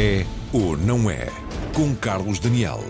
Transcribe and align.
É 0.00 0.24
ou 0.52 0.76
não 0.76 1.10
é? 1.10 1.26
Com 1.74 1.92
Carlos 1.92 2.38
Daniel. 2.38 2.84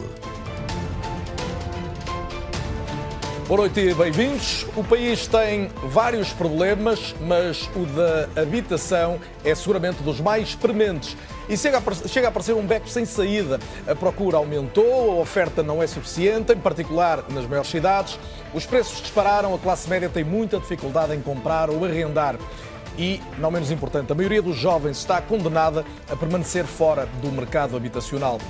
Boa 3.46 3.60
noite 3.60 3.80
e 3.80 3.94
bem-vindos. 3.94 4.66
O 4.76 4.84
país 4.84 5.26
tem 5.26 5.70
vários 5.84 6.34
problemas, 6.34 7.14
mas 7.22 7.66
o 7.74 7.86
da 7.86 8.42
habitação 8.42 9.18
é 9.42 9.54
seguramente 9.54 10.02
dos 10.02 10.20
mais 10.20 10.54
prementes. 10.54 11.16
E 11.48 11.56
chega 11.56 11.78
a, 11.78 12.08
chega 12.08 12.28
a 12.28 12.30
parecer 12.30 12.52
um 12.52 12.66
beco 12.66 12.86
sem 12.90 13.06
saída. 13.06 13.58
A 13.86 13.94
procura 13.94 14.36
aumentou, 14.36 15.12
a 15.12 15.14
oferta 15.14 15.62
não 15.62 15.82
é 15.82 15.86
suficiente, 15.86 16.52
em 16.52 16.58
particular 16.58 17.24
nas 17.30 17.46
maiores 17.46 17.70
cidades. 17.70 18.18
Os 18.52 18.66
preços 18.66 19.00
dispararam, 19.00 19.54
a 19.54 19.58
classe 19.58 19.88
média 19.88 20.10
tem 20.10 20.24
muita 20.24 20.58
dificuldade 20.58 21.14
em 21.14 21.22
comprar 21.22 21.70
ou 21.70 21.86
arrendar. 21.86 22.36
E, 22.98 23.20
não 23.38 23.50
menos 23.50 23.70
importante, 23.70 24.10
a 24.10 24.14
maioria 24.14 24.42
dos 24.42 24.56
jovens 24.56 24.98
está 24.98 25.22
condenada 25.22 25.84
a 26.10 26.16
permanecer 26.16 26.64
fora 26.64 27.08
do 27.22 27.30
mercado 27.30 27.76
habitacional. 27.76 28.40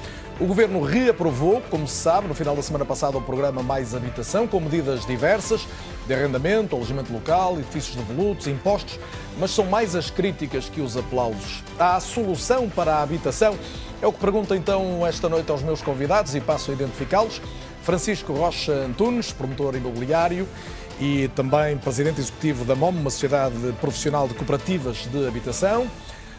O 0.41 0.47
governo 0.47 0.81
reaprovou, 0.81 1.61
como 1.69 1.87
se 1.87 1.97
sabe, 1.97 2.29
no 2.29 2.35
final 2.35 2.57
da 2.57 2.63
semana 2.63 2.85
passada, 2.85 3.19
o 3.19 3.21
programa 3.21 3.63
Mais 3.63 3.95
Habitação, 3.95 4.47
com 4.47 4.59
medidas 4.61 5.05
diversas 5.05 5.67
de 6.07 6.15
arrendamento, 6.15 6.75
alojamento 6.75 7.13
local, 7.13 7.59
edifícios 7.59 7.97
devolutos, 7.97 8.47
impostos, 8.47 8.99
mas 9.39 9.51
são 9.51 9.67
mais 9.67 9.95
as 9.95 10.11
críticas 10.11 10.69
que 10.69 10.81
os 10.81 10.97
aplausos. 10.97 11.63
Há 11.79 12.01
solução 12.01 12.71
para 12.71 12.95
a 12.95 13.03
habitação? 13.03 13.59
É 14.01 14.07
o 14.07 14.13
que 14.13 14.21
pergunto 14.21 14.55
então 14.55 15.07
esta 15.07 15.29
noite 15.29 15.51
aos 15.51 15.63
meus 15.63 15.83
convidados 15.83 16.35
e 16.35 16.41
passo 16.41 16.71
a 16.71 16.75
identificá-los. 16.75 17.43
Francisco 17.83 18.33
Rocha 18.33 18.73
Antunes, 18.73 19.33
promotor 19.33 19.75
imobiliário 19.75 20.47
e 21.01 21.29
também 21.29 21.77
presidente 21.79 22.21
executivo 22.21 22.65
da 22.65 22.75
MOM, 22.75 22.91
uma 22.91 23.11
sociedade 23.11 23.55
profissional 23.81 24.27
de 24.27 24.35
cooperativas 24.35 25.07
de 25.11 25.27
habitação. 25.27 25.87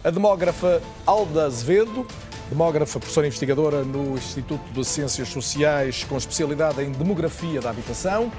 A 0.04 0.10
demógrafa 0.10 0.82
Alda 1.06 1.46
Azevedo, 1.46 2.06
demógrafa, 2.50 3.00
professora 3.00 3.28
investigadora 3.28 3.84
no 3.84 4.18
Instituto 4.18 4.64
de 4.72 4.86
Ciências 4.86 5.30
Sociais, 5.30 6.04
com 6.04 6.18
especialidade 6.18 6.82
em 6.82 6.92
demografia 6.92 7.62
da 7.62 7.70
habitação. 7.70 8.32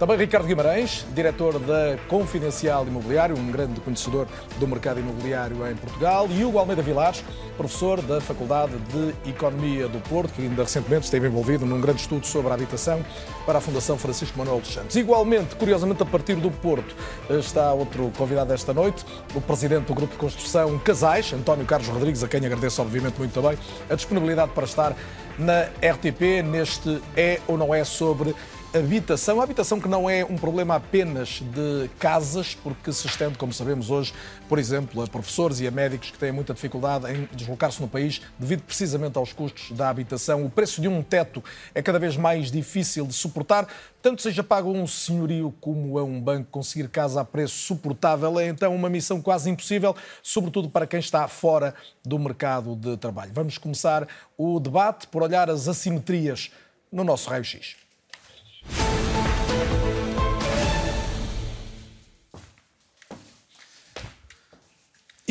Também 0.00 0.16
Ricardo 0.16 0.46
Guimarães, 0.46 1.04
diretor 1.14 1.58
da 1.58 1.98
Confidencial 2.08 2.86
Imobiliário, 2.86 3.36
um 3.36 3.50
grande 3.52 3.82
conhecedor 3.82 4.26
do 4.58 4.66
mercado 4.66 4.98
imobiliário 4.98 5.58
em 5.70 5.76
Portugal, 5.76 6.26
e 6.30 6.42
Hugo 6.42 6.58
Almeida 6.58 6.80
Vilares, 6.80 7.22
professor 7.54 8.00
da 8.00 8.18
Faculdade 8.18 8.72
de 8.78 9.30
Economia 9.30 9.88
do 9.88 10.00
Porto, 10.08 10.32
que 10.32 10.40
ainda 10.40 10.62
recentemente 10.62 11.04
esteve 11.04 11.26
envolvido 11.26 11.66
num 11.66 11.78
grande 11.82 12.00
estudo 12.00 12.26
sobre 12.26 12.50
a 12.50 12.54
habitação 12.54 13.04
para 13.44 13.58
a 13.58 13.60
Fundação 13.60 13.98
Francisco 13.98 14.38
Manuel 14.38 14.60
dos 14.60 14.72
Santos. 14.72 14.96
Igualmente, 14.96 15.54
curiosamente, 15.56 16.02
a 16.02 16.06
partir 16.06 16.36
do 16.36 16.50
Porto, 16.50 16.96
está 17.28 17.70
outro 17.74 18.10
convidado 18.16 18.54
esta 18.54 18.72
noite, 18.72 19.04
o 19.34 19.40
presidente 19.42 19.84
do 19.84 19.92
Grupo 19.92 20.14
de 20.14 20.18
Construção 20.18 20.78
Casais, 20.78 21.30
António 21.34 21.66
Carlos 21.66 21.88
Rodrigues, 21.88 22.24
a 22.24 22.28
quem 22.28 22.40
agradeço 22.46 22.80
obviamente 22.80 23.18
muito 23.18 23.34
também 23.34 23.58
a 23.90 23.94
disponibilidade 23.94 24.50
para 24.52 24.64
estar 24.64 24.96
na 25.38 25.64
RTP 25.86 26.42
neste 26.42 27.02
É 27.14 27.38
ou 27.46 27.58
Não 27.58 27.74
É 27.74 27.84
sobre 27.84 28.34
habitação. 28.72 29.40
A 29.40 29.44
habitação 29.44 29.80
que 29.80 29.88
não 29.88 30.08
é 30.08 30.24
um 30.24 30.36
problema 30.36 30.76
apenas 30.76 31.40
de 31.40 31.88
casas, 31.98 32.54
porque 32.54 32.92
se 32.92 33.06
estende, 33.06 33.36
como 33.36 33.52
sabemos 33.52 33.90
hoje, 33.90 34.14
por 34.48 34.60
exemplo, 34.60 35.02
a 35.02 35.08
professores 35.08 35.58
e 35.58 35.66
a 35.66 35.70
médicos 35.72 36.12
que 36.12 36.18
têm 36.18 36.30
muita 36.30 36.54
dificuldade 36.54 37.10
em 37.12 37.28
deslocar-se 37.32 37.80
no 37.80 37.88
país 37.88 38.22
devido 38.38 38.62
precisamente 38.62 39.18
aos 39.18 39.32
custos 39.32 39.72
da 39.76 39.88
habitação. 39.88 40.44
O 40.44 40.50
preço 40.50 40.80
de 40.80 40.86
um 40.86 41.02
teto 41.02 41.42
é 41.74 41.82
cada 41.82 41.98
vez 41.98 42.16
mais 42.16 42.50
difícil 42.50 43.06
de 43.06 43.12
suportar. 43.12 43.66
Tanto 44.00 44.22
seja 44.22 44.44
pago 44.44 44.70
um 44.70 44.86
senhorio 44.86 45.52
como 45.60 45.98
a 45.98 46.04
um 46.04 46.20
banco, 46.20 46.48
conseguir 46.50 46.88
casa 46.88 47.20
a 47.20 47.24
preço 47.24 47.56
suportável 47.56 48.38
é 48.38 48.46
então 48.46 48.74
uma 48.74 48.88
missão 48.88 49.20
quase 49.20 49.50
impossível, 49.50 49.96
sobretudo 50.22 50.70
para 50.70 50.86
quem 50.86 51.00
está 51.00 51.26
fora 51.26 51.74
do 52.04 52.18
mercado 52.18 52.76
de 52.76 52.96
trabalho. 52.96 53.32
Vamos 53.34 53.58
começar 53.58 54.06
o 54.38 54.60
debate 54.60 55.08
por 55.08 55.22
olhar 55.22 55.50
as 55.50 55.66
assimetrias 55.66 56.52
no 56.90 57.02
nosso 57.02 57.28
raio-x. 57.28 57.79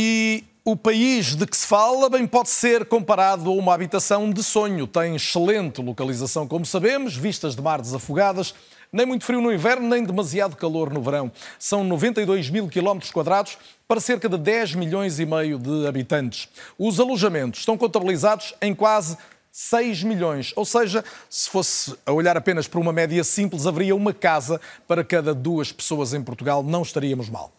E 0.02 0.46
o 0.64 0.78
país 0.78 1.36
de 1.36 1.46
que 1.46 1.58
se 1.58 1.68
fala 1.68 2.10
bem 2.10 2.26
pode 2.26 2.50
ser 2.50 2.86
comparado 2.86 3.50
a 3.50 3.54
uma 3.54 3.74
habitação 3.74 4.30
de 4.32 4.44
sonho. 4.44 4.88
Tem 4.88 5.16
excelente 5.16 5.82
localização, 5.82 6.48
como 6.48 6.66
sabemos, 6.66 7.18
vistas 7.18 7.56
de 7.56 7.62
mar 7.62 7.82
desafogadas, 7.82 8.54
nem 8.94 9.06
muito 9.06 9.26
frio 9.26 9.42
no 9.42 9.52
inverno, 9.52 9.90
nem 9.90 10.04
demasiado 10.04 10.56
calor 10.56 10.94
no 10.94 11.02
verão. 11.02 11.32
São 11.58 11.84
92 11.84 12.50
mil 12.50 12.70
quilómetros 12.70 13.12
quadrados 13.12 13.58
para 13.88 14.00
cerca 14.00 14.30
de 14.30 14.38
10 14.38 14.76
milhões 14.76 15.20
e 15.20 15.26
meio 15.26 15.60
de 15.60 15.88
habitantes. 15.88 16.48
Os 16.78 17.00
alojamentos 17.00 17.62
estão 17.62 17.78
contabilizados 17.78 18.54
em 18.62 18.74
quase 18.74 19.18
6 19.52 20.04
milhões. 20.04 20.54
Ou 20.56 20.66
seja, 20.66 21.04
se 21.30 21.50
fosse 21.50 21.96
a 22.06 22.12
olhar 22.12 22.38
apenas 22.38 22.68
para 22.68 22.80
uma 22.80 22.94
média 22.94 23.24
simples, 23.24 23.66
haveria 23.66 23.96
uma 23.96 24.14
casa 24.14 24.60
para 24.88 25.04
cada 25.04 25.34
duas 25.34 25.72
pessoas 25.72 26.14
em 26.14 26.22
Portugal. 26.22 26.64
Não 26.64 26.82
estaríamos 26.82 27.30
mal. 27.30 27.54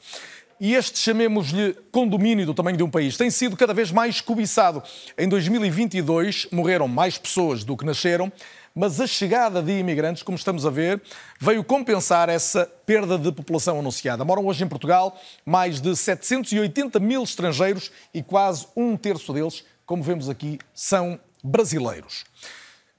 E 0.61 0.75
este, 0.75 0.99
chamemos-lhe 0.99 1.75
condomínio 1.91 2.45
do 2.45 2.53
tamanho 2.53 2.77
de 2.77 2.83
um 2.83 2.91
país, 2.91 3.17
tem 3.17 3.31
sido 3.31 3.57
cada 3.57 3.73
vez 3.73 3.91
mais 3.91 4.21
cobiçado. 4.21 4.83
Em 5.17 5.27
2022 5.27 6.49
morreram 6.53 6.87
mais 6.87 7.17
pessoas 7.17 7.65
do 7.65 7.75
que 7.75 7.87
nasceram, 7.87 8.31
mas 8.75 9.01
a 9.01 9.07
chegada 9.07 9.63
de 9.63 9.73
imigrantes, 9.73 10.23
como 10.23 10.37
estamos 10.37 10.67
a 10.67 10.71
ver, 10.71 11.01
veio 11.41 11.65
compensar 11.65 12.29
essa 12.29 12.71
perda 12.85 13.17
de 13.17 13.33
população 13.33 13.79
anunciada. 13.79 14.23
Moram 14.23 14.45
hoje 14.47 14.63
em 14.63 14.69
Portugal 14.69 15.19
mais 15.47 15.81
de 15.81 15.97
780 15.97 17.01
mil 17.01 17.23
estrangeiros 17.23 17.91
e 18.13 18.23
quase 18.23 18.67
um 18.77 18.99
terço 18.99 19.33
deles, 19.33 19.65
como 19.87 20.03
vemos 20.03 20.29
aqui, 20.29 20.59
são 20.75 21.19
brasileiros. 21.43 22.25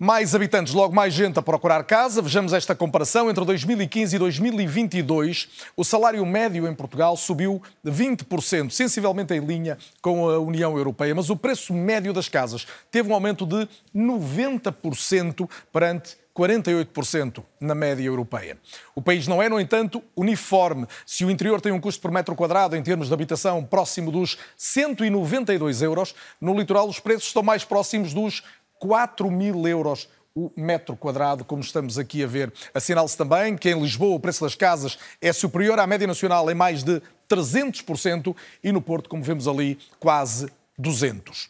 Mais 0.03 0.34
habitantes, 0.34 0.74
logo 0.74 0.96
mais 0.96 1.13
gente 1.13 1.38
a 1.38 1.44
procurar 1.44 1.84
casa. 1.84 2.24
Vejamos 2.24 2.53
esta 2.53 2.74
comparação. 2.74 3.29
Entre 3.29 3.46
2015 3.46 4.16
e 4.16 4.18
2022, 4.18 5.47
o 5.78 5.84
salário 5.84 6.25
médio 6.25 6.68
em 6.68 6.74
Portugal 6.74 7.16
subiu 7.16 7.62
20%, 7.85 8.72
sensivelmente 8.72 9.35
em 9.35 9.40
linha 9.40 9.78
com 10.02 10.28
a 10.28 10.40
União 10.40 10.75
Europeia. 10.75 11.13
Mas 11.13 11.29
o 11.29 11.35
preço 11.35 11.72
médio 11.72 12.13
das 12.13 12.28
casas 12.28 12.66
teve 12.90 13.12
um 13.12 13.13
aumento 13.13 13.46
de 13.46 13.69
90% 13.96 15.47
perante 15.72 16.18
48% 16.35 17.43
na 17.59 17.75
média 17.75 18.03
europeia. 18.03 18.57
O 18.95 19.01
país 19.01 19.27
não 19.27 19.41
é, 19.41 19.49
no 19.49 19.59
entanto, 19.59 20.01
uniforme. 20.15 20.87
Se 21.05 21.25
o 21.25 21.31
interior 21.31 21.61
tem 21.61 21.71
um 21.71 21.79
custo 21.79 22.01
por 22.01 22.11
metro 22.11 22.35
quadrado 22.35 22.75
em 22.75 22.83
termos 22.83 23.07
de 23.07 23.13
habitação 23.13 23.63
próximo 23.63 24.11
dos 24.11 24.37
192 24.57 25.81
euros, 25.81 26.15
no 26.39 26.57
litoral 26.57 26.87
os 26.87 26.99
preços 26.99 27.27
estão 27.27 27.43
mais 27.43 27.63
próximos 27.63 28.13
dos 28.13 28.43
4 28.79 29.29
mil 29.29 29.67
euros 29.67 30.07
o 30.33 30.49
metro 30.55 30.95
quadrado, 30.95 31.43
como 31.43 31.61
estamos 31.61 31.97
aqui 31.97 32.23
a 32.23 32.27
ver. 32.27 32.53
Assinala-se 32.73 33.17
também 33.17 33.57
que 33.57 33.69
em 33.69 33.79
Lisboa 33.79 34.15
o 34.15 34.19
preço 34.19 34.43
das 34.43 34.55
casas 34.55 34.97
é 35.21 35.33
superior 35.33 35.77
à 35.79 35.85
média 35.85 36.07
nacional 36.07 36.49
em 36.49 36.55
mais 36.55 36.83
de 36.83 37.01
300% 37.29 38.35
e 38.63 38.71
no 38.71 38.81
Porto, 38.81 39.09
como 39.09 39.23
vemos 39.23 39.47
ali, 39.47 39.77
quase 39.99 40.49
200%. 40.79 41.49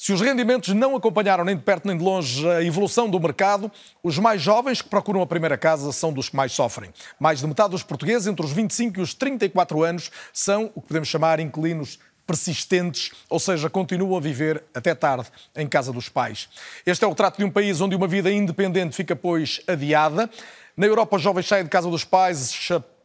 Se 0.00 0.12
os 0.12 0.20
rendimentos 0.20 0.72
não 0.74 0.94
acompanharam 0.94 1.44
nem 1.44 1.56
de 1.56 1.62
perto 1.62 1.88
nem 1.88 1.98
de 1.98 2.04
longe 2.04 2.48
a 2.48 2.62
evolução 2.62 3.10
do 3.10 3.18
mercado, 3.18 3.68
os 4.00 4.16
mais 4.16 4.40
jovens 4.40 4.80
que 4.80 4.88
procuram 4.88 5.20
a 5.20 5.26
primeira 5.26 5.58
casa 5.58 5.90
são 5.90 6.12
dos 6.12 6.28
que 6.28 6.36
mais 6.36 6.52
sofrem. 6.52 6.92
Mais 7.18 7.40
de 7.40 7.48
metade 7.48 7.70
dos 7.70 7.82
portugueses 7.82 8.28
entre 8.28 8.46
os 8.46 8.52
25 8.52 9.00
e 9.00 9.02
os 9.02 9.12
34 9.12 9.82
anos 9.82 10.12
são 10.32 10.70
o 10.76 10.80
que 10.80 10.86
podemos 10.86 11.08
chamar 11.08 11.40
inquilinos 11.40 11.98
persistentes, 12.24 13.10
ou 13.28 13.40
seja, 13.40 13.68
continuam 13.68 14.16
a 14.16 14.20
viver 14.20 14.62
até 14.72 14.94
tarde 14.94 15.26
em 15.56 15.66
casa 15.66 15.92
dos 15.92 16.08
pais. 16.08 16.48
Este 16.86 17.02
é 17.02 17.06
o 17.08 17.10
retrato 17.10 17.38
de 17.38 17.44
um 17.44 17.50
país 17.50 17.80
onde 17.80 17.96
uma 17.96 18.06
vida 18.06 18.30
independente 18.30 18.94
fica, 18.94 19.16
pois, 19.16 19.60
adiada. 19.66 20.30
Na 20.76 20.86
Europa, 20.86 21.16
os 21.16 21.22
jovens 21.22 21.48
saem 21.48 21.64
de 21.64 21.70
casa 21.70 21.90
dos 21.90 22.04
pais 22.04 22.56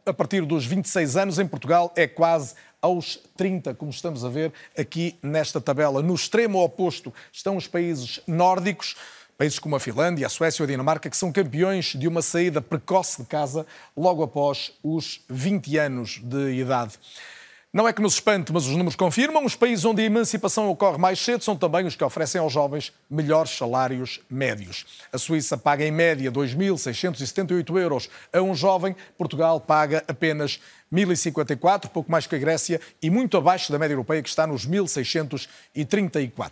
a 0.06 0.12
partir 0.12 0.42
dos 0.42 0.64
26 0.64 1.16
anos. 1.16 1.38
Em 1.40 1.46
Portugal, 1.46 1.92
é 1.96 2.06
quase 2.06 2.54
aos 2.84 3.18
30, 3.34 3.72
como 3.72 3.90
estamos 3.90 4.26
a 4.26 4.28
ver 4.28 4.52
aqui 4.76 5.16
nesta 5.22 5.58
tabela. 5.58 6.02
No 6.02 6.14
extremo 6.14 6.62
oposto 6.62 7.14
estão 7.32 7.56
os 7.56 7.66
países 7.66 8.20
nórdicos. 8.26 8.94
Países 9.38 9.58
como 9.58 9.74
a 9.74 9.80
Finlândia, 9.80 10.26
a 10.26 10.28
Suécia 10.30 10.62
ou 10.62 10.64
a 10.64 10.70
Dinamarca, 10.70 11.08
que 11.08 11.16
são 11.16 11.32
campeões 11.32 11.94
de 11.98 12.06
uma 12.06 12.20
saída 12.20 12.60
precoce 12.60 13.22
de 13.22 13.26
casa 13.26 13.66
logo 13.96 14.22
após 14.22 14.72
os 14.82 15.22
20 15.30 15.78
anos 15.78 16.20
de 16.22 16.52
idade. 16.52 16.92
Não 17.74 17.88
é 17.88 17.92
que 17.92 18.00
nos 18.00 18.14
espante, 18.14 18.52
mas 18.52 18.66
os 18.66 18.70
números 18.70 18.94
confirmam. 18.94 19.44
Os 19.44 19.56
países 19.56 19.84
onde 19.84 20.00
a 20.00 20.04
emancipação 20.04 20.70
ocorre 20.70 20.96
mais 20.96 21.18
cedo 21.18 21.42
são 21.42 21.56
também 21.56 21.84
os 21.84 21.96
que 21.96 22.04
oferecem 22.04 22.40
aos 22.40 22.52
jovens 22.52 22.92
melhores 23.10 23.50
salários 23.50 24.20
médios. 24.30 24.86
A 25.12 25.18
Suíça 25.18 25.58
paga 25.58 25.84
em 25.84 25.90
média 25.90 26.30
2.678 26.30 27.76
euros 27.76 28.08
a 28.32 28.40
um 28.40 28.54
jovem, 28.54 28.94
Portugal 29.18 29.60
paga 29.60 30.04
apenas 30.06 30.60
1.054, 30.94 31.88
pouco 31.88 32.10
mais 32.10 32.26
que 32.26 32.36
a 32.36 32.38
Grécia, 32.38 32.80
e 33.02 33.10
muito 33.10 33.36
abaixo 33.36 33.72
da 33.72 33.78
média 33.78 33.94
europeia, 33.94 34.22
que 34.22 34.28
está 34.28 34.46
nos 34.46 34.66
1.634. 34.66 36.50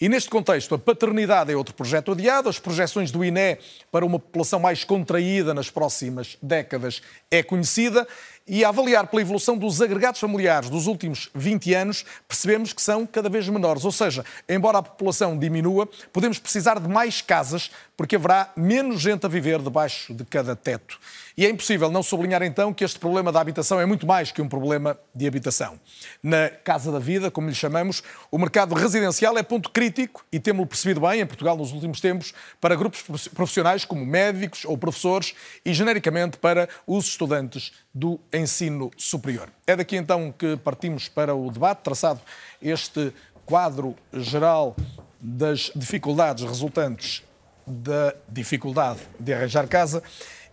E 0.00 0.08
neste 0.08 0.30
contexto, 0.30 0.74
a 0.74 0.78
paternidade 0.78 1.52
é 1.52 1.56
outro 1.56 1.74
projeto 1.74 2.12
adiado. 2.12 2.48
As 2.48 2.58
projeções 2.58 3.10
do 3.10 3.22
INE 3.22 3.58
para 3.90 4.06
uma 4.06 4.18
população 4.18 4.58
mais 4.58 4.82
contraída 4.84 5.52
nas 5.52 5.68
próximas 5.68 6.38
décadas 6.40 7.02
é 7.30 7.42
conhecida. 7.42 8.08
E 8.46 8.64
a 8.64 8.68
avaliar 8.68 9.06
pela 9.06 9.22
evolução 9.22 9.56
dos 9.56 9.80
agregados 9.80 10.20
familiares 10.20 10.68
dos 10.68 10.86
últimos 10.86 11.30
20 11.34 11.74
anos, 11.74 12.04
percebemos 12.26 12.72
que 12.72 12.82
são 12.82 13.06
cada 13.06 13.28
vez 13.28 13.48
menores. 13.48 13.84
Ou 13.84 13.92
seja, 13.92 14.24
embora 14.48 14.78
a 14.78 14.82
população 14.82 15.38
diminua, 15.38 15.88
podemos 16.12 16.38
precisar 16.38 16.80
de 16.80 16.88
mais 16.88 17.22
casas, 17.22 17.70
porque 17.96 18.16
haverá 18.16 18.52
menos 18.56 19.00
gente 19.00 19.24
a 19.24 19.28
viver 19.28 19.60
debaixo 19.60 20.12
de 20.12 20.24
cada 20.24 20.56
teto. 20.56 20.98
E 21.36 21.46
é 21.46 21.50
impossível 21.50 21.90
não 21.90 22.02
sublinhar 22.02 22.42
então 22.42 22.74
que 22.74 22.84
este 22.84 22.98
problema 22.98 23.32
da 23.32 23.40
habitação 23.40 23.80
é 23.80 23.86
muito 23.86 24.06
mais 24.06 24.30
que 24.30 24.42
um 24.42 24.48
problema 24.48 24.98
de 25.14 25.26
habitação. 25.26 25.78
Na 26.22 26.50
Casa 26.50 26.92
da 26.92 26.98
Vida, 26.98 27.30
como 27.30 27.48
lhe 27.48 27.54
chamamos, 27.54 28.02
o 28.30 28.38
mercado 28.38 28.74
residencial 28.74 29.38
é 29.38 29.42
ponto 29.42 29.70
crítico 29.70 30.24
e 30.30 30.38
temos-lo 30.38 30.66
percebido 30.66 31.00
bem 31.00 31.20
em 31.20 31.26
Portugal 31.26 31.56
nos 31.56 31.72
últimos 31.72 32.00
tempos 32.00 32.34
para 32.60 32.74
grupos 32.74 33.28
profissionais 33.28 33.84
como 33.84 34.04
médicos 34.04 34.64
ou 34.64 34.76
professores 34.76 35.34
e 35.64 35.72
genericamente 35.72 36.36
para 36.36 36.68
os 36.86 37.06
estudantes 37.06 37.72
do 37.94 38.18
ensino 38.32 38.90
superior. 38.96 39.48
É 39.66 39.76
daqui 39.76 39.96
então 39.96 40.32
que 40.32 40.56
partimos 40.56 41.08
para 41.08 41.34
o 41.34 41.50
debate, 41.50 41.82
traçado 41.82 42.20
este 42.60 43.12
quadro 43.44 43.94
geral 44.12 44.76
das 45.20 45.70
dificuldades 45.74 46.44
resultantes 46.44 47.22
da 47.66 48.14
dificuldade 48.28 49.00
de 49.18 49.32
arranjar 49.32 49.68
casa. 49.68 50.02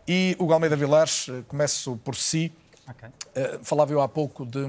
E 0.08 0.36
o 0.40 0.52
Almeida 0.52 0.76
Vilares, 0.76 1.28
eh, 1.30 1.44
começo 1.48 1.98
por 2.04 2.16
si. 2.16 2.52
Okay. 2.90 3.10
Uh, 3.10 3.64
falava 3.64 3.92
eu 3.92 4.02
há 4.02 4.08
pouco 4.08 4.44
de 4.44 4.60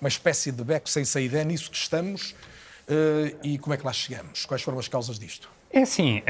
uma 0.00 0.08
espécie 0.08 0.50
de 0.50 0.64
beco 0.64 0.88
sem 0.88 1.04
saída. 1.04 1.40
É 1.40 1.44
nisso 1.44 1.70
que 1.70 1.76
estamos 1.76 2.32
uh, 2.32 3.38
e 3.44 3.58
como 3.58 3.72
é 3.72 3.76
que 3.76 3.86
lá 3.86 3.92
chegamos? 3.92 4.44
Quais 4.44 4.62
foram 4.62 4.78
as 4.80 4.88
causas 4.88 5.18
disto? 5.18 5.48
É 5.72 5.82
assim, 5.82 6.18
uh, 6.18 6.22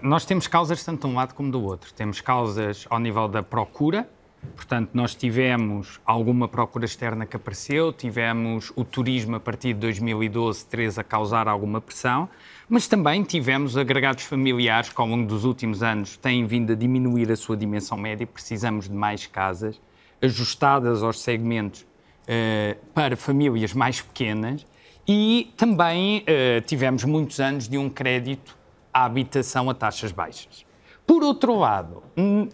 nós 0.00 0.24
temos 0.24 0.46
causas 0.46 0.82
tanto 0.82 1.06
de 1.06 1.12
um 1.12 1.16
lado 1.16 1.34
como 1.34 1.50
do 1.52 1.62
outro. 1.62 1.92
Temos 1.92 2.22
causas 2.22 2.86
ao 2.88 2.98
nível 2.98 3.28
da 3.28 3.42
procura, 3.42 4.08
portanto, 4.54 4.90
nós 4.94 5.14
tivemos 5.14 6.00
alguma 6.04 6.46
procura 6.46 6.84
externa 6.84 7.26
que 7.26 7.36
apareceu, 7.36 7.92
tivemos 7.92 8.72
o 8.76 8.84
turismo 8.84 9.36
a 9.36 9.40
partir 9.40 9.74
de 9.74 9.80
2012, 9.80 10.66
13 10.66 11.00
a 11.00 11.04
causar 11.04 11.48
alguma 11.48 11.80
pressão. 11.80 12.28
Mas 12.68 12.88
também 12.88 13.22
tivemos 13.22 13.76
agregados 13.76 14.24
familiares 14.24 14.90
que, 14.90 15.00
ao 15.00 15.06
longo 15.06 15.26
dos 15.26 15.44
últimos 15.44 15.82
anos, 15.82 16.16
têm 16.16 16.46
vindo 16.46 16.72
a 16.72 16.76
diminuir 16.76 17.30
a 17.30 17.36
sua 17.36 17.56
dimensão 17.56 17.96
média. 17.96 18.26
Precisamos 18.26 18.88
de 18.88 18.94
mais 18.94 19.26
casas 19.26 19.80
ajustadas 20.20 21.02
aos 21.02 21.20
segmentos 21.20 21.82
uh, 21.82 22.76
para 22.92 23.16
famílias 23.16 23.72
mais 23.72 24.00
pequenas. 24.00 24.66
E 25.06 25.52
também 25.56 26.22
uh, 26.22 26.60
tivemos 26.62 27.04
muitos 27.04 27.38
anos 27.38 27.68
de 27.68 27.78
um 27.78 27.88
crédito 27.88 28.58
à 28.92 29.04
habitação 29.04 29.70
a 29.70 29.74
taxas 29.74 30.10
baixas. 30.10 30.65
Por 31.06 31.22
outro 31.22 31.54
lado, 31.54 32.02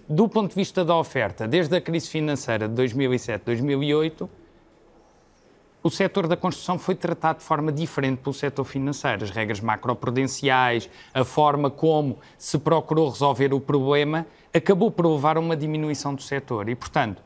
do 0.08 0.28
ponto 0.28 0.50
de 0.50 0.54
vista 0.54 0.84
da 0.84 0.94
oferta, 0.94 1.48
desde 1.48 1.74
a 1.74 1.80
crise 1.80 2.08
financeira 2.08 2.68
de 2.68 2.82
2007-2008, 2.82 4.28
o 5.82 5.90
setor 5.90 6.28
da 6.28 6.36
construção 6.36 6.78
foi 6.78 6.94
tratado 6.94 7.38
de 7.38 7.44
forma 7.44 7.72
diferente 7.72 8.18
pelo 8.18 8.34
setor 8.34 8.64
financeiro. 8.64 9.24
As 9.24 9.30
regras 9.30 9.58
macroprudenciais, 9.60 10.88
a 11.12 11.24
forma 11.24 11.70
como 11.70 12.18
se 12.38 12.56
procurou 12.58 13.08
resolver 13.08 13.52
o 13.52 13.60
problema, 13.60 14.26
acabou 14.54 14.90
por 14.90 15.06
levar 15.06 15.36
a 15.36 15.40
uma 15.40 15.56
diminuição 15.56 16.14
do 16.14 16.22
setor. 16.22 16.68
E, 16.68 16.74
portanto, 16.76 17.20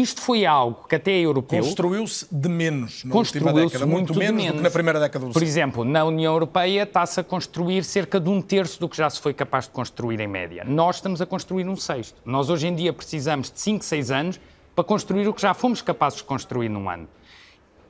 isto 0.00 0.20
foi 0.20 0.46
algo 0.46 0.86
que 0.88 0.94
até 0.94 1.12
é 1.12 1.20
europeu... 1.20 1.62
Construiu-se 1.62 2.26
de 2.30 2.48
menos 2.48 3.04
na 3.04 3.14
última 3.14 3.52
década, 3.52 3.86
muito, 3.86 4.14
muito 4.14 4.18
menos, 4.18 4.36
menos, 4.36 4.52
do 4.52 4.56
que 4.58 4.62
na 4.62 4.70
primeira 4.70 5.00
década 5.00 5.26
do 5.26 5.32
Por 5.32 5.42
exemplo, 5.42 5.84
na 5.84 6.04
União 6.04 6.32
Europeia 6.32 6.84
está-se 6.84 7.20
a 7.20 7.24
construir 7.24 7.84
cerca 7.84 8.20
de 8.20 8.28
um 8.28 8.40
terço 8.40 8.78
do 8.78 8.88
que 8.88 8.96
já 8.96 9.08
se 9.10 9.20
foi 9.20 9.34
capaz 9.34 9.64
de 9.64 9.70
construir 9.70 10.20
em 10.20 10.28
média. 10.28 10.64
Nós 10.66 10.96
estamos 10.96 11.20
a 11.20 11.26
construir 11.26 11.68
um 11.68 11.76
sexto. 11.76 12.20
Nós 12.24 12.48
hoje 12.48 12.68
em 12.68 12.74
dia 12.74 12.92
precisamos 12.92 13.50
de 13.50 13.60
5, 13.60 13.84
6 13.84 14.10
anos 14.10 14.40
para 14.74 14.84
construir 14.84 15.26
o 15.26 15.34
que 15.34 15.42
já 15.42 15.52
fomos 15.54 15.82
capazes 15.82 16.18
de 16.18 16.24
construir 16.24 16.68
num 16.68 16.88
ano. 16.88 17.08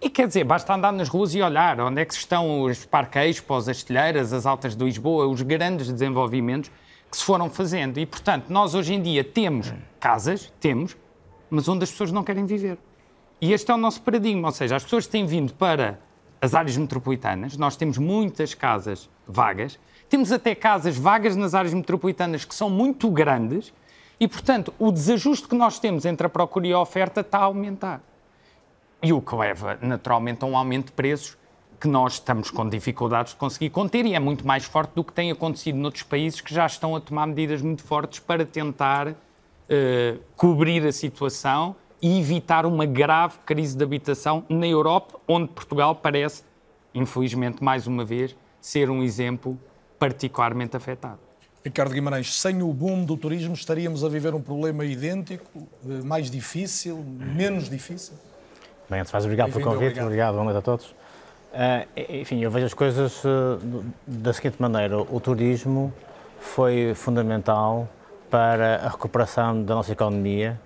E 0.00 0.08
quer 0.08 0.28
dizer, 0.28 0.44
basta 0.44 0.72
andar 0.72 0.92
nas 0.92 1.08
ruas 1.08 1.34
e 1.34 1.42
olhar 1.42 1.80
onde 1.80 2.00
é 2.00 2.04
que 2.04 2.14
estão 2.14 2.62
os 2.62 2.84
parqueiros, 2.86 3.42
as 3.50 3.68
estilheiras, 3.68 4.32
as 4.32 4.46
altas 4.46 4.76
de 4.76 4.84
Lisboa, 4.84 5.26
os 5.26 5.42
grandes 5.42 5.90
desenvolvimentos 5.90 6.70
que 7.10 7.16
se 7.16 7.24
foram 7.24 7.50
fazendo. 7.50 7.98
E, 7.98 8.06
portanto, 8.06 8.46
nós 8.48 8.74
hoje 8.74 8.94
em 8.94 9.02
dia 9.02 9.24
temos 9.24 9.72
casas, 9.98 10.52
temos, 10.60 10.96
mas 11.50 11.68
onde 11.68 11.84
as 11.84 11.90
pessoas 11.90 12.12
não 12.12 12.22
querem 12.22 12.46
viver. 12.46 12.78
E 13.40 13.52
este 13.52 13.70
é 13.70 13.74
o 13.74 13.78
nosso 13.78 14.02
paradigma, 14.02 14.48
ou 14.48 14.52
seja, 14.52 14.76
as 14.76 14.82
pessoas 14.82 15.06
têm 15.06 15.24
vindo 15.24 15.54
para 15.54 15.98
as 16.40 16.54
áreas 16.54 16.76
metropolitanas, 16.76 17.56
nós 17.56 17.76
temos 17.76 17.98
muitas 17.98 18.54
casas 18.54 19.08
vagas, 19.26 19.78
temos 20.08 20.32
até 20.32 20.54
casas 20.54 20.96
vagas 20.96 21.36
nas 21.36 21.54
áreas 21.54 21.74
metropolitanas 21.74 22.44
que 22.44 22.54
são 22.54 22.70
muito 22.70 23.10
grandes 23.10 23.72
e, 24.18 24.26
portanto, 24.26 24.72
o 24.78 24.90
desajuste 24.90 25.46
que 25.46 25.54
nós 25.54 25.78
temos 25.78 26.04
entre 26.04 26.26
a 26.26 26.30
procura 26.30 26.66
e 26.66 26.72
a 26.72 26.80
oferta 26.80 27.20
está 27.20 27.38
a 27.38 27.44
aumentar. 27.44 28.00
E 29.02 29.12
o 29.12 29.20
que 29.20 29.34
leva, 29.34 29.78
naturalmente, 29.80 30.42
a 30.42 30.46
um 30.46 30.56
aumento 30.56 30.86
de 30.86 30.92
preços 30.92 31.36
que 31.80 31.86
nós 31.86 32.14
estamos 32.14 32.50
com 32.50 32.68
dificuldades 32.68 33.32
de 33.32 33.38
conseguir 33.38 33.70
conter 33.70 34.04
e 34.04 34.14
é 34.14 34.18
muito 34.18 34.44
mais 34.44 34.64
forte 34.64 34.92
do 34.94 35.04
que 35.04 35.12
tem 35.12 35.30
acontecido 35.30 35.76
noutros 35.76 36.02
países 36.02 36.40
que 36.40 36.52
já 36.52 36.66
estão 36.66 36.96
a 36.96 37.00
tomar 37.00 37.26
medidas 37.26 37.62
muito 37.62 37.84
fortes 37.84 38.18
para 38.18 38.44
tentar 38.44 39.14
uh, 39.68 40.18
cobrir 40.36 40.86
a 40.86 40.92
situação 40.92 41.76
e 42.00 42.20
evitar 42.20 42.64
uma 42.64 42.86
grave 42.86 43.38
crise 43.44 43.76
de 43.76 43.82
habitação 43.82 44.44
na 44.48 44.66
Europa, 44.66 45.18
onde 45.26 45.48
Portugal 45.48 45.94
parece, 45.94 46.44
infelizmente, 46.94 47.62
mais 47.62 47.86
uma 47.86 48.04
vez, 48.04 48.36
ser 48.60 48.90
um 48.90 49.02
exemplo 49.02 49.58
particularmente 49.98 50.76
afetado. 50.76 51.18
Ricardo 51.64 51.92
Guimarães, 51.92 52.34
sem 52.34 52.62
o 52.62 52.72
boom 52.72 53.04
do 53.04 53.16
turismo 53.16 53.52
estaríamos 53.52 54.04
a 54.04 54.08
viver 54.08 54.34
um 54.34 54.40
problema 54.40 54.84
idêntico, 54.84 55.66
eh, 55.84 56.02
mais 56.04 56.30
difícil, 56.30 56.98
menos 56.98 57.68
difícil? 57.68 58.14
Bem, 58.88 59.00
antes 59.00 59.10
de 59.10 59.14
mais, 59.14 59.24
obrigado 59.24 59.52
pelo 59.52 59.64
convite, 59.64 60.00
obrigado, 60.00 60.06
obrigado 60.06 60.32
boa 60.34 60.44
noite 60.44 60.58
a 60.58 60.62
todos. 60.62 60.86
Uh, 60.86 62.20
enfim, 62.20 62.40
eu 62.42 62.50
vejo 62.50 62.66
as 62.66 62.74
coisas 62.74 63.24
uh, 63.24 63.58
da 64.06 64.32
seguinte 64.32 64.56
maneira: 64.60 64.98
o 64.98 65.18
turismo 65.18 65.92
foi 66.38 66.92
fundamental 66.94 67.88
para 68.30 68.76
a 68.84 68.88
recuperação 68.88 69.62
da 69.62 69.74
nossa 69.74 69.92
economia 69.92 70.58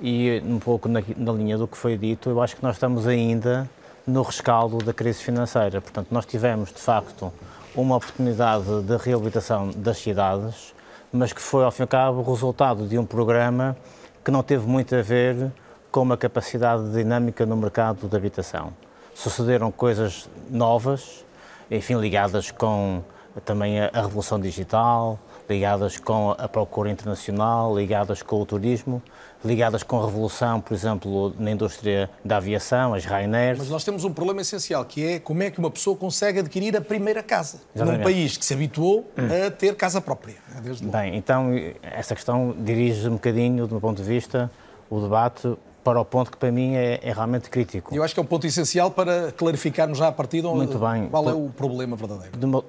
e, 0.00 0.42
um 0.44 0.58
pouco 0.58 0.88
na, 0.88 1.02
na, 1.16 1.32
linha 1.32 1.56
do 1.56 1.68
que 1.68 1.76
foi 1.76 1.96
dito, 1.96 2.28
eu 2.28 2.42
acho 2.42 2.56
que 2.56 2.62
nós 2.62 2.76
estamos 2.76 3.06
ainda 3.06 3.68
no 4.06 4.22
rescaldo 4.22 4.78
da 4.78 4.92
crise 4.92 5.22
financeira. 5.22 5.80
Portanto, 5.80 6.08
nós 6.10 6.26
tivemos, 6.26 6.72
de 6.72 6.80
facto, 6.80 7.32
uma 7.74 7.96
oportunidade 7.96 8.82
de 8.82 8.96
reabilitação 8.96 9.70
das 9.70 9.98
cidades, 9.98 10.74
mas 11.12 11.32
que 11.32 11.40
foi, 11.40 11.64
ao 11.64 11.70
fim 11.70 11.82
e 11.82 11.84
ao 11.84 11.88
cabo, 11.88 12.22
resultado 12.22 12.86
de 12.86 12.98
um 12.98 13.06
programa 13.06 13.76
que 14.24 14.30
não 14.30 14.42
teve 14.42 14.66
muito 14.66 14.94
a 14.94 15.02
ver 15.02 15.52
com 15.90 16.02
uma 16.02 16.16
capacidade 16.16 16.90
dinâmica 16.90 17.46
no 17.46 17.56
mercado 17.56 18.08
de 18.08 18.16
habitação. 18.16 18.72
Sucederam 19.14 19.70
coisas 19.70 20.28
novas, 20.50 21.24
enfim, 21.70 21.94
ligadas 22.00 22.50
com 22.50 23.02
também 23.44 23.80
a, 23.80 23.90
revolução 23.94 24.40
digital, 24.40 25.18
ligadas 25.48 25.98
com 25.98 26.34
a 26.36 26.48
procura 26.48 26.90
internacional, 26.90 27.76
ligadas 27.76 28.22
com 28.22 28.40
o 28.40 28.46
turismo, 28.46 29.02
ligadas 29.44 29.82
com 29.82 30.00
a 30.00 30.06
revolução, 30.06 30.60
por 30.60 30.74
exemplo, 30.74 31.34
na 31.38 31.50
indústria 31.50 32.08
da 32.24 32.38
aviação, 32.38 32.94
as 32.94 33.04
Ryanair. 33.04 33.56
Mas 33.58 33.68
nós 33.68 33.84
temos 33.84 34.04
um 34.04 34.12
problema 34.12 34.40
essencial, 34.40 34.84
que 34.84 35.04
é 35.04 35.18
como 35.18 35.42
é 35.42 35.50
que 35.50 35.58
uma 35.58 35.70
pessoa 35.70 35.96
consegue 35.96 36.38
adquirir 36.38 36.76
a 36.76 36.80
primeira 36.80 37.22
casa 37.22 37.60
Exatamente. 37.74 37.98
num 37.98 38.04
país 38.04 38.36
que 38.36 38.44
se 38.44 38.54
habituou 38.54 39.10
hum. 39.18 39.46
a 39.46 39.50
ter 39.50 39.76
casa 39.76 40.00
própria. 40.00 40.36
Bem, 40.82 41.16
então 41.16 41.50
essa 41.82 42.14
questão 42.14 42.54
dirige 42.58 43.06
um 43.08 43.14
bocadinho, 43.14 43.66
do 43.66 43.72
meu 43.72 43.80
ponto 43.80 44.02
de 44.02 44.08
vista, 44.08 44.50
o 44.88 45.00
debate 45.00 45.56
para 45.84 46.00
o 46.00 46.04
ponto 46.04 46.30
que 46.30 46.36
para 46.38 46.50
mim 46.50 46.74
é, 46.74 46.98
é, 47.02 47.12
realmente 47.12 47.50
crítico. 47.50 47.94
Eu 47.94 48.02
acho 48.02 48.14
que 48.14 48.18
é 48.18 48.22
um 48.22 48.26
ponto 48.26 48.46
essencial 48.46 48.90
para 48.90 49.30
clarificarmos 49.32 49.98
já 49.98 50.08
a 50.08 50.12
partir 50.12 50.40
de 50.40 50.48
Muito 50.48 50.78
bem. 50.78 51.08
qual 51.08 51.28
é 51.28 51.34
o 51.34 51.50
problema 51.54 51.94
verdadeiro. 51.94 52.36
Do 52.36 52.48
meu, 52.48 52.64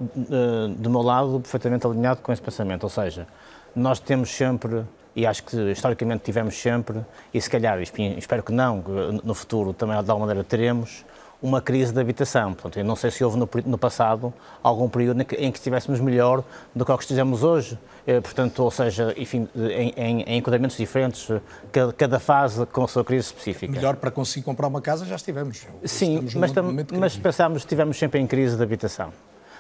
do 0.78 0.90
meu 0.90 1.02
lado, 1.02 1.40
perfeitamente 1.40 1.88
alinhado 1.88 2.22
com 2.22 2.34
esse 2.34 2.42
pensamento, 2.42 2.84
ou 2.84 2.90
seja, 2.90 3.26
nós 3.74 4.00
temos 4.00 4.30
sempre, 4.30 4.84
e 5.16 5.26
acho 5.26 5.44
que 5.44 5.56
historicamente 5.72 6.24
tivemos 6.24 6.62
sempre, 6.62 7.00
e 7.34 7.42
se 7.42 7.50
calhar, 7.50 7.82
espero 7.82 8.44
que 8.44 8.52
não, 8.52 8.84
no 9.24 9.34
futuro 9.34 9.74
também 9.74 9.96
de 10.04 10.12
alguma 10.12 10.28
maneira 10.28 10.44
teremos, 10.44 11.06
uma 11.42 11.62
crise 11.62 11.94
de 11.94 12.00
habitação. 12.00 12.54
Portanto, 12.54 12.78
eu 12.78 12.86
não 12.86 12.96
sei 12.96 13.12
se 13.12 13.24
houve 13.24 13.38
no, 13.38 13.50
no 13.66 13.78
passado 13.78 14.34
algum 14.64 14.90
período 14.90 15.22
em 15.22 15.26
que, 15.26 15.36
em 15.36 15.52
que, 15.52 15.58
estivéssemos 15.58 16.00
melhor 16.00 16.44
do 16.74 16.86
que 16.86 16.92
o 16.92 16.98
que 16.98 17.04
estejamos 17.04 17.44
hoje. 17.44 17.78
Eh, 18.08 18.22
portanto, 18.22 18.64
ou 18.64 18.72
seja, 18.72 19.14
enfim, 19.18 19.48
em, 19.56 19.94
em, 19.96 20.22
em 20.22 20.38
enquadramentos 20.38 20.78
diferentes, 20.78 21.28
cada, 21.72 21.94
cada, 21.94 22.20
fase 22.20 22.66
com 22.68 22.84
a 22.84 22.88
sua 22.88 23.04
crise 23.04 23.28
específica. 23.28 23.74
Melhor 23.74 23.96
para 23.96 24.12
conseguir 24.12 24.44
comprar 24.46 24.68
uma 24.68 24.82
casa 24.82 25.06
já 25.06 25.16
estivemos. 25.16 25.66
Sim, 25.84 26.28
mas, 26.36 26.52
mas 26.92 27.18
pensámos 27.18 27.60
que 27.60 27.66
estivemos 27.66 27.98
sempre 27.98 28.20
em 28.20 28.28
crise 28.28 28.56
de 28.56 28.64
habitação. 28.64 29.12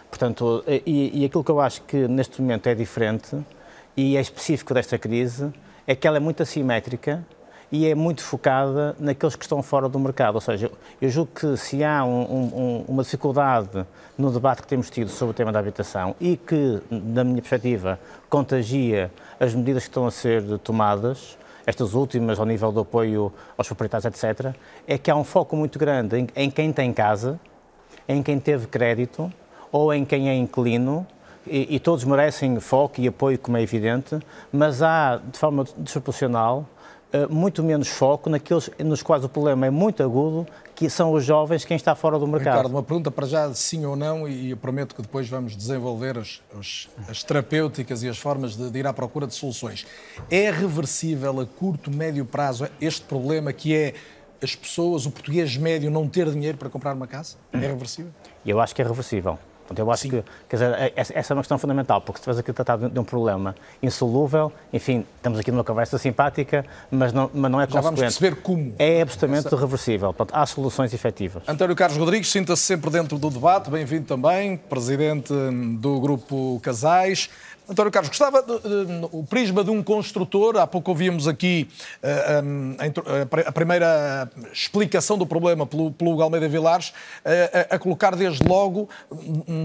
Portanto, 0.10 0.64
eh, 0.68 0.82
e, 0.86 1.22
e 1.22 1.26
aquilo 1.26 1.44
que 1.44 1.52
eu 1.52 1.60
acho 1.60 1.82
que 1.84 2.08
neste 2.08 2.42
momento 2.42 2.68
é 2.68 2.76
diferente 2.76 3.38
e 3.98 4.18
é 4.18 4.22
específico 4.22 4.74
desta 4.74 4.98
crise 4.98 5.52
é 5.88 5.96
que 5.96 6.08
ela 6.08 6.18
é 6.18 6.20
muito 6.20 6.42
assimétrica 6.42 7.26
e 7.76 7.92
é 7.92 7.94
muito 7.94 8.24
focada 8.24 8.96
naqueles 8.98 9.36
que 9.36 9.44
estão 9.44 9.62
fora 9.62 9.90
do 9.90 10.00
mercado. 10.00 10.36
Ou 10.36 10.42
seja, 10.42 10.72
eu 11.02 11.10
julgo 11.10 11.32
que 11.36 11.58
se 11.58 11.84
há 11.84 12.06
um, 12.06 12.22
um, 12.22 12.86
uma 12.88 13.04
dificuldade 13.04 13.86
no 14.18 14.32
debate 14.32 14.62
que 14.62 14.68
temos 14.70 14.90
tido 14.90 15.10
sobre 15.10 15.32
o 15.32 15.34
tema 15.34 15.52
da 15.52 15.60
habitação 15.60 16.16
e 16.22 16.38
que, 16.38 16.82
da 16.90 17.26
minha 17.26 17.42
perspectiva, 17.42 18.00
contagia 18.30 19.12
as 19.38 19.54
medidas 19.54 19.84
que 19.84 19.90
estão 19.90 20.08
a 20.08 20.12
ser 20.12 20.58
tomadas, 20.60 21.38
estas 21.66 21.94
últimas, 21.94 22.40
ao 22.40 22.46
nível 22.46 22.72
do 22.72 22.80
apoio 22.80 23.34
aos 23.58 23.68
proprietários, 23.68 24.06
etc., 24.06 24.56
é 24.88 24.98
que 24.98 25.12
há 25.12 25.16
um 25.18 25.26
foco 25.26 25.58
muito 25.58 25.78
grande 25.78 26.18
em, 26.18 26.28
em 26.34 26.50
quem 26.50 26.72
tem 26.72 26.94
casa, 26.94 27.38
em 28.08 28.24
quem 28.24 28.40
teve 28.40 28.68
crédito 28.68 29.30
ou 29.70 29.94
em 29.94 30.06
quem 30.06 30.30
é 30.30 30.34
inquilino 30.34 31.06
e, 31.46 31.76
e, 31.76 31.80
todos 31.80 32.06
merecem 32.06 32.58
foco 32.60 33.02
e 33.02 33.08
apoio, 33.08 33.38
como 33.38 33.58
é 33.58 33.62
evidente, 33.62 34.18
mas 34.52 34.82
há, 34.82 35.18
de 35.18 35.38
forma 35.38 35.66
desproporcional, 35.78 36.66
muito 37.30 37.64
menos 37.64 37.88
foco 37.88 38.30
naqueles 38.30 38.70
nos 38.80 39.02
quais 39.02 39.24
o 39.24 39.30
problema 39.30 39.66
é 39.66 39.70
muito 39.70 40.02
agudo, 40.04 40.48
que 40.74 40.90
são 40.90 41.14
os 41.14 41.24
jovens 41.24 41.64
quem 41.64 41.78
está 41.78 41.96
fora 41.96 42.20
do 42.20 42.28
mercado. 42.28 42.56
Ricardo, 42.56 42.72
uma 42.72 42.84
pergunta 42.84 43.10
para 43.10 43.26
já, 43.26 43.54
sim 43.54 43.86
ou 43.86 43.96
não, 43.96 44.28
e 44.28 44.52
eu 44.52 44.58
prometo 44.58 44.94
que 44.96 45.02
depois 45.02 45.30
vamos 45.30 45.56
desenvolver 45.56 46.18
as, 46.18 46.42
as, 46.60 46.90
as 47.08 47.24
terapêuticas 47.24 48.04
e 48.04 48.10
as 48.10 48.18
formas 48.18 48.56
de, 48.56 48.70
de, 48.70 48.80
ir 48.80 48.88
à 48.88 48.94
procura 48.94 49.26
de 49.26 49.34
soluções. 49.34 49.86
É 50.30 50.52
reversível 50.52 51.40
a 51.40 51.46
curto, 51.46 51.90
médio 51.90 52.26
prazo 52.26 52.68
este 52.82 53.02
problema 53.02 53.54
que 53.54 53.76
é 53.76 53.94
as 54.42 54.56
pessoas, 54.56 55.06
o 55.06 55.12
português 55.12 55.56
médio, 55.58 55.90
não 55.90 56.08
ter 56.08 56.30
dinheiro 56.30 56.58
para 56.58 56.70
comprar 56.70 56.94
uma 56.94 57.08
casa? 57.08 57.38
É 57.54 57.58
reversível? 57.58 58.12
Eu 58.46 58.60
acho 58.60 58.76
que 58.76 58.82
é 58.82 58.86
reversível. 58.86 59.40
Portanto, 59.68 59.80
eu 59.80 59.92
acho 59.92 60.04
Sim. 60.04 60.10
que, 60.10 60.24
quer 60.48 60.56
dizer, 60.58 60.74
é, 60.74 60.94
essa 60.96 61.34
é 61.34 61.36
uma 61.36 61.42
questão 61.42 61.58
fundamental, 61.58 62.00
porque 62.00 62.18
se 62.18 62.22
estiveres 62.22 62.40
aqui 62.40 62.52
a 62.52 62.54
tratar 62.54 62.78
de 62.78 63.00
um 63.00 63.04
problema 63.04 63.56
insolúvel, 63.82 64.52
enfim, 64.72 65.06
estamos 65.18 65.40
aqui 65.40 65.52
numa 65.52 65.64
conversa 65.64 65.98
simpática, 65.98 66.66
mas 66.92 67.12
não, 67.12 67.30
mas 67.34 67.52
não 67.52 67.60
é 67.60 67.64
Já 67.64 67.82
consequente. 67.82 67.84
vamos 67.84 68.00
perceber 68.00 68.36
como. 68.42 68.74
É 68.78 69.02
absolutamente 69.02 69.48
essa... 69.48 69.56
reversível. 69.58 70.14
Portanto, 70.14 70.38
há 70.38 70.46
soluções 70.46 70.94
efetivas. 70.94 71.44
António 71.48 71.76
Carlos 71.76 71.98
Rodrigues, 71.98 72.32
sinta-se 72.32 72.62
sempre 72.62 72.90
dentro 72.92 73.18
do 73.18 73.30
debate, 73.30 73.70
bem-vindo 73.70 74.06
também, 74.06 74.58
presidente 74.58 75.34
do 75.80 76.00
Grupo 76.00 76.60
Casais. 76.62 77.30
António 77.68 77.92
Carlos, 77.92 78.10
gostava 78.10 78.44
do 78.44 79.24
prisma 79.28 79.64
de 79.64 79.72
um 79.72 79.82
construtor. 79.82 80.58
Há 80.58 80.68
pouco 80.68 80.92
ouvíamos 80.92 81.28
aqui 81.28 81.68
uh, 82.04 83.40
a, 83.44 83.50
a, 83.50 83.52
primeira 83.52 84.30
explicação 84.54 85.18
do 85.18 85.26
problema 85.26 85.66
pelo, 85.66 85.92
pelo 85.92 86.22
Almeida 86.22 86.48
Vilares, 86.48 86.90
uh, 86.90 87.72
a, 87.72 87.76
a, 87.76 87.80
colocar 87.80 88.16
desde 88.16 88.48
logo 88.48 88.88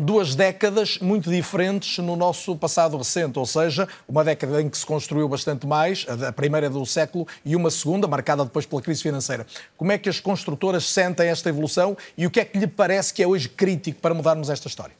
duas 0.02 0.34
décadas 0.34 0.98
muito 0.98 1.30
diferentes 1.30 1.98
no 1.98 2.16
nosso 2.16 2.56
passado 2.56 2.96
recente, 2.96 3.38
ou 3.38 3.44
seja, 3.44 3.86
uma 4.08 4.24
década 4.24 4.62
em 4.62 4.68
que 4.68 4.78
se 4.78 4.86
construiu 4.86 5.28
bastante 5.28 5.66
mais, 5.66 6.06
a 6.26 6.32
primeira 6.32 6.70
do 6.70 6.84
século, 6.86 7.26
e 7.44 7.54
uma 7.54 7.70
segunda, 7.70 8.08
marcada 8.08 8.44
depois 8.44 8.64
pela 8.64 8.80
crise 8.80 9.02
financeira. 9.02 9.46
Como 9.76 9.92
é 9.92 9.98
que 9.98 10.08
as 10.08 10.20
construtoras 10.20 10.84
sentem 10.84 11.28
esta 11.28 11.50
evolução 11.50 11.96
e 12.16 12.26
o 12.26 12.30
que 12.30 12.40
é 12.40 12.44
que 12.44 12.58
lhe 12.58 12.66
parece 12.66 13.12
que 13.12 13.22
é 13.22 13.26
hoje 13.26 13.48
crítico 13.48 14.00
para 14.00 14.14
mudarmos 14.14 14.48
esta 14.48 14.68
história? 14.68 14.94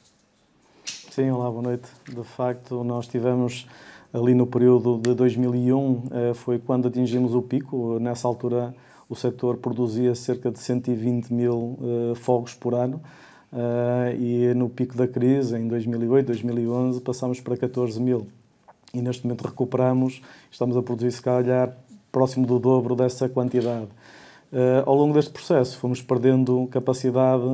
Sim, 1.10 1.28
olá, 1.32 1.50
boa 1.50 1.62
noite. 1.62 1.88
De 2.08 2.22
facto, 2.22 2.84
nós 2.84 3.08
tivemos 3.08 3.66
ali 4.12 4.32
no 4.32 4.46
período 4.46 4.96
de 4.96 5.12
2001, 5.12 6.02
eh, 6.08 6.34
foi 6.34 6.56
quando 6.56 6.86
atingimos 6.86 7.34
o 7.34 7.42
pico. 7.42 7.98
Nessa 7.98 8.28
altura, 8.28 8.72
o 9.08 9.16
setor 9.16 9.56
produzia 9.56 10.14
cerca 10.14 10.52
de 10.52 10.60
120 10.60 11.34
mil 11.34 11.76
eh, 11.82 12.14
fogos 12.14 12.54
por 12.54 12.74
ano. 12.74 13.00
Eh, 13.52 14.16
e 14.20 14.54
no 14.54 14.68
pico 14.68 14.96
da 14.96 15.08
crise, 15.08 15.56
em 15.56 15.66
2008, 15.66 16.26
2011, 16.26 17.00
passámos 17.00 17.40
para 17.40 17.56
14 17.56 18.00
mil. 18.00 18.28
E 18.94 19.02
neste 19.02 19.24
momento 19.24 19.42
recuperamos, 19.42 20.22
estamos 20.48 20.76
a 20.76 20.82
produzir, 20.82 21.10
se 21.10 21.20
calhar, 21.22 21.76
próximo 22.12 22.46
do 22.46 22.60
dobro 22.60 22.94
dessa 22.94 23.28
quantidade. 23.28 23.88
Ao 24.84 24.96
longo 24.96 25.14
deste 25.14 25.30
processo, 25.30 25.78
fomos 25.78 26.02
perdendo 26.02 26.66
capacidade 26.72 27.44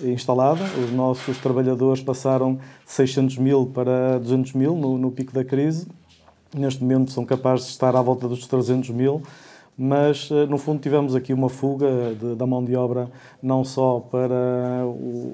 instalada. 0.00 0.64
Os 0.84 0.92
nossos 0.92 1.38
trabalhadores 1.38 2.02
passaram 2.02 2.54
de 2.54 2.92
600 2.92 3.38
mil 3.38 3.66
para 3.66 4.18
200 4.18 4.52
mil 4.52 4.74
no, 4.74 4.98
no, 4.98 5.10
pico 5.10 5.32
da 5.32 5.44
crise. 5.44 5.86
Neste 6.54 6.82
momento 6.82 7.10
são 7.10 7.24
capazes 7.24 7.66
de 7.66 7.72
estar 7.72 7.94
à 7.96 8.02
volta 8.02 8.28
dos 8.28 8.46
300 8.46 8.90
mil, 8.90 9.22
mas 9.76 10.30
uh, 10.30 10.46
no 10.46 10.58
fundo 10.58 10.80
tivemos 10.80 11.14
aqui 11.14 11.32
uma 11.32 11.48
fuga 11.48 12.14
de, 12.18 12.34
da 12.34 12.46
mão 12.46 12.64
de 12.64 12.74
obra 12.76 13.10
não 13.42 13.64
só 13.64 14.00
para 14.00 14.84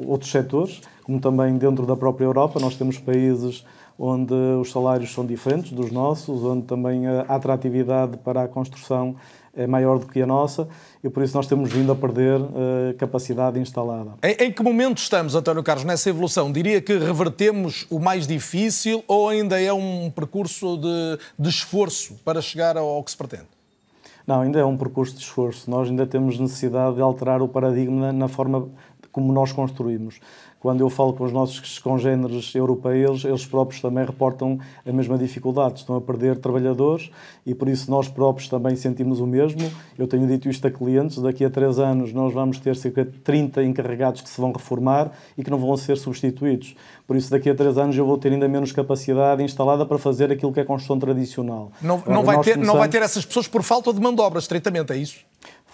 outros 0.07 0.31
setores, 0.31 0.81
como 1.05 1.21
também 1.21 1.57
dentro 1.57 1.87
da 1.87 1.97
própria 1.97 2.25
Europa. 2.25 2.59
Nós 2.61 2.77
temos 2.77 2.99
países 2.99 3.65
onde 3.99 4.35
os 4.61 4.71
salários 4.73 5.13
são 5.13 5.25
diferentes 5.25 5.73
dos 5.73 5.93
nossos, 5.93 6.43
onde 6.43 6.63
também 6.63 7.07
a 7.07 7.21
atratividade 7.23 8.17
para 8.19 8.43
a 8.43 8.49
construção 8.49 9.15
é 9.55 9.67
maior 9.67 9.99
do 9.99 10.07
que 10.07 10.23
a 10.23 10.27
nossa 10.27 10.69
e 11.05 11.11
por 11.11 11.23
isso 11.23 11.37
nós 11.37 11.47
temos 11.47 11.73
vindo 11.73 11.93
a 11.93 11.95
perder 11.95 12.41
uh, 12.41 12.95
capacidade 12.99 13.59
instalada. 13.59 14.13
Em, 14.23 14.47
em, 14.47 14.53
que 14.53 14.63
momento 14.63 14.99
estamos, 14.99 15.35
António 15.35 15.63
Carlos, 15.63 15.85
nessa 15.85 16.09
evolução? 16.09 16.51
Diria 16.51 16.81
que 16.81 16.97
revertemos 16.97 17.87
o 17.91 17.99
mais 17.99 18.27
difícil 18.27 19.05
ou 19.07 19.29
ainda 19.29 19.61
é 19.61 19.73
um 19.73 20.11
percurso 20.11 20.79
de, 20.79 21.19
de 21.39 21.49
esforço 21.49 22.15
para 22.25 22.41
chegar 22.41 22.77
ao, 22.77 22.87
ao 22.87 23.05
que 23.05 23.11
se 23.11 23.17
pretende? 23.17 23.47
Não, 24.27 24.41
ainda 24.41 24.59
é 24.59 24.65
um 24.65 24.77
percurso 24.77 25.15
de 25.15 25.21
esforço. 25.21 25.71
Nós 25.71 25.89
ainda 25.89 26.07
temos 26.07 26.39
necessidade 26.39 26.95
de 26.95 27.03
alterar 27.03 27.43
o 27.43 27.49
paradigma 27.49 28.13
na 28.13 28.29
forma 28.29 28.69
como 29.11 29.33
nós 29.33 29.53
construímos. 29.53 30.21
Quando 30.63 30.81
eu 30.81 30.89
falo 30.89 31.13
com 31.13 31.25
os 31.25 31.33
nossos 31.33 31.81
congêneres 31.81 32.55
europeus, 32.55 33.25
eles 33.25 33.45
próprios 33.45 33.83
também 33.83 34.05
reportam 34.05 34.61
a 34.87 34.93
mesma 34.93 35.19
dificuldade. 35.19 35.81
Estão 35.81 35.97
a 35.97 36.01
perder 36.01 36.39
trabalhadores 36.39 37.11
e 37.45 37.53
por 37.53 37.69
isso 37.69 37.91
nós 37.91 38.07
próprios 38.07 38.49
também 38.49 38.77
sentimos 38.77 39.19
o 39.19 39.27
mesmo. 39.27 39.69
Eu 39.99 40.07
tenho 40.07 40.25
dito 40.25 40.49
isto 40.49 40.65
a 40.65 40.71
clientes: 40.71 41.19
daqui 41.19 41.45
a 41.45 41.51
três 41.51 41.81
anos 41.81 42.13
nós 42.13 42.33
vamos 42.33 42.61
ter 42.61 42.77
cerca 42.77 43.05
de 43.05 43.11
30 43.11 43.65
encarregados 43.65 44.21
que 44.21 44.29
se 44.29 44.41
vão 44.41 44.53
reformar 44.53 45.11
e 45.37 45.43
que 45.43 45.51
não 45.51 45.59
vão 45.59 45.77
ser 45.77 45.97
substituídos. 45.97 46.77
Por 47.09 47.17
isso, 47.17 47.29
daqui 47.29 47.51
a 47.51 47.55
três 47.57 47.77
anos 47.77 47.97
eu 47.97 48.07
vou 48.07 48.17
ter 48.17 48.31
ainda 48.31 48.47
menos 48.47 48.71
capacidade 48.71 49.43
instalada 49.43 49.85
para 49.85 49.99
fazer 49.99 50.31
aquilo 50.31 50.53
que 50.53 50.61
é 50.61 50.65
construção 50.65 50.97
tradicional. 50.97 51.73
Não, 51.83 52.01
não, 52.07 52.23
vai, 52.23 52.37
ter, 52.37 52.53
começamos... 52.53 52.67
não 52.69 52.77
vai 52.77 52.89
ter 52.89 53.03
essas 53.03 53.27
pessoas 53.27 53.49
por 53.49 53.65
falta 53.65 53.93
de 53.93 54.01
mão 54.01 54.15
de 54.15 54.21
obra, 54.21 54.39
estreitamente, 54.39 54.93
é 54.93 54.97
isso? 54.97 55.25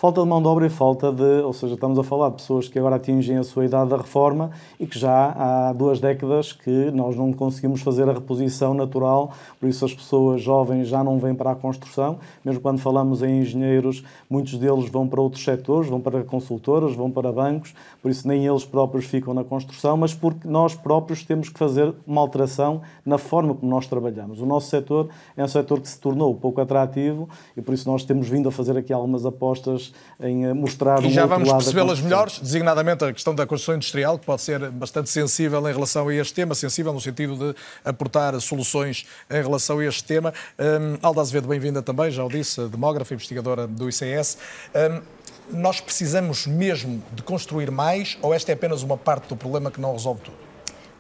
Falta 0.01 0.23
de 0.23 0.29
mão 0.29 0.41
de 0.41 0.47
obra 0.47 0.65
e 0.65 0.71
falta 0.71 1.11
de, 1.11 1.43
ou 1.43 1.53
seja, 1.53 1.75
estamos 1.75 1.99
a 1.99 2.05
falar 2.05 2.29
de 2.29 2.37
pessoas 2.37 2.69
que 2.69 2.79
agora 2.79 2.95
atingem 2.95 3.37
a 3.37 3.43
sua 3.43 3.65
idade 3.65 3.91
da 3.91 3.97
reforma 3.97 4.53
e 4.79 4.87
que 4.87 4.97
já 4.97 5.35
há 5.37 5.73
duas 5.73 5.99
décadas 5.99 6.53
que 6.53 6.93
nós 6.93 7.17
não 7.17 7.33
conseguimos 7.33 7.83
fazer 7.83 8.09
a 8.09 8.13
reposição 8.13 8.73
natural, 8.75 9.33
por 9.59 9.69
isso 9.69 9.85
as 9.85 9.93
pessoas 9.93 10.41
jovens 10.41 10.87
já 10.87 11.03
não 11.03 11.19
vêm 11.19 11.35
para 11.35 11.51
a 11.51 11.57
construção, 11.57 12.21
mesmo 12.45 12.61
quando 12.61 12.79
falamos 12.79 13.25
em 13.25 13.41
engenheiros, 13.41 14.05
muitos 14.31 14.57
deles 14.57 14.89
vão 14.89 15.09
para 15.09 15.21
outros 15.21 15.43
setores, 15.43 15.91
vão 15.91 16.01
para 16.01 16.23
consultoras, 16.23 16.95
vão 16.95 17.11
para 17.11 17.33
bancos, 17.33 17.75
por 18.01 18.09
isso 18.09 18.29
nem 18.29 18.47
eles 18.47 18.65
próprios 18.65 19.05
ficam 19.05 19.35
na 19.35 19.43
construção, 19.43 19.97
mas 19.97 20.15
porque 20.15 20.47
nós 20.47 20.77
próprios 20.77 21.25
temos 21.25 21.49
que 21.49 21.59
fazer 21.59 21.93
uma 22.07 22.21
alteração 22.21 22.83
na 23.05 23.19
forma 23.19 23.53
como 23.53 23.69
nós 23.69 23.89
trabalhamos. 23.89 24.41
O 24.41 24.47
nosso 24.47 24.69
setor 24.69 25.09
é 25.37 25.43
um 25.43 25.49
setor 25.49 25.81
que 25.81 25.89
se 25.89 25.99
tornou 25.99 26.33
pouco 26.37 26.61
atrativo 26.61 27.29
e 27.57 27.61
por 27.61 27.75
isso 27.75 27.91
nós 27.91 28.05
temos 28.05 28.29
vindo 28.29 28.49
a 28.49 28.53
fazer 28.53 28.77
aqui 28.77 28.93
algumas 28.93 29.27
apostas 29.27 29.88
em 30.21 30.45
eh, 30.45 30.53
mostrar 30.53 31.03
E 31.05 31.11
já 31.11 31.27
vamos 31.27 31.51
percebê-las 31.51 32.01
melhores, 32.01 32.39
designadamente 32.39 33.05
a 33.05 33.13
questão 33.13 33.35
da 33.35 33.47
construção 33.47 33.77
industrial, 33.77 34.19
que 34.19 34.27
pode 34.27 34.43
ser 34.43 34.71
bastante 34.71 35.11
sensível 35.11 35.61
em 35.69 35.73
relação 35.73 36.09
a 36.09 36.15
este 36.15 36.35
tema, 36.35 36.55
sensível 36.55 36.93
no 36.93 37.01
sentido 37.01 37.37
de 37.37 37.55
aportar 37.85 38.39
soluções 38.41 39.07
em 39.31 39.43
relação 39.43 39.79
a 39.79 39.85
este 39.85 40.05
tema. 40.05 40.33
Um, 40.59 40.99
Alda 41.03 41.21
Azevedo, 41.21 41.49
bem-vinda 41.49 41.83
também, 41.83 42.11
já 42.11 42.25
o 42.25 42.29
disse, 42.29 42.67
demógrafa, 42.69 43.15
investigadora 43.15 43.67
do 43.67 43.89
ICS. 43.89 44.39
Um, 44.75 45.01
nós 45.51 45.81
precisamos 45.81 46.47
mesmo 46.47 47.03
de 47.13 47.23
construir 47.23 47.71
mais 47.71 48.19
ou 48.21 48.35
esta 48.35 48.53
é 48.53 48.55
apenas 48.55 48.83
uma 48.83 48.97
parte 48.97 49.29
do 49.29 49.37
problema 49.37 49.71
que 49.71 49.81
não 49.81 49.93
resolve 49.93 50.21
tudo? 50.23 50.37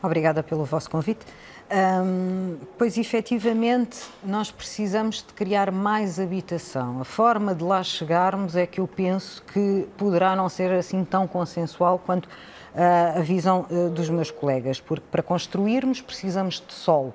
Obrigada 0.02 0.42
pelo 0.42 0.64
vosso 0.64 0.88
convite. 0.88 1.26
Um, 1.71 2.57
pois 2.79 2.97
efetivamente 2.97 3.99
nós 4.25 4.51
precisamos 4.51 5.17
de 5.17 5.35
criar 5.35 5.71
mais 5.71 6.19
habitação. 6.19 6.99
A 6.99 7.05
forma 7.05 7.55
de 7.55 7.63
lá 7.63 7.83
chegarmos 7.83 8.57
é 8.57 8.67
que 8.67 8.81
eu 8.81 8.89
penso 8.89 9.43
que 9.53 9.87
poderá 9.99 10.35
não 10.35 10.49
ser 10.49 10.73
assim 10.73 11.05
tão 11.05 11.27
consensual 11.27 11.99
quanto 11.99 12.25
uh, 12.25 13.19
a 13.19 13.21
visão 13.21 13.67
uh, 13.71 13.91
dos 13.91 14.09
meus 14.09 14.31
colegas, 14.31 14.81
porque 14.81 15.05
para 15.11 15.23
construirmos 15.23 16.01
precisamos 16.01 16.63
de 16.67 16.73
sol. 16.73 17.13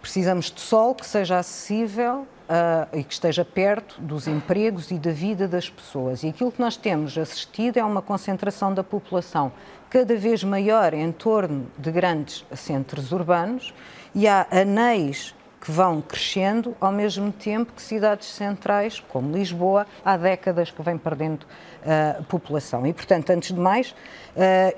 Precisamos 0.00 0.50
de 0.50 0.60
sol 0.60 0.94
que 0.94 1.04
seja 1.04 1.38
acessível 1.38 2.20
uh, 2.48 2.96
e 2.96 3.04
que 3.04 3.12
esteja 3.12 3.44
perto 3.44 4.00
dos 4.00 4.26
empregos 4.26 4.90
e 4.90 4.98
da 4.98 5.10
vida 5.10 5.46
das 5.46 5.68
pessoas. 5.68 6.22
E 6.22 6.28
aquilo 6.28 6.50
que 6.50 6.60
nós 6.60 6.76
temos 6.76 7.18
assistido 7.18 7.76
é 7.76 7.84
uma 7.84 8.00
concentração 8.00 8.72
da 8.72 8.82
população 8.82 9.52
cada 9.90 10.16
vez 10.16 10.42
maior 10.42 10.94
em 10.94 11.12
torno 11.12 11.66
de 11.78 11.90
grandes 11.90 12.44
centros 12.54 13.12
urbanos 13.12 13.72
e 14.14 14.26
há 14.26 14.46
anéis 14.50 15.34
que 15.60 15.72
vão 15.72 16.00
crescendo 16.00 16.76
ao 16.80 16.92
mesmo 16.92 17.32
tempo 17.32 17.72
que 17.72 17.82
cidades 17.82 18.28
centrais, 18.28 19.00
como 19.00 19.36
Lisboa, 19.36 19.84
há 20.04 20.16
décadas 20.16 20.70
que 20.70 20.80
vem 20.80 20.96
perdendo 20.96 21.42
uh, 21.42 22.22
população. 22.24 22.86
E, 22.86 22.92
portanto, 22.92 23.30
antes 23.30 23.52
de 23.52 23.58
mais, 23.58 23.90
uh, 23.90 23.94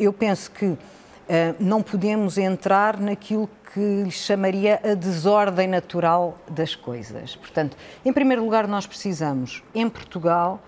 eu 0.01 0.13
penso 0.15 0.51
que 0.51 0.65
uh, 0.65 0.79
não 1.61 1.83
podemos 1.83 2.39
entrar 2.39 2.99
naquilo 2.99 3.51
que 3.75 4.05
lhe 4.05 4.11
chamaria 4.11 4.81
a 4.83 4.95
desordem 4.95 5.69
natural 5.69 6.39
das 6.49 6.75
coisas. 6.75 7.37
Portanto, 7.37 7.77
em 8.03 8.13
primeiro 8.13 8.43
lugar, 8.43 8.67
nós 8.67 8.87
precisamos, 8.87 9.63
em 9.75 9.89
Portugal, 9.91 10.59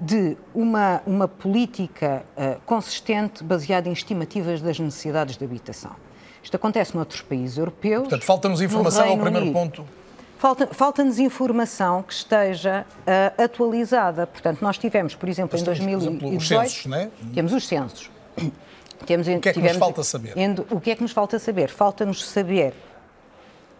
de 0.00 0.36
uma, 0.54 1.02
uma 1.06 1.28
política 1.28 2.24
uh, 2.36 2.60
consistente 2.66 3.44
baseada 3.44 3.88
em 3.88 3.92
estimativas 3.92 4.60
das 4.60 4.78
necessidades 4.78 5.36
de 5.36 5.44
habitação. 5.44 5.92
Isto 6.42 6.56
acontece 6.56 6.94
noutros 6.94 7.22
países 7.22 7.56
europeus. 7.56 8.02
Portanto, 8.02 8.24
falta-nos 8.24 8.60
informação 8.60 9.08
ao 9.08 9.18
primeiro 9.18 9.46
Unido. 9.46 9.52
ponto. 9.52 9.84
Falta-nos 10.36 10.76
falta 10.76 11.02
informação 11.02 12.02
que 12.02 12.12
esteja 12.12 12.84
uh, 13.00 13.42
atualizada. 13.42 14.26
Portanto, 14.26 14.60
nós 14.60 14.76
tivemos, 14.76 15.14
por 15.14 15.28
exemplo, 15.28 15.52
Mas 15.52 15.62
em 15.62 15.64
2018... 15.64 16.16
Exemplo, 16.16 16.36
os 16.36 16.48
censos, 16.48 16.86
não 16.86 16.98
é? 16.98 17.10
Temos 17.32 17.52
os 17.52 17.66
censos. 17.66 18.10
Temos, 19.06 19.26
o 19.26 19.38
que 19.38 19.48
é 19.48 19.52
que 19.52 19.60
nos 19.60 19.76
falta 19.76 20.02
saber? 20.02 20.34
o 20.70 20.80
que 20.80 20.90
é 20.90 20.96
que 20.96 21.02
nos 21.02 21.12
falta 21.12 21.38
saber? 21.38 21.68
Falta-nos 21.68 22.24
saber 22.24 22.74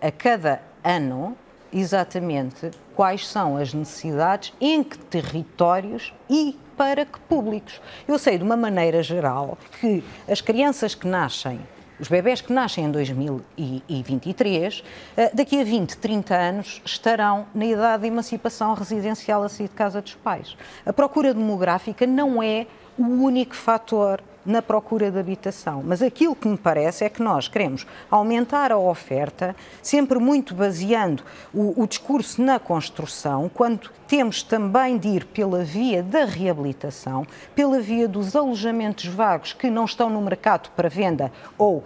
a 0.01 0.11
cada 0.11 0.61
ano 0.83 1.37
exatamente 1.75 2.71
quais 2.95 3.27
são 3.27 3.57
as 3.57 3.75
necessidades, 3.75 4.53
em 4.61 4.83
que 4.83 4.97
territórios 4.97 6.15
e 6.31 6.57
para 6.77 7.05
que 7.05 7.19
públicos. 7.21 7.81
Eu 8.07 8.19
sei 8.19 8.39
de 8.39 8.45
uma 8.45 8.57
maneira 8.57 9.03
geral 9.03 9.59
que 9.81 10.03
as 10.29 10.41
crianças 10.41 10.95
que 10.95 11.07
nascem 11.07 11.61
os 11.99 12.09
bebés 12.09 12.41
que 12.41 12.53
nascem 12.53 12.87
em 12.87 12.91
2023, 12.91 14.83
eh, 15.17 15.31
daqui 15.33 15.61
a 15.61 15.65
20, 15.65 15.97
30 15.97 16.35
anos, 16.35 16.83
estarão 16.85 17.47
na 17.55 17.65
idade 17.65 18.03
de 18.03 18.09
emancipação 18.09 18.75
residencial 18.75 19.45
a 19.45 19.49
sair 19.49 19.69
de 19.69 19.75
casa 19.75 20.03
dos 20.03 20.15
pais. 20.15 20.57
A 20.85 20.93
procura 20.93 21.33
demográfica 21.33 22.05
não 22.05 22.43
é 22.43 22.67
o 22.99 23.05
único 23.05 23.55
fator 23.55 24.21
na 24.45 24.63
procura 24.63 25.11
de 25.11 25.19
habitação. 25.19 25.83
Mas 25.85 26.03
aquilo 26.03 26.35
que 26.35 26.49
me 26.49 26.57
parece 26.57 27.05
é 27.05 27.09
que 27.09 27.23
nós 27.23 27.49
queremos 27.49 27.87
aumentar 28.11 28.73
a 28.73 28.79
oferta, 28.79 29.55
sempre 29.83 30.19
muito 30.19 30.55
baseando 30.55 31.23
o, 31.53 31.83
o 31.83 31.87
discurso 31.87 32.43
na 32.43 32.59
construção, 32.59 33.51
quando 33.53 33.91
temos 34.07 34.43
também 34.43 34.99
de 34.99 35.09
ir 35.09 35.25
pela 35.27 35.65
via 35.65 36.03
da 36.03 36.25
reabilitação, 36.25 37.27
pela 37.55 37.81
via 37.81 38.07
dos 38.07 38.37
alojamentos 38.37 39.07
vagos 39.07 39.53
que 39.53 39.71
não 39.71 39.85
estão 39.85 40.09
no 40.11 40.21
mercado 40.21 40.71
para 40.77 40.89
venda 40.89 41.33
ou 41.59 41.83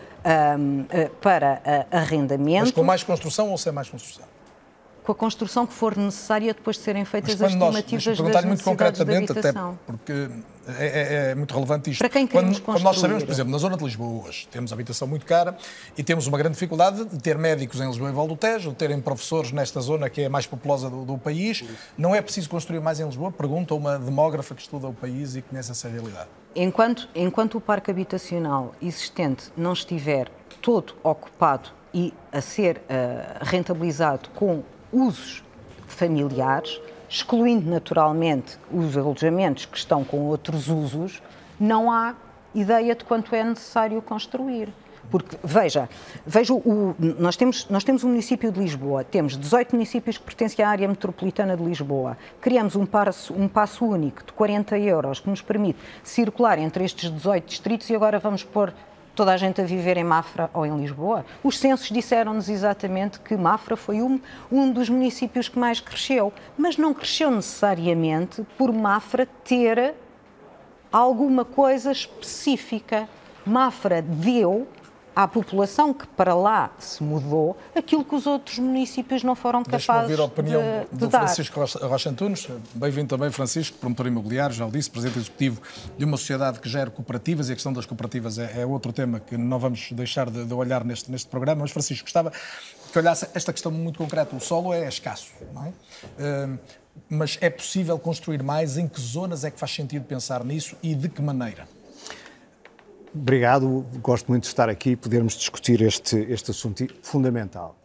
um, 0.59 0.85
eh, 0.91 1.11
para 1.21 1.63
uh, 1.65 1.97
arrendamento. 1.97 2.61
Mas 2.61 2.71
com 2.71 2.85
mais 2.85 3.03
construção 3.03 3.51
ou 3.51 3.59
sem 3.59 3.73
mais 3.73 3.89
construção? 3.89 4.28
Com 5.09 5.13
a 5.13 5.15
construção 5.15 5.67
que 5.67 5.73
for 5.73 5.97
necessária 5.97 6.53
depois 6.53 6.77
de 6.77 6.83
serem 6.83 7.03
feitas 7.03 7.41
as 7.41 7.53
estimativas 7.53 8.19
nós, 8.19 8.33
das 8.33 8.45
muito 8.45 8.63
concretamente, 8.63 9.33
até 9.33 9.55
porque 9.87 10.29
é, 10.79 10.87
é, 10.87 11.31
é, 11.31 11.35
muito 11.35 11.55
relevante 11.55 11.91
isto. 11.91 12.01
Para 12.01 12.11
quem 12.11 12.27
quando, 12.27 12.61
quando 12.61 12.83
nós 12.83 12.99
sabemos, 12.99 13.25
por 13.25 13.33
exemplo, 13.33 13.51
na 13.51 13.57
zona 13.57 13.75
de 13.79 13.85
Lisboa 13.85 14.27
hoje, 14.27 14.47
temos 14.51 14.71
habitação 14.71 15.09
muito 15.09 15.25
cara 15.25 15.57
e 15.97 16.03
temos 16.03 16.27
uma 16.27 16.37
grande 16.37 16.55
dificuldade 16.55 17.07
de 17.07 17.19
ter 17.19 17.39
médicos 17.39 17.81
em 17.81 17.87
Lisboa 17.87 18.11
e 18.11 18.13
Val 18.13 18.29
do 18.29 18.37
Tejo, 18.37 18.71
de 18.71 18.77
terem 18.77 19.01
professores 19.01 19.51
nesta 19.51 19.81
zona 19.81 20.11
que 20.11 20.21
é 20.21 20.27
a 20.27 20.31
mais 20.31 20.47
populosa 20.47 20.91
do, 20.91 21.07
do 21.07 21.17
país. 21.17 21.65
Não 21.97 22.15
é 22.15 22.21
preciso 22.21 22.51
construir 22.51 22.81
mais 22.81 23.01
em 23.01 23.07
Lisboa? 23.07 23.33
Pergunta 23.33 23.75
uma 23.75 23.99
demógrafa 23.99 24.55
que 24.55 24.61
estuda 24.61 24.89
o 24.89 24.93
país 24.93 25.37
e 25.37 25.41
conhece 25.41 25.71
essa 25.71 25.89
realidade. 25.89 26.29
Enquanto, 26.55 27.09
enquanto 27.15 27.57
o 27.57 27.63
parque 27.63 27.91
habitacional 27.91 28.75
existente 28.83 29.51
não 29.57 29.73
estiver 29.73 30.31
todo 30.61 30.95
ocupado 31.03 31.71
e 31.95 32.13
a 32.31 32.43
ser 32.43 32.77
uh, 32.77 33.43
rentabilizado 33.43 34.29
com 34.35 34.63
usos 34.93 35.43
familiares, 35.87 36.81
excluindo 37.09 37.69
naturalmente 37.69 38.59
os 38.71 38.97
alojamentos 38.97 39.65
que 39.67 39.79
estão 39.79 40.05
com 40.05 40.21
outros 40.21 40.69
usos, 40.69 41.23
não 41.59 41.91
há 41.91 42.15
ideia 42.55 42.95
de 42.95 43.05
quanto 43.05 43.35
é 43.35 43.43
necessário 43.43 44.01
construir. 44.03 44.73
Porque, 45.11 45.39
veja, 45.43 45.89
veja 46.27 46.53
o, 46.53 46.95
nós, 47.19 47.35
temos, 47.35 47.67
nós 47.71 47.83
temos 47.83 48.03
o 48.03 48.09
município 48.09 48.53
de 48.53 48.61
Lisboa, 48.61 49.05
temos 49.05 49.39
18 49.39 49.75
municípios 49.75 50.19
que 50.19 50.25
pertencem 50.25 50.63
à 50.63 50.69
área 50.69 50.87
metropolitana 50.87 51.57
de 51.57 51.63
Lisboa, 51.63 52.19
criamos 52.41 52.77
um 52.77 52.85
passo, 52.85 53.33
um 53.33 53.49
passo 53.49 53.87
único 53.87 54.23
de 54.25 54.33
40 54.33 54.79
euros 54.79 55.21
que 55.21 55.31
nos 55.31 55.41
permite 55.41 55.79
circular 56.03 56.59
entre 56.59 56.85
estes 56.85 57.11
18 57.11 57.47
distritos 57.47 57.89
e 57.89 57.95
agora 57.95 58.19
vamos 58.19 58.45
pôr 58.45 58.73
toda 59.19 59.33
a 59.33 59.37
gente 59.37 59.61
a 59.61 59.65
viver 59.65 59.97
em 59.97 60.05
Mafra 60.05 60.49
ou 60.55 60.65
em 60.65 60.77
Lisboa. 60.77 61.27
Os 61.43 61.59
censos 61.59 61.89
disseram-nos 61.89 62.49
exatamente 62.49 63.19
que 63.19 63.37
Mafra 63.37 63.77
foi 63.77 64.01
um, 64.01 64.21
um 64.51 64.71
dos 64.71 64.89
municípios 64.89 65.49
que 65.49 65.59
mais 65.59 65.81
cresceu, 65.81 66.33
mas 66.57 66.77
não 66.77 66.95
cresceu 66.95 67.29
necessariamente 67.29 68.47
por 68.57 68.73
Mafra 68.73 69.27
ter 69.45 69.97
alguma 70.93 71.45
coisa 71.45 71.91
específica. 71.91 73.09
Mafra 73.45 74.01
deu 74.01 74.69
à 75.19 75.27
população 75.27 75.93
que 75.93 76.07
para 76.07 76.33
lá 76.33 76.71
se 76.79 77.03
mudou 77.03 77.59
aquilo 77.75 78.05
que 78.05 78.15
os 78.15 78.25
outros 78.25 78.61
municípios 78.61 79.25
não 79.25 79.35
foram 79.35 79.65
capazes 79.65 79.89
ouvir 79.89 80.21
a 80.21 80.25
opinião 80.25 80.63
de, 80.93 80.97
do 80.97 81.07
de 81.07 81.11
Francisco 81.11 81.59
Rocha 81.59 82.09
Antunes. 82.09 82.47
Bem-vindo 82.73 83.09
também, 83.09 83.29
Francisco, 83.33 83.77
promotor 83.79 84.07
imobiliário, 84.07 84.55
já 84.55 84.65
o 84.65 84.71
disse, 84.71 84.89
presidente 84.89 85.19
executivo 85.19 85.61
de 85.99 86.05
uma 86.05 86.17
sociedade 86.17 86.61
que 86.61 86.69
gera 86.69 86.89
cooperativas 86.89 87.49
e 87.49 87.53
a 87.53 87.57
questão 87.57 87.73
das 87.73 87.85
cooperativas 87.85 88.39
é, 88.39 88.61
é 88.61 88.65
outro 88.65 88.93
tema 88.93 89.19
que 89.19 89.37
não 89.37 89.59
vamos 89.59 89.91
deixar 89.91 90.31
de, 90.31 90.45
de, 90.45 90.55
olhar 90.55 90.85
neste, 90.85 91.11
neste 91.11 91.27
programa. 91.27 91.63
Mas, 91.63 91.73
Francisco, 91.73 92.05
gostava 92.05 92.31
que 92.93 92.97
olhasse 92.97 93.27
esta 93.35 93.53
questão 93.53 93.73
muito 93.73 93.99
concreta. 93.99 94.37
O 94.37 94.41
solo 94.41 94.73
é 94.73 94.87
escasso, 94.87 95.33
não 95.53 95.65
é? 95.65 95.69
Uh, 95.69 96.59
mas 97.11 97.39
é 97.41 97.51
possível 97.51 97.99
construir 97.99 98.41
mais? 98.41 98.79
Em 98.79 98.87
que 98.87 99.01
zonas 99.01 99.43
é 99.43 99.51
que 99.51 99.59
faz 99.59 99.75
sentido 99.75 100.05
pensar 100.05 100.45
nisso 100.45 100.77
e 100.81 100.95
de 100.95 101.09
que 101.09 101.21
maneira? 101.21 101.67
Obrigado, 103.15 103.87
gosto 104.03 104.29
muito 104.29 104.43
de 104.43 104.49
estar 104.49 104.69
aqui 104.69 104.91
e 104.91 104.97
podermos 104.97 105.35
discutir 105.35 105.81
este, 105.81 106.17
este 106.31 106.51
assunto 106.51 106.87
fundamental. 107.03 107.79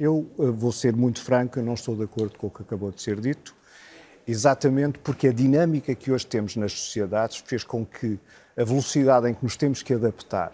eu 0.00 0.26
eh, 0.38 0.46
vou 0.46 0.72
ser 0.72 0.96
muito 0.96 1.22
franco, 1.22 1.58
eu 1.58 1.62
não 1.62 1.74
estou 1.74 1.94
de 1.94 2.04
acordo 2.04 2.38
com 2.38 2.46
o 2.46 2.50
que 2.50 2.62
acabou 2.62 2.90
de 2.90 3.02
ser 3.02 3.20
dito, 3.20 3.54
exatamente 4.26 4.98
porque 4.98 5.28
a 5.28 5.32
dinâmica 5.32 5.94
que 5.94 6.10
hoje 6.10 6.26
temos 6.26 6.56
nas 6.56 6.72
sociedades 6.72 7.42
fez 7.44 7.62
com 7.62 7.84
que 7.84 8.18
a 8.56 8.64
velocidade 8.64 9.28
em 9.28 9.34
que 9.34 9.44
nos 9.44 9.56
temos 9.56 9.82
que 9.82 9.92
adaptar, 9.92 10.52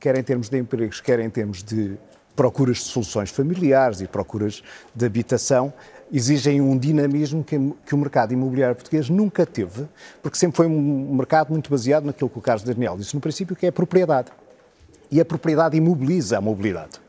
quer 0.00 0.18
em 0.18 0.22
termos 0.24 0.48
de 0.48 0.58
empregos, 0.58 1.00
quer 1.00 1.20
em 1.20 1.30
termos 1.30 1.62
de 1.62 1.96
procuras 2.34 2.78
de 2.78 2.84
soluções 2.84 3.30
familiares 3.30 4.00
e 4.00 4.08
procuras 4.08 4.62
de 4.94 5.06
habitação, 5.06 5.72
exigem 6.12 6.60
um 6.60 6.76
dinamismo 6.76 7.44
que, 7.44 7.56
que, 7.86 7.94
o 7.94 7.98
mercado 7.98 8.32
imobiliário 8.32 8.74
português 8.74 9.08
nunca 9.08 9.46
teve, 9.46 9.86
porque 10.22 10.36
sempre 10.36 10.56
foi 10.56 10.66
um 10.66 11.14
mercado 11.14 11.50
muito 11.50 11.70
baseado 11.70 12.04
naquilo 12.04 12.28
que 12.28 12.38
o 12.38 12.42
Carlos 12.42 12.64
Daniel 12.64 12.96
disse 12.96 13.14
no 13.14 13.20
princípio, 13.20 13.54
que 13.54 13.66
é 13.66 13.68
a 13.68 13.72
propriedade. 13.72 14.30
E 15.10 15.20
a 15.20 15.24
propriedade 15.24 15.76
imobiliza 15.76 16.38
a 16.38 16.40
mobilidade. 16.40 17.00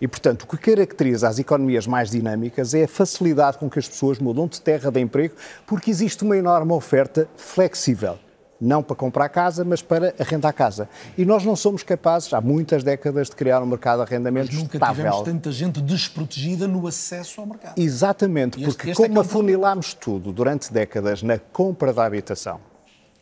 E, 0.00 0.06
portanto, 0.06 0.42
o 0.42 0.46
que 0.46 0.56
caracteriza 0.56 1.28
as 1.28 1.38
economias 1.38 1.86
mais 1.86 2.10
dinâmicas 2.10 2.74
é 2.74 2.84
a 2.84 2.88
facilidade 2.88 3.58
com 3.58 3.70
que 3.70 3.78
as 3.78 3.88
pessoas 3.88 4.18
mudam 4.18 4.46
de 4.46 4.60
terra 4.60 4.90
de 4.90 5.00
emprego, 5.00 5.34
porque 5.66 5.90
existe 5.90 6.22
uma 6.22 6.36
enorme 6.36 6.72
oferta 6.72 7.28
flexível 7.36 8.18
não 8.60 8.82
para 8.82 8.96
comprar 8.96 9.28
casa, 9.28 9.64
mas 9.64 9.82
para 9.82 10.14
arrendar 10.18 10.52
casa. 10.52 10.88
E 11.16 11.24
nós 11.24 11.44
não 11.44 11.56
somos 11.56 11.82
capazes, 11.82 12.32
há 12.32 12.40
muitas 12.40 12.82
décadas, 12.82 13.28
de 13.28 13.36
criar 13.36 13.62
um 13.62 13.66
mercado 13.66 13.98
de 14.04 14.12
arrendamento 14.12 14.52
mas 14.52 14.62
nunca 14.62 14.76
estável. 14.76 14.96
tivemos 14.96 15.22
tanta 15.22 15.52
gente 15.52 15.80
desprotegida 15.80 16.66
no 16.66 16.86
acesso 16.86 17.40
ao 17.40 17.46
mercado. 17.46 17.78
Exatamente, 17.78 18.58
porque 18.58 18.90
este, 18.90 18.90
este 18.90 19.02
como 19.02 19.14
é, 19.14 19.18
é 19.18 19.20
afunilámos 19.20 19.94
tudo 19.94 20.32
durante 20.32 20.72
décadas 20.72 21.22
na 21.22 21.38
compra 21.38 21.92
da 21.92 22.04
habitação, 22.04 22.60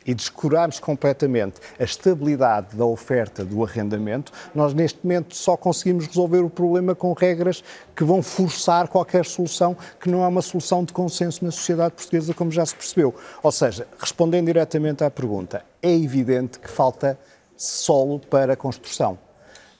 e 0.06 0.14
descurarmos 0.14 0.78
completamente 0.78 1.60
a 1.78 1.84
estabilidade 1.84 2.76
da 2.76 2.84
oferta 2.84 3.44
do 3.44 3.64
arrendamento, 3.64 4.32
nós 4.54 4.74
neste 4.74 4.98
momento 5.02 5.36
só 5.36 5.56
conseguimos 5.56 6.06
resolver 6.06 6.40
o 6.40 6.50
problema 6.50 6.94
com 6.94 7.12
regras 7.12 7.62
que 7.94 8.04
vão 8.04 8.22
forçar 8.22 8.88
qualquer 8.88 9.24
solução 9.24 9.76
que 10.00 10.10
não 10.10 10.22
é 10.22 10.28
uma 10.28 10.42
solução 10.42 10.84
de 10.84 10.92
consenso 10.92 11.44
na 11.44 11.50
sociedade 11.50 11.94
portuguesa, 11.94 12.34
como 12.34 12.50
já 12.50 12.64
se 12.66 12.74
percebeu. 12.74 13.14
Ou 13.42 13.52
seja, 13.52 13.86
respondendo 13.98 14.46
diretamente 14.46 15.02
à 15.04 15.10
pergunta, 15.10 15.64
é 15.82 15.92
evidente 15.92 16.58
que 16.58 16.70
falta 16.70 17.18
solo 17.56 18.18
para 18.18 18.54
a 18.54 18.56
construção. 18.56 19.18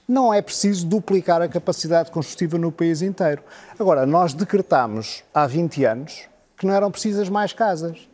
Não 0.07 0.31
é 0.31 0.41
preciso 0.41 0.85
duplicar 0.85 1.41
a 1.41 1.47
capacidade 1.47 2.11
construtiva 2.11 2.57
no 2.57 2.71
país 2.71 3.01
inteiro. 3.01 3.41
Agora, 3.79 4.05
nós 4.05 4.33
decretámos 4.33 5.23
há 5.33 5.47
20 5.47 5.83
anos 5.83 6.27
que 6.57 6.65
não 6.65 6.73
eram 6.73 6.91
precisas 6.91 7.27
mais 7.27 7.53
casas. 7.53 8.07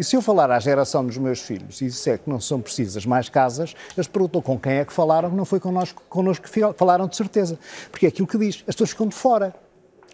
E 0.00 0.02
se 0.02 0.16
eu 0.16 0.22
falar 0.22 0.50
à 0.50 0.58
geração 0.58 1.04
dos 1.04 1.18
meus 1.18 1.40
filhos 1.40 1.82
e 1.82 1.84
disser 1.84 2.20
que 2.20 2.30
não 2.30 2.40
são 2.40 2.58
precisas 2.58 3.04
mais 3.04 3.28
casas, 3.28 3.74
eles 3.94 4.08
perguntam 4.08 4.40
com 4.40 4.58
quem 4.58 4.76
é 4.76 4.84
que 4.86 4.94
falaram, 4.94 5.28
não 5.28 5.44
foi 5.44 5.60
connosco, 5.60 6.02
connosco 6.08 6.48
que 6.48 6.60
falaram 6.74 7.06
de 7.06 7.14
certeza. 7.14 7.58
Porque 7.90 8.06
é 8.06 8.08
aquilo 8.08 8.26
que 8.26 8.38
diz, 8.38 8.64
as 8.66 8.74
pessoas 8.74 8.90
ficam 8.92 9.06
de 9.06 9.14
fora. 9.14 9.54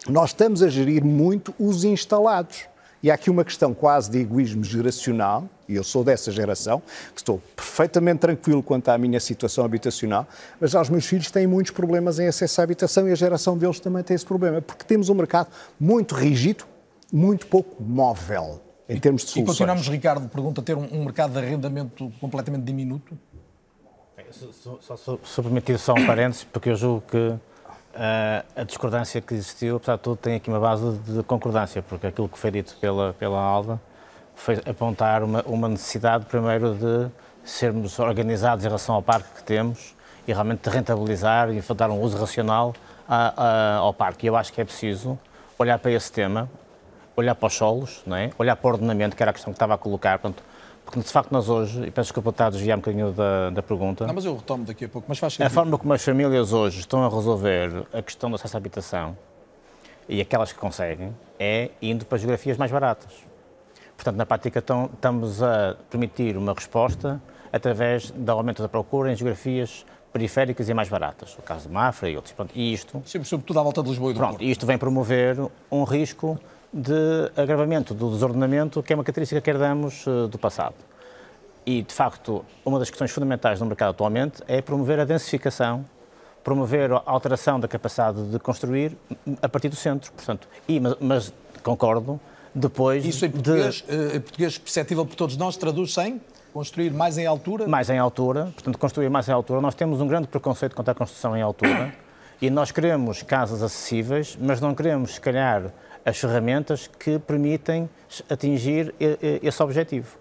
Nós 0.09 0.31
estamos 0.31 0.61
a 0.61 0.67
gerir 0.67 1.05
muito 1.05 1.55
os 1.57 1.85
instalados. 1.85 2.65
E 3.01 3.09
há 3.09 3.13
aqui 3.13 3.29
uma 3.29 3.45
questão 3.45 3.73
quase 3.73 4.11
de 4.11 4.19
egoísmo 4.19 4.61
geracional, 4.61 5.47
e 5.69 5.77
eu 5.77 5.85
sou 5.85 6.03
dessa 6.03 6.33
geração, 6.33 6.81
que 7.13 7.21
estou 7.21 7.41
perfeitamente 7.55 8.19
tranquilo 8.19 8.61
quanto 8.61 8.89
à 8.89 8.97
minha 8.97 9.21
situação 9.21 9.63
habitacional, 9.63 10.27
mas 10.59 10.73
os 10.73 10.89
meus 10.89 11.05
filhos 11.05 11.31
têm 11.31 11.47
muitos 11.47 11.71
problemas 11.71 12.19
em 12.19 12.27
acesso 12.27 12.59
à 12.59 12.65
habitação 12.65 13.07
e 13.07 13.13
a 13.13 13.15
geração 13.15 13.57
deles 13.57 13.79
também 13.79 14.03
tem 14.03 14.15
esse 14.15 14.25
problema, 14.25 14.61
porque 14.61 14.83
temos 14.83 15.07
um 15.07 15.15
mercado 15.15 15.47
muito 15.79 16.13
rígido, 16.13 16.65
muito 17.09 17.47
pouco 17.47 17.81
móvel 17.81 18.66
em 18.89 18.99
termos 18.99 19.23
de 19.23 19.29
soluções. 19.31 19.55
E 19.55 19.57
continuamos, 19.57 19.87
Ricardo, 19.87 20.29
pergunta, 20.29 20.61
a 20.61 20.63
ter 20.63 20.77
um, 20.77 20.87
um 20.91 21.03
mercado 21.03 21.33
de 21.33 21.39
arrendamento 21.39 22.11
completamente 22.19 22.63
diminuto? 22.63 23.17
Só, 24.81 24.97
só, 24.97 25.17
só 25.77 25.93
um 25.93 26.05
parênteses, 26.05 26.43
porque 26.43 26.69
eu 26.69 26.75
julgo 26.75 27.01
que 27.01 27.17
uh, 27.17 27.39
a 28.55 28.63
discordância 28.63 29.21
que 29.21 29.33
existiu, 29.33 29.77
apesar 29.77 29.95
de 29.95 30.01
tudo, 30.01 30.17
tem 30.17 30.35
aqui 30.35 30.49
uma 30.49 30.59
base 30.59 30.97
de 30.99 31.23
concordância, 31.23 31.81
porque 31.81 32.07
aquilo 32.07 32.27
que 32.27 32.37
foi 32.37 32.51
dito 32.51 32.75
pela, 32.79 33.13
pela 33.13 33.39
Alda 33.39 33.79
foi 34.35 34.61
apontar 34.65 35.23
uma, 35.23 35.41
uma 35.43 35.69
necessidade, 35.69 36.25
primeiro, 36.25 36.75
de 36.75 37.09
sermos 37.43 37.97
organizados 37.99 38.65
em 38.65 38.67
relação 38.67 38.95
ao 38.95 39.01
parque 39.01 39.29
que 39.35 39.43
temos 39.43 39.95
e 40.27 40.33
realmente 40.33 40.67
rentabilizar 40.69 41.49
e 41.51 41.61
dar 41.73 41.89
um 41.89 42.01
uso 42.01 42.17
racional 42.17 42.73
a, 43.07 43.33
a, 43.35 43.75
ao 43.77 43.93
parque. 43.93 44.25
E 44.25 44.27
eu 44.27 44.35
acho 44.35 44.51
que 44.51 44.59
é 44.59 44.65
preciso 44.65 45.17
olhar 45.57 45.79
para 45.79 45.91
esse 45.91 46.11
tema, 46.11 46.49
olhar 47.17 47.33
para 47.33 47.47
os 47.47 47.53
solos, 47.55 48.01
não 48.05 48.15
é? 48.15 48.29
olhar 48.37 48.55
para 48.55 48.67
o 48.67 48.71
ordenamento, 48.73 49.15
que 49.15 49.23
era 49.23 49.31
a 49.31 49.33
questão 49.33 49.51
que 49.51 49.55
estava 49.55 49.73
a 49.73 49.77
colocar. 49.77 50.19
Portanto, 50.19 50.43
porque 50.85 50.99
de 50.99 51.09
facto 51.11 51.31
nós 51.31 51.49
hoje, 51.49 51.79
e 51.81 51.91
peço 51.91 52.07
desculpa 52.07 52.29
estar 52.29 52.45
a 52.47 52.49
desviar 52.51 52.77
um 52.77 52.81
bocadinho 52.81 53.11
da, 53.11 53.49
da 53.49 53.63
pergunta. 53.63 54.05
Não, 54.05 54.13
mas 54.13 54.23
eu 54.23 54.35
retomo 54.35 54.63
daqui 54.63 54.85
a 54.85 54.89
pouco, 54.89 55.05
mas 55.09 55.17
faz 55.17 55.33
sentido. 55.33 55.47
A 55.47 55.49
forma 55.49 55.77
como 55.77 55.91
as 55.91 56.03
famílias 56.03 56.53
hoje 56.53 56.79
estão 56.79 57.03
a 57.03 57.09
resolver 57.09 57.85
a 57.91 58.01
questão 58.01 58.29
do 58.29 58.35
acesso 58.35 58.55
à 58.55 58.59
habitação 58.59 59.17
e 60.07 60.21
aquelas 60.21 60.53
que 60.53 60.59
conseguem 60.59 61.13
é 61.37 61.71
indo 61.81 62.05
para 62.05 62.17
geografias 62.19 62.55
mais 62.55 62.71
baratas. 62.71 63.11
Portanto, 63.97 64.15
na 64.15 64.25
prática 64.25 64.59
estamos 64.59 65.41
a 65.41 65.75
permitir 65.89 66.37
uma 66.37 66.53
resposta 66.53 67.19
através 67.51 68.11
do 68.11 68.31
aumento 68.31 68.61
da 68.61 68.69
procura 68.69 69.11
em 69.11 69.15
geografias 69.15 69.85
periféricas 70.13 70.69
e 70.69 70.73
mais 70.73 70.87
baratas, 70.87 71.35
o 71.37 71.41
caso 71.41 71.67
de 71.67 71.73
Mafra 71.73 72.09
e 72.09 72.15
outros. 72.15 72.33
Pronto, 72.33 72.51
e 72.55 72.71
isto, 72.71 73.01
Sim, 73.05 73.23
sobretudo 73.23 73.59
à 73.59 73.63
volta 73.63 73.83
de 73.83 73.89
Lisboa 73.89 74.11
e 74.11 74.13
do 74.13 74.17
pronto, 74.17 74.31
Porto. 74.31 74.43
isto 74.43 74.65
vem 74.65 74.77
promover 74.77 75.37
um 75.69 75.83
risco 75.83 76.39
de 76.73 77.31
agravamento 77.35 77.93
do 77.93 78.09
desordenamento, 78.11 78.83
que 78.83 78.93
é 78.93 78.95
uma 78.95 79.03
característica 79.03 79.39
que 79.41 79.49
herdamos 79.49 80.05
uh, 80.05 80.27
do 80.27 80.37
passado. 80.37 80.75
E, 81.65 81.81
de 81.81 81.93
facto, 81.93 82.45
uma 82.63 82.79
das 82.79 82.89
questões 82.89 83.11
fundamentais 83.11 83.59
no 83.59 83.65
mercado 83.65 83.89
atualmente 83.89 84.41
é 84.47 84.61
promover 84.61 84.99
a 84.99 85.05
densificação, 85.05 85.85
promover 86.43 86.91
a 86.93 87.01
alteração 87.05 87.59
da 87.59 87.67
capacidade 87.67 88.23
de 88.27 88.39
construir 88.39 88.97
a 89.41 89.49
partir 89.49 89.69
do 89.69 89.75
centro. 89.75 90.11
Portanto, 90.13 90.47
e, 90.67 90.79
mas, 90.79 90.95
mas 90.99 91.33
concordo, 91.63 92.19
depois 92.55 93.05
Isso 93.05 93.25
em 93.25 93.29
de- 93.29 93.33
português, 93.35 93.83
eh, 93.87 94.15
em 94.15 94.19
português 94.21 94.57
perceptível 94.57 95.05
por 95.05 95.15
todos 95.15 95.35
nós, 95.35 95.57
traduz-se 95.57 95.99
em 96.01 96.21
construir 96.53 96.91
mais 96.91 97.17
em 97.17 97.25
altura. 97.25 97.67
mais 97.67 97.89
em 97.89 97.97
altura, 97.99 98.45
portanto, 98.53 98.77
construir 98.79 99.09
mais 99.09 99.27
em 99.27 99.33
altura. 99.33 99.59
Nós 99.59 99.75
temos 99.75 99.99
um 99.99 100.07
grande 100.07 100.27
preconceito 100.27 100.73
contra 100.75 100.93
a 100.93 100.95
construção 100.95 101.35
em 101.35 101.41
altura 101.41 101.93
e 102.41 102.49
nós 102.49 102.71
queremos 102.71 103.21
casas 103.23 103.61
acessíveis, 103.61 104.37
mas 104.39 104.61
não 104.61 104.73
queremos, 104.73 105.15
se 105.15 105.21
calhar, 105.21 105.63
as 106.07 106.17
ferramentas 106.17 106.87
que 106.87 107.19
permitem 107.19 107.89
atingir 108.29 108.95
esse 109.43 109.61
objetivo. 109.61 110.17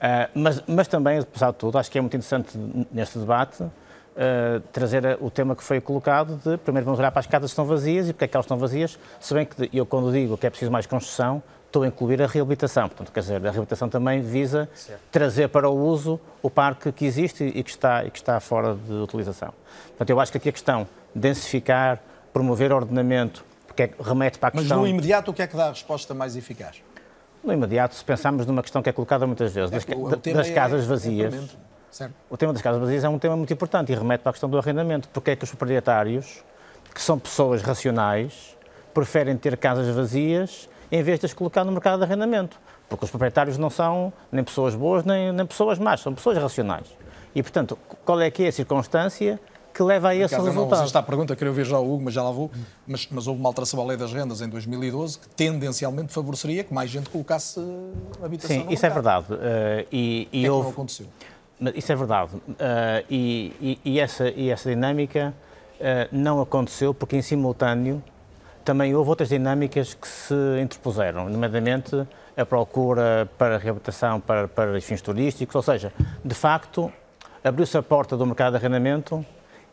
Ah, 0.00 0.28
mas, 0.34 0.60
mas 0.66 0.88
também, 0.88 1.20
apesar 1.20 1.52
de 1.52 1.56
tudo, 1.58 1.78
acho 1.78 1.88
que 1.88 1.98
é 1.98 2.00
muito 2.00 2.16
interessante 2.16 2.58
neste 2.90 3.16
debate 3.16 3.62
ah, 3.62 4.60
trazer 4.72 5.16
o 5.20 5.30
tema 5.30 5.54
que 5.54 5.62
foi 5.62 5.80
colocado 5.80 6.34
de 6.44 6.56
primeiro 6.58 6.84
vamos 6.84 6.98
olhar 6.98 7.12
para 7.12 7.20
as 7.20 7.28
casas 7.28 7.50
que 7.50 7.52
estão 7.52 7.64
vazias 7.64 8.08
e 8.08 8.12
porque 8.12 8.24
é 8.24 8.28
que 8.28 8.36
elas 8.36 8.44
estão 8.44 8.58
vazias, 8.58 8.98
se 9.20 9.32
bem 9.32 9.46
que 9.46 9.70
eu 9.72 9.86
quando 9.86 10.10
digo 10.10 10.36
que 10.36 10.48
é 10.48 10.50
preciso 10.50 10.72
mais 10.72 10.84
construção, 10.84 11.40
estou 11.64 11.84
a 11.84 11.86
incluir 11.86 12.20
a 12.20 12.26
reabilitação. 12.26 12.88
Portanto, 12.88 13.12
quer 13.12 13.20
dizer, 13.20 13.36
a 13.36 13.50
reabilitação 13.50 13.88
também 13.88 14.20
visa 14.20 14.68
trazer 15.12 15.48
para 15.48 15.70
o 15.70 15.76
uso 15.76 16.18
o 16.42 16.50
parque 16.50 16.90
que 16.90 17.04
existe 17.04 17.44
e 17.44 17.62
que 17.62 17.70
está, 17.70 18.04
e 18.04 18.10
que 18.10 18.18
está 18.18 18.40
fora 18.40 18.74
de 18.74 18.94
utilização. 18.94 19.54
Portanto, 19.90 20.10
eu 20.10 20.18
acho 20.18 20.32
que 20.32 20.38
aqui 20.38 20.48
a 20.48 20.52
questão 20.52 20.88
de 21.14 21.20
densificar, 21.20 22.00
promover 22.32 22.72
ordenamento, 22.72 23.44
é- 23.82 23.90
remete 24.02 24.38
para 24.38 24.48
a 24.48 24.52
Mas 24.54 24.62
questão... 24.62 24.80
no 24.80 24.86
imediato, 24.86 25.30
o 25.30 25.34
que 25.34 25.42
é 25.42 25.46
que 25.46 25.56
dá 25.56 25.66
a 25.66 25.70
resposta 25.70 26.14
mais 26.14 26.36
eficaz? 26.36 26.82
No 27.42 27.52
imediato, 27.52 27.94
se 27.94 28.04
pensarmos 28.04 28.44
numa 28.46 28.62
questão 28.62 28.82
que 28.82 28.88
é 28.90 28.92
colocada 28.92 29.26
muitas 29.26 29.52
vezes, 29.52 29.70
das, 29.70 29.84
O- 29.84 30.04
o 30.06 30.10
da- 30.10 30.16
tema 30.16 30.36
das 30.38 30.48
é- 30.48 30.52
casas 30.52 30.84
é 30.84 30.86
vazias, 30.86 31.56
o 32.28 32.36
tema 32.36 32.52
das 32.52 32.62
casas 32.62 32.80
vazias 32.80 33.02
é 33.04 33.08
um 33.08 33.18
tema 33.18 33.36
muito 33.36 33.52
importante 33.52 33.90
e 33.92 33.94
remete 33.94 34.22
para 34.22 34.30
a 34.30 34.32
questão 34.32 34.48
do 34.48 34.58
arrendamento. 34.58 35.08
Porque 35.08 35.30
é 35.32 35.36
que 35.36 35.44
os 35.44 35.50
proprietários, 35.50 36.44
que 36.94 37.00
são 37.00 37.18
pessoas 37.18 37.62
racionais, 37.62 38.56
preferem 38.92 39.36
ter 39.36 39.56
casas 39.56 39.88
vazias 39.94 40.68
em 40.92 41.02
vez 41.02 41.18
de 41.20 41.26
as 41.26 41.32
colocar 41.32 41.64
no 41.64 41.72
mercado 41.72 41.98
de 41.98 42.04
arrendamento? 42.04 42.58
Porque 42.88 43.04
os 43.04 43.10
proprietários 43.10 43.56
não 43.56 43.70
são 43.70 44.12
nem 44.30 44.42
pessoas 44.44 44.74
boas 44.74 45.04
nem, 45.04 45.32
nem 45.32 45.46
pessoas 45.46 45.78
más, 45.78 46.00
são 46.00 46.12
pessoas 46.14 46.36
racionais. 46.38 46.86
E, 47.34 47.42
portanto, 47.42 47.78
qual 48.04 48.20
é 48.20 48.30
que 48.30 48.42
é 48.44 48.48
a 48.48 48.52
circunstância 48.52 49.38
que 49.72 49.82
leva 49.82 50.08
a 50.08 50.14
esse 50.14 50.24
Ricardo, 50.34 50.46
eu 50.48 50.54
não 50.54 50.68
resultado? 50.68 50.96
à 50.96 51.02
pergunta, 51.06 51.36
queria 51.36 51.50
ouvir 51.50 51.64
já 51.64 51.78
o 51.78 51.94
Hugo, 51.94 52.04
mas 52.04 52.14
já 52.14 52.22
lá 52.22 52.30
vou. 52.30 52.50
Mas, 52.86 53.08
mas 53.10 53.26
houve 53.26 53.40
uma 53.40 53.48
alteração 53.48 53.80
à 53.80 53.84
lei 53.86 53.96
das 53.96 54.12
rendas 54.12 54.40
em 54.40 54.48
2012 54.48 55.18
que 55.18 55.28
tendencialmente 55.28 56.12
favoreceria 56.12 56.64
que 56.64 56.72
mais 56.74 56.90
gente 56.90 57.08
colocasse 57.10 57.60
habitação 58.22 58.56
Sim, 58.56 58.66
isso 58.70 58.84
é 58.86 58.88
mercado. 58.90 59.26
verdade. 59.28 59.42
Eh, 59.42 59.86
e, 59.92 60.28
e 60.32 60.46
é 60.46 60.50
houve- 60.50 60.64
não 60.64 60.70
aconteceu? 60.72 61.06
Isso 61.74 61.92
é 61.92 61.96
verdade. 61.96 62.30
Ah, 62.58 63.02
e, 63.10 63.52
e- 63.60 63.80
e 63.92 64.00
essa, 64.00 64.28
e 64.30 64.48
essa 64.50 64.68
dinâmica 64.70 65.34
ah, 65.80 66.08
não 66.10 66.40
aconteceu 66.40 66.92
porque, 66.94 67.16
em 67.16 67.22
simultâneo, 67.22 68.02
também 68.64 68.94
houve 68.94 69.10
outras 69.10 69.28
dinâmicas 69.28 69.94
que 69.94 70.06
se 70.08 70.34
interpuseram, 70.62 71.28
nomeadamente 71.28 72.06
a 72.36 72.46
procura 72.46 73.28
para 73.36 73.58
reabilitação 73.58 74.20
para, 74.20 74.46
para 74.48 74.80
fins 74.80 75.02
turísticos, 75.02 75.54
ou 75.54 75.62
seja, 75.62 75.92
de 76.24 76.34
facto, 76.34 76.90
abriu-se 77.44 77.76
a 77.76 77.82
porta 77.82 78.16
do 78.16 78.24
mercado 78.26 78.52
de 78.52 78.56
arrendamento 78.58 79.24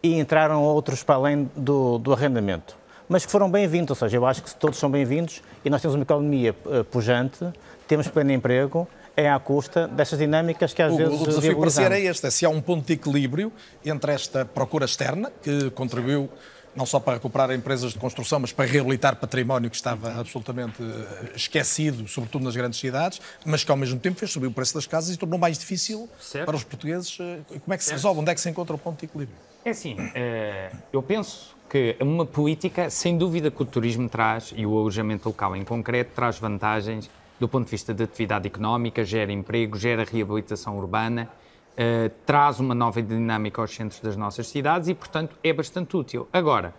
e 0.02 0.20
entraram 0.20 0.64
outros 0.64 1.04
para 1.04 1.16
além 1.16 1.50
do, 1.56 1.98
do 1.98 2.14
arrendamento. 2.14 2.76
Mas 3.10 3.26
que 3.26 3.32
foram 3.32 3.50
bem-vindos, 3.50 3.90
ou 3.92 3.96
seja, 3.96 4.18
eu 4.18 4.26
acho 4.26 4.44
que 4.44 4.54
todos 4.56 4.78
são 4.78 4.92
bem-vindos 4.92 5.42
e 5.64 5.70
nós 5.70 5.82
temos 5.82 5.96
uma 5.96 6.04
economia 6.04 6.54
eh, 6.70 6.84
pujante, 6.84 7.40
temos 7.88 8.08
pleno 8.10 8.32
emprego, 8.34 8.86
é 9.16 9.30
à 9.30 9.40
custa 9.40 9.88
destas 9.88 10.20
dinâmicas 10.20 10.74
que 10.74 10.82
às 10.82 10.94
O, 10.94 10.98
vezes 10.98 11.22
o 11.22 11.26
desafio 11.26 11.60
para 11.60 11.70
ser 11.70 11.92
é 11.92 12.00
este, 12.02 12.28
é 12.28 12.30
se 12.30 12.46
há 12.46 12.50
um 12.50 12.62
ponto 12.62 12.86
de 12.86 12.94
equilíbrio 12.94 13.52
entre 13.86 14.12
esta 14.12 14.46
procura 14.46 14.86
externa, 14.86 15.32
que 15.42 15.70
contribuiu 15.72 16.30
não 16.76 16.86
só 16.86 17.00
para 17.00 17.14
recuperar 17.14 17.50
empresas 17.52 17.94
de 17.94 17.98
construção, 17.98 18.40
mas 18.40 18.52
para 18.52 18.66
reabilitar 18.70 19.16
património 19.16 19.68
que 19.70 19.76
estava 19.76 20.20
absolutamente 20.20 20.84
eh, 20.84 21.32
esquecido, 21.36 22.08
sobretudo 22.10 22.44
nas 22.44 22.56
grandes 22.56 22.78
cidades, 22.80 23.20
mas 23.46 23.64
que 23.64 23.72
ao 23.72 23.78
mesmo 23.78 24.00
tempo 24.00 24.20
fez 24.20 24.32
subir 24.32 24.48
o 24.48 24.52
preço 24.52 24.74
das 24.76 24.86
casas 24.86 25.16
e 25.16 25.18
tornou 25.18 25.40
mais 25.40 25.58
difícil 25.58 26.08
Certo. 26.20 26.46
para 26.46 26.56
os 26.56 26.64
portugueses. 26.64 27.18
eh, 27.20 27.40
Como 27.48 27.74
é 27.74 27.78
que 27.78 27.84
se 27.86 27.92
resolve? 27.92 28.20
Onde 28.20 28.32
é 28.32 28.36
que 28.36 28.42
se 28.42 28.50
encontra 28.50 28.76
o 28.76 28.78
ponto 28.78 29.00
de 29.00 29.06
equilíbrio? 29.06 29.36
É 29.68 29.72
assim, 29.72 29.98
eh, 30.16 30.72
eu 30.94 31.04
penso 31.04 31.54
que 31.70 31.98
uma 32.00 32.26
política, 32.26 32.90
sem 32.90 33.18
dúvida 33.18 33.52
que 33.52 33.62
o 33.62 33.66
turismo 33.66 34.08
traz, 34.08 34.54
e 34.56 34.66
o 34.66 34.78
alojamento 34.78 35.28
local 35.28 35.58
em 35.58 35.66
concreto, 35.66 36.12
traz 36.16 36.40
vantagens 36.40 37.10
do 37.38 37.50
ponto 37.50 37.66
de 37.66 37.72
vista 37.72 37.94
da 37.94 38.06
atividade 38.06 38.48
económica, 38.48 39.04
gera 39.04 39.30
emprego, 39.30 39.78
gera 39.78 40.06
reabilitação 40.06 40.78
urbana, 40.78 41.30
eh, 41.76 42.10
traz 42.26 42.62
uma 42.62 42.74
nova 42.74 43.02
dinâmica 43.02 43.60
aos 43.60 43.76
centros 43.76 44.00
das 44.00 44.16
nossas 44.16 44.48
cidades 44.48 44.88
e, 44.88 44.94
portanto, 44.94 45.36
é 45.44 45.52
bastante 45.52 45.98
útil. 45.98 46.30
Agora, 46.32 46.74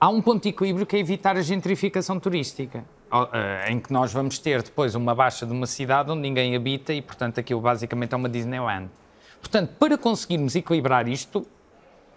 há 0.00 0.08
um 0.08 0.22
ponto 0.22 0.44
de 0.44 0.48
equilíbrio 0.48 0.86
que 0.86 0.96
é 0.96 1.00
evitar 1.00 1.36
a 1.36 1.42
gentrificação 1.42 2.18
turística, 2.18 2.82
eh, 3.12 3.72
em 3.72 3.78
que 3.78 3.92
nós 3.92 4.10
vamos 4.10 4.38
ter 4.38 4.62
depois 4.62 4.94
uma 4.94 5.14
baixa 5.14 5.44
de 5.44 5.52
uma 5.52 5.66
cidade 5.66 6.10
onde 6.10 6.22
ninguém 6.22 6.56
habita 6.56 6.94
e, 6.94 7.02
portanto, 7.02 7.38
aquilo 7.38 7.60
basicamente 7.60 8.14
é 8.14 8.16
uma 8.16 8.30
Disneyland. 8.30 8.88
Portanto, 9.38 9.74
para 9.78 9.98
conseguirmos 9.98 10.56
equilibrar 10.56 11.06
isto, 11.06 11.46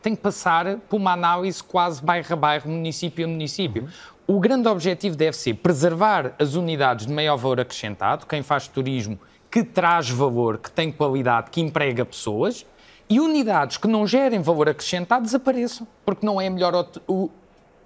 tem 0.05 0.15
que 0.15 0.21
passar 0.21 0.77
por 0.87 0.97
uma 0.97 1.13
análise 1.13 1.63
quase 1.63 1.99
bairro 1.99 2.31
a 2.31 2.35
bairro, 2.35 2.69
município 2.69 3.25
a 3.25 3.27
município. 3.27 3.89
O 4.27 4.39
grande 4.39 4.67
objetivo 4.67 5.15
deve 5.15 5.35
ser 5.35 5.55
preservar 5.55 6.35
as 6.37 6.53
unidades 6.53 7.07
de 7.07 7.13
maior 7.13 7.35
valor 7.37 7.59
acrescentado, 7.59 8.27
quem 8.27 8.43
faz 8.43 8.67
turismo 8.67 9.19
que 9.49 9.63
traz 9.63 10.07
valor, 10.07 10.59
que 10.59 10.69
tem 10.69 10.91
qualidade, 10.91 11.49
que 11.49 11.59
emprega 11.59 12.05
pessoas, 12.05 12.67
e 13.09 13.19
unidades 13.19 13.77
que 13.77 13.87
não 13.87 14.05
gerem 14.05 14.41
valor 14.41 14.69
acrescentado 14.69 15.25
desapareçam, 15.25 15.87
porque 16.05 16.23
não 16.23 16.39
é 16.39 16.47
a 16.47 16.51
melhor 16.51 16.87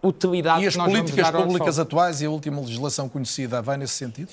utilidade 0.03 0.63
E 0.63 0.67
as 0.67 0.73
que 0.73 0.79
nós 0.79 0.91
políticas 0.91 1.31
públicas 1.31 1.79
atuais 1.79 2.21
e 2.21 2.25
a 2.25 2.29
última 2.29 2.59
legislação 2.59 3.07
conhecida 3.07 3.61
vai 3.61 3.77
nesse 3.77 3.93
sentido? 3.93 4.31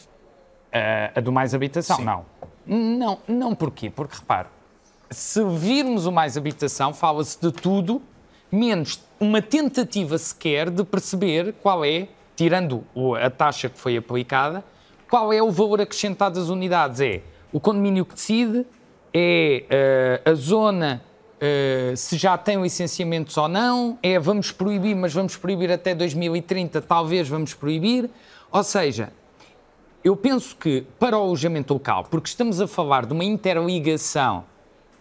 Eh, 0.73 1.13
a 1.15 1.21
do 1.21 1.31
mais 1.31 1.55
habitação, 1.55 2.01
não. 2.01 2.27
Não, 2.67 3.19
não 3.29 3.55
porquê? 3.55 3.91
Porque, 3.91 4.17
repare, 4.17 4.49
se 5.11 5.43
virmos 5.45 6.07
o 6.07 6.13
mais 6.13 6.37
habitação, 6.37 6.93
fala-se 6.93 7.41
de 7.41 7.53
tudo, 7.53 8.03
menos 8.51 9.05
uma 9.19 9.41
tentativa 9.41 10.19
sequer 10.19 10.71
de 10.71 10.85
perceber 10.85 11.55
qual 11.63 11.85
é, 11.85 12.09
tirando 12.35 12.85
a 13.23 13.31
taxa 13.31 13.69
que 13.69 13.79
foi 13.79 13.97
aplicada, 13.97 14.65
qual 15.09 15.33
é 15.33 15.43
o 15.43 15.51
valor 15.51 15.81
acrescentado 15.81 16.39
das 16.39 16.49
unidades. 16.49 17.01
É 17.01 17.23
o 17.53 17.61
condomínio 17.61 18.05
que 18.05 18.15
decide, 18.15 18.67
é 19.15 19.65
eh, 19.71 20.23
a 20.25 20.35
zona 20.35 21.03
eh, 21.41 21.95
se 21.97 22.17
já 22.17 22.37
tem 22.37 22.61
licenciamentos 22.61 23.37
ou 23.37 23.49
não, 23.49 23.99
é 24.03 24.19
vamos 24.19 24.51
proibir, 24.51 24.95
mas 24.95 25.13
vamos 25.15 25.37
proibir 25.37 25.71
até 25.71 25.95
2030, 25.95 26.83
talvez 26.83 27.29
vamos 27.29 27.55
proibir. 27.55 28.11
Ou 28.51 28.63
seja, 28.63 29.13
eu 30.03 30.17
penso 30.17 30.57
que 30.57 30.85
para 30.99 31.17
o 31.17 31.23
alojamento 31.23 31.73
local, 31.75 32.05
porque 32.11 32.29
estamos 32.29 32.61
a 32.61 32.67
falar 32.67 33.07
de 33.07 33.13
uma 33.13 33.25
interligação 33.25 34.45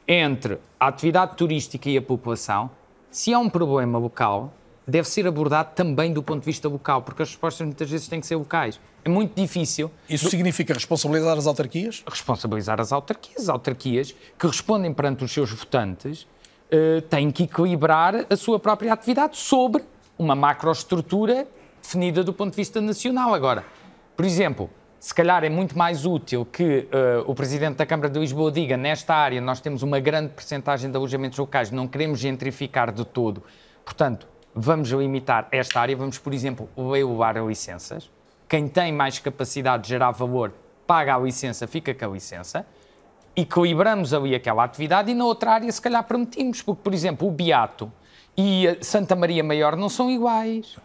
entre 0.07 0.59
a 0.79 0.87
atividade 0.87 1.35
turística 1.35 1.89
e 1.89 1.97
a 1.97 2.01
população, 2.01 2.69
se 3.09 3.33
há 3.33 3.39
um 3.39 3.49
problema 3.49 3.97
local, 3.97 4.53
deve 4.87 5.07
ser 5.07 5.25
abordado 5.25 5.71
também 5.73 6.13
do 6.13 6.21
ponto 6.21 6.41
de 6.41 6.45
vista 6.45 6.67
local, 6.69 7.01
porque 7.01 7.23
as 7.23 7.29
respostas 7.29 7.65
muitas 7.65 7.89
vezes 7.89 8.07
têm 8.07 8.19
que 8.19 8.27
ser 8.27 8.35
locais. 8.35 8.79
É 9.03 9.09
muito 9.09 9.39
difícil 9.39 9.91
Isso 10.09 10.29
significa 10.29 10.73
responsabilizar 10.73 11.37
as 11.37 11.47
autarquias? 11.47 12.03
responsabilizar 12.07 12.79
as 12.81 12.91
autarquias. 12.91 13.43
As 13.43 13.49
autarquias 13.49 14.15
que 14.37 14.47
respondem 14.47 14.93
perante 14.93 15.23
os 15.23 15.31
seus 15.31 15.51
votantes 15.51 16.27
eh, 16.71 17.01
têm 17.09 17.31
que 17.31 17.43
equilibrar 17.43 18.25
a 18.29 18.35
sua 18.35 18.59
própria 18.59 18.93
atividade 18.93 19.37
sobre 19.37 19.83
uma 20.17 20.35
macroestrutura 20.35 21.47
definida 21.81 22.23
do 22.23 22.33
ponto 22.33 22.51
de 22.51 22.57
vista 22.57 22.81
nacional. 22.81 23.33
Agora, 23.33 23.63
por 24.15 24.25
exemplo, 24.25 24.69
se 25.05 25.13
calhar 25.13 25.43
é 25.43 25.49
muito 25.49 25.77
mais 25.77 26.03
útil 26.03 26.43
que 26.43 26.79
uh, 26.91 27.29
o 27.29 27.35
Presidente 27.35 27.75
da 27.75 27.85
Câmara 27.85 28.09
de 28.09 28.19
Lisboa 28.19 28.51
diga 28.51 28.75
nesta 28.75 29.13
área 29.13 29.39
nós 29.39 29.61
temos 29.61 29.83
uma 29.83 29.99
grande 29.99 30.29
percentagem 30.29 30.89
de 30.89 30.97
alojamentos 30.97 31.37
locais, 31.37 31.69
não 31.69 31.87
queremos 31.87 32.17
gentrificar 32.17 32.91
de 32.91 33.05
todo, 33.05 33.43
portanto, 33.85 34.27
vamos 34.55 34.89
limitar 34.89 35.47
esta 35.51 35.79
área, 35.79 35.95
vamos, 35.95 36.17
por 36.17 36.33
exemplo, 36.33 36.67
elevar 36.75 37.37
licenças. 37.45 38.09
Quem 38.49 38.67
tem 38.67 38.91
mais 38.91 39.19
capacidade 39.19 39.83
de 39.83 39.89
gerar 39.89 40.09
valor 40.09 40.51
paga 40.87 41.15
a 41.15 41.19
licença, 41.19 41.67
fica 41.67 41.93
com 41.93 42.05
a 42.05 42.07
licença. 42.07 42.65
Equilibramos 43.35 44.11
ali 44.11 44.33
aquela 44.33 44.63
atividade 44.63 45.11
e 45.11 45.13
na 45.13 45.25
outra 45.25 45.51
área, 45.51 45.71
se 45.71 45.79
calhar, 45.79 46.03
permitimos, 46.03 46.63
porque, 46.63 46.81
por 46.81 46.95
exemplo, 46.95 47.27
o 47.27 47.31
Beato 47.31 47.91
e 48.35 48.75
Santa 48.81 49.15
Maria 49.15 49.43
Maior 49.43 49.75
não 49.75 49.87
são 49.87 50.09
iguais. 50.09 50.75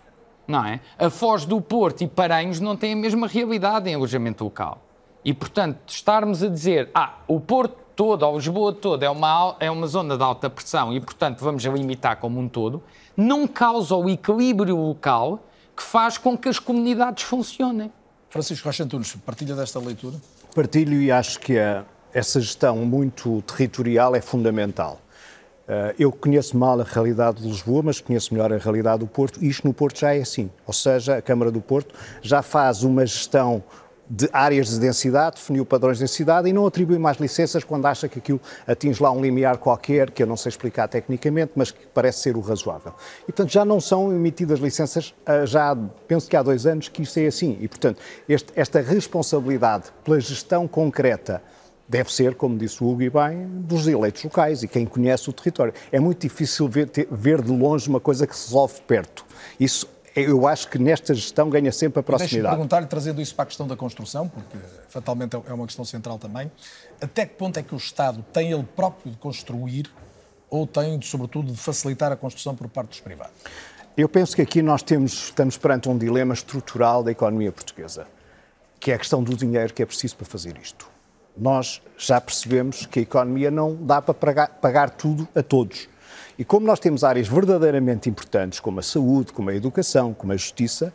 Não 0.51 0.67
é? 0.67 0.81
A 0.99 1.09
Foz 1.09 1.47
do 1.47 1.61
Porto 1.61 2.03
e 2.03 2.09
Paranhos 2.09 2.59
não 2.59 2.77
têm 2.77 2.95
a 2.95 2.97
mesma 2.97 3.29
realidade 3.29 3.89
em 3.89 3.95
alojamento 3.95 4.43
local. 4.43 4.83
E, 5.25 5.33
portanto, 5.33 5.79
estarmos 5.87 6.43
a 6.43 6.49
dizer, 6.49 6.91
ah, 6.93 7.19
o 7.29 7.39
Porto 7.39 7.77
todo, 7.95 8.25
ou 8.25 8.35
Lisboa 8.35 8.73
todo, 8.73 9.01
é 9.05 9.09
uma, 9.09 9.55
é 9.61 9.71
uma 9.71 9.87
zona 9.87 10.17
de 10.17 10.23
alta 10.25 10.51
pressão 10.51 10.93
e, 10.93 11.01
portanto, 11.01 11.39
vamos 11.41 11.65
a 11.65 11.71
limitar 11.71 12.17
como 12.17 12.41
um 12.41 12.49
todo, 12.49 12.83
não 13.17 13.47
causa 13.47 13.95
o 13.95 14.11
equilíbrio 14.11 14.77
local 14.77 15.39
que 15.77 15.83
faz 15.85 16.19
com 16.19 16.37
que 16.37 16.49
as 16.49 16.59
comunidades 16.59 17.23
funcionem. 17.23 17.93
Francisco 18.29 18.67
Rocha 18.67 18.83
Antunes, 18.83 19.15
partilha 19.25 19.55
desta 19.55 19.79
leitura? 19.79 20.17
Partilho 20.53 21.01
e 21.01 21.13
acho 21.13 21.39
que 21.39 21.59
a, 21.59 21.85
essa 22.13 22.41
gestão 22.41 22.77
muito 22.79 23.41
territorial 23.43 24.17
é 24.17 24.21
fundamental. 24.21 24.99
Uh, 25.71 25.95
eu 25.97 26.11
conheço 26.11 26.57
mal 26.59 26.81
a 26.81 26.83
realidade 26.83 27.43
de 27.43 27.49
Lisboa, 27.49 27.81
mas 27.85 28.01
conheço 28.01 28.35
melhor 28.35 28.53
a 28.53 28.59
realidade 28.59 28.99
do 28.99 29.07
Porto, 29.07 29.39
e 29.41 29.49
isto 29.49 29.65
no 29.65 29.73
Porto 29.73 30.01
já 30.01 30.13
é 30.13 30.21
assim. 30.21 30.51
Ou 30.67 30.73
seja, 30.73 31.19
a 31.19 31.23
Câmara 31.23 31.49
do 31.49 31.61
Porto 31.61 31.95
já 32.21 32.43
faz 32.43 32.83
uma 32.83 33.07
gestão 33.07 33.63
de 34.11 34.29
áreas 34.33 34.71
de 34.71 34.81
densidade, 34.81 35.37
definiu 35.37 35.65
padrões 35.65 35.99
de 35.99 36.03
densidade 36.03 36.49
e 36.49 36.53
não 36.53 36.67
atribui 36.67 36.99
mais 36.99 37.19
licenças 37.19 37.63
quando 37.63 37.87
acha 37.87 38.09
que 38.09 38.19
aquilo 38.19 38.41
atinge 38.67 39.01
lá 39.01 39.13
um 39.13 39.23
limiar 39.23 39.59
qualquer, 39.59 40.11
que 40.11 40.21
eu 40.21 40.27
não 40.27 40.37
sei 40.37 40.51
explicar 40.51 40.89
tecnicamente, 40.89 41.53
mas 41.55 41.71
que 41.71 41.87
parece 41.95 42.19
ser 42.19 42.37
o 42.37 42.41
razoável. 42.41 42.93
E, 43.23 43.27
portanto, 43.27 43.53
já 43.53 43.65
não 43.65 43.81
são 43.81 44.13
emitidas 44.13 44.59
licenças, 44.59 45.15
ah, 45.25 45.47
já 45.47 45.79
penso 46.09 46.29
que 46.29 46.37
há 46.37 46.43
dois 46.43 46.67
anos 46.67 46.89
que 46.89 47.03
isso 47.03 47.21
é 47.21 47.29
assim. 47.29 47.57
E, 47.61 47.69
portanto, 47.69 48.03
este, 48.29 48.53
esta 48.57 48.81
responsabilidade 48.81 49.85
pela 50.03 50.19
gestão 50.19 50.67
concreta 50.67 51.41
deve 51.91 52.13
ser, 52.13 52.37
como 52.37 52.57
disse 52.57 52.83
o 52.83 52.89
Hugo 52.89 53.03
e 53.03 53.11
bem, 53.11 53.47
dos 53.49 53.89
eleitos 53.89 54.23
locais 54.23 54.63
e 54.63 54.69
quem 54.69 54.87
conhece 54.87 55.29
o 55.29 55.33
território. 55.33 55.75
É 55.91 55.99
muito 55.99 56.21
difícil 56.21 56.69
ver, 56.69 56.89
ver 57.11 57.43
de 57.43 57.51
longe 57.51 57.89
uma 57.89 57.99
coisa 57.99 58.29
que 58.29 58.37
se 58.37 58.47
resolve 58.47 58.81
perto. 58.87 59.27
Isso 59.59 59.89
eu 60.15 60.47
acho 60.47 60.69
que 60.69 60.79
nesta 60.79 61.15
gestão 61.15 61.49
ganha 61.51 61.71
sempre 61.71 62.01
a 62.01 62.03
proximidade. 62.03 62.41
Deixa-me 62.41 62.57
perguntar-lhe, 62.57 62.87
trazendo 62.87 63.21
isso 63.21 63.35
para 63.35 63.45
a 63.45 63.47
questão 63.47 63.67
da 63.67 63.77
construção, 63.77 64.29
porque 64.29 64.57
fatalmente 64.89 65.37
é 65.37 65.53
uma 65.53 65.67
questão 65.67 65.85
central 65.85 66.19
também, 66.19 66.51
até 67.01 67.27
que 67.27 67.35
ponto 67.35 67.59
é 67.59 67.63
que 67.63 67.75
o 67.75 67.77
Estado 67.77 68.25
tem 68.33 68.53
ele 68.53 68.65
próprio 68.77 69.13
de 69.13 69.19
construir 69.19 69.91
ou 70.49 70.67
tem, 70.67 71.01
sobretudo, 71.03 71.53
de 71.53 71.59
facilitar 71.59 72.11
a 72.11 72.17
construção 72.17 72.57
por 72.57 72.69
parte 72.69 72.91
dos 72.91 73.01
privados? 73.01 73.35
Eu 73.97 74.09
penso 74.09 74.35
que 74.35 74.43
aqui 74.43 74.63
nós 74.63 74.83
temos, 74.83 75.13
estamos 75.13 75.57
perante 75.57 75.89
um 75.89 75.97
dilema 75.97 76.35
estrutural 76.35 77.05
da 77.05 77.13
economia 77.13 77.53
portuguesa, 77.53 78.07
que 78.81 78.91
é 78.91 78.95
a 78.95 78.99
questão 78.99 79.23
do 79.23 79.37
dinheiro 79.37 79.73
que 79.73 79.83
é 79.83 79.87
preciso 79.87 80.17
para 80.17 80.27
fazer 80.27 80.59
isto. 80.61 80.90
Nós 81.41 81.81
já 81.97 82.21
percebemos 82.21 82.85
que 82.85 82.99
a 82.99 83.03
economia 83.03 83.51
não 83.51 83.75
dá 83.75 84.03
para 84.03 84.13
pagar, 84.13 84.49
pagar 84.61 84.91
tudo 84.91 85.27
a 85.35 85.43
todos. 85.43 85.89
E 86.39 86.45
como 86.45 86.67
nós 86.67 86.79
temos 86.79 87.03
áreas 87.03 87.27
verdadeiramente 87.27 88.11
importantes, 88.11 88.61
como 88.61 88.79
a 88.79 88.83
saúde, 88.83 89.33
como 89.33 89.49
a 89.49 89.55
educação, 89.55 90.13
como 90.13 90.33
a 90.33 90.37
justiça, 90.37 90.93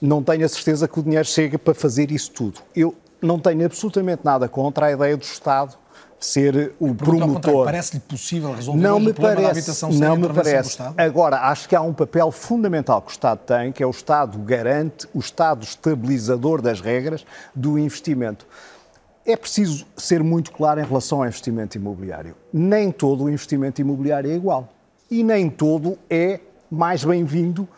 não 0.00 0.22
tenho 0.22 0.44
a 0.44 0.48
certeza 0.48 0.86
que 0.86 0.98
o 1.00 1.02
dinheiro 1.02 1.26
chega 1.26 1.58
para 1.58 1.74
fazer 1.74 2.10
isso 2.12 2.30
tudo. 2.30 2.60
Eu 2.74 2.94
não 3.20 3.38
tenho 3.38 3.64
absolutamente 3.64 4.22
nada 4.24 4.48
contra 4.48 4.86
a 4.86 4.92
ideia 4.92 5.16
do 5.16 5.22
Estado 5.22 5.76
ser 6.24 6.74
o 6.78 6.94
promotor. 6.94 7.64
Parece-lhe 7.64 8.00
possível 8.00 8.54
resolver 8.54 8.80
não 8.80 9.00
me 9.00 9.12
parece, 9.12 9.42
da 9.42 9.50
habitação 9.50 9.90
sem 9.90 10.00
Não 10.00 10.16
me 10.16 10.28
parece. 10.28 10.78
Agora, 10.96 11.48
acho 11.48 11.68
que 11.68 11.74
há 11.74 11.80
um 11.80 11.92
papel 11.92 12.30
fundamental 12.30 13.02
que 13.02 13.10
o 13.10 13.12
Estado 13.12 13.40
tem, 13.40 13.72
que 13.72 13.82
é 13.82 13.86
o 13.86 13.90
Estado 13.90 14.38
garante, 14.38 15.08
o 15.12 15.18
Estado 15.18 15.64
estabilizador 15.64 16.62
das 16.62 16.80
regras 16.80 17.24
do 17.54 17.78
investimento. 17.78 18.46
É 19.24 19.36
preciso 19.36 19.86
ser 19.96 20.22
muito 20.22 20.50
claro 20.50 20.80
em 20.80 20.84
relação 20.84 21.18
ao 21.18 21.26
investimento 21.26 21.76
imobiliário. 21.76 22.34
Nem 22.52 22.90
todo 22.90 23.24
o 23.24 23.30
investimento 23.30 23.80
imobiliário 23.80 24.30
é 24.30 24.34
igual. 24.34 24.68
E 25.08 25.22
nem 25.22 25.48
todo 25.48 25.96
é 26.10 26.40
mais 26.68 27.04
bem-vindo 27.04 27.68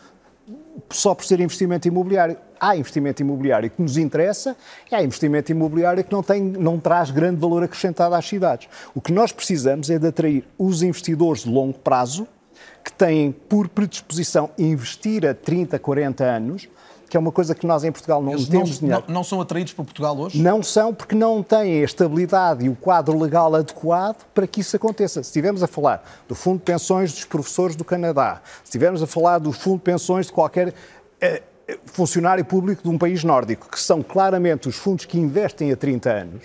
só 0.90 1.14
por 1.14 1.24
ser 1.24 1.40
investimento 1.40 1.86
imobiliário. 1.86 2.38
Há 2.58 2.74
investimento 2.76 3.20
imobiliário 3.20 3.68
que 3.68 3.82
nos 3.82 3.98
interessa 3.98 4.56
e 4.90 4.94
há 4.94 5.02
investimento 5.02 5.52
imobiliário 5.52 6.02
que 6.02 6.12
não, 6.12 6.22
tem, 6.22 6.42
não 6.42 6.80
traz 6.80 7.10
grande 7.10 7.38
valor 7.38 7.62
acrescentado 7.62 8.14
às 8.14 8.26
cidades. 8.26 8.68
O 8.94 9.00
que 9.00 9.12
nós 9.12 9.30
precisamos 9.30 9.90
é 9.90 9.98
de 9.98 10.06
atrair 10.06 10.48
os 10.58 10.82
investidores 10.82 11.42
de 11.42 11.50
longo 11.50 11.78
prazo 11.78 12.26
que 12.82 12.92
têm 12.92 13.32
por 13.32 13.68
predisposição 13.68 14.48
investir 14.56 15.26
a 15.26 15.34
30, 15.34 15.78
40 15.78 16.24
anos 16.24 16.68
que 17.14 17.16
é 17.16 17.20
uma 17.20 17.30
coisa 17.30 17.54
que 17.54 17.64
nós 17.64 17.84
em 17.84 17.92
Portugal 17.92 18.20
não 18.20 18.32
Eles 18.32 18.48
temos 18.48 18.70
não, 18.70 18.78
dinheiro. 18.78 19.04
Não, 19.06 19.14
não, 19.14 19.22
são 19.22 19.40
atraídos 19.40 19.72
por 19.72 19.84
Portugal 19.84 20.18
hoje? 20.18 20.42
Não 20.42 20.64
são, 20.64 20.92
porque 20.92 21.14
não 21.14 21.44
têm 21.44 21.80
a 21.80 21.84
estabilidade 21.84 22.64
e 22.64 22.68
o 22.68 22.74
quadro 22.74 23.16
legal 23.16 23.54
adequado 23.54 24.16
para 24.34 24.48
que 24.48 24.62
isso 24.62 24.74
aconteça. 24.74 25.22
Se 25.22 25.28
estivermos 25.28 25.62
a 25.62 25.68
falar 25.68 26.04
do 26.26 26.34
Fundo 26.34 26.58
de 26.58 26.64
Pensões 26.64 27.12
dos 27.12 27.24
Professores 27.24 27.76
do 27.76 27.84
Canadá, 27.84 28.42
se 28.44 28.70
estivermos 28.70 29.00
a 29.00 29.06
falar 29.06 29.38
do 29.38 29.52
Fundo 29.52 29.76
de 29.76 29.84
Pensões 29.84 30.26
de 30.26 30.32
qualquer 30.32 30.74
eh, 31.20 31.40
funcionário 31.84 32.44
público 32.44 32.82
de 32.82 32.88
um 32.88 32.98
país 32.98 33.22
nórdico, 33.22 33.68
que 33.70 33.78
são 33.78 34.02
claramente 34.02 34.68
os 34.68 34.74
fundos 34.74 35.04
que 35.04 35.16
investem 35.16 35.70
há 35.70 35.76
30 35.76 36.10
anos, 36.10 36.42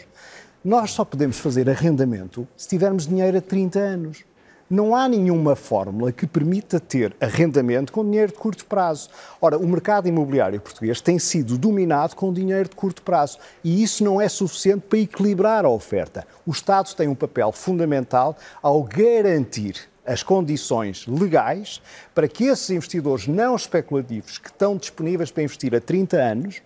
nós 0.63 0.91
só 0.91 1.03
podemos 1.03 1.39
fazer 1.39 1.67
arrendamento 1.67 2.47
se 2.55 2.67
tivermos 2.67 3.07
dinheiro 3.07 3.39
a 3.39 3.41
30 3.41 3.79
anos 3.79 4.23
não 4.69 4.95
há 4.95 5.09
nenhuma 5.09 5.55
fórmula 5.55 6.11
que 6.11 6.27
permita 6.27 6.79
ter 6.79 7.15
arrendamento 7.19 7.91
com 7.91 8.05
dinheiro 8.05 8.31
de 8.31 8.37
curto 8.37 8.65
prazo. 8.65 9.09
Ora, 9.41 9.57
o 9.57 9.67
mercado 9.67 10.07
imobiliário 10.07 10.61
português 10.61 11.01
tem 11.01 11.17
sido 11.17 11.57
dominado 11.57 12.15
com 12.15 12.31
dinheiro 12.31 12.69
de 12.69 12.75
curto 12.75 13.01
prazo 13.01 13.39
e 13.63 13.81
isso 13.81 14.03
não 14.03 14.21
é 14.21 14.29
suficiente 14.29 14.85
para 14.87 14.99
equilibrar 14.99 15.65
a 15.65 15.69
oferta. 15.69 16.27
O 16.45 16.51
Estado 16.51 16.93
tem 16.95 17.07
um 17.07 17.15
papel 17.15 17.51
fundamental 17.51 18.37
ao 18.61 18.83
garantir 18.83 19.89
as 20.05 20.21
condições 20.21 21.07
legais 21.07 21.81
para 22.13 22.27
que 22.27 22.45
esses 22.45 22.69
investidores 22.69 23.27
não 23.27 23.55
especulativos 23.55 24.37
que 24.37 24.49
estão 24.49 24.77
disponíveis 24.77 25.31
para 25.31 25.43
investir 25.43 25.73
a 25.75 25.81
30 25.81 26.17
anos 26.17 26.61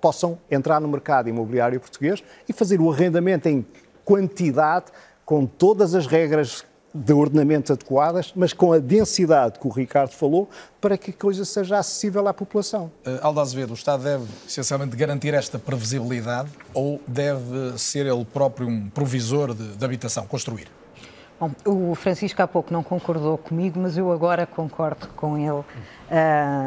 possam 0.00 0.38
entrar 0.50 0.80
no 0.80 0.88
mercado 0.88 1.28
imobiliário 1.28 1.80
português 1.80 2.22
e 2.48 2.52
fazer 2.52 2.80
o 2.80 2.90
arrendamento 2.90 3.48
em 3.48 3.66
quantidade 4.04 4.86
com 5.24 5.46
todas 5.46 5.94
as 5.94 6.06
regras 6.06 6.64
de 6.92 7.12
ordenamento 7.12 7.72
adequadas, 7.72 8.32
mas 8.34 8.52
com 8.52 8.72
a 8.72 8.78
densidade 8.78 9.58
que 9.58 9.66
o 9.66 9.70
Ricardo 9.70 10.10
falou, 10.10 10.48
para 10.80 10.98
que 10.98 11.10
a 11.10 11.14
coisa 11.14 11.44
seja 11.44 11.78
acessível 11.78 12.26
à 12.26 12.34
população. 12.34 12.90
Uh, 13.06 13.18
Aldo 13.22 13.40
Azevedo, 13.40 13.70
o 13.70 13.74
Estado 13.74 14.02
deve 14.02 14.24
essencialmente 14.46 14.96
garantir 14.96 15.34
esta 15.34 15.58
previsibilidade 15.58 16.50
ou 16.74 17.00
deve 17.06 17.78
ser 17.78 18.06
ele 18.06 18.24
próprio 18.24 18.68
um 18.68 18.88
provisor 18.88 19.54
de, 19.54 19.76
de 19.76 19.84
habitação, 19.84 20.26
construir? 20.26 20.68
Bom, 21.40 21.52
o 21.64 21.94
Francisco 21.94 22.42
há 22.42 22.46
pouco 22.46 22.70
não 22.70 22.82
concordou 22.82 23.38
comigo, 23.38 23.80
mas 23.80 23.96
eu 23.96 24.12
agora 24.12 24.46
concordo 24.46 25.08
com 25.16 25.38
ele. 25.38 25.50
Uh, 25.50 25.64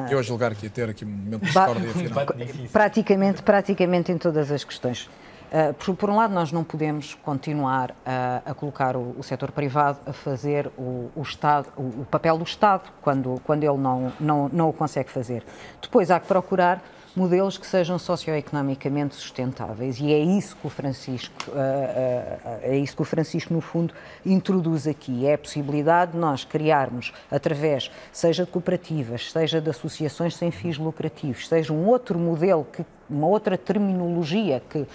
eu 0.10 0.18
a 0.18 0.22
julgar 0.24 0.56
que 0.56 0.66
ia 0.66 0.70
ter 0.70 0.90
aqui 0.90 1.06
um 1.06 1.10
momento 1.10 1.42
de 1.42 1.46
discórdia 1.46 1.90
final. 1.94 2.26
Praticamente, 2.72 3.44
praticamente 3.44 4.12
em 4.12 4.18
todas 4.18 4.52
as 4.52 4.64
questões. 4.64 5.08
Uh, 5.54 5.72
por, 5.76 5.96
por, 5.96 6.10
um 6.10 6.16
lado, 6.16 6.34
nós 6.34 6.52
não 6.52 6.64
podemos 6.64 7.14
continuar 7.14 7.94
a, 8.04 8.42
a 8.44 8.54
colocar 8.56 8.96
o, 8.96 9.14
o 9.20 9.22
setor 9.22 9.52
privado 9.52 10.00
a 10.04 10.12
fazer 10.12 10.66
o, 10.76 11.12
o 11.16 11.22
Estado, 11.22 11.68
o, 11.78 12.02
o, 12.02 12.08
papel 12.10 12.40
do 12.40 12.44
Estado, 12.44 12.90
quando, 13.04 13.40
quando 13.46 13.64
ele 13.64 13.78
não, 13.78 14.12
não, 14.20 14.50
não 14.52 14.70
o 14.70 14.74
consegue 14.74 15.12
fazer. 15.12 15.44
Depois 15.80 16.10
há 16.10 16.20
que 16.20 16.26
procurar 16.26 16.82
modelos 17.16 17.58
que 17.58 17.66
sejam 17.66 18.00
socioeconomicamente 18.00 19.16
sustentáveis. 19.16 20.00
E 20.00 20.12
é 20.12 20.20
isso 20.20 20.56
que 20.56 20.68
o 20.68 20.70
Francisco 20.70 21.34
uh, 21.50 21.54
uh, 21.54 22.60
é 22.62 22.78
isso 22.78 22.96
que 22.96 23.02
o 23.02 23.06
Francisco 23.06 23.54
no 23.54 23.62
fundo 23.62 23.94
introduz 24.26 24.88
aqui. 24.88 25.26
É 25.26 25.36
a 25.36 25.38
possibilidade 25.38 26.14
de 26.14 26.18
nós 26.18 26.44
criarmos 26.44 27.14
através 27.30 27.92
seja 28.12 28.46
de 28.46 28.52
cooperativas 28.52 29.32
seja 29.32 29.62
de 29.62 29.70
associações 29.70 30.36
sem 30.36 30.52
fins 30.52 30.78
lucrativos 30.78 31.48
seja 31.48 31.72
um 31.72 31.86
outro 31.88 32.18
modelo 32.18 32.66
que 32.72 32.86
uma 33.10 33.28
outra 33.28 33.58
terminologia 33.58 34.62
que 34.70 34.80
uh, 34.80 34.88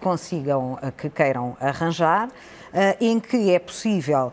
consigam 0.00 0.78
que 0.96 1.08
queiram 1.08 1.56
arranjar 1.60 2.28
em 3.00 3.20
que 3.20 3.52
é 3.52 3.58
possível 3.58 4.32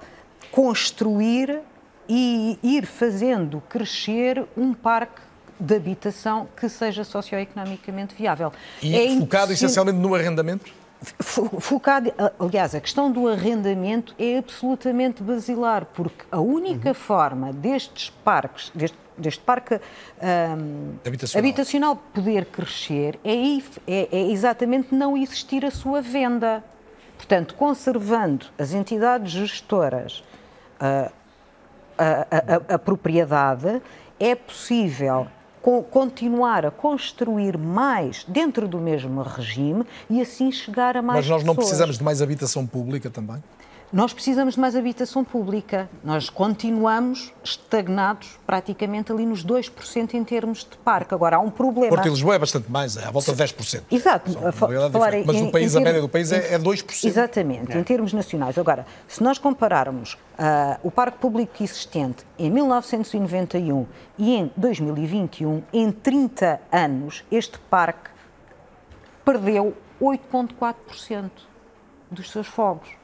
construir 0.52 1.62
e 2.10 2.58
ir 2.64 2.86
fazendo 2.88 3.62
crescer 3.70 4.44
um 4.58 4.74
parque 4.74 5.22
de 5.62 5.76
habitação 5.76 6.47
que 6.58 6.67
seja 6.67 7.04
socioeconomicamente 7.04 8.15
viável. 8.15 8.52
E 8.82 8.95
é 8.95 9.19
focado 9.19 9.54
essencialmente 9.54 10.00
no 10.00 10.15
arrendamento? 10.15 10.71
Focado, 11.19 12.13
aliás, 12.39 12.76
a 12.76 12.80
questão 12.80 13.12
do 13.12 13.28
arrendamento 13.28 14.13
é 14.19 14.38
absolutamente 14.38 15.24
basilar, 15.24 15.86
porque 15.86 16.24
a 16.32 16.39
única 16.39 16.89
uhum. 16.89 16.93
forma 16.93 17.52
destes 17.52 18.12
parques, 18.24 18.71
deste, 18.76 18.97
deste 19.17 19.43
parque 19.43 19.76
um, 20.21 20.93
habitacional. 21.06 21.39
habitacional. 21.39 21.95
poder 22.13 22.45
crescer 22.45 23.19
é, 23.24 23.34
é, 23.88 24.10
é 24.12 24.32
exatamente 24.32 24.93
não 24.93 25.17
existir 25.17 25.65
a 25.65 25.71
sua 25.71 26.02
venda. 26.02 26.63
Portanto, 27.17 27.56
conservando 27.56 28.45
as 28.60 28.74
entidades 28.74 29.32
gestoras 29.32 30.24
uh, 30.80 31.12
a, 31.97 32.74
a, 32.74 32.76
a, 32.76 32.80
propriedade, 32.80 33.82
é 34.19 34.36
possível 34.36 35.28
continuar 35.62 36.65
a 36.65 36.71
construir 36.71 37.58
mais 37.58 38.26
dentro 38.28 38.67
do 38.67 38.80
mesmo 38.80 39.21
regime 39.21 39.84
e 40.10 40.21
assim 40.21 40.52
chegar 40.52 40.97
a 40.97 41.02
mais 41.02 41.19
Mas 41.19 41.30
nós 41.30 41.43
não 41.43 41.54
pessoas. 41.56 41.67
precisamos 41.69 41.97
de 41.97 42.04
mais 42.04 42.21
habitação 42.21 42.65
pública 42.65 43.10
também? 43.10 43.41
Nós 43.93 44.13
precisamos 44.13 44.54
de 44.54 44.60
mais 44.60 44.73
habitação 44.73 45.21
pública. 45.21 45.89
Nós 46.01 46.30
continuamos 46.30 47.34
estagnados 47.43 48.39
praticamente 48.47 49.12
ali 49.12 49.25
nos 49.25 49.45
2% 49.45 50.13
em 50.13 50.23
termos 50.23 50.60
de 50.60 50.77
parque. 50.77 51.13
Agora, 51.13 51.36
há 51.36 51.39
um 51.41 51.49
problema. 51.49 51.89
Porto 51.89 52.08
e 52.08 52.10
Lisboa 52.10 52.36
é 52.36 52.39
bastante 52.39 52.71
mais, 52.71 52.95
é 52.95 53.04
à 53.04 53.12
volta 53.12 53.34
de 53.34 53.43
10%. 53.43 53.84
Exato. 53.91 54.32
Mas 55.25 55.36
em, 55.36 55.47
o 55.47 55.51
país, 55.51 55.75
a 55.75 55.82
média 55.82 55.99
do 55.99 56.08
país 56.08 56.32
é, 56.32 56.54
é 56.54 56.58
2%. 56.58 57.06
Exatamente, 57.06 57.75
é. 57.75 57.80
em 57.80 57.84
termos 57.84 58.13
nacionais. 58.13 58.58
Agora, 58.58 58.86
se 59.10 59.21
nós 59.21 59.38
compararmos 59.38 60.13
uh, 60.13 60.80
o 60.84 60.89
parque 60.89 61.17
público 61.17 61.62
existente 61.62 62.25
em 62.39 62.49
1991 62.49 63.86
e 64.17 64.36
em 64.36 64.51
2021, 64.56 65.63
em 65.73 65.91
30 65.91 66.62
anos, 66.71 67.25
este 67.30 67.60
parque 67.60 68.10
perdeu 69.25 69.75
8,4% 70.01 71.30
dos 72.10 72.32
seus 72.32 72.47
fogos 72.47 73.01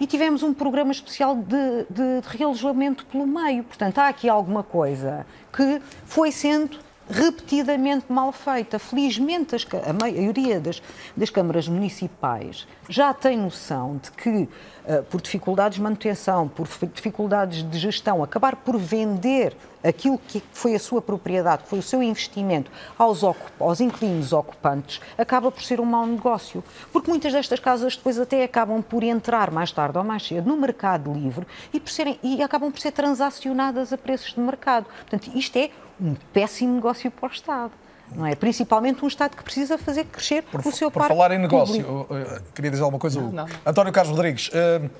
e 0.00 0.06
tivemos 0.06 0.42
um 0.42 0.52
programa 0.52 0.92
especial 0.92 1.36
de, 1.36 1.84
de, 1.88 2.20
de 2.20 2.36
realojamento 2.36 3.06
pelo 3.06 3.26
meio. 3.26 3.64
Portanto, 3.64 3.98
há 3.98 4.08
aqui 4.08 4.28
alguma 4.28 4.62
coisa 4.62 5.26
que 5.52 5.80
foi 6.04 6.32
sendo 6.32 6.78
repetidamente 7.08 8.06
mal 8.08 8.32
feita. 8.32 8.78
Felizmente, 8.78 9.54
as, 9.54 9.66
a 9.86 9.92
maioria 9.92 10.58
das, 10.58 10.82
das 11.16 11.30
câmaras 11.30 11.68
municipais 11.68 12.66
já 12.88 13.12
tem 13.12 13.36
noção 13.36 14.00
de 14.02 14.10
que, 14.12 14.28
uh, 14.28 15.02
por 15.10 15.20
dificuldades 15.20 15.76
de 15.76 15.82
manutenção, 15.82 16.48
por 16.48 16.66
dificuldades 16.92 17.62
de 17.62 17.78
gestão, 17.78 18.22
acabar 18.22 18.56
por 18.56 18.78
vender 18.78 19.56
aquilo 19.84 20.18
que 20.18 20.42
foi 20.52 20.74
a 20.74 20.78
sua 20.78 21.02
propriedade, 21.02 21.64
que 21.64 21.68
foi 21.68 21.78
o 21.78 21.82
seu 21.82 22.02
investimento 22.02 22.70
aos, 22.98 23.22
aos 23.60 23.80
inquilinos 23.80 24.32
ocupantes, 24.32 25.00
acaba 25.18 25.52
por 25.52 25.62
ser 25.62 25.80
um 25.80 25.84
mau 25.84 26.06
negócio. 26.06 26.64
Porque 26.92 27.10
muitas 27.10 27.32
destas 27.32 27.60
casas 27.60 27.96
depois 27.96 28.18
até 28.18 28.42
acabam 28.42 28.82
por 28.82 29.02
entrar 29.02 29.50
mais 29.50 29.70
tarde 29.70 29.98
ou 29.98 30.04
mais 30.04 30.26
cedo 30.26 30.48
no 30.48 30.56
mercado 30.56 31.12
livre 31.12 31.46
e, 31.72 31.78
por 31.78 31.90
serem, 31.90 32.18
e 32.22 32.42
acabam 32.42 32.72
por 32.72 32.80
ser 32.80 32.92
transacionadas 32.92 33.92
a 33.92 33.98
preços 33.98 34.32
de 34.32 34.40
mercado. 34.40 34.86
Portanto, 34.86 35.30
isto 35.34 35.56
é 35.56 35.70
um 36.00 36.14
péssimo 36.32 36.74
negócio 36.74 37.10
para 37.10 37.28
o 37.28 37.32
Estado. 37.32 37.72
Não 38.14 38.26
é? 38.26 38.34
Principalmente 38.34 39.04
um 39.04 39.08
Estado 39.08 39.36
que 39.36 39.42
precisa 39.42 39.78
fazer 39.78 40.04
crescer 40.04 40.42
por, 40.42 40.60
o 40.60 40.72
seu 40.72 40.90
por 40.90 41.00
parque 41.00 41.14
falar 41.14 41.32
em 41.32 41.38
negócio. 41.38 42.06
Eh, 42.10 42.42
queria 42.54 42.70
dizer 42.70 42.82
alguma 42.82 43.00
coisa? 43.00 43.20
Não, 43.20 43.32
não. 43.32 43.46
António 43.64 43.92
Carlos 43.92 44.14
Rodrigues, 44.14 44.48
uh, 44.48 44.90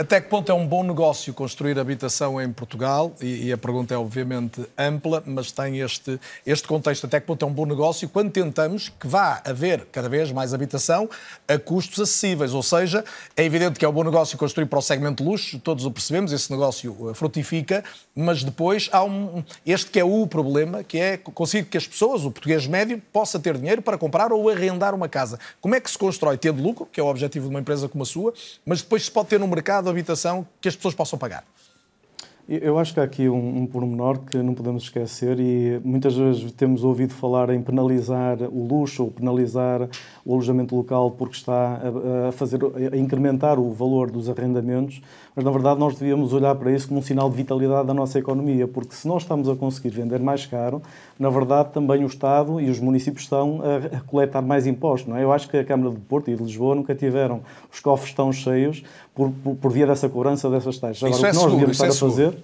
até 0.00 0.18
que 0.18 0.30
ponto 0.30 0.50
é 0.50 0.54
um 0.54 0.66
bom 0.66 0.82
negócio 0.82 1.34
construir 1.34 1.78
habitação 1.78 2.40
em 2.40 2.50
Portugal? 2.50 3.14
E, 3.20 3.48
e, 3.48 3.52
a 3.52 3.58
pergunta 3.58 3.92
é 3.92 3.98
obviamente 3.98 4.64
ampla, 4.78 5.22
mas 5.26 5.52
tem 5.52 5.80
este, 5.80 6.18
este 6.46 6.66
contexto. 6.66 7.04
Até 7.04 7.20
que 7.20 7.26
ponto 7.26 7.44
é 7.44 7.46
um 7.46 7.52
bom 7.52 7.66
negócio 7.66 8.08
quando 8.08 8.30
tentamos 8.30 8.88
que 8.88 9.06
vá 9.06 9.42
haver 9.44 9.84
cada 9.92 10.08
vez 10.08 10.32
mais 10.32 10.54
habitação 10.54 11.06
a 11.46 11.58
custos 11.58 12.00
acessíveis? 12.00 12.54
Ou 12.54 12.62
seja, 12.62 13.04
é 13.36 13.44
evidente 13.44 13.78
que 13.78 13.84
é 13.84 13.88
um 13.90 13.92
bom 13.92 14.02
negócio 14.02 14.38
construir 14.38 14.64
para 14.64 14.78
o 14.78 14.82
segmento 14.82 15.22
luxo, 15.22 15.58
todos 15.58 15.84
o 15.84 15.90
percebemos, 15.90 16.32
esse 16.32 16.50
negócio 16.50 17.10
eh, 17.10 17.12
frutifica, 17.12 17.84
mas 18.16 18.42
depois 18.42 18.88
há 18.92 19.04
um, 19.04 19.44
este 19.66 19.90
que 19.90 20.00
é 20.00 20.04
o 20.04 20.26
problema, 20.26 20.82
que 20.82 20.98
é 20.98 21.18
conseguir 21.18 21.66
que 21.66 21.76
as 21.76 21.86
pessoas, 21.86 22.24
o 22.24 22.30
português 22.30 22.66
médio, 22.66 23.02
possa 23.12 23.38
ter 23.38 23.58
dinheiro 23.58 23.82
para 23.82 23.98
comprar 23.98 24.32
ou 24.32 24.48
arrendar 24.48 24.94
uma 24.94 25.10
casa. 25.10 25.38
Como 25.60 25.74
é 25.74 25.80
que 25.80 25.90
se 25.90 25.98
constrói 25.98 26.38
tendo 26.38 26.62
lucro, 26.62 26.88
que 26.90 26.98
é 26.98 27.02
o 27.02 27.06
objetivo 27.06 27.48
de 27.48 27.50
uma 27.50 27.60
empresa 27.60 27.86
como 27.86 28.02
a 28.02 28.06
sua, 28.06 28.32
mas 28.64 28.80
depois 28.80 29.04
se 29.04 29.10
pode 29.10 29.28
ter 29.28 29.38
no 29.38 29.46
mercado 29.46 29.89
habitação 29.90 30.46
que 30.60 30.68
as 30.68 30.76
pessoas 30.76 30.94
possam 30.94 31.18
pagar? 31.18 31.44
Eu 32.52 32.80
acho 32.80 32.92
que 32.92 32.98
há 32.98 33.04
aqui 33.04 33.28
um, 33.28 33.58
um 33.58 33.64
pormenor 33.64 34.18
que 34.22 34.36
não 34.38 34.54
podemos 34.54 34.82
esquecer 34.82 35.38
e 35.38 35.80
muitas 35.84 36.16
vezes 36.16 36.50
temos 36.50 36.82
ouvido 36.82 37.14
falar 37.14 37.48
em 37.50 37.62
penalizar 37.62 38.42
o 38.42 38.66
luxo 38.66 39.04
ou 39.04 39.10
penalizar 39.12 39.88
o 40.24 40.32
alojamento 40.32 40.74
local 40.74 41.12
porque 41.12 41.36
está 41.36 41.80
a, 42.28 42.32
fazer, 42.32 42.58
a 42.92 42.96
incrementar 42.96 43.60
o 43.60 43.70
valor 43.72 44.10
dos 44.10 44.28
arrendamentos, 44.28 45.00
mas 45.36 45.44
na 45.44 45.50
verdade 45.52 45.78
nós 45.78 45.96
devíamos 45.96 46.32
olhar 46.32 46.56
para 46.56 46.72
isso 46.72 46.88
como 46.88 46.98
um 46.98 47.02
sinal 47.04 47.30
de 47.30 47.36
vitalidade 47.36 47.86
da 47.86 47.94
nossa 47.94 48.18
economia, 48.18 48.66
porque 48.66 48.96
se 48.96 49.06
nós 49.06 49.22
estamos 49.22 49.48
a 49.48 49.54
conseguir 49.54 49.90
vender 49.90 50.18
mais 50.18 50.44
caro, 50.44 50.82
na 51.16 51.30
verdade 51.30 51.70
também 51.72 52.02
o 52.02 52.08
Estado 52.08 52.60
e 52.60 52.68
os 52.68 52.80
municípios 52.80 53.22
estão 53.22 53.60
a, 53.62 53.98
a 53.98 54.00
coletar 54.00 54.42
mais 54.42 54.66
impostos. 54.66 55.08
Não 55.08 55.16
é? 55.16 55.22
Eu 55.22 55.32
acho 55.32 55.48
que 55.48 55.56
a 55.56 55.64
Câmara 55.64 55.94
de 55.94 56.00
Porto 56.00 56.32
e 56.32 56.34
de 56.34 56.42
Lisboa 56.42 56.74
nunca 56.74 56.96
tiveram 56.96 57.42
os 57.72 57.78
cofres 57.78 58.12
tão 58.12 58.32
cheios 58.32 58.82
por, 59.20 59.30
por, 59.30 59.54
por 59.56 59.70
via 59.70 59.86
dessa 59.86 60.08
cobrança 60.08 60.48
dessas 60.48 60.78
taxas. 60.78 61.02
Agora, 61.02 61.10
isso 61.10 61.20
o 61.20 61.22
que 61.22 61.26
é 61.26 61.32
nós 61.32 61.36
seguro, 61.36 61.50
devíamos 61.52 61.76
estar 61.76 61.86
é 61.86 61.90
a 61.90 61.92
fazer. 61.92 62.38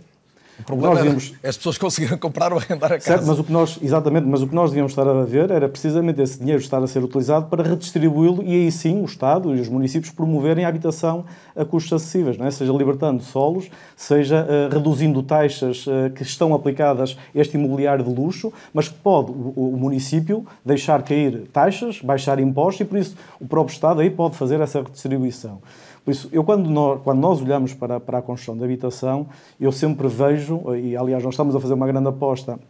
O 0.58 0.62
problema 0.62 1.04
nós 1.04 1.34
é 1.42 1.48
as 1.48 1.56
pessoas 1.56 1.78
conseguiram 1.78 2.18
comprar 2.18 2.52
ou 2.52 2.58
arrendar 2.58 2.92
a 2.92 2.96
casa. 2.96 3.06
Certo, 3.06 3.26
mas 3.26 3.38
o 3.38 3.44
que 3.44 3.52
nós, 3.52 3.78
exatamente, 3.82 4.26
mas 4.26 4.42
o 4.42 4.46
que 4.46 4.54
nós 4.54 4.70
devíamos 4.70 4.92
estar 4.92 5.08
a 5.08 5.24
ver 5.24 5.50
era 5.50 5.68
precisamente 5.68 6.20
esse 6.20 6.38
dinheiro 6.38 6.60
estar 6.60 6.82
a 6.82 6.86
ser 6.86 7.02
utilizado 7.02 7.46
para 7.46 7.62
redistribuí-lo 7.62 8.42
e 8.42 8.52
aí 8.52 8.72
sim 8.72 9.00
o 9.00 9.06
Estado 9.06 9.54
e 9.54 9.60
os 9.60 9.68
municípios 9.68 10.12
promoverem 10.12 10.66
a 10.66 10.68
habitação 10.68 11.24
a 11.54 11.64
custos 11.64 11.94
acessíveis, 11.94 12.36
não 12.36 12.46
é? 12.46 12.50
seja 12.50 12.72
libertando 12.72 13.22
solos, 13.22 13.70
seja 13.96 14.46
uh, 14.46 14.74
reduzindo 14.74 15.22
taxas 15.22 15.86
uh, 15.86 16.10
que 16.14 16.22
estão 16.22 16.54
aplicadas 16.54 17.16
a 17.34 17.38
este 17.38 17.56
imobiliário 17.56 18.04
de 18.04 18.10
luxo, 18.10 18.52
mas 18.72 18.88
que 18.88 18.94
pode 18.94 19.30
o, 19.30 19.52
o, 19.56 19.76
município 19.78 20.46
deixar 20.64 21.02
cair 21.02 21.48
taxas, 21.52 22.00
baixar 22.02 22.38
impostos 22.38 22.82
e 22.82 22.84
por 22.84 22.98
isso 22.98 23.16
o 23.40 23.46
próprio 23.46 23.72
Estado 23.72 24.00
aí 24.00 24.10
pode 24.10 24.36
fazer 24.36 24.60
essa 24.60 24.82
redistribuição. 24.82 25.60
Por 26.06 26.12
isso, 26.12 26.28
eu 26.30 26.44
quando 26.44 26.70
nós, 26.70 27.00
quando 27.02 27.18
nós 27.18 27.42
olhamos 27.42 27.74
para, 27.74 27.98
para 27.98 28.18
a 28.18 28.22
construção 28.22 28.56
de 28.56 28.62
habitação, 28.62 29.26
eu 29.58 29.72
sempre 29.72 30.06
vejo, 30.06 30.62
e 30.76 30.96
aliás 30.96 31.20
nós 31.24 31.34
estamos 31.34 31.56
a 31.56 31.58
fazer 31.58 31.74
uma 31.74 31.86
grande 31.88 32.06
aposta 32.06 32.60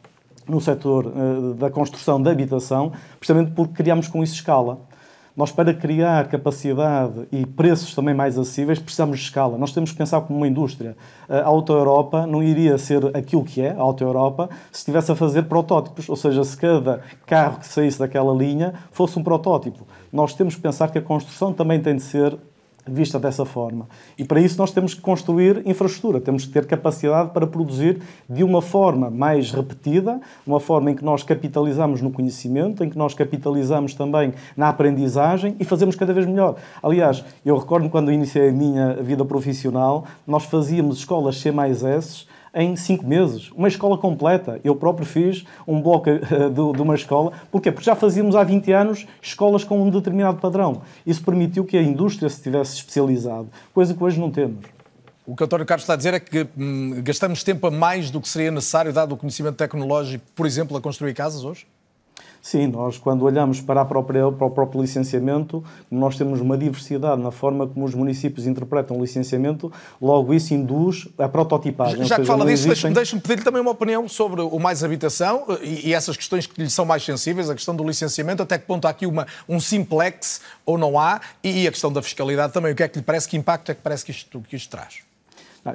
no 0.49 0.59
setor 0.59 1.05
uh, 1.05 1.53
da 1.53 1.69
construção 1.69 2.23
de 2.23 2.31
habitação, 2.31 2.93
precisamente 3.19 3.51
porque 3.51 3.75
criamos 3.75 4.09
com 4.09 4.23
isso 4.23 4.33
escala. 4.33 4.79
Nós, 5.37 5.53
para 5.53 5.75
criar 5.75 6.29
capacidade 6.29 7.29
e 7.31 7.45
preços 7.45 7.95
também 7.95 8.15
mais 8.15 8.39
acessíveis, 8.39 8.79
precisamos 8.79 9.19
de 9.19 9.25
escala. 9.27 9.59
Nós 9.59 9.71
temos 9.71 9.93
que 9.93 9.99
pensar 9.99 10.23
como 10.23 10.39
uma 10.39 10.49
indústria. 10.49 10.97
A 11.29 11.45
Auto 11.45 11.75
Europa 11.75 12.27
não 12.27 12.43
iria 12.43 12.79
ser 12.79 13.15
aquilo 13.15 13.45
que 13.45 13.61
é, 13.61 13.73
a 13.73 13.81
Auto 13.83 14.03
Europa, 14.03 14.49
se 14.73 14.79
estivesse 14.79 15.13
a 15.13 15.15
fazer 15.15 15.43
protótipos. 15.43 16.09
Ou 16.09 16.17
seja, 16.17 16.43
se 16.43 16.57
cada 16.57 17.03
carro 17.27 17.59
que 17.59 17.67
saísse 17.67 17.99
daquela 17.99 18.33
linha 18.33 18.73
fosse 18.91 19.19
um 19.19 19.23
protótipo. 19.23 19.87
Nós 20.11 20.33
temos 20.33 20.55
que 20.55 20.63
pensar 20.63 20.91
que 20.91 20.97
a 20.97 21.03
construção 21.03 21.53
também 21.53 21.83
tem 21.83 21.97
de 21.97 22.03
ser 22.03 22.39
vista 22.87 23.19
dessa 23.19 23.45
forma. 23.45 23.89
E 24.17 24.25
para 24.25 24.41
isso 24.41 24.59
nós 24.59 24.71
temos 24.71 24.95
que 24.95 25.01
construir 25.01 25.63
infraestrutura, 25.67 26.21
temos 26.21 26.45
que 26.45 26.53
ter 26.53 26.67
capacidade 26.67 27.31
para 27.31 27.47
produzir 27.47 28.01
de 28.29 28.45
uma 28.45 28.63
forma 28.63 29.11
mais 29.11 29.51
repetida, 29.51 30.21
uma 30.47 30.61
forma 30.61 30.91
em 30.91 30.95
que 30.95 31.05
nós 31.05 31.23
capitalizamos 31.23 32.01
no 32.01 32.11
conhecimento, 32.11 32.85
em 32.85 32.91
que 32.91 32.99
nós 32.99 33.15
capitalizamos 33.15 33.95
também 33.95 34.33
na 34.57 34.69
aprendizagem 34.69 35.57
e 35.59 35.65
fazemos 35.65 35.97
cada 35.97 36.13
vez 36.13 36.27
melhor. 36.27 36.57
Aliás, 36.83 37.25
eu 37.45 37.57
recordo 37.57 37.89
quando 37.89 38.13
iniciei 38.13 38.51
a 38.51 38.53
minha 38.53 38.95
vida 38.95 39.25
profissional, 39.25 40.05
nós 40.27 40.45
fazíamos 40.45 40.99
escolas 40.99 41.39
C 41.39 41.51
mais 41.51 41.83
S 41.83 42.27
em 42.57 42.75
cinco 42.75 43.07
meses. 43.07 43.51
Uma 43.53 43.69
escola 43.69 43.99
completa. 43.99 44.59
Eu 44.65 44.75
próprio 44.75 45.07
fiz 45.07 45.45
um 45.69 45.81
bloco 45.81 46.09
eh, 46.09 46.19
de, 46.19 46.73
de, 46.73 46.83
uma 46.83 46.95
escola. 46.95 47.33
Porquê? 47.53 47.71
Porque 47.71 47.85
já 47.85 47.95
fazíamos 47.95 48.35
há 48.35 48.43
20 48.43 48.73
anos 48.73 49.07
escolas 49.21 49.63
com 49.63 49.81
um 49.81 49.91
determinado 49.91 50.39
padrão. 50.39 50.81
Isso 51.07 51.23
permitiu 51.23 51.67
que 51.67 51.77
a 51.77 51.83
indústria 51.83 52.31
se 52.31 52.43
tivesse 52.43 52.77
especializado, 52.77 53.49
coisa 53.75 53.93
que 53.95 54.03
hoje 54.03 54.19
não 54.19 54.31
temos. 54.31 54.65
O 55.27 55.37
que 55.37 55.43
o 55.43 55.45
António 55.45 55.67
Carlos 55.67 55.83
está 55.83 55.93
a 55.93 55.97
dizer 55.97 56.15
é 56.15 56.21
que 56.21 56.47
hum, 56.57 57.03
gastamos 57.03 57.43
tempo 57.43 57.67
a 57.67 57.71
mais 57.71 58.11
do 58.11 58.21
que 58.21 58.29
seria 58.29 58.51
necessário, 58.51 58.93
dado 58.93 59.13
o 59.13 59.17
conhecimento 59.17 59.57
tecnológico, 59.57 60.25
por 60.35 60.47
exemplo, 60.47 60.77
a 60.77 60.81
construir 60.81 61.13
casas 61.15 61.45
hoje? 61.45 61.67
Sim, 62.47 62.69
nós 62.69 62.97
quando 62.97 63.25
olhamos 63.25 63.61
para, 63.61 63.85
própria, 63.85 64.31
para, 64.31 64.47
o 64.47 64.51
próprio 64.53 64.81
licenciamento, 64.81 65.65
nós 65.91 66.17
temos 66.17 66.41
uma 66.41 66.57
diversidade 66.57 67.21
na 67.21 67.33
forma 67.33 67.67
como 67.67 67.85
os 67.85 67.93
municípios 67.93 68.47
interpretam 68.47 68.97
o 68.97 69.01
licenciamento, 69.01 69.73
logo 70.01 70.33
isso 70.33 70.55
induz 70.55 71.09
a 71.19 71.29
prototipagem. 71.29 72.05
Já 72.05 72.15
que 72.15 72.25
fala 72.25 72.47
disso, 72.47 72.69
existem... 72.69 72.93
deixe-me 72.93 73.21
pedir-lhe 73.21 73.43
também 73.43 73.61
uma 73.61 73.73
opinião 73.73 74.09
sobre 74.09 74.43
o 74.43 74.61
mais 74.61 74.85
habitação 74.85 75.45
e, 75.61 75.89
e, 75.89 75.93
essas 75.93 76.17
questões 76.17 76.47
que 76.47 76.63
lhe 76.63 76.71
são 76.71 76.85
mais 76.85 77.05
sensíveis, 77.05 77.51
a 77.51 77.55
questão 77.57 77.75
do 77.75 77.83
licenciamento, 77.83 78.45
até 78.45 78.57
que 78.57 78.65
ponto 78.65 78.87
há 78.87 78.91
aqui 78.91 79.07
uma, 79.07 79.27
um 79.49 79.59
simplex 79.59 80.41
ou 80.65 80.79
não 80.79 81.01
há, 81.01 81.21
e 81.43 81.67
a 81.67 81.73
questão 81.73 81.93
da 81.93 82.01
fiscalidade 82.01 82.53
também, 82.53 82.71
o 82.71 82.77
que 82.77 82.85
é 82.85 82.87
que 82.87 83.01
lhe 83.01 83.05
parece, 83.05 83.29
que 83.29 83.37
impacto 83.37 83.73
é 83.73 83.75
que 83.75 83.83
parece 83.83 84.05
que 84.05 84.13
isto, 84.13 84.41
que 84.49 84.55
isto 84.55 84.71
traz? 84.71 85.06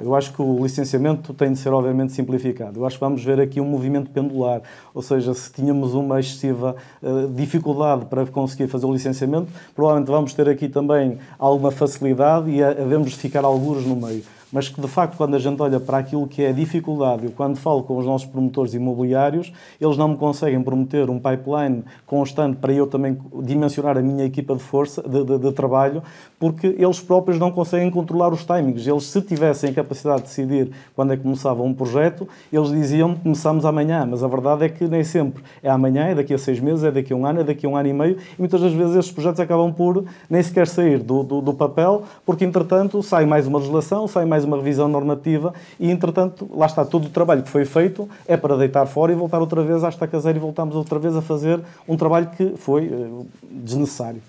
Eu 0.02 0.14
acho 0.14 0.32
que 0.32 0.40
o 0.40 0.62
licenciamento 0.62 1.34
tem 1.34 1.52
de 1.52 1.58
ser, 1.58 1.72
obviamente, 1.72 2.12
simplificado. 2.12 2.80
Eu 2.80 2.86
acho 2.86 2.96
que 2.96 3.00
vamos 3.00 3.24
ver 3.24 3.40
aqui 3.40 3.60
um 3.60 3.64
movimento 3.64 4.10
pendular, 4.10 4.62
ou 4.94 5.02
seja, 5.02 5.34
se 5.34 5.52
tínhamos 5.52 5.94
uma 5.94 6.20
excessiva 6.20 6.76
uh, 7.02 7.28
dificuldade 7.28 8.06
para 8.06 8.24
conseguir 8.26 8.68
fazer 8.68 8.86
o 8.86 8.92
licenciamento, 8.92 9.48
provavelmente 9.74 10.08
vamos 10.08 10.34
ter 10.34 10.48
aqui 10.48 10.68
também 10.68 11.18
alguma 11.38 11.70
facilidade 11.70 12.50
e 12.50 12.62
havemos 12.62 13.10
de 13.10 13.16
ficar 13.16 13.44
alguns 13.44 13.84
no 13.84 13.96
meio. 13.96 14.22
Mas 14.52 14.68
que 14.68 14.80
de 14.80 14.86
facto, 14.86 15.16
quando 15.16 15.34
a 15.34 15.38
gente 15.38 15.60
olha 15.62 15.80
para 15.80 15.98
aquilo 15.98 16.26
que 16.28 16.42
é 16.42 16.50
a 16.50 16.52
dificuldade, 16.52 17.24
eu 17.24 17.32
quando 17.32 17.56
falo 17.56 17.82
com 17.82 17.96
os 17.96 18.04
nossos 18.04 18.28
promotores 18.28 18.74
imobiliários, 18.74 19.52
eles 19.80 19.96
não 19.96 20.08
me 20.08 20.16
conseguem 20.16 20.62
prometer 20.62 21.08
um 21.08 21.18
pipeline 21.18 21.82
constante 22.06 22.56
para 22.56 22.72
eu 22.72 22.86
também 22.86 23.18
dimensionar 23.42 23.96
a 23.96 24.02
minha 24.02 24.24
equipa 24.24 24.54
de 24.54 24.62
força, 24.62 25.02
de, 25.02 25.24
de, 25.24 25.38
de 25.38 25.52
trabalho, 25.52 26.02
porque 26.38 26.66
eles 26.78 27.00
próprios 27.00 27.38
não 27.38 27.50
conseguem 27.50 27.90
controlar 27.90 28.32
os 28.32 28.44
timings. 28.44 28.86
Eles, 28.86 29.04
se 29.04 29.22
tivessem 29.22 29.70
a 29.70 29.72
capacidade 29.72 30.22
de 30.22 30.28
decidir 30.28 30.70
quando 30.94 31.12
é 31.12 31.16
que 31.16 31.22
começava 31.22 31.62
um 31.62 31.72
projeto, 31.72 32.28
eles 32.52 32.70
diziam 32.70 33.14
começamos 33.14 33.64
amanhã, 33.64 34.06
mas 34.08 34.22
a 34.22 34.28
verdade 34.28 34.64
é 34.64 34.68
que 34.68 34.86
nem 34.86 35.02
sempre 35.02 35.42
é 35.62 35.70
amanhã, 35.70 36.08
é 36.08 36.14
daqui 36.14 36.34
a 36.34 36.38
seis 36.38 36.60
meses, 36.60 36.84
é 36.84 36.90
daqui 36.90 37.12
a 37.12 37.16
um 37.16 37.24
ano, 37.24 37.40
é 37.40 37.44
daqui 37.44 37.64
a 37.64 37.68
um 37.68 37.76
ano 37.76 37.88
e 37.88 37.92
meio, 37.92 38.16
e 38.36 38.40
muitas 38.40 38.60
das 38.60 38.72
vezes 38.72 38.96
esses 38.96 39.10
projetos 39.10 39.40
acabam 39.40 39.72
por 39.72 40.04
nem 40.28 40.42
sequer 40.42 40.66
sair 40.66 40.98
do, 40.98 41.22
do, 41.22 41.40
do 41.40 41.54
papel, 41.54 42.02
porque 42.26 42.44
entretanto 42.44 43.02
sai 43.02 43.24
mais 43.24 43.46
uma 43.46 43.58
legislação, 43.58 44.06
sai 44.06 44.24
mais 44.24 44.41
uma 44.44 44.56
revisão 44.56 44.88
normativa 44.88 45.54
e 45.78 45.90
entretanto 45.90 46.48
lá 46.54 46.66
está 46.66 46.84
todo 46.84 47.06
o 47.06 47.10
trabalho 47.10 47.42
que 47.42 47.48
foi 47.48 47.64
feito 47.64 48.08
é 48.26 48.36
para 48.36 48.56
deitar 48.56 48.86
fora 48.86 49.12
e 49.12 49.14
voltar 49.14 49.40
outra 49.40 49.62
vez 49.62 49.84
à 49.84 49.88
estaca 49.88 50.18
zero 50.20 50.38
e 50.38 50.40
voltamos 50.40 50.74
outra 50.74 50.98
vez 50.98 51.16
a 51.16 51.22
fazer 51.22 51.60
um 51.88 51.96
trabalho 51.96 52.28
que 52.36 52.54
foi 52.56 52.88
uh, 52.88 53.26
desnecessário. 53.50 54.22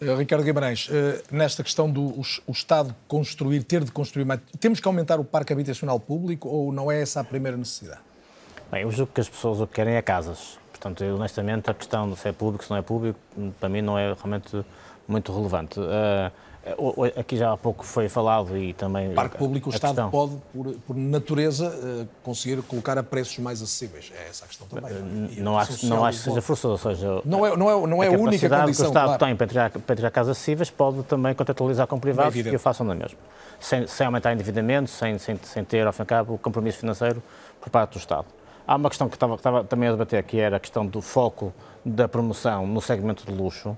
Eh, 0.00 0.14
Ricardo 0.14 0.44
Guimarães, 0.44 0.88
eh, 0.90 1.22
nesta 1.30 1.62
questão 1.62 1.90
do 1.90 2.20
o 2.46 2.52
Estado 2.52 2.94
construir, 3.08 3.62
ter 3.64 3.82
de 3.82 3.90
construir 3.90 4.24
mais, 4.24 4.40
temos 4.60 4.80
que 4.80 4.86
aumentar 4.86 5.18
o 5.18 5.24
parque 5.24 5.52
habitacional 5.52 5.98
público 5.98 6.48
ou 6.48 6.72
não 6.72 6.90
é 6.90 7.02
essa 7.02 7.20
a 7.20 7.24
primeira 7.24 7.56
necessidade? 7.56 8.00
Bem, 8.70 8.82
eu 8.82 8.90
julgo 8.90 9.12
que 9.12 9.20
as 9.20 9.28
pessoas 9.28 9.60
o 9.60 9.66
que 9.66 9.74
querem 9.74 9.94
é 9.94 10.02
casas. 10.02 10.58
Portanto, 10.70 11.02
eu, 11.02 11.16
honestamente, 11.16 11.68
a 11.68 11.74
questão 11.74 12.08
de 12.08 12.16
se 12.16 12.28
é 12.28 12.32
público, 12.32 12.62
se 12.62 12.70
não 12.70 12.76
é 12.76 12.82
público, 12.82 13.18
para 13.58 13.68
mim 13.68 13.82
não 13.82 13.98
é 13.98 14.12
realmente 14.12 14.64
muito 15.08 15.32
relevante. 15.32 15.80
Uh, 15.80 16.30
Aqui 17.16 17.36
já 17.36 17.52
há 17.52 17.56
pouco 17.56 17.84
foi 17.84 18.08
falado 18.08 18.56
e 18.56 18.72
também. 18.74 19.14
Parque 19.14 19.36
público, 19.36 19.70
o 19.70 19.72
Estado 19.72 19.94
questão. 19.94 20.10
pode, 20.10 20.36
por, 20.52 20.74
por, 20.86 20.96
natureza, 20.96 22.08
conseguir 22.22 22.62
colocar 22.62 22.98
a 22.98 23.02
preços 23.02 23.38
mais 23.38 23.62
acessíveis. 23.62 24.12
É 24.16 24.28
essa 24.28 24.44
a 24.44 24.48
questão 24.48 24.66
também. 24.66 24.92
Não, 24.92 25.44
não 25.44 25.58
acho, 25.58 25.86
não 25.86 26.04
acho 26.04 26.18
que 26.18 26.24
seja 26.24 26.42
forçoso. 26.42 26.88
Ou 26.88 26.94
seja, 26.94 27.22
não 27.24 27.46
é, 27.46 27.56
não 27.56 27.70
é, 27.70 27.86
não 27.86 28.02
é 28.02 28.08
a, 28.08 28.10
a 28.10 28.12
única 28.18 28.48
condição. 28.48 28.64
que 28.64 28.82
o 28.82 28.86
Estado 28.86 29.04
claro. 29.04 29.24
tem 29.24 29.36
para 29.36 29.46
tirar, 29.46 29.70
para 29.70 29.96
tirar 29.96 30.10
casas 30.10 30.36
acessíveis 30.36 30.70
pode 30.70 31.02
também 31.04 31.34
contratualizar 31.34 31.86
com 31.86 31.98
privados 31.98 32.36
é 32.36 32.50
e 32.50 32.56
o 32.56 32.58
façam 32.58 32.86
da 32.86 32.94
mesma. 32.94 33.18
Sem, 33.60 33.86
sem 33.86 34.06
aumentar 34.06 34.32
endividamento, 34.32 34.90
sem, 34.90 35.18
sem, 35.18 35.36
sem 35.42 35.64
ter, 35.64 35.86
ao 35.86 35.92
fim 35.92 36.00
e 36.00 36.02
ao 36.02 36.06
cabo, 36.06 36.34
o 36.34 36.38
compromisso 36.38 36.78
financeiro 36.78 37.22
por 37.60 37.70
parte 37.70 37.92
do 37.92 37.98
Estado. 37.98 38.26
Há 38.66 38.76
uma 38.76 38.90
questão 38.90 39.08
que 39.08 39.16
estava, 39.16 39.32
que 39.34 39.40
estava 39.40 39.64
também 39.64 39.88
a 39.88 39.92
debater, 39.92 40.22
que 40.24 40.38
era 40.38 40.58
a 40.58 40.60
questão 40.60 40.84
do 40.86 41.00
foco 41.00 41.52
da 41.84 42.06
promoção 42.06 42.66
no 42.66 42.80
segmento 42.80 43.24
de 43.24 43.32
luxo. 43.32 43.76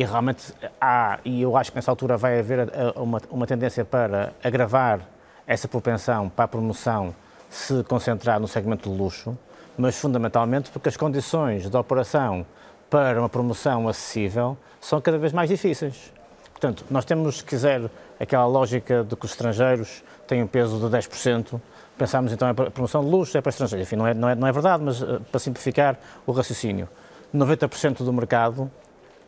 E 0.00 0.04
realmente 0.06 0.54
há, 0.80 1.18
e 1.26 1.42
eu 1.42 1.54
acho 1.58 1.70
que 1.72 1.76
nessa 1.76 1.90
altura 1.90 2.16
vai 2.16 2.38
haver 2.38 2.60
eh, 2.60 2.70
uma, 2.96 3.20
uma 3.30 3.46
tendência 3.46 3.84
para 3.84 4.32
agravar 4.42 5.00
essa 5.46 5.68
propensão 5.68 6.26
para 6.30 6.46
a 6.46 6.48
promoção 6.48 7.14
se 7.50 7.84
concentrar 7.84 8.40
no 8.40 8.48
segmento 8.48 8.88
de 8.88 8.96
luxo, 8.96 9.36
mas 9.76 10.00
fundamentalmente 10.00 10.70
porque 10.70 10.88
as 10.88 10.96
condições 10.96 11.68
de 11.68 11.76
operação 11.76 12.46
para 12.88 13.20
uma 13.20 13.28
promoção 13.28 13.90
acessível 13.90 14.56
são 14.80 15.02
cada 15.02 15.18
vez 15.18 15.34
mais 15.34 15.50
difíceis. 15.50 16.10
Portanto, 16.50 16.82
nós 16.90 17.04
temos, 17.04 17.36
se 17.36 17.44
quiser, 17.44 17.82
aquela 18.18 18.46
lógica 18.46 19.04
de 19.04 19.14
que 19.14 19.26
os 19.26 19.32
estrangeiros 19.32 20.02
têm 20.26 20.42
um 20.42 20.46
peso 20.46 20.78
de 20.78 20.96
10%, 20.96 21.60
pensamos 21.98 22.32
então 22.32 22.48
a 22.48 22.54
promoção 22.54 23.04
de 23.04 23.10
luxo 23.10 23.36
é 23.36 23.42
para 23.42 23.50
estrangeiros. 23.50 23.86
Enfim, 23.86 23.96
não 23.96 24.06
é, 24.06 24.14
não 24.14 24.30
é, 24.30 24.34
não 24.34 24.48
é 24.48 24.52
verdade, 24.52 24.82
mas 24.82 25.02
uh, 25.02 25.20
para 25.30 25.38
simplificar 25.38 25.98
o 26.26 26.32
raciocínio, 26.32 26.88
90% 27.34 28.02
do 28.02 28.12
mercado 28.14 28.70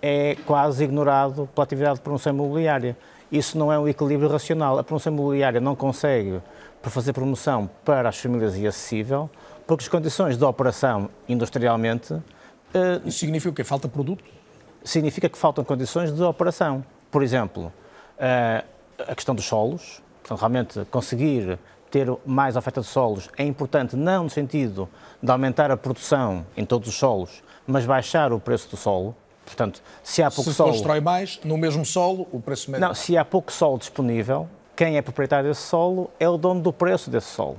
é 0.02 0.36
quase 0.44 0.82
ignorado 0.82 1.48
pela 1.54 1.64
atividade 1.64 1.94
de 1.96 2.00
promoção 2.00 2.34
imobiliária. 2.34 2.96
Isso 3.30 3.56
não 3.56 3.72
é 3.72 3.78
um 3.78 3.86
equilíbrio 3.88 4.28
racional. 4.28 4.78
A 4.78 4.84
promoção 4.84 5.12
imobiliária 5.12 5.60
não 5.60 5.76
consegue 5.76 6.42
fazer 6.82 7.12
promoção 7.12 7.70
para 7.84 8.08
as 8.08 8.18
famílias 8.18 8.58
e 8.58 8.66
acessível, 8.66 9.30
porque 9.66 9.84
as 9.84 9.88
condições 9.88 10.36
de 10.36 10.44
operação 10.44 11.08
industrialmente. 11.28 12.14
Eh, 12.74 13.00
Isso 13.04 13.20
significa 13.20 13.50
o 13.50 13.54
quê? 13.54 13.62
Falta 13.62 13.88
produto? 13.88 14.24
Significa 14.82 15.28
que 15.28 15.38
faltam 15.38 15.64
condições 15.64 16.12
de 16.12 16.22
operação. 16.22 16.84
Por 17.08 17.22
exemplo, 17.22 17.72
eh, 18.18 18.64
a 18.98 19.14
questão 19.14 19.34
dos 19.34 19.44
solos. 19.44 20.02
Portanto, 20.22 20.38
realmente 20.40 20.84
conseguir 20.90 21.58
ter 21.90 22.08
mais 22.24 22.56
oferta 22.56 22.80
de 22.80 22.86
solos 22.86 23.28
é 23.36 23.44
importante, 23.44 23.96
não 23.96 24.24
no 24.24 24.30
sentido 24.30 24.88
de 25.22 25.30
aumentar 25.30 25.70
a 25.70 25.76
produção 25.76 26.44
em 26.56 26.64
todos 26.64 26.88
os 26.88 26.94
solos, 26.94 27.42
mas 27.66 27.84
baixar 27.84 28.32
o 28.32 28.40
preço 28.40 28.68
do 28.70 28.76
solo. 28.76 29.14
Portanto, 29.44 29.82
se 30.02 30.22
há 30.22 30.30
pouco 30.30 30.50
se 30.50 30.56
solo... 30.56 30.72
constrói 30.72 31.00
mais, 31.00 31.40
no 31.44 31.56
mesmo 31.56 31.84
solo, 31.84 32.26
o 32.32 32.40
preço 32.40 32.70
médio... 32.70 32.86
Não, 32.86 32.94
se 32.94 33.16
há 33.16 33.24
pouco 33.24 33.52
solo 33.52 33.78
disponível, 33.78 34.48
quem 34.74 34.96
é 34.96 35.02
proprietário 35.02 35.48
desse 35.48 35.62
solo 35.62 36.10
é 36.18 36.28
o 36.28 36.36
dono 36.36 36.60
do 36.60 36.72
preço 36.72 37.10
desse 37.10 37.28
solo. 37.28 37.58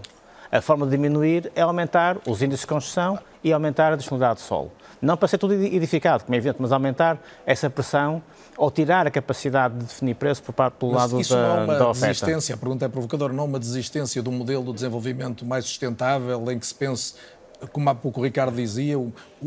A 0.51 0.61
forma 0.61 0.85
de 0.85 0.91
diminuir 0.91 1.51
é 1.55 1.61
aumentar 1.61 2.17
os 2.27 2.41
índices 2.41 2.61
de 2.61 2.67
construção 2.67 3.19
e 3.43 3.51
aumentar 3.51 3.93
a 3.93 3.95
disponibilidade 3.95 4.39
de 4.39 4.45
solo. 4.45 4.71
Não 5.01 5.17
para 5.17 5.27
ser 5.27 5.37
tudo 5.37 5.53
edificado, 5.53 6.23
como 6.23 6.33
é 6.33 6.37
evidente, 6.37 6.61
mas 6.61 6.71
aumentar 6.71 7.19
essa 7.45 7.69
pressão 7.69 8.21
ou 8.55 8.71
tirar 8.71 9.05
a 9.05 9.11
capacidade 9.11 9.73
de 9.73 9.85
definir 9.85 10.15
preço 10.15 10.41
por 10.43 10.53
parte 10.53 10.75
do 10.79 10.91
lado 10.91 11.19
isso 11.19 11.33
da, 11.33 11.41
não 11.41 11.57
é 11.57 11.63
uma 11.63 11.75
da 11.75 11.89
oferta. 11.89 12.07
desistência, 12.07 12.55
a 12.55 12.57
pergunta 12.57 12.85
é 12.85 12.87
provocadora, 12.87 13.33
não 13.33 13.45
uma 13.45 13.59
desistência 13.59 14.21
do 14.21 14.31
modelo 14.31 14.65
de 14.65 14.73
desenvolvimento 14.73 15.45
mais 15.45 15.65
sustentável 15.65 16.49
em 16.51 16.57
que 16.57 16.65
se 16.65 16.75
pense 16.75 17.15
como 17.71 17.89
há 17.89 17.95
pouco 17.95 18.19
o 18.19 18.23
Ricardo 18.23 18.55
dizia, 18.55 18.95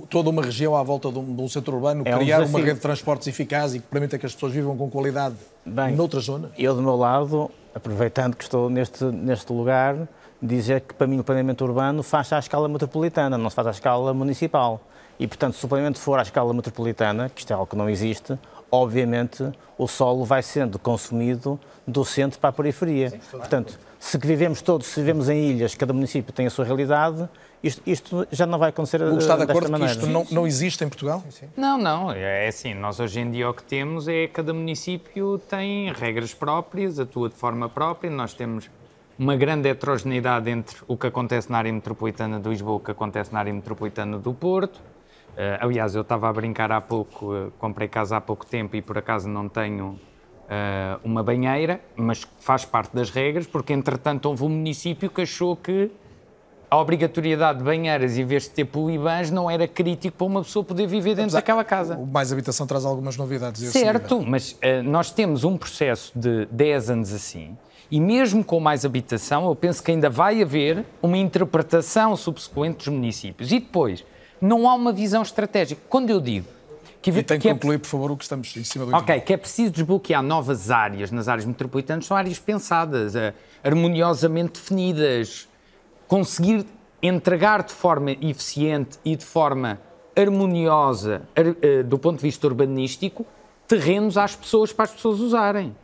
toda 0.09 0.31
uma 0.31 0.43
região 0.43 0.77
à 0.77 0.83
volta 0.83 1.11
de 1.11 1.19
um, 1.19 1.35
de 1.37 1.43
um 1.43 1.49
centro 1.49 1.75
urbano, 1.75 2.03
é 2.05 2.17
criar 2.17 2.43
um 2.43 2.47
uma 2.47 2.59
rede 2.59 2.75
de 2.75 2.81
transportes 2.81 3.27
eficaz 3.29 3.75
e 3.75 3.81
que 3.81 3.87
permita 3.87 4.19
que 4.19 4.27
as 4.27 4.35
pessoas 4.35 4.53
vivam 4.53 4.77
com 4.77 4.91
qualidade 4.91 5.37
Bem, 5.65 5.95
noutra 5.95 6.21
zona? 6.21 6.51
Eu, 6.59 6.75
do 6.75 6.83
meu 6.83 6.97
lado, 6.97 7.51
aproveitando 7.75 8.37
que 8.37 8.45
estou 8.45 8.71
neste, 8.71 9.05
neste 9.05 9.53
lugar, 9.53 9.97
dizer 10.41 10.81
que, 10.81 10.95
para 10.95 11.07
mim, 11.07 11.19
o 11.19 11.25
planeamento 11.25 11.65
urbano 11.65 12.03
faz 12.03 12.33
à 12.33 12.39
escala 12.39 12.69
metropolitana, 12.69 13.37
não 13.37 13.51
se 13.51 13.57
faz 13.57 13.69
à 13.69 13.71
escala 13.71 14.15
municipal. 14.15 14.81
E, 15.19 15.27
portanto, 15.27 15.55
se 15.55 15.65
o 15.65 15.69
planeamento 15.69 15.99
for 15.99 16.19
à 16.19 16.23
escala 16.23 16.53
metropolitana, 16.53 17.29
que 17.29 17.41
isto 17.41 17.51
é 17.51 17.55
algo 17.55 17.67
que 17.67 17.77
não 17.77 17.89
existe, 17.89 18.39
obviamente 18.71 19.51
o 19.79 19.87
solo 19.87 20.25
vai 20.25 20.43
sendo 20.43 20.79
consumido 20.79 21.59
do 21.87 22.05
centro 22.05 22.39
para 22.39 22.51
a 22.51 22.53
periferia. 22.53 23.11
Sim, 23.11 23.19
portanto, 23.31 23.79
se 23.99 24.19
vivemos 24.19 24.63
todos, 24.63 24.87
se 24.87 25.01
vivemos 25.01 25.29
em 25.29 25.51
ilhas, 25.51 25.75
cada 25.75 25.93
município 25.93 26.33
tem 26.33 26.47
a 26.47 26.51
sua 26.51 26.65
realidade, 26.65 27.29
isto, 27.63 27.83
isto, 27.87 28.29
já 28.31 28.47
não 28.47 28.59
vai 28.59 28.71
acontecer 28.71 29.03
o 29.03 29.19
está 29.19 29.37
de 29.37 29.43
acordo 29.43 29.71
maneira. 29.71 29.95
que 29.95 30.01
isto 30.01 30.11
não, 30.11 30.27
não 30.31 30.47
existe 30.47 30.85
em 30.85 30.89
Portugal? 30.89 31.23
Não, 31.57 31.79
não. 31.79 32.13
É 32.13 32.47
assim, 32.47 32.75
nós 32.75 33.01
hoje 33.01 33.21
em 33.21 33.31
dia 33.31 33.49
o 33.49 33.55
que 33.55 33.63
temos 33.63 34.07
é 34.09 34.29
cada 34.29 34.53
município 34.53 35.39
tem 35.39 35.93
regras 35.93 36.33
próprias, 36.35 36.99
atua 36.99 37.29
de 37.29 37.35
forma 37.35 37.69
própria. 37.69 38.11
Nós 38.11 38.35
temos 38.35 38.71
uma 39.19 39.37
grande 39.37 39.69
heterogeneidade 39.69 40.51
entre 40.51 40.77
o 40.87 40.97
que 40.97 41.07
acontece 41.07 41.51
na 41.51 41.59
área 41.59 41.73
metropolitana 41.73 42.39
de 42.39 42.49
Lisboa 42.49 42.75
e 42.75 42.77
o 42.77 42.81
que 42.81 42.91
acontece 42.91 43.33
na 43.33 43.39
área 43.39 43.53
metropolitana 43.53 44.19
do 44.19 44.35
Porto. 44.35 44.77
Uh, 44.77 45.61
aliás, 45.61 45.95
eu 45.95 46.03
estava 46.03 46.29
a 46.29 46.33
brincar 46.33 46.73
há 46.73 46.81
pouco, 46.81 47.35
uh, 47.35 47.53
comprei 47.59 47.89
casa 47.89 48.17
há 48.17 48.21
pouco 48.21 48.47
tempo 48.47 48.75
e 48.77 48.81
por 48.81 48.97
acaso 48.97 49.29
não 49.29 49.49
tenho 49.49 49.99
uh, 50.47 51.01
uma 51.05 51.23
banheira, 51.23 51.81
mas 51.95 52.27
faz 52.39 52.65
parte 52.65 52.95
das 52.95 53.11
regras, 53.11 53.47
porque 53.47 53.73
entretanto 53.73 54.27
houve 54.27 54.45
um 54.45 54.49
município 54.49 55.11
que 55.11 55.23
achou 55.23 55.55
que 55.55 55.91
a 56.71 56.79
obrigatoriedade 56.79 57.59
de 57.59 57.65
banheiras, 57.65 58.19
em 58.19 58.25
vez 58.25 58.45
de 58.45 58.51
ter 58.51 58.65
polibãs, 58.65 59.31
não 59.31 59.51
era 59.51 59.69
crítico 59.69 60.17
para 60.17 60.27
uma 60.27 60.43
pessoa 60.43 60.65
poder 60.65 60.87
viver 60.87 61.11
dentro 61.11 61.23
Apesar, 61.23 61.39
daquela 61.39 61.65
casa. 61.65 61.97
O 61.97 62.07
Mais 62.07 62.33
Habitação 62.33 62.67
traz 62.67 62.85
algumas 62.85 63.17
novidades. 63.17 63.63
Certo, 63.71 64.21
mas 64.21 64.53
uh, 64.53 64.83
nós 64.83 65.11
temos 65.11 65.45
um 65.45 65.57
processo 65.57 66.13
de 66.15 66.47
10 66.47 66.91
anos 66.91 67.13
assim, 67.13 67.57
e 67.91 68.01
mesmo 68.01 68.43
com 68.43 68.59
Mais 68.59 68.85
Habitação, 68.85 69.47
eu 69.47 69.55
penso 69.55 69.83
que 69.83 69.93
ainda 69.93 70.11
vai 70.11 70.43
haver 70.43 70.85
uma 71.01 71.17
interpretação 71.17 72.17
subsequente 72.17 72.79
dos 72.79 72.89
municípios. 72.89 73.53
E 73.53 73.61
depois, 73.61 74.05
não 74.41 74.69
há 74.69 74.75
uma 74.75 74.93
visão 74.93 75.23
estratégica. 75.23 75.81
Quando 75.89 76.11
eu 76.11 76.21
digo 76.21 76.49
que, 77.01 77.11
e 77.11 77.23
tem 77.23 77.39
que, 77.39 77.43
que 77.43 77.49
é 77.49 77.53
concluir, 77.53 77.77
é... 77.77 77.79
por 77.79 77.87
favor, 77.87 78.11
o 78.11 78.17
que 78.17 78.25
estamos 78.25 78.57
em 78.57 78.65
cima 78.65 78.87
do 78.87 78.95
Ok, 78.97 79.21
que 79.21 79.33
é 79.33 79.37
preciso 79.37 79.71
desbloquear 79.71 80.23
novas 80.23 80.71
áreas 80.71 81.13
nas 81.13 81.29
áreas 81.29 81.47
metropolitanas, 81.47 82.07
são 82.07 82.17
áreas 82.17 82.41
pensadas, 82.41 83.15
uh, 83.15 83.33
harmoniosamente 83.63 84.61
definidas, 84.61 85.49
conseguir 86.09 86.67
entregar 87.03 87.63
de 87.63 87.73
forma 87.73 88.13
eficiente 88.13 88.99
e 89.05 89.17
de 89.17 89.25
forma 89.25 89.81
harmoniosa, 90.17 91.23
eh, 91.35 91.83
do 91.83 91.99
ponto 91.99 92.17
de 92.17 92.23
vista 92.23 92.47
urbanístico, 92.47 93.27
terrenos 93.69 94.17
às 94.17 94.35
pessoas 94.35 94.73
para 94.73 94.85
as 94.85 94.93
pessoas 94.93 95.21
usarem. 95.21 95.75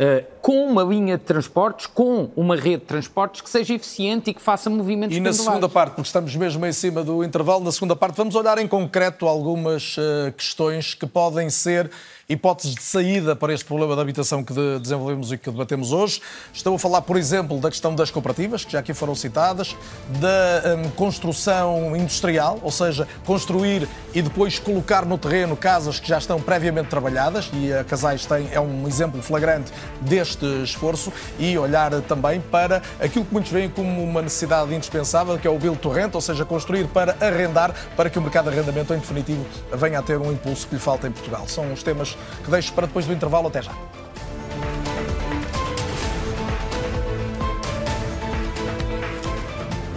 Uh, 0.00 0.24
com 0.40 0.66
uma 0.66 0.82
linha 0.82 1.18
de 1.18 1.24
transportes, 1.24 1.86
com 1.86 2.30
uma 2.34 2.56
rede 2.56 2.78
de 2.78 2.86
transportes 2.86 3.42
que 3.42 3.50
seja 3.50 3.74
eficiente 3.74 4.30
e 4.30 4.34
que 4.34 4.40
faça 4.40 4.70
movimentos 4.70 5.14
E 5.14 5.20
na 5.20 5.30
segunda 5.30 5.68
parte, 5.68 5.90
porque 5.90 6.06
estamos 6.06 6.34
mesmo 6.34 6.64
em 6.64 6.72
cima 6.72 7.04
do 7.04 7.22
intervalo, 7.22 7.62
na 7.62 7.70
segunda 7.70 7.94
parte 7.94 8.16
vamos 8.16 8.34
olhar 8.34 8.56
em 8.56 8.66
concreto 8.66 9.26
algumas 9.26 9.98
uh, 9.98 10.32
questões 10.34 10.94
que 10.94 11.06
podem 11.06 11.50
ser 11.50 11.90
hipóteses 12.30 12.76
de 12.76 12.82
saída 12.82 13.34
para 13.34 13.52
este 13.52 13.64
problema 13.64 13.96
da 13.96 14.02
habitação 14.02 14.44
que 14.44 14.54
desenvolvemos 14.80 15.32
e 15.32 15.36
que 15.36 15.50
debatemos 15.50 15.90
hoje. 15.90 16.22
Estou 16.52 16.76
a 16.76 16.78
falar, 16.78 17.02
por 17.02 17.16
exemplo, 17.16 17.58
da 17.58 17.68
questão 17.68 17.92
das 17.92 18.08
cooperativas, 18.08 18.64
que 18.64 18.70
já 18.70 18.78
aqui 18.78 18.94
foram 18.94 19.16
citadas, 19.16 19.76
da 20.20 20.76
um, 20.76 20.90
construção 20.90 21.96
industrial, 21.96 22.60
ou 22.62 22.70
seja, 22.70 23.08
construir 23.26 23.88
e 24.14 24.22
depois 24.22 24.60
colocar 24.60 25.04
no 25.04 25.18
terreno 25.18 25.56
casas 25.56 25.98
que 25.98 26.08
já 26.08 26.18
estão 26.18 26.40
previamente 26.40 26.88
trabalhadas, 26.88 27.50
e 27.52 27.72
a 27.72 27.82
Casais 27.82 28.24
tem, 28.24 28.48
é 28.52 28.60
um 28.60 28.86
exemplo 28.86 29.20
flagrante 29.20 29.72
deste 30.00 30.46
esforço, 30.62 31.12
e 31.36 31.58
olhar 31.58 31.90
também 32.02 32.40
para 32.40 32.80
aquilo 33.00 33.24
que 33.24 33.32
muitos 33.32 33.50
veem 33.50 33.68
como 33.68 34.04
uma 34.04 34.22
necessidade 34.22 34.72
indispensável, 34.72 35.36
que 35.36 35.48
é 35.48 35.50
o 35.50 35.58
build 35.58 35.78
to 35.78 35.90
rent, 35.90 36.14
ou 36.14 36.20
seja, 36.20 36.44
construir 36.44 36.86
para 36.86 37.16
arrendar, 37.20 37.74
para 37.96 38.08
que 38.08 38.20
o 38.20 38.22
mercado 38.22 38.44
de 38.44 38.56
arrendamento, 38.56 38.94
em 38.94 38.98
definitivo, 38.98 39.44
venha 39.72 39.98
a 39.98 40.02
ter 40.02 40.16
um 40.16 40.30
impulso 40.30 40.68
que 40.68 40.76
lhe 40.76 40.80
falta 40.80 41.08
em 41.08 41.10
Portugal. 41.10 41.48
São 41.48 41.72
os 41.72 41.82
temas 41.82 42.16
que 42.44 42.50
deixo 42.50 42.72
para 42.72 42.86
depois 42.86 43.06
do 43.06 43.12
intervalo. 43.12 43.48
Até 43.48 43.62
já. 43.62 43.72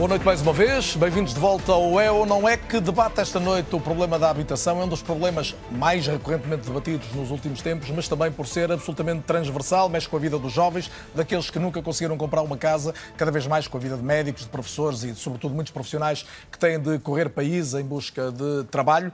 Boa 0.04 0.10
noite 0.10 0.26
mais 0.26 0.42
uma 0.42 0.52
vez, 0.52 0.98
bem-vindos 0.98 1.34
de 1.34 1.40
volta 1.40 1.72
ao 1.72 1.98
É 1.98 2.12
ou 2.12 2.26
Não 2.26 2.50
É, 2.50 2.58
que 2.58 2.82
debate 2.82 3.22
esta 3.22 3.40
noite 3.40 3.74
o 3.74 3.80
problema 3.80 4.20
da 4.20 4.30
habitação. 4.30 4.82
É 4.82 4.84
um 4.84 4.88
dos 4.88 5.02
problemas 5.02 5.56
mais 5.72 6.06
recorrentemente 6.06 6.68
debatidos 6.68 7.08
nos 7.14 7.32
últimos 7.32 7.62
tempos, 7.62 7.90
mas 7.90 8.08
também 8.10 8.30
por 8.30 8.46
ser 8.46 8.70
absolutamente 8.70 9.22
transversal, 9.22 9.88
mexe 9.88 10.10
com 10.10 10.18
a 10.18 10.20
vida 10.20 10.38
dos 10.38 10.52
jovens, 10.52 10.92
daqueles 11.16 11.50
que 11.50 11.58
nunca 11.58 11.82
conseguiram 11.82 12.18
comprar 12.18 12.42
uma 12.42 12.58
casa, 12.58 12.94
cada 13.16 13.32
vez 13.32 13.48
mais 13.48 13.66
com 13.66 13.78
a 13.78 13.80
vida 13.80 13.96
de 13.96 14.04
médicos, 14.04 14.42
de 14.42 14.50
professores 14.50 15.04
e, 15.04 15.16
sobretudo, 15.16 15.56
muitos 15.56 15.72
profissionais 15.72 16.26
que 16.52 16.60
têm 16.60 16.78
de 16.78 17.00
correr 17.00 17.30
país 17.30 17.74
em 17.74 17.84
busca 17.84 18.30
de 18.30 18.66
trabalho. 18.66 19.10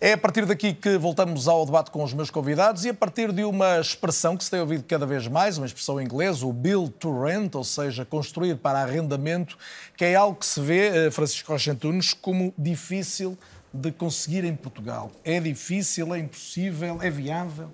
É 0.00 0.12
a 0.12 0.18
partir 0.18 0.46
daqui 0.46 0.72
que 0.74 0.96
voltamos 0.96 1.48
ao 1.48 1.66
debate 1.66 1.90
com 1.90 2.04
os 2.04 2.14
meus 2.14 2.30
convidados 2.30 2.84
e 2.84 2.90
a 2.90 2.94
partir 2.94 3.32
de 3.32 3.42
uma 3.42 3.80
expressão 3.80 4.36
que 4.36 4.44
se 4.44 4.50
tem 4.50 4.60
ouvido 4.60 4.84
cada 4.84 5.04
vez 5.04 5.26
mais, 5.26 5.58
uma 5.58 5.66
expressão 5.66 6.00
em 6.00 6.04
inglês, 6.04 6.40
o 6.44 6.52
build 6.52 6.90
to 7.00 7.20
rent, 7.20 7.56
ou 7.56 7.64
seja, 7.64 8.04
construir 8.04 8.54
para 8.58 8.78
arrendamento, 8.78 9.58
que 9.96 10.04
é 10.04 10.14
algo 10.14 10.38
que 10.38 10.46
se 10.46 10.60
vê, 10.60 11.06
eh, 11.06 11.10
Francisco 11.10 11.50
Rocha 11.50 11.76
como 12.22 12.54
difícil 12.56 13.36
de 13.74 13.90
conseguir 13.90 14.44
em 14.44 14.54
Portugal. 14.54 15.10
É 15.24 15.40
difícil, 15.40 16.14
é 16.14 16.20
impossível, 16.20 17.00
é 17.02 17.10
viável? 17.10 17.68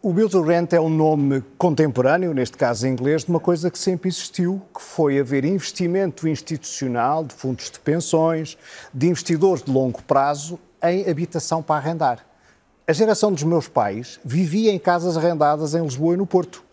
O 0.00 0.14
Build 0.14 0.32
to 0.32 0.40
Rent 0.40 0.72
é 0.72 0.80
um 0.80 0.88
nome 0.88 1.44
contemporâneo, 1.58 2.32
neste 2.32 2.56
caso 2.56 2.86
em 2.86 2.90
inglês, 2.90 3.24
de 3.24 3.28
uma 3.28 3.38
coisa 3.38 3.70
que 3.70 3.78
sempre 3.78 4.08
existiu, 4.08 4.62
que 4.74 4.80
foi 4.80 5.18
haver 5.18 5.44
investimento 5.44 6.26
institucional 6.26 7.22
de 7.22 7.34
fundos 7.34 7.70
de 7.70 7.78
pensões, 7.78 8.56
de 8.94 9.08
investidores 9.08 9.62
de 9.62 9.70
longo 9.70 10.02
prazo 10.04 10.58
em 10.82 11.08
habitação 11.08 11.62
para 11.62 11.76
arrendar. 11.76 12.24
A 12.86 12.92
geração 12.92 13.32
dos 13.32 13.42
meus 13.42 13.68
pais 13.68 14.18
vivia 14.24 14.72
em 14.72 14.78
casas 14.78 15.16
arrendadas 15.16 15.74
em 15.74 15.82
Lisboa 15.82 16.14
e 16.14 16.16
no 16.16 16.26
Porto. 16.26 16.64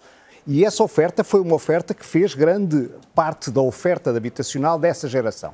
E 0.48 0.64
essa 0.64 0.82
oferta 0.84 1.24
foi 1.24 1.42
uma 1.42 1.56
oferta 1.56 1.94
que 1.94 2.06
fez 2.06 2.34
grande 2.34 2.90
parte 3.14 3.52
da 3.52 3.62
oferta 3.62 4.10
habitacional 4.10 4.80
dessa 4.80 5.08
geração. 5.08 5.54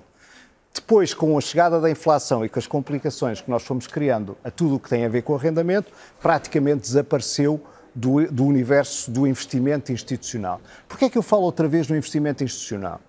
Depois, 0.74 1.14
com 1.14 1.38
a 1.38 1.41
chegada 1.41 1.80
da 1.82 1.89
inflação 1.89 2.45
e 2.45 2.49
com 2.49 2.58
as 2.58 2.66
complicações 2.66 3.41
que 3.41 3.49
nós 3.49 3.64
fomos 3.64 3.88
criando 3.88 4.38
a 4.43 4.49
tudo 4.49 4.76
o 4.76 4.80
que 4.80 4.89
tem 4.89 5.06
a 5.06 5.10
ver 5.10 5.22
com 5.22 5.34
o 5.34 5.36
arrendamento, 5.36 5.91
praticamente 6.22 6.82
desapareceu 6.82 7.62
do, 7.93 8.26
do 8.32 8.45
universo 8.45 9.12
do 9.12 9.28
investimento 9.28 9.91
institucional. 9.91 10.60
Porquê 10.88 11.06
é 11.06 11.10
que 11.10 11.18
eu 11.18 11.22
falo 11.22 11.43
outra 11.43 11.68
vez 11.68 11.88
no 11.88 11.95
investimento 11.95 12.43
institucional? 12.43 12.99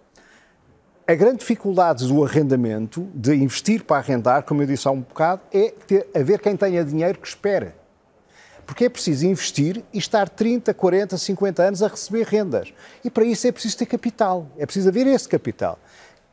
A 1.07 1.15
grande 1.15 1.41
dificuldade 1.41 2.09
do 2.09 2.25
arrendamento, 2.25 3.07
de 3.15 3.35
investir 3.35 3.85
para 3.85 3.99
arrendar, 3.99 4.43
como 4.43 4.63
eu 4.63 4.67
disse 4.67 4.89
há 4.89 4.91
um 4.91 5.01
bocado, 5.01 5.43
é 5.53 5.71
ter, 5.87 6.07
haver 6.17 6.41
quem 6.41 6.57
tenha 6.57 6.83
dinheiro 6.83 7.19
que 7.19 7.29
espera. 7.29 7.77
Porque 8.65 8.87
é 8.87 8.89
preciso 8.89 9.27
investir 9.27 9.85
e 9.93 9.99
estar 9.99 10.31
30, 10.31 10.73
40, 10.73 11.19
50 11.19 11.63
anos 11.63 11.83
a 11.83 11.89
receber 11.89 12.27
rendas. 12.27 12.73
E 13.05 13.11
para 13.11 13.23
isso 13.23 13.47
é 13.47 13.53
preciso 13.53 13.77
ter 13.77 13.85
capital. 13.85 14.47
É 14.57 14.65
preciso 14.65 14.89
haver 14.89 15.07
esse 15.07 15.29
capital. 15.29 15.79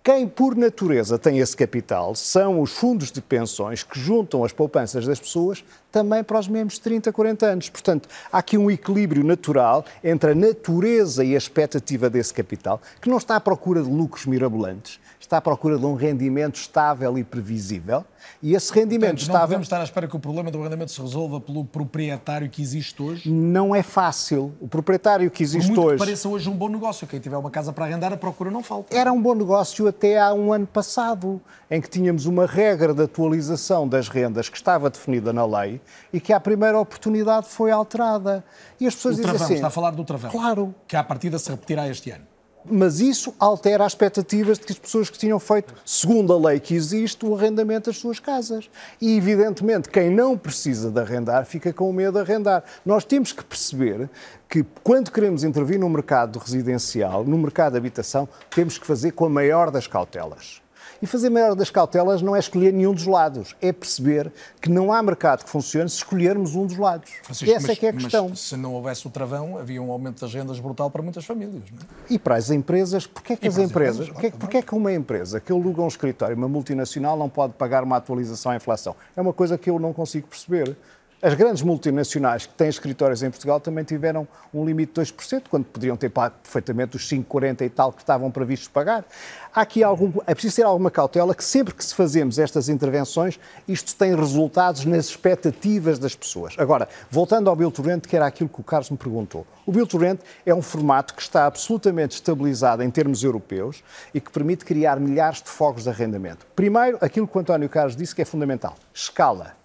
Quem, 0.03 0.27
por 0.27 0.55
natureza, 0.55 1.19
tem 1.19 1.37
esse 1.37 1.55
capital 1.55 2.15
são 2.15 2.59
os 2.59 2.71
fundos 2.71 3.11
de 3.11 3.21
pensões 3.21 3.83
que 3.83 3.99
juntam 3.99 4.43
as 4.43 4.51
poupanças 4.51 5.05
das 5.05 5.19
pessoas 5.19 5.63
também 5.91 6.23
para 6.23 6.39
os 6.39 6.47
mesmos 6.47 6.79
30, 6.79 7.13
40 7.13 7.45
anos. 7.45 7.69
Portanto, 7.69 8.09
há 8.31 8.39
aqui 8.39 8.57
um 8.57 8.71
equilíbrio 8.71 9.23
natural 9.23 9.85
entre 10.03 10.31
a 10.31 10.35
natureza 10.35 11.23
e 11.23 11.35
a 11.35 11.37
expectativa 11.37 12.09
desse 12.09 12.33
capital, 12.33 12.81
que 12.99 13.11
não 13.11 13.17
está 13.17 13.35
à 13.35 13.39
procura 13.39 13.83
de 13.83 13.89
lucros 13.91 14.25
mirabolantes, 14.25 14.99
está 15.31 15.37
à 15.37 15.41
procura 15.41 15.77
de 15.77 15.85
um 15.85 15.93
rendimento 15.93 16.55
estável 16.55 17.17
e 17.17 17.23
previsível. 17.23 18.03
E 18.43 18.53
esse 18.53 18.71
rendimento 18.73 19.11
Portanto, 19.11 19.21
estável. 19.21 19.39
Não 19.39 19.47
podemos 19.47 19.67
estar 19.67 19.79
à 19.79 19.83
espera 19.83 20.07
que 20.07 20.15
o 20.15 20.19
problema 20.19 20.51
do 20.51 20.59
arrendamento 20.59 20.91
se 20.91 21.01
resolva 21.01 21.39
pelo 21.39 21.63
proprietário 21.63 22.49
que 22.49 22.61
existe 22.61 23.01
hoje? 23.01 23.31
Não 23.31 23.73
é 23.73 23.81
fácil. 23.81 24.53
O 24.59 24.67
proprietário 24.67 25.31
que 25.31 25.41
existe 25.41 25.67
Por 25.67 25.75
muito 25.75 25.87
hoje. 25.87 25.95
Que 25.95 26.05
pareça 26.05 26.27
hoje 26.27 26.49
um 26.49 26.53
bom 26.53 26.67
negócio. 26.67 27.07
Quem 27.07 27.21
tiver 27.21 27.37
uma 27.37 27.49
casa 27.49 27.71
para 27.71 27.85
arrendar, 27.85 28.11
a 28.11 28.17
procura 28.17 28.51
não 28.51 28.61
falta. 28.61 28.95
Era 28.95 29.13
um 29.13 29.21
bom 29.21 29.33
negócio 29.33 29.87
até 29.87 30.19
há 30.19 30.33
um 30.33 30.51
ano 30.51 30.67
passado, 30.67 31.39
em 31.69 31.79
que 31.79 31.89
tínhamos 31.89 32.25
uma 32.25 32.45
regra 32.45 32.93
de 32.93 33.03
atualização 33.03 33.87
das 33.87 34.09
rendas 34.09 34.49
que 34.49 34.57
estava 34.57 34.89
definida 34.89 35.31
na 35.31 35.45
lei 35.45 35.79
e 36.11 36.19
que 36.19 36.33
à 36.33 36.41
primeira 36.41 36.77
oportunidade 36.77 37.47
foi 37.47 37.71
alterada. 37.71 38.43
E 38.81 38.85
as 38.85 38.95
pessoas 38.95 39.15
o 39.15 39.17
dizem 39.17 39.29
travão, 39.29 39.45
assim. 39.45 39.55
Está 39.55 39.67
a 39.67 39.71
falar 39.71 39.91
do 39.91 40.03
travão. 40.03 40.29
Claro. 40.29 40.75
Que 40.85 40.97
à 40.97 41.03
partida 41.03 41.39
se 41.39 41.49
repetirá 41.49 41.87
este 41.87 42.11
ano 42.11 42.30
mas 42.65 42.99
isso 42.99 43.33
altera 43.39 43.85
as 43.85 43.93
expectativas 43.93 44.57
de 44.57 44.65
que 44.65 44.73
as 44.73 44.79
pessoas 44.79 45.09
que 45.09 45.17
tinham 45.17 45.39
feito, 45.39 45.73
segundo 45.85 46.33
a 46.33 46.49
lei 46.49 46.59
que 46.59 46.73
existe, 46.73 47.25
o 47.25 47.35
arrendamento 47.35 47.89
das 47.89 47.97
suas 47.97 48.19
casas. 48.19 48.69
E, 48.99 49.15
evidentemente, 49.15 49.89
quem 49.89 50.09
não 50.09 50.37
precisa 50.37 50.91
de 50.91 50.99
arrendar 50.99 51.45
fica 51.45 51.73
com 51.73 51.91
medo 51.91 52.13
de 52.13 52.19
arrendar. 52.19 52.63
Nós 52.85 53.03
temos 53.03 53.31
que 53.31 53.43
perceber 53.43 54.09
que, 54.47 54.65
quando 54.83 55.11
queremos 55.11 55.43
intervir 55.43 55.79
no 55.79 55.89
mercado 55.89 56.39
residencial, 56.39 57.23
no 57.23 57.37
mercado 57.37 57.73
de 57.73 57.77
habitação, 57.77 58.27
temos 58.49 58.77
que 58.77 58.85
fazer 58.85 59.11
com 59.11 59.25
a 59.25 59.29
maior 59.29 59.71
das 59.71 59.87
cautelas. 59.87 60.60
E 61.01 61.07
fazer 61.07 61.31
maior 61.31 61.55
das 61.55 61.71
cautelas 61.71 62.21
não 62.21 62.35
é 62.35 62.39
escolher 62.39 62.71
nenhum 62.71 62.93
dos 62.93 63.07
lados, 63.07 63.55
é 63.59 63.73
perceber 63.73 64.31
que 64.61 64.69
não 64.69 64.93
há 64.93 65.01
mercado 65.01 65.43
que 65.43 65.49
funcione 65.49 65.89
se 65.89 65.97
escolhermos 65.97 66.53
um 66.55 66.67
dos 66.67 66.77
lados. 66.77 67.11
Francisco, 67.23 67.51
Essa 67.51 67.67
mas, 67.67 67.77
é 67.77 67.79
que 67.79 67.85
é 67.87 67.89
a 67.89 67.93
questão. 67.93 68.35
Se 68.35 68.55
não 68.55 68.75
houvesse 68.75 69.07
o 69.07 69.09
travão, 69.09 69.57
havia 69.57 69.81
um 69.81 69.91
aumento 69.91 70.21
das 70.21 70.31
rendas 70.31 70.59
brutal 70.59 70.91
para 70.91 71.01
muitas 71.01 71.25
famílias. 71.25 71.63
Não 71.71 71.79
é? 71.79 72.13
E 72.13 72.19
para 72.19 72.35
as 72.35 72.51
empresas, 72.51 73.07
porquê 73.07 73.33
é 73.33 73.35
que 73.35 73.47
as 73.47 73.57
empresas, 73.57 74.07
empresas, 74.07 74.13
porquê, 74.13 74.31
porquê 74.37 74.57
é 74.57 74.61
que 74.61 74.75
uma 74.75 74.93
empresa 74.93 75.39
que 75.39 75.51
aluga 75.51 75.81
um 75.81 75.87
escritório, 75.87 76.37
uma 76.37 76.47
multinacional, 76.47 77.17
não 77.17 77.29
pode 77.29 77.53
pagar 77.53 77.83
uma 77.83 77.97
atualização 77.97 78.51
à 78.51 78.55
inflação? 78.55 78.95
É 79.15 79.21
uma 79.21 79.33
coisa 79.33 79.57
que 79.57 79.71
eu 79.71 79.79
não 79.79 79.93
consigo 79.93 80.27
perceber. 80.27 80.77
As 81.23 81.35
grandes 81.35 81.61
multinacionais 81.61 82.47
que 82.47 82.53
têm 82.55 82.67
escritórios 82.67 83.21
em 83.21 83.29
Portugal 83.29 83.59
também 83.59 83.83
tiveram 83.83 84.27
um 84.51 84.65
limite 84.65 84.93
de 84.93 85.01
2%, 85.01 85.43
quando 85.51 85.65
poderiam 85.65 85.95
ter 85.95 86.09
pago 86.09 86.33
perfeitamente 86.41 86.95
os 86.95 87.07
5,40 87.07 87.61
e 87.61 87.69
tal 87.69 87.93
que 87.93 88.01
estavam 88.01 88.31
previstos 88.31 88.67
pagar. 88.67 89.05
Há 89.53 89.61
aqui 89.61 89.83
algum, 89.83 90.11
é 90.25 90.33
preciso 90.33 90.55
ter 90.55 90.63
alguma 90.63 90.89
cautela 90.89 91.35
que 91.35 91.43
sempre 91.43 91.75
que 91.75 91.85
se 91.85 91.93
fazemos 91.93 92.39
estas 92.39 92.69
intervenções, 92.69 93.39
isto 93.67 93.95
tem 93.95 94.15
resultados 94.15 94.83
nas 94.83 95.09
expectativas 95.09 95.99
das 95.99 96.15
pessoas. 96.15 96.55
Agora, 96.57 96.89
voltando 97.11 97.51
ao 97.51 97.55
Bill 97.55 97.69
to 97.69 97.83
Rent, 97.83 98.07
que 98.07 98.15
era 98.15 98.25
aquilo 98.25 98.49
que 98.49 98.59
o 98.59 98.63
Carlos 98.63 98.89
me 98.89 98.97
perguntou. 98.97 99.45
O 99.63 99.71
Bill 99.71 99.85
to 99.85 99.99
Rent 99.99 100.21
é 100.43 100.55
um 100.55 100.61
formato 100.63 101.13
que 101.13 101.21
está 101.21 101.45
absolutamente 101.45 102.15
estabilizado 102.15 102.81
em 102.81 102.89
termos 102.89 103.23
europeus 103.23 103.83
e 104.11 104.19
que 104.19 104.31
permite 104.31 104.65
criar 104.65 104.99
milhares 104.99 105.39
de 105.39 105.49
fogos 105.49 105.83
de 105.83 105.89
arrendamento. 105.89 106.47
Primeiro, 106.55 106.97
aquilo 106.99 107.27
que 107.27 107.37
o 107.37 107.39
António 107.39 107.69
Carlos 107.69 107.95
disse 107.95 108.15
que 108.15 108.23
é 108.23 108.25
fundamental, 108.25 108.73
escala. 108.91 109.60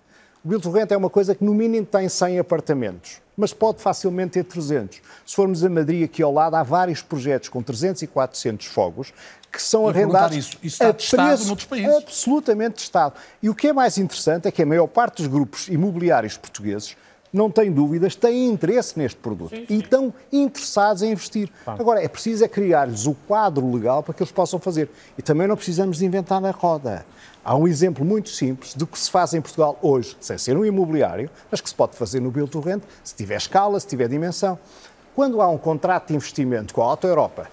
O 0.46 0.48
Build 0.48 0.62
to 0.62 0.70
Rent 0.70 0.92
é 0.92 0.96
uma 0.96 1.10
coisa 1.10 1.34
que 1.34 1.42
no 1.42 1.52
mínimo 1.52 1.84
tem 1.84 2.08
100 2.08 2.38
apartamentos, 2.38 3.20
mas 3.36 3.52
pode 3.52 3.82
facilmente 3.82 4.34
ter 4.34 4.44
300. 4.44 5.00
Se 5.26 5.34
formos 5.34 5.64
a 5.64 5.68
Madrid, 5.68 6.04
aqui 6.04 6.22
ao 6.22 6.32
lado, 6.32 6.54
há 6.54 6.62
vários 6.62 7.02
projetos 7.02 7.48
com 7.48 7.60
300 7.60 8.02
e 8.02 8.06
400 8.06 8.66
fogos 8.66 9.12
que 9.50 9.60
são 9.60 9.88
arrendados 9.88 10.36
isso, 10.36 10.56
isso 10.62 10.84
a 10.84 10.92
testado 10.92 11.30
preço 11.30 11.46
noutros 11.48 11.66
países? 11.66 11.96
absolutamente 11.96 12.74
testado. 12.76 13.14
E 13.42 13.50
o 13.50 13.56
que 13.56 13.66
é 13.66 13.72
mais 13.72 13.98
interessante 13.98 14.46
é 14.46 14.52
que 14.52 14.62
a 14.62 14.66
maior 14.66 14.86
parte 14.86 15.16
dos 15.16 15.26
grupos 15.26 15.66
imobiliários 15.66 16.36
portugueses 16.36 16.96
não 17.32 17.50
tem 17.50 17.72
dúvidas, 17.72 18.14
têm 18.14 18.46
interesse 18.46 18.96
neste 18.96 19.18
produto 19.18 19.50
sim, 19.50 19.66
sim. 19.66 19.74
e 19.74 19.78
estão 19.80 20.14
interessados 20.32 21.02
em 21.02 21.10
investir. 21.10 21.50
Agora, 21.66 22.00
é 22.00 22.06
preciso 22.06 22.44
é 22.44 22.48
criar-lhes 22.48 23.06
o 23.06 23.14
quadro 23.26 23.68
legal 23.74 24.00
para 24.00 24.14
que 24.14 24.22
eles 24.22 24.32
possam 24.32 24.60
fazer. 24.60 24.88
E 25.18 25.22
também 25.22 25.48
não 25.48 25.56
precisamos 25.56 25.98
de 25.98 26.06
inventar 26.06 26.40
na 26.40 26.52
roda. 26.52 27.04
Há 27.48 27.54
um 27.54 27.68
exemplo 27.68 28.04
muito 28.04 28.28
simples 28.28 28.74
do 28.74 28.88
que 28.88 28.98
se 28.98 29.08
faz 29.08 29.32
em 29.32 29.40
Portugal 29.40 29.78
hoje, 29.80 30.16
sem 30.20 30.36
ser 30.36 30.56
um 30.56 30.64
imobiliário, 30.64 31.30
mas 31.48 31.60
que 31.60 31.68
se 31.68 31.74
pode 31.76 31.96
fazer 31.96 32.18
no 32.18 32.28
Build 32.28 32.50
to 32.50 32.58
Rent, 32.58 32.82
se 33.04 33.14
tiver 33.14 33.36
escala, 33.36 33.78
se 33.78 33.86
tiver 33.86 34.08
dimensão. 34.08 34.58
Quando 35.14 35.40
há 35.40 35.48
um 35.48 35.56
contrato 35.56 36.08
de 36.08 36.16
investimento 36.16 36.74
com 36.74 36.82
a 36.82 36.86
Auto 36.86 37.06
Europa, 37.06 37.48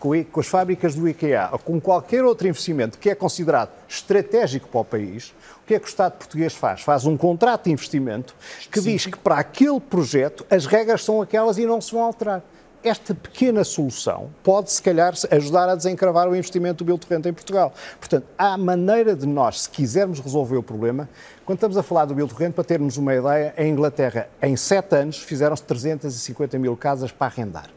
com 0.00 0.40
as 0.40 0.46
fábricas 0.48 0.96
do 0.96 1.08
IKEA 1.08 1.50
ou 1.52 1.58
com 1.60 1.80
qualquer 1.80 2.24
outro 2.24 2.48
investimento 2.48 2.98
que 2.98 3.10
é 3.10 3.14
considerado 3.14 3.70
estratégico 3.88 4.66
para 4.66 4.80
o 4.80 4.84
país, 4.84 5.32
o 5.62 5.66
que 5.68 5.74
é 5.74 5.78
que 5.78 5.86
o 5.86 5.88
Estado 5.88 6.14
português 6.18 6.52
faz? 6.52 6.80
Faz 6.80 7.06
um 7.06 7.16
contrato 7.16 7.66
de 7.66 7.70
investimento 7.70 8.34
que 8.72 8.80
diz 8.80 9.06
que 9.06 9.18
para 9.18 9.38
aquele 9.38 9.78
projeto 9.78 10.44
as 10.50 10.66
regras 10.66 11.04
são 11.04 11.22
aquelas 11.22 11.58
e 11.58 11.64
não 11.64 11.80
se 11.80 11.92
vão 11.92 12.02
alterar. 12.02 12.42
Esta 12.82 13.14
pequena 13.14 13.64
solução 13.64 14.30
pode, 14.42 14.70
se 14.70 14.82
calhar, 14.82 15.14
ajudar 15.30 15.68
a 15.68 15.74
desencravar 15.74 16.28
o 16.28 16.36
investimento 16.36 16.84
do 16.84 16.86
Biltorrente 16.86 17.28
em 17.28 17.32
Portugal. 17.32 17.72
Portanto, 17.98 18.26
há 18.36 18.56
maneira 18.56 19.14
de 19.14 19.26
nós, 19.26 19.62
se 19.62 19.70
quisermos 19.70 20.20
resolver 20.20 20.56
o 20.56 20.62
problema, 20.62 21.08
quando 21.44 21.56
estamos 21.56 21.76
a 21.76 21.82
falar 21.82 22.04
do 22.04 22.14
Biltorrente, 22.14 22.52
para 22.52 22.64
termos 22.64 22.96
uma 22.96 23.14
ideia, 23.14 23.54
em 23.56 23.70
Inglaterra, 23.70 24.28
em 24.40 24.56
sete 24.56 24.94
anos, 24.94 25.18
fizeram-se 25.18 25.62
350 25.62 26.58
mil 26.58 26.76
casas 26.76 27.10
para 27.10 27.26
arrendar. 27.26 27.70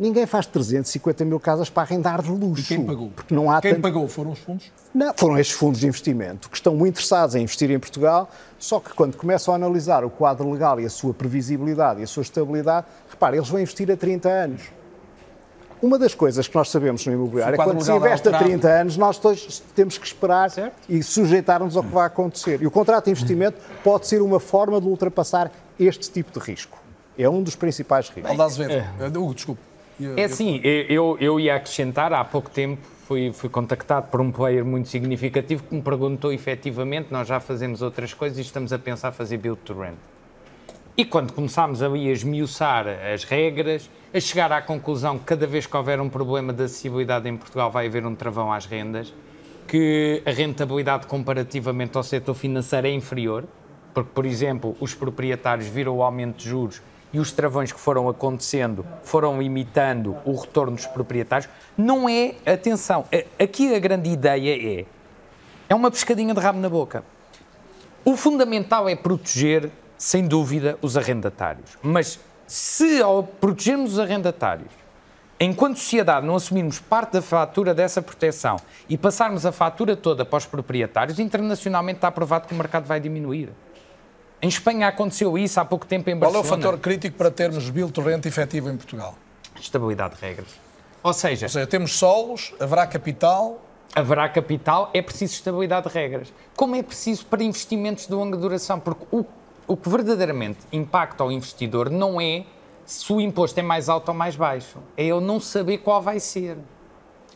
Ninguém 0.00 0.24
faz 0.24 0.46
350 0.46 1.26
mil 1.26 1.38
casas 1.38 1.68
para 1.68 1.82
arrendar 1.82 2.22
de 2.22 2.30
luxo. 2.30 2.62
E 2.62 2.76
quem 2.76 2.86
pagou? 2.86 3.10
Porque 3.10 3.34
não 3.34 3.50
há 3.50 3.60
quem 3.60 3.72
tanto... 3.72 3.82
pagou 3.82 4.08
foram 4.08 4.30
os 4.30 4.38
fundos? 4.38 4.72
Não, 4.94 5.12
foram 5.14 5.38
estes 5.38 5.54
fundos 5.54 5.78
de 5.78 5.86
investimento 5.86 6.48
que 6.48 6.56
estão 6.56 6.74
muito 6.74 6.94
interessados 6.94 7.34
em 7.34 7.42
investir 7.42 7.70
em 7.70 7.78
Portugal, 7.78 8.30
só 8.58 8.80
que 8.80 8.94
quando 8.94 9.18
começam 9.18 9.52
a 9.52 9.56
analisar 9.58 10.02
o 10.02 10.08
quadro 10.08 10.50
legal 10.50 10.80
e 10.80 10.86
a 10.86 10.90
sua 10.90 11.12
previsibilidade 11.12 12.00
e 12.00 12.04
a 12.04 12.06
sua 12.06 12.22
estabilidade, 12.22 12.86
repare, 13.20 13.36
eles 13.36 13.48
vão 13.48 13.60
investir 13.60 13.90
a 13.90 13.96
30 13.96 14.28
anos. 14.28 14.62
Uma 15.82 15.98
das 15.98 16.14
coisas 16.14 16.46
que 16.46 16.54
nós 16.54 16.68
sabemos 16.70 17.06
no 17.06 17.12
imobiliário 17.12 17.54
é 17.54 17.58
que 17.58 17.64
quando 17.64 17.82
se 17.82 17.92
investe 17.92 18.28
a 18.28 18.38
30 18.38 18.68
anos, 18.68 18.96
nós 18.96 19.18
todos 19.18 19.60
temos 19.74 19.96
que 19.96 20.06
esperar 20.06 20.50
certo. 20.50 20.74
e 20.88 21.02
sujeitar-nos 21.02 21.76
ao 21.76 21.82
que 21.82 21.90
vai 21.90 22.06
acontecer. 22.06 22.60
E 22.60 22.66
o 22.66 22.70
contrato 22.70 23.06
de 23.06 23.10
investimento 23.12 23.58
pode 23.82 24.06
ser 24.06 24.20
uma 24.20 24.38
forma 24.38 24.80
de 24.80 24.86
ultrapassar 24.86 25.50
este 25.78 26.10
tipo 26.10 26.38
de 26.38 26.44
risco. 26.44 26.78
É 27.18 27.28
um 27.28 27.42
dos 27.42 27.56
principais 27.56 28.08
riscos. 28.08 28.30
Aldaz 28.30 28.52
Azevedo. 28.52 28.84
É. 28.98 29.06
Hugo, 29.06 29.34
desculpe. 29.34 29.62
É 30.16 30.24
assim, 30.24 30.60
eu, 30.62 31.16
eu 31.20 31.38
ia 31.38 31.56
acrescentar, 31.56 32.12
há 32.12 32.24
pouco 32.24 32.50
tempo 32.50 32.80
fui, 33.04 33.32
fui 33.32 33.50
contactado 33.50 34.08
por 34.08 34.20
um 34.20 34.30
player 34.30 34.64
muito 34.64 34.88
significativo 34.88 35.62
que 35.62 35.74
me 35.74 35.82
perguntou 35.82 36.32
efetivamente, 36.32 37.08
nós 37.10 37.28
já 37.28 37.38
fazemos 37.38 37.82
outras 37.82 38.14
coisas 38.14 38.38
e 38.38 38.40
estamos 38.40 38.72
a 38.72 38.78
pensar 38.78 39.12
fazer 39.12 39.36
build 39.36 39.60
to 39.62 39.78
rent. 39.78 39.96
E 40.96 41.04
quando 41.04 41.32
começámos 41.32 41.82
ali 41.82 42.08
a 42.08 42.12
esmiuçar 42.12 42.86
as 42.88 43.24
regras, 43.24 43.88
a 44.12 44.20
chegar 44.20 44.52
à 44.52 44.60
conclusão 44.60 45.18
que 45.18 45.24
cada 45.24 45.46
vez 45.46 45.66
que 45.66 45.76
houver 45.76 46.00
um 46.00 46.08
problema 46.08 46.52
de 46.52 46.64
acessibilidade 46.64 47.28
em 47.28 47.36
Portugal 47.36 47.70
vai 47.70 47.86
haver 47.86 48.04
um 48.04 48.14
travão 48.14 48.52
às 48.52 48.66
rendas, 48.66 49.14
que 49.66 50.22
a 50.26 50.30
rentabilidade 50.30 51.06
comparativamente 51.06 51.96
ao 51.96 52.02
setor 52.02 52.34
financeiro 52.34 52.88
é 52.88 52.90
inferior, 52.90 53.44
porque, 53.94 54.10
por 54.12 54.26
exemplo, 54.26 54.76
os 54.80 54.94
proprietários 54.94 55.68
viram 55.68 55.96
o 55.96 56.02
aumento 56.02 56.38
de 56.38 56.48
juros 56.48 56.82
e 57.12 57.18
os 57.18 57.32
travões 57.32 57.72
que 57.72 57.80
foram 57.80 58.08
acontecendo 58.08 58.84
foram 59.02 59.40
imitando 59.40 60.16
o 60.24 60.34
retorno 60.34 60.76
dos 60.76 60.86
proprietários, 60.86 61.48
não 61.76 62.08
é, 62.08 62.34
atenção, 62.46 63.04
aqui 63.38 63.74
a 63.74 63.78
grande 63.78 64.10
ideia 64.10 64.80
é, 64.80 64.84
é 65.68 65.74
uma 65.74 65.90
pescadinha 65.90 66.34
de 66.34 66.40
rabo 66.40 66.58
na 66.58 66.68
boca. 66.68 67.04
O 68.04 68.16
fundamental 68.16 68.88
é 68.88 68.96
proteger, 68.96 69.70
sem 70.00 70.26
dúvida, 70.26 70.78
os 70.80 70.96
arrendatários. 70.96 71.76
Mas 71.82 72.18
se 72.46 73.02
ao 73.02 73.22
protegermos 73.22 73.92
os 73.92 73.98
arrendatários, 73.98 74.72
enquanto 75.38 75.76
sociedade 75.76 76.26
não 76.26 76.36
assumirmos 76.36 76.80
parte 76.80 77.12
da 77.12 77.22
fatura 77.22 77.74
dessa 77.74 78.00
proteção 78.00 78.56
e 78.88 78.96
passarmos 78.96 79.44
a 79.44 79.52
fatura 79.52 79.94
toda 79.94 80.24
para 80.24 80.38
os 80.38 80.46
proprietários, 80.46 81.18
internacionalmente 81.18 81.98
está 81.98 82.10
provado 82.10 82.48
que 82.48 82.54
o 82.54 82.56
mercado 82.56 82.86
vai 82.86 82.98
diminuir. 82.98 83.50
Em 84.40 84.48
Espanha 84.48 84.88
aconteceu 84.88 85.36
isso 85.36 85.60
há 85.60 85.66
pouco 85.66 85.84
tempo 85.84 86.08
em 86.08 86.16
Barcelona. 86.16 86.48
Qual 86.48 86.54
é 86.54 86.58
o 86.58 86.62
fator 86.62 86.80
crítico 86.80 87.18
para 87.18 87.30
termos 87.30 87.68
Bill 87.68 87.90
Torrente 87.90 88.26
efetivo 88.26 88.70
em 88.70 88.76
Portugal? 88.78 89.14
Estabilidade 89.60 90.14
de 90.14 90.22
regras. 90.22 90.48
Ou 91.02 91.12
seja, 91.12 91.44
Ou 91.44 91.50
seja, 91.50 91.66
temos 91.66 91.92
solos, 91.92 92.54
haverá 92.58 92.86
capital. 92.86 93.60
Haverá 93.94 94.28
capital, 94.28 94.88
é 94.94 95.02
preciso 95.02 95.34
estabilidade 95.34 95.88
de 95.88 95.94
regras. 95.94 96.32
Como 96.56 96.74
é 96.76 96.82
preciso 96.82 97.26
para 97.26 97.42
investimentos 97.42 98.06
de 98.06 98.14
longa 98.14 98.36
duração? 98.36 98.78
Porque 98.78 99.04
o, 99.10 99.26
o 99.70 99.76
que 99.76 99.88
verdadeiramente 99.88 100.58
impacta 100.72 101.22
ao 101.22 101.30
investidor 101.30 101.88
não 101.88 102.20
é 102.20 102.44
se 102.84 103.12
o 103.12 103.20
imposto 103.20 103.60
é 103.60 103.62
mais 103.62 103.88
alto 103.88 104.08
ou 104.08 104.14
mais 104.14 104.34
baixo. 104.34 104.78
É 104.96 105.04
ele 105.04 105.20
não 105.20 105.38
saber 105.38 105.78
qual 105.78 106.02
vai 106.02 106.18
ser. 106.18 106.58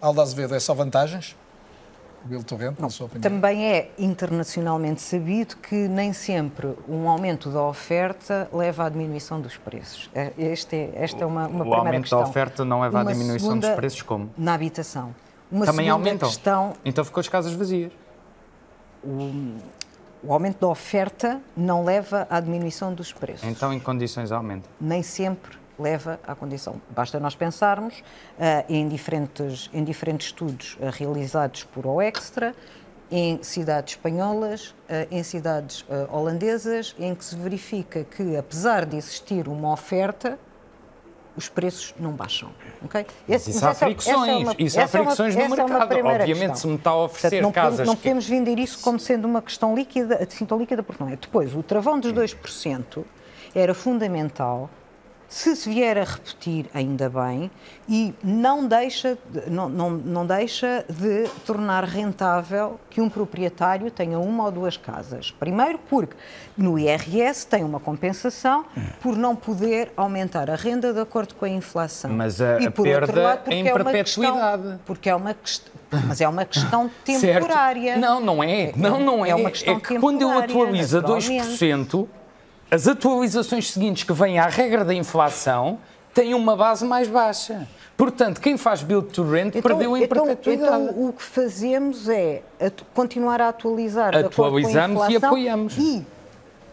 Alda 0.01 0.20
Azevedo, 0.20 0.53
é 0.53 0.59
só 0.59 0.74
vantagens? 0.74 1.37
Torrente, 2.45 2.82
na 2.82 2.89
sua 2.89 3.07
opinião? 3.07 3.22
Também 3.22 3.66
é 3.66 3.93
internacionalmente 3.97 5.01
sabido 5.01 5.57
que 5.59 5.87
nem 5.87 6.12
sempre 6.12 6.74
um 6.89 7.09
aumento 7.09 7.51
da 7.51 7.62
oferta 7.62 8.49
leva 8.53 8.87
à 8.87 8.89
diminuição 8.89 9.41
dos 9.41 9.57
preços. 9.57 10.11
É, 10.12 10.32
este 10.37 10.74
é, 10.74 10.91
esta 10.95 11.22
é 11.22 11.26
uma, 11.26 11.47
uma 11.47 11.64
o 11.64 11.70
primeira 11.70 12.01
questão. 12.01 12.18
O 12.18 12.22
aumento 12.22 12.24
da 12.24 12.30
oferta 12.30 12.64
não 12.64 12.80
leva 12.80 13.01
à 13.03 13.05
diminuição 13.05 13.57
dos 13.57 13.70
preços 13.70 14.03
como? 14.03 14.30
Na 14.37 14.55
habitação. 14.55 15.14
Uma 15.53 15.66
Também 15.66 15.89
aumentam? 15.89 16.28
Questão, 16.28 16.72
então 16.85 17.05
ficou 17.05 17.20
as 17.20 17.28
casas 17.28 17.53
vazias. 17.53 17.93
O, 19.05 19.55
o 20.27 20.33
aumento 20.33 20.61
da 20.61 20.68
oferta 20.68 21.41
não 21.57 21.85
leva 21.85 22.27
à 22.31 22.41
diminuição 22.41 22.95
dos 22.95 23.12
preços. 23.12 23.45
Então, 23.45 23.72
em 23.72 23.81
condições 23.81 24.33
aumenta? 24.33 24.68
Nem 24.81 25.03
sempre 25.03 25.59
leva 25.79 26.18
à 26.27 26.35
condição. 26.35 26.81
Basta 26.91 27.18
nós 27.20 27.35
pensarmos 27.35 27.99
uh, 27.99 28.64
em, 28.68 28.89
diferentes, 28.89 29.68
em 29.72 29.85
diferentes 29.85 30.29
estudos 30.29 30.77
uh, 30.81 30.91
realizados 30.91 31.64
por 31.64 31.87
OExtra, 31.87 32.55
em 33.11 33.43
cidades 33.43 33.95
espanholas, 33.95 34.68
uh, 34.68 34.75
em 35.11 35.22
cidades 35.22 35.85
holandesas, 36.11 36.95
em 36.99 37.14
que 37.14 37.25
se 37.25 37.37
verifica 37.37 38.05
que, 38.05 38.37
apesar 38.37 38.87
de 38.87 38.97
existir 38.97 39.47
uma 39.49 39.72
oferta, 39.72 40.39
os 41.37 41.49
preços 41.49 41.95
não 41.99 42.12
baixam. 42.12 42.51
Okay? 42.85 43.07
Esse, 43.28 43.51
isso 43.51 43.66
há 43.66 43.70
é 43.70 43.74
fricções, 43.74 44.28
é 44.28 44.35
uma, 44.37 44.55
isso 44.59 44.80
há 44.80 44.87
fricções 44.87 45.37
é 45.37 45.47
uma, 45.47 45.49
no 45.49 45.55
é 45.55 45.66
mercado. 45.66 45.93
É 45.93 46.03
Obviamente, 46.03 46.26
questão. 46.26 46.57
se 46.57 46.66
me 46.66 46.74
está 46.76 46.91
a 46.91 46.97
oferecer 47.05 47.30
Portanto, 47.30 47.43
não 47.43 47.53
casas. 47.53 47.70
Podemos, 47.70 47.89
não 47.89 47.97
podemos 47.97 48.28
vender 48.28 48.59
isso 48.59 48.80
como 48.80 48.99
sendo 48.99 49.26
uma 49.26 49.43
questão 49.43 49.74
líquida, 49.74 50.26
de 50.26 50.35
líquida, 50.57 50.82
porque 50.82 51.03
não 51.03 51.11
é. 51.11 51.16
Depois, 51.16 51.55
o 51.55 51.62
travão 51.62 51.99
dos 51.99 52.12
2% 52.12 53.05
era 53.55 53.74
fundamental 53.74 54.70
se 55.29 55.57
se 55.57 55.68
vier 55.68 55.99
a 55.99 56.05
repetir, 56.05 56.66
ainda 56.72 57.09
bem, 57.09 57.51
e 57.89 58.14
não 58.22 58.66
deixa, 58.66 59.18
não, 59.49 59.68
não, 59.68 59.91
não 59.91 60.27
deixa 60.27 60.85
de 60.89 61.29
tornar 61.45 61.85
rentável 61.85 62.79
que 62.89 63.01
um 63.01 63.09
proprietário 63.09 63.91
tenha 63.91 64.18
uma 64.18 64.45
ou 64.45 64.53
duas 64.53 64.77
casas. 64.77 65.31
Primeiro, 65.31 65.79
porque 65.89 66.14
no 66.57 66.79
IRS 66.79 67.47
tem 67.47 67.64
uma 67.64 67.81
compensação 67.81 68.64
por 69.01 69.16
não 69.16 69.35
poder 69.35 69.93
aumentar 69.97 70.49
a 70.51 70.55
renda 70.55 70.93
de 70.93 71.01
acordo 71.01 71.35
com 71.35 71.45
a 71.45 71.49
inflação. 71.49 72.12
Mas 72.12 72.41
a, 72.41 72.61
e, 72.61 72.70
por 72.70 72.85
perda 72.85 73.07
outro 73.07 73.22
lado, 73.22 73.39
porque 73.39 73.55
em 73.55 73.68
é 73.68 73.72
perpetuidade. 73.72 74.62
Questão, 74.62 74.81
porque 74.85 75.11
é 75.11 75.14
uma 75.14 75.35
questão. 75.35 75.72
Mas 76.07 76.20
é 76.20 76.29
uma 76.29 76.45
questão 76.45 76.91
temporária. 77.05 77.95
Certo. 77.95 78.01
Não, 78.01 78.20
não 78.20 78.43
é. 78.43 78.72
Não, 78.77 79.01
não 79.01 79.27
é. 79.27 79.31
É 79.31 79.35
uma 79.35 79.51
questão 79.51 79.77
é 79.77 79.81
que 79.81 79.99
quando 79.99 80.22
eu 80.22 80.39
atualizo 80.39 80.99
a 80.99 81.03
2%, 81.03 82.07
as 82.71 82.89
atualizações 82.89 83.71
seguintes 83.71 84.05
que 84.05 84.12
vêm 84.12 84.39
à 84.39 84.47
regra 84.47 84.85
da 84.85 84.95
inflação 84.95 85.79
têm 86.12 86.35
uma 86.35 86.57
base 86.57 86.85
mais 86.85 87.09
baixa. 87.09 87.67
Portanto, 87.97 88.41
quem 88.41 88.57
faz 88.57 88.83
build 88.83 89.09
to 89.09 89.23
rent 89.23 89.55
então, 89.55 89.62
perdeu 89.62 89.97
em 89.97 90.03
então, 90.03 90.27
perpetuidade. 90.27 90.85
Então, 90.85 91.09
o 91.09 91.12
que 91.12 91.23
fazemos 91.23 92.09
é 92.09 92.43
continuar 92.93 93.41
a 93.41 93.49
atualizar 93.49 94.17
Atualizamos 94.17 95.09
e 95.09 95.17
apoiamos. 95.17 95.77
E, 95.79 96.05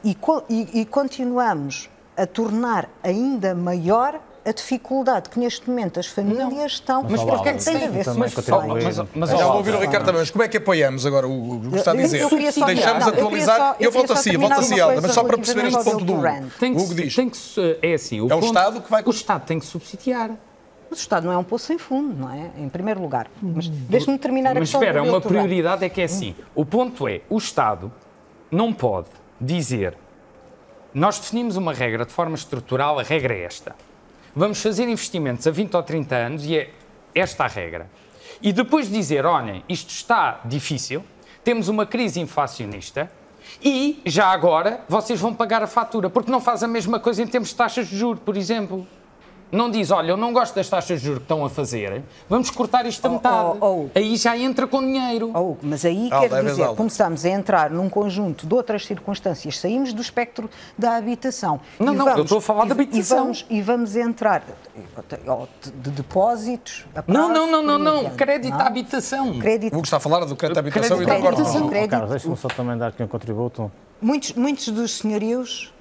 e, 0.03 0.17
e, 0.49 0.81
e 0.81 0.85
continuamos 0.85 1.89
a 2.17 2.25
tornar 2.25 2.89
ainda 3.03 3.53
maior 3.53 4.19
a 4.43 4.51
dificuldade 4.51 5.29
que 5.29 5.39
neste 5.39 5.69
momento 5.69 5.99
as 5.99 6.07
famílias 6.07 6.51
não. 6.51 6.65
estão. 6.65 7.03
Mas 7.07 7.23
por 7.23 7.43
que 7.43 7.49
é 7.49 7.53
que 7.53 7.63
tem 7.63 7.75
a 7.75 7.89
ver 7.89 8.05
com 8.05 8.13
mas, 8.15 8.35
mas, 8.35 8.97
mas, 8.97 9.07
mas 9.13 9.29
já 9.29 9.45
vou 9.45 9.57
ouvir 9.57 9.75
o 9.75 9.79
Ricardo 9.79 10.05
também. 10.05 10.21
Mas 10.21 10.31
como 10.31 10.43
é 10.43 10.47
que 10.47 10.57
apoiamos 10.57 11.05
agora 11.05 11.27
o 11.27 11.61
que 11.69 11.77
está 11.77 11.91
a 11.91 11.95
dizer? 11.95 12.27
Deixamos 12.27 13.05
não, 13.05 13.07
atualizar. 13.07 13.75
Eu, 13.79 13.85
eu 13.85 13.91
volto 13.91 14.13
assim, 14.13 14.37
volto 14.37 14.53
assim, 14.53 14.79
Alda, 14.79 15.01
mas 15.01 15.11
só 15.11 15.23
para 15.23 15.37
perceber 15.37 15.67
este 15.67 15.83
ponto 15.83 16.03
do 16.03 16.13
Hugo. 16.13 16.23
Tem 16.59 16.75
que, 16.75 16.93
diz. 16.95 17.15
Tem 17.15 17.29
que, 17.29 17.37
é 17.81 17.93
assim, 17.93 18.21
o, 18.21 18.31
é 18.31 18.35
o 18.35 18.39
Estado 18.39 18.81
que 18.81 18.89
vai. 18.89 19.03
O 19.05 19.11
Estado 19.11 19.45
tem 19.45 19.59
que 19.59 19.65
subsidiar. 19.65 20.31
Mas 20.89 20.99
o 20.99 21.01
Estado 21.01 21.25
não 21.25 21.31
é 21.31 21.37
um 21.37 21.43
poço 21.43 21.67
sem 21.67 21.77
fundo, 21.77 22.13
não 22.19 22.29
é? 22.29 22.51
Em 22.57 22.67
primeiro 22.67 23.01
lugar. 23.01 23.27
Mas 23.41 23.67
deixe-me 23.67 24.17
terminar 24.17 24.57
a 24.57 24.59
mas 24.59 24.69
espera, 24.69 25.01
uma 25.03 25.21
prioridade 25.21 25.85
é 25.85 25.89
que 25.89 26.01
é 26.01 26.05
assim. 26.05 26.35
O 26.53 26.65
ponto 26.65 27.07
é, 27.07 27.21
o 27.29 27.37
Estado 27.37 27.91
não 28.49 28.73
pode 28.73 29.07
dizer 29.39 29.97
nós 30.93 31.17
definimos 31.17 31.55
uma 31.55 31.73
regra 31.73 32.05
de 32.05 32.11
forma 32.11 32.35
estrutural, 32.35 32.99
a 32.99 33.03
regra 33.03 33.33
é 33.33 33.43
esta 33.43 33.73
vamos 34.35 34.61
fazer 34.61 34.87
investimentos 34.87 35.45
a 35.47 35.51
20 35.51 35.75
ou 35.75 35.83
30 35.83 36.15
anos 36.15 36.45
e 36.45 36.57
é 36.57 36.69
esta 37.13 37.45
a 37.45 37.47
regra. 37.47 37.89
E 38.41 38.51
depois 38.51 38.89
dizer, 38.89 39.25
olhem, 39.25 39.63
isto 39.67 39.89
está 39.89 40.41
difícil, 40.45 41.03
temos 41.43 41.67
uma 41.67 41.85
crise 41.85 42.19
inflacionista 42.19 43.11
e, 43.63 44.01
já 44.05 44.27
agora, 44.27 44.81
vocês 44.87 45.19
vão 45.19 45.33
pagar 45.33 45.61
a 45.61 45.67
fatura, 45.67 46.09
porque 46.09 46.31
não 46.31 46.39
faz 46.39 46.63
a 46.63 46.67
mesma 46.67 46.99
coisa 46.99 47.21
em 47.21 47.27
termos 47.27 47.49
de 47.49 47.55
taxas 47.55 47.87
de 47.87 47.97
juros, 47.97 48.21
por 48.23 48.37
exemplo 48.37 48.87
não 49.51 49.69
diz, 49.69 49.91
olha, 49.91 50.11
eu 50.11 50.17
não 50.17 50.31
gosto 50.31 50.55
das 50.55 50.69
taxas 50.69 50.99
de 50.99 51.05
juros 51.05 51.19
que 51.19 51.25
estão 51.25 51.43
a 51.43 51.49
fazer, 51.49 52.01
vamos 52.29 52.49
cortar 52.49 52.85
isto 52.85 53.05
a 53.05 53.09
oh, 53.09 53.13
metade. 53.13 53.57
Oh, 53.59 53.65
oh, 53.65 53.89
aí 53.93 54.15
já 54.15 54.37
entra 54.37 54.65
com 54.65 54.81
dinheiro. 54.81 55.31
Oh, 55.35 55.57
mas 55.61 55.83
aí 55.83 56.09
oh, 56.11 56.19
quer 56.21 56.43
dizer, 56.43 56.63
algo. 56.63 56.75
começamos 56.77 57.25
a 57.25 57.29
entrar 57.29 57.69
num 57.69 57.89
conjunto 57.89 58.47
de 58.47 58.53
outras 58.53 58.85
circunstâncias, 58.85 59.59
saímos 59.59 59.91
do 59.91 60.01
espectro 60.01 60.49
da 60.77 60.95
habitação. 60.95 61.59
Não, 61.77 61.93
não, 61.93 62.05
vamos, 62.05 62.17
eu 62.19 62.23
estou 62.23 62.37
a 62.37 62.41
falar 62.41 62.65
e, 62.65 62.67
da 62.69 62.73
habitação. 62.73 63.17
E 63.17 63.21
vamos, 63.21 63.45
e 63.49 63.61
vamos 63.61 63.95
entrar 63.95 64.43
de, 65.63 65.71
de 65.71 65.89
depósitos 65.91 66.85
a 66.95 67.03
prazo, 67.03 67.19
Não, 67.19 67.29
não, 67.29 67.61
não, 67.61 67.77
não, 67.77 68.03
não, 68.03 68.09
crédito 68.11 68.53
à 68.53 68.67
habitação. 68.67 69.39
Crédito. 69.39 69.77
O 69.77 69.81
que 69.81 69.87
está 69.87 69.97
a 69.97 69.99
falar 69.99 70.25
do 70.25 70.35
crédito 70.35 70.57
à 70.57 70.59
habitação 70.61 70.97
crédito, 70.97 71.11
e 71.11 71.21
do 71.21 71.35
crédito, 71.35 71.69
crédito. 71.69 71.89
Carlos, 71.89 72.09
deixa-me 72.09 72.37
só 72.37 72.47
também 72.47 72.77
dar 72.77 72.87
aqui 72.87 73.03
um 73.03 73.07
contributo. 73.07 73.71
Muitos, 74.01 74.33
muitos 74.33 74.69
dos 74.69 74.97
senhorios 74.97 75.73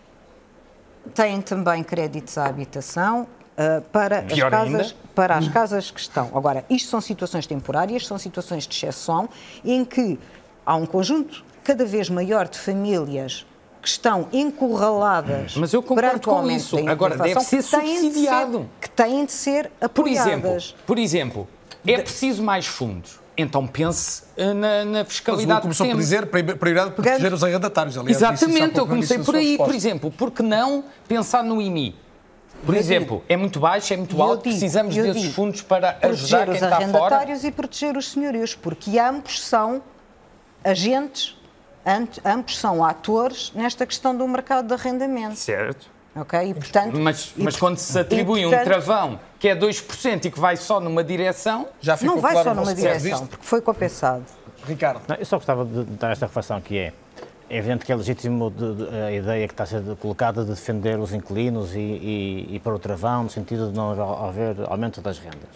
têm 1.14 1.40
também 1.40 1.82
créditos 1.82 2.36
à 2.36 2.46
habitação 2.46 3.26
uh, 3.56 3.82
para, 3.90 4.20
as 4.20 4.38
casas, 4.38 4.94
para 5.14 5.36
as 5.36 5.48
casas 5.48 5.90
que 5.90 6.00
estão. 6.00 6.30
Agora, 6.34 6.64
isto 6.68 6.88
são 6.88 7.00
situações 7.00 7.46
temporárias, 7.46 8.06
são 8.06 8.18
situações 8.18 8.66
de 8.66 8.74
exceção, 8.74 9.28
em 9.64 9.84
que 9.84 10.18
há 10.64 10.74
um 10.74 10.86
conjunto 10.86 11.44
cada 11.64 11.84
vez 11.84 12.08
maior 12.08 12.48
de 12.48 12.58
famílias 12.58 13.46
que 13.82 13.88
estão 13.88 14.28
encurraladas 14.30 15.56
Mas 15.56 15.72
eu 15.72 15.82
concordo 15.82 16.20
com 16.20 16.50
isso. 16.50 16.76
Agora, 16.88 17.16
deve 17.16 17.40
ser 17.40 17.62
subsidiado. 17.62 18.58
De 18.58 18.64
ser, 18.64 18.68
que 18.80 18.90
têm 18.90 19.24
de 19.24 19.32
ser 19.32 19.70
apoiadas. 19.80 20.74
Por 20.86 20.98
exemplo, 20.98 21.48
por 21.48 21.48
exemplo 21.48 21.48
é 21.86 21.98
preciso 21.98 22.42
mais 22.42 22.66
fundos. 22.66 23.18
Então 23.36 23.66
pense 23.66 24.24
eh, 24.36 24.52
na, 24.52 24.84
na 24.84 25.04
fiscalidade. 25.04 25.48
Mas 25.48 25.62
começou 25.62 25.86
por 25.86 25.96
dizer 25.96 26.26
prioridade 26.26 26.90
para 26.90 27.02
proteger 27.02 27.32
os 27.32 27.42
arrendatários. 27.42 27.96
Aliás, 27.96 28.16
Exatamente, 28.16 28.78
eu 28.78 28.86
comecei 28.86 29.18
por 29.18 29.34
aí. 29.34 29.56
Por 29.56 29.74
exemplo, 29.74 30.10
por 30.10 30.30
que 30.30 30.42
não 30.42 30.84
pensar 31.08 31.42
no 31.42 31.60
IMI? 31.60 31.96
Por 32.64 32.74
eu 32.74 32.80
exemplo, 32.80 33.16
digo, 33.18 33.24
é 33.28 33.36
muito 33.36 33.58
baixo, 33.58 33.92
é 33.92 33.96
muito 33.96 34.20
alto, 34.20 34.44
digo, 34.44 34.54
precisamos 34.56 34.94
desses 34.94 35.22
digo, 35.22 35.34
fundos 35.34 35.62
para 35.62 35.98
ajudar 36.02 36.46
quem 36.46 36.54
está 36.54 36.68
fora. 36.68 36.68
Proteger 36.68 36.68
os 36.68 36.72
arrendatários 36.72 37.44
e 37.44 37.50
proteger 37.50 37.96
os 37.96 38.12
senhorios, 38.12 38.54
porque 38.54 38.98
ambos 38.98 39.40
são 39.42 39.82
agentes 40.62 41.40
ambos 42.24 42.58
são 42.58 42.84
atores 42.84 43.52
nesta 43.54 43.86
questão 43.86 44.16
do 44.16 44.26
mercado 44.28 44.66
de 44.68 44.74
arrendamento. 44.74 45.36
Certo. 45.36 45.88
Ok? 46.14 46.40
E, 46.40 46.54
portanto, 46.54 46.98
mas, 46.98 47.32
mas 47.36 47.56
quando 47.56 47.78
se 47.78 47.98
atribui 47.98 48.42
portanto, 48.42 48.60
um 48.60 48.64
travão 48.64 49.20
que 49.38 49.48
é 49.48 49.56
2% 49.56 50.24
e 50.24 50.30
que 50.30 50.40
vai 50.40 50.56
só 50.56 50.80
numa 50.80 51.04
direção. 51.04 51.68
Já 51.80 51.96
ficou 51.96 52.16
não 52.16 52.22
vai 52.22 52.32
claro 52.32 52.48
só 52.48 52.54
numa 52.54 52.74
direção, 52.74 53.26
porque 53.26 53.44
foi 53.44 53.60
compensado. 53.60 54.24
Ricardo. 54.66 55.02
Não, 55.08 55.16
eu 55.16 55.24
só 55.24 55.36
gostava 55.36 55.64
de 55.64 55.84
dar 55.84 56.10
esta 56.10 56.26
reflexão 56.26 56.60
que 56.60 56.76
é. 56.76 56.92
É 57.50 57.56
evidente 57.56 57.84
que 57.84 57.90
é 57.90 57.96
legítimo 57.96 58.48
de, 58.48 58.76
de, 58.76 58.96
a 58.96 59.10
ideia 59.10 59.48
que 59.48 59.52
está 59.52 59.64
a 59.64 59.66
ser 59.66 59.82
colocada 59.96 60.44
de 60.44 60.50
defender 60.50 60.96
os 61.00 61.12
inquilinos 61.12 61.74
e, 61.74 61.80
e, 61.80 62.48
e 62.52 62.60
para 62.60 62.72
o 62.72 62.78
travão, 62.78 63.24
no 63.24 63.28
sentido 63.28 63.70
de 63.70 63.74
não 63.74 63.90
haver 64.24 64.54
aumento 64.68 65.00
das 65.00 65.18
rendas. 65.18 65.50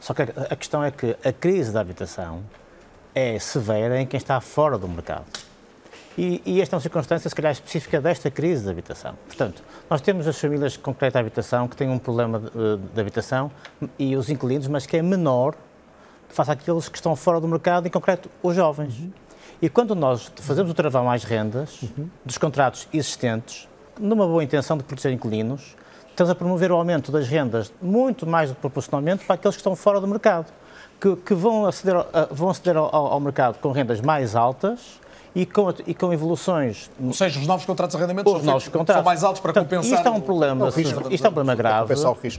Só 0.00 0.14
que 0.14 0.22
a, 0.22 0.56
questão 0.56 0.82
é 0.82 0.90
que 0.90 1.14
a 1.22 1.32
crise 1.34 1.72
da 1.72 1.80
habitação 1.82 2.42
é 3.14 3.38
severa 3.38 4.00
em 4.00 4.06
quem 4.06 4.16
está 4.16 4.40
fora 4.40 4.78
do 4.78 4.88
mercado. 4.88 5.26
E, 6.16 6.40
e, 6.46 6.62
esta 6.62 6.74
é 6.74 6.76
uma 6.76 6.80
circunstância, 6.80 7.28
se 7.28 7.36
calhar, 7.36 7.52
específica 7.52 8.00
desta 8.00 8.30
crise 8.30 8.64
de 8.64 8.70
habitação. 8.70 9.14
Portanto, 9.26 9.62
nós 9.90 10.00
temos 10.00 10.26
as 10.26 10.38
famílias 10.40 10.78
com 10.78 10.94
crédito 10.94 11.16
à 11.16 11.20
habitação 11.20 11.68
que 11.68 11.76
têm 11.76 11.90
um 11.90 11.98
problema 11.98 12.40
de, 12.40 12.78
de, 12.94 12.98
habitação 12.98 13.50
e 13.98 14.16
os 14.16 14.30
inquilinos, 14.30 14.68
mas 14.68 14.86
que 14.86 14.96
é 14.96 15.02
menor 15.02 15.54
face 16.30 16.50
àqueles 16.50 16.88
que 16.88 16.96
estão 16.96 17.14
fora 17.14 17.38
do 17.38 17.46
mercado, 17.46 17.86
em 17.86 17.90
concreto, 17.90 18.30
os 18.42 18.56
jovens. 18.56 18.98
Uhum. 18.98 19.25
E 19.60 19.68
quando 19.68 19.94
nós 19.94 20.30
fazemos 20.36 20.70
o 20.70 20.74
travão 20.74 21.04
mais 21.04 21.24
rendas 21.24 21.82
uhum. 21.82 22.08
dos 22.24 22.36
contratos 22.36 22.86
existentes, 22.92 23.68
numa 23.98 24.26
boa 24.26 24.44
intenção 24.44 24.76
de 24.76 24.84
proteger 24.84 25.12
inquilinos, 25.12 25.74
estamos 26.10 26.30
a 26.30 26.34
promover 26.34 26.70
o 26.70 26.76
aumento 26.76 27.10
das 27.10 27.26
rendas 27.26 27.72
muito 27.80 28.26
mais 28.26 28.50
do 28.50 28.54
que 28.54 28.60
proporcionalmente 28.60 29.24
para 29.24 29.34
aqueles 29.34 29.56
que 29.56 29.60
estão 29.60 29.74
fora 29.74 30.00
do 30.00 30.06
mercado, 30.06 30.52
que, 31.00 31.16
que 31.16 31.34
vão 31.34 31.66
aceder, 31.66 31.94
vão 32.30 32.50
aceder 32.50 32.76
ao, 32.76 32.94
ao 32.94 33.20
mercado 33.20 33.58
com 33.58 33.70
rendas 33.70 34.00
mais 34.00 34.36
altas 34.36 35.00
e 35.34 35.44
com, 35.44 35.72
e 35.86 35.94
com 35.94 36.12
evoluções. 36.12 36.90
Ou 37.02 37.12
seja, 37.12 37.38
os 37.38 37.46
novos 37.46 37.66
contratos 37.66 37.94
de 37.94 38.02
arrendamento 38.02 38.34
os 38.34 38.42
novos 38.42 38.68
contratos. 38.68 38.94
são 38.94 39.04
mais 39.04 39.22
altos 39.22 39.40
para 39.40 39.52
Portanto, 39.52 39.70
compensar. 39.70 39.98
Isto 39.98 40.08
é 40.08 40.10
um 40.10 40.20
problema, 40.20 40.70
risco, 40.70 41.12
isto 41.12 41.26
é 41.26 41.30
um 41.30 41.32
problema 41.32 41.54
grave 41.54 41.94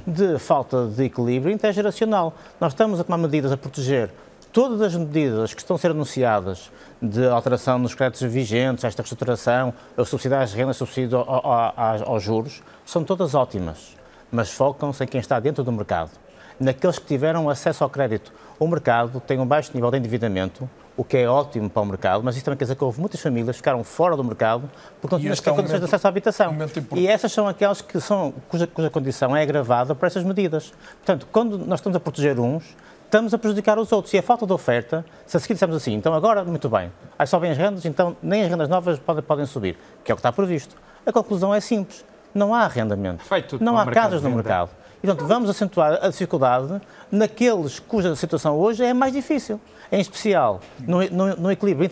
de 0.07 0.39
falta 0.39 0.87
de 0.87 1.03
equilíbrio 1.03 1.53
intergeracional. 1.53 2.33
Nós 2.59 2.73
estamos 2.73 2.99
a 2.99 3.03
tomar 3.03 3.17
medidas 3.17 3.51
a 3.51 3.57
proteger 3.57 4.11
todas 4.51 4.81
as 4.81 4.95
medidas 4.95 5.53
que 5.53 5.61
estão 5.61 5.75
a 5.75 5.79
ser 5.79 5.91
anunciadas 5.91 6.71
de 7.01 7.27
alteração 7.27 7.77
nos 7.77 7.93
créditos 7.93 8.21
vigentes, 8.31 8.83
esta 8.83 9.01
reestruturação, 9.01 9.73
o 9.95 10.05
subsídio 10.05 10.37
às 10.37 10.53
rendas, 10.53 10.77
subsídio 10.77 11.19
aos 11.27 12.23
juros, 12.23 12.61
são 12.85 13.03
todas 13.03 13.35
ótimas, 13.35 13.95
mas 14.31 14.51
focam-se 14.51 15.03
em 15.03 15.07
quem 15.07 15.19
está 15.19 15.39
dentro 15.39 15.63
do 15.63 15.71
mercado, 15.71 16.11
naqueles 16.59 16.97
que 16.97 17.05
tiveram 17.05 17.49
acesso 17.49 17.83
ao 17.83 17.89
crédito. 17.89 18.33
O 18.59 18.67
mercado 18.67 19.19
tem 19.19 19.39
um 19.39 19.45
baixo 19.45 19.71
nível 19.73 19.91
de 19.91 19.97
endividamento, 19.97 20.67
o 20.97 21.03
que 21.03 21.15
é 21.17 21.29
ótimo 21.29 21.69
para 21.69 21.83
o 21.83 21.85
mercado, 21.85 22.23
mas 22.23 22.35
isso 22.35 22.43
também 22.43 22.57
quer 22.57 22.63
dizer 22.63 22.75
que 22.75 22.83
houve 22.83 22.99
muitas 22.99 23.21
famílias 23.21 23.51
que 23.55 23.57
ficaram 23.57 23.83
fora 23.83 24.17
do 24.17 24.23
mercado 24.23 24.67
porque 24.99 25.13
não 25.13 25.19
tinham 25.19 25.35
é 25.35 25.51
um 25.51 25.55
condições 25.55 25.79
de 25.79 25.85
acesso 25.85 26.07
à 26.07 26.09
habitação. 26.09 26.51
Um 26.51 26.97
e 26.97 27.07
essas 27.07 27.31
são 27.31 27.47
aquelas 27.47 27.81
que 27.83 28.01
são, 28.01 28.33
cuja, 28.49 28.65
cuja 28.65 28.89
condição 28.89 29.37
é 29.37 29.43
agravada 29.43 29.93
por 29.93 30.07
essas 30.07 30.23
medidas. 30.23 30.73
Portanto, 30.95 31.27
quando 31.31 31.59
nós 31.59 31.79
estamos 31.79 31.95
a 31.95 31.99
proteger 31.99 32.39
uns, 32.39 32.75
estamos 33.07 33.33
a 33.33 33.37
prejudicar 33.37 33.79
os 33.79 33.91
outros. 33.91 34.13
E 34.13 34.17
a 34.17 34.21
falta 34.21 34.45
de 34.45 34.53
oferta, 34.53 35.03
se 35.25 35.35
a 35.35 35.39
seguir 35.39 35.53
dissermos 35.55 35.77
assim, 35.77 35.93
então 35.93 36.13
agora, 36.13 36.43
muito 36.43 36.69
bem, 36.69 36.91
aí 37.17 37.25
só 37.25 37.39
vêm 37.39 37.51
as 37.51 37.57
rendas, 37.57 37.85
então 37.85 38.15
nem 38.21 38.43
as 38.43 38.49
rendas 38.49 38.69
novas 38.69 38.99
podem, 38.99 39.23
podem 39.23 39.45
subir, 39.45 39.77
que 40.03 40.11
é 40.11 40.13
o 40.13 40.15
que 40.15 40.19
está 40.19 40.31
previsto. 40.31 40.75
A 41.05 41.11
conclusão 41.11 41.53
é 41.53 41.59
simples, 41.59 42.05
não 42.33 42.53
há 42.53 42.61
arrendamento, 42.61 43.23
não 43.59 43.77
há 43.77 43.85
casas 43.87 44.21
no 44.21 44.29
mercado. 44.29 44.69
E, 45.01 45.07
portanto, 45.07 45.27
vamos 45.27 45.49
acentuar 45.49 45.99
a 46.01 46.09
dificuldade 46.09 46.81
naqueles 47.11 47.79
cuja 47.79 48.15
situação 48.15 48.57
hoje 48.57 48.83
é 48.83 48.93
mais 48.93 49.13
difícil 49.13 49.59
em 49.91 50.01
especial 50.01 50.59
no, 50.79 51.01
no, 51.09 51.35
no 51.35 51.51
equilíbrio 51.51 51.89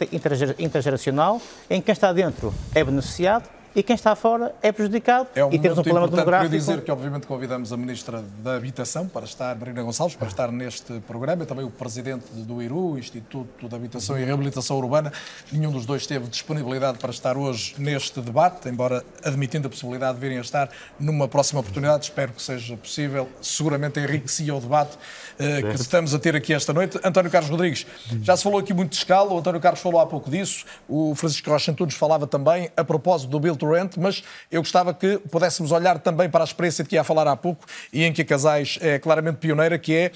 intergeracional, 0.60 1.42
em 1.70 1.80
que 1.80 1.86
quem 1.86 1.94
está 1.94 2.12
dentro 2.12 2.54
é 2.74 2.84
beneficiado 2.84 3.48
e 3.76 3.84
quem 3.84 3.96
está 3.96 4.16
fora 4.16 4.56
é 4.62 4.72
prejudicado 4.72 5.28
é 5.36 5.44
um 5.44 5.52
e 5.52 5.60
temos 5.60 5.78
um 5.78 5.84
problema 5.84 6.08
demográfico. 6.08 6.50
Queria 6.50 6.60
dizer 6.60 6.82
que, 6.84 6.92
obviamente, 6.92 7.28
convidamos 7.28 7.74
a 7.74 7.78
Ministra 7.78 8.24
da 8.40 8.56
Habitação 8.56 9.08
para 9.08 9.26
estar, 9.26 9.56
Marina 9.56 9.84
Gonçalves, 9.84 10.16
para 10.16 10.28
estar 10.28 10.52
neste 10.52 11.00
programa, 11.02 11.44
e 11.44 11.46
também 11.46 11.66
o 11.66 11.70
Presidente 11.70 12.26
do 12.32 12.62
IRU, 12.62 12.98
Instituto 12.98 13.68
de 13.68 13.76
Habitação 13.76 14.18
e 14.18 14.24
Reabilitação 14.24 14.78
Urbana. 14.78 15.12
Nenhum 15.52 15.72
dos 15.72 15.86
dois 15.86 16.08
teve 16.08 16.28
disponibilidade 16.28 16.98
para 16.98 17.12
estar 17.12 17.38
hoje 17.38 17.76
neste 17.78 18.22
debate, 18.22 18.70
embora 18.70 19.04
admitindo 19.24 19.68
a 19.68 19.70
possibilidade 19.70 20.16
de 20.16 20.22
virem 20.22 20.38
a 20.38 20.42
estar 20.42 20.70
numa 21.00 21.28
próxima 21.28 21.60
oportunidade. 21.60 22.06
Espero 22.06 22.32
que 22.32 22.42
seja 22.42 22.78
possível. 22.78 23.28
Seguramente 23.42 24.00
enriquecia 24.00 24.56
o 24.56 24.60
debate 24.62 24.98
eh, 25.40 25.62
que 25.62 25.76
estamos 25.76 26.14
a 26.14 26.20
ter 26.20 26.36
aqui 26.36 26.54
esta 26.54 26.74
noite. 26.74 27.00
António 27.04 27.32
Carlos 27.32 27.50
Rodrigues, 27.50 27.86
já 28.22 28.36
se 28.36 28.44
falou 28.44 28.60
aqui 28.60 28.74
muito 28.74 28.92
de 28.92 28.98
escala, 28.98 29.34
o 29.34 29.40
António 29.40 29.62
Carlos 29.62 29.82
falou 29.82 30.00
há 30.00 30.06
pouco 30.06 30.30
disso, 30.30 30.66
o 30.88 31.14
Francisco 31.16 31.50
Rocha 31.50 31.72
Antunes 31.72 31.96
falava 31.96 32.28
também 32.28 32.70
a 32.76 32.84
propósito 32.84 33.30
do 33.30 33.40
Bill 33.40 33.58
Rent, 33.62 33.98
mas 33.98 34.24
eu 34.52 34.62
gostava 34.62 34.94
que 34.94 35.18
pudéssemos 35.30 35.72
olhar 35.72 36.00
também 36.00 36.30
para 36.30 36.44
a 36.44 36.46
experiência 36.46 36.84
de 36.84 36.90
que 36.90 36.96
ia 36.96 37.04
falar 37.04 37.28
há 37.28 37.36
pouco 37.36 37.66
e 37.92 38.04
em 38.04 38.14
que 38.14 38.22
a 38.22 38.26
Casais 38.26 38.78
é 38.82 39.00
claramente 39.00 39.38
pioneira, 39.38 39.78
que 39.78 39.94
é 39.94 40.12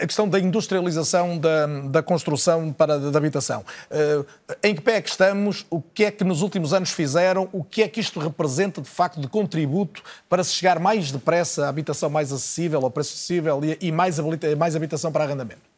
a 0.00 0.06
questão 0.06 0.28
da 0.28 0.38
industrialização 0.38 1.38
da, 1.38 1.66
da 1.66 2.02
construção 2.02 2.72
para 2.72 2.98
da 2.98 3.18
habitação. 3.18 3.64
Eh, 3.90 4.24
em 4.62 4.74
que 4.74 4.80
pé 4.80 4.96
é 4.96 5.00
que 5.00 5.08
estamos? 5.08 5.66
O 5.70 5.80
que 5.80 6.04
é 6.04 6.10
que 6.10 6.24
nos 6.24 6.42
últimos 6.42 6.72
anos 6.72 6.90
fizeram? 6.90 7.48
O 7.52 7.64
que 7.64 7.82
é 7.82 7.88
que 7.88 8.00
isto 8.00 8.20
representa 8.20 8.80
de 8.80 8.88
facto 8.88 9.20
de 9.20 9.28
contributo 9.28 10.02
para 10.28 10.44
se 10.44 10.52
chegar 10.52 10.78
mais 10.78 11.10
depressa 11.10 11.66
à 11.66 11.68
habitação 11.68 12.10
mais 12.10 12.32
acessível, 12.32 12.82
ao 12.82 12.90
preço 12.90 13.14
acessível 13.14 13.60
e 13.80 13.92
mais, 13.92 14.18
mais 14.56 14.76
habitação 14.76 15.10
para 15.10 15.24
arrendamento? 15.24 15.70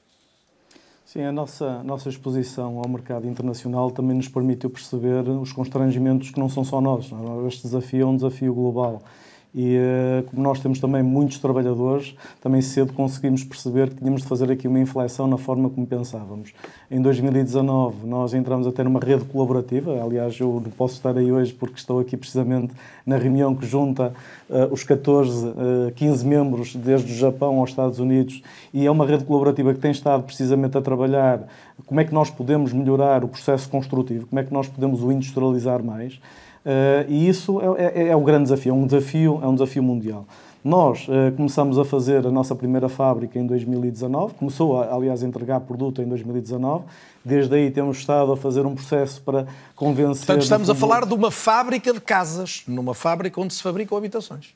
Sim, 1.04 1.24
a 1.24 1.32
nossa, 1.32 1.82
nossa 1.82 2.08
exposição 2.08 2.78
ao 2.78 2.88
mercado 2.88 3.26
internacional 3.26 3.90
também 3.90 4.16
nos 4.16 4.28
permitiu 4.28 4.70
perceber 4.70 5.28
os 5.28 5.52
constrangimentos 5.52 6.30
que 6.30 6.40
não 6.40 6.48
são 6.48 6.64
só 6.64 6.80
nós. 6.80 7.10
É? 7.12 7.46
Este 7.46 7.64
desafio 7.64 8.02
é 8.02 8.06
um 8.06 8.16
desafio 8.16 8.54
global. 8.54 9.02
E 9.54 9.76
eh, 9.76 10.24
como 10.30 10.42
nós 10.42 10.60
temos 10.60 10.80
também 10.80 11.02
muitos 11.02 11.38
trabalhadores, 11.38 12.14
também 12.40 12.62
cedo 12.62 12.94
conseguimos 12.94 13.44
perceber 13.44 13.90
que 13.90 13.96
tínhamos 13.96 14.22
de 14.22 14.28
fazer 14.28 14.50
aqui 14.50 14.66
uma 14.66 14.80
inflexão 14.80 15.26
na 15.26 15.36
forma 15.36 15.68
como 15.68 15.86
pensávamos. 15.86 16.54
Em 16.90 17.02
2019, 17.02 18.06
nós 18.06 18.32
entramos 18.32 18.66
a 18.66 18.72
ter 18.72 18.86
uma 18.86 18.98
rede 18.98 19.26
colaborativa. 19.26 20.02
Aliás, 20.02 20.40
eu 20.40 20.62
não 20.64 20.70
posso 20.70 20.94
estar 20.94 21.18
aí 21.18 21.30
hoje 21.30 21.52
porque 21.52 21.76
estou 21.76 22.00
aqui 22.00 22.16
precisamente 22.16 22.72
na 23.04 23.18
reunião 23.18 23.54
que 23.54 23.66
junta 23.66 24.14
uh, 24.48 24.72
os 24.72 24.84
14, 24.84 25.48
uh, 25.48 25.92
15 25.96 26.26
membros, 26.26 26.74
desde 26.74 27.12
o 27.12 27.14
Japão 27.14 27.58
aos 27.58 27.70
Estados 27.70 27.98
Unidos, 27.98 28.42
e 28.72 28.86
é 28.86 28.90
uma 28.90 29.04
rede 29.04 29.24
colaborativa 29.24 29.74
que 29.74 29.80
tem 29.80 29.90
estado 29.90 30.22
precisamente 30.22 30.78
a 30.78 30.80
trabalhar 30.80 31.46
como 31.86 32.00
é 32.00 32.04
que 32.04 32.14
nós 32.14 32.30
podemos 32.30 32.72
melhorar 32.72 33.22
o 33.22 33.28
processo 33.28 33.68
construtivo, 33.68 34.26
como 34.26 34.40
é 34.40 34.44
que 34.44 34.52
nós 34.52 34.66
podemos 34.66 35.02
o 35.02 35.12
industrializar 35.12 35.82
mais. 35.84 36.18
Uh, 36.64 37.04
e 37.08 37.28
isso 37.28 37.60
é, 37.76 38.02
é, 38.02 38.08
é, 38.08 38.16
o 38.16 38.20
grande 38.20 38.44
desafio, 38.44 38.72
é 38.72 38.74
um 38.74 38.86
desafio, 38.86 39.40
é 39.42 39.46
um 39.46 39.54
desafio 39.54 39.82
mundial. 39.82 40.24
Nós 40.64 41.08
uh, 41.08 41.34
começamos 41.36 41.76
a 41.76 41.84
fazer 41.84 42.24
a 42.24 42.30
nossa 42.30 42.54
primeira 42.54 42.88
fábrica 42.88 43.36
em 43.36 43.44
2019, 43.44 44.34
começou, 44.34 44.80
a, 44.80 44.94
aliás, 44.94 45.24
a 45.24 45.26
entregar 45.26 45.58
produto 45.60 46.00
em 46.00 46.06
2019. 46.06 46.84
Desde 47.24 47.54
aí 47.56 47.70
temos 47.70 47.98
estado 47.98 48.30
a 48.30 48.36
fazer 48.36 48.64
um 48.64 48.74
processo 48.74 49.20
para 49.22 49.46
convencer. 49.74 50.26
Portanto, 50.26 50.42
estamos 50.42 50.70
a 50.70 50.74
falar 50.74 51.04
de 51.04 51.14
uma 51.14 51.32
fábrica 51.32 51.92
de 51.92 52.00
casas, 52.00 52.62
numa 52.68 52.94
fábrica 52.94 53.40
onde 53.40 53.54
se 53.54 53.62
fabricam 53.62 53.98
habitações. 53.98 54.54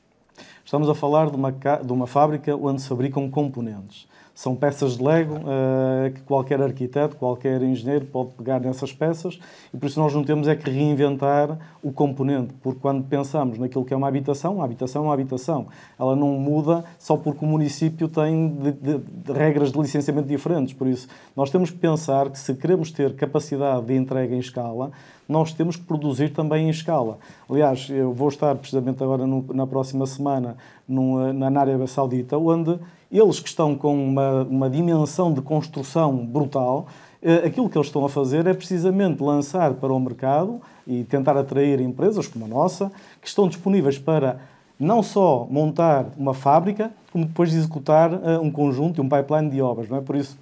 Estamos 0.65 0.89
a 0.89 0.95
falar 0.95 1.31
de 1.31 1.37
uma, 1.37 1.51
de 1.51 1.93
uma 1.93 2.07
fábrica 2.07 2.55
onde 2.57 2.83
se 2.83 2.89
fabricam 2.89 3.29
componentes. 3.29 4.07
São 4.37 4.55
peças 4.55 4.99
de 4.99 5.03
Lego 5.03 5.37
uh, 5.37 6.12
que 6.14 6.20
qualquer 6.20 6.61
arquiteto, 6.61 7.16
qualquer 7.16 7.62
engenheiro 7.62 8.05
pode 8.05 8.34
pegar 8.34 8.61
nessas 8.61 8.93
peças 8.93 9.39
e 9.72 9.78
por 9.78 9.87
isso 9.87 9.99
nós 9.99 10.12
não 10.12 10.22
temos 10.22 10.47
é 10.47 10.55
que 10.55 10.68
reinventar 10.68 11.59
o 11.82 11.91
componente, 11.91 12.53
porque 12.62 12.78
quando 12.78 13.03
pensamos 13.03 13.59
naquilo 13.59 13.82
que 13.82 13.95
é 13.95 13.97
uma 13.97 14.07
habitação, 14.07 14.61
a 14.61 14.64
habitação 14.66 15.05
é 15.05 15.07
uma 15.07 15.14
habitação. 15.14 15.68
Ela 15.99 16.14
não 16.14 16.32
muda 16.32 16.84
só 16.99 17.16
porque 17.16 17.43
o 17.47 17.49
município 17.49 18.09
tem 18.09 18.51
de, 18.59 18.72
de, 18.72 18.99
de 18.99 19.32
regras 19.32 19.72
de 19.72 19.80
licenciamento 19.80 20.28
diferentes. 20.28 20.74
Por 20.74 20.87
isso, 20.87 21.09
nós 21.34 21.49
temos 21.49 21.70
que 21.70 21.78
pensar 21.78 22.28
que 22.28 22.39
se 22.39 22.55
queremos 22.55 22.91
ter 22.91 23.16
capacidade 23.16 23.87
de 23.87 23.97
entrega 23.97 24.34
em 24.34 24.39
escala, 24.39 24.91
nós 25.26 25.55
temos 25.55 25.76
que 25.76 25.84
produzir 25.84 26.34
também 26.34 26.66
em 26.66 26.70
escala. 26.70 27.18
Aliás, 27.49 27.89
eu 27.89 28.12
vou 28.12 28.28
estar 28.28 28.55
precisamente 28.57 29.03
agora 29.03 29.26
no, 29.26 29.47
na 29.55 29.66
próxima 29.66 30.05
semana 30.05 30.59
no, 30.87 31.32
na 31.32 31.47
Arábia 31.47 31.87
Saudita, 31.87 32.37
onde 32.37 32.78
eles 33.11 33.41
que 33.41 33.49
estão 33.49 33.75
com 33.75 33.95
uma, 33.95 34.43
uma 34.45 34.71
dimensão 34.71 35.33
de 35.33 35.41
construção 35.41 36.17
brutal, 36.17 36.87
eh, 37.23 37.47
aquilo 37.47 37.69
que 37.69 37.77
eles 37.77 37.89
estão 37.89 38.05
a 38.05 38.09
fazer 38.09 38.47
é 38.47 38.55
precisamente 38.55 39.23
lançar 39.23 39.75
para 39.75 39.93
o 39.93 39.99
mercado 39.99 40.61
e 40.87 41.05
tentar 41.05 41.37
atrair 41.37 41.81
empresas 41.81 42.27
como 42.27 42.45
a 42.45 42.49
nossa, 42.49 42.91
que 43.21 43.29
estão 43.29 43.49
disponíveis 43.49 43.99
para 43.99 44.41
não 44.79 45.03
só 45.03 45.47
montar 45.51 46.07
uma 46.17 46.35
fábrica, 46.35 46.91
como 47.13 47.25
depois 47.25 47.53
executar 47.55 48.13
uh, 48.13 48.41
um 48.43 48.51
conjunto 48.51 49.01
e 49.01 49.05
um 49.05 49.09
pipeline 49.09 49.51
de 49.51 49.61
obras. 49.63 49.89
Não 49.89 49.97
é? 49.97 50.01
Por 50.01 50.17
isso, 50.17 50.39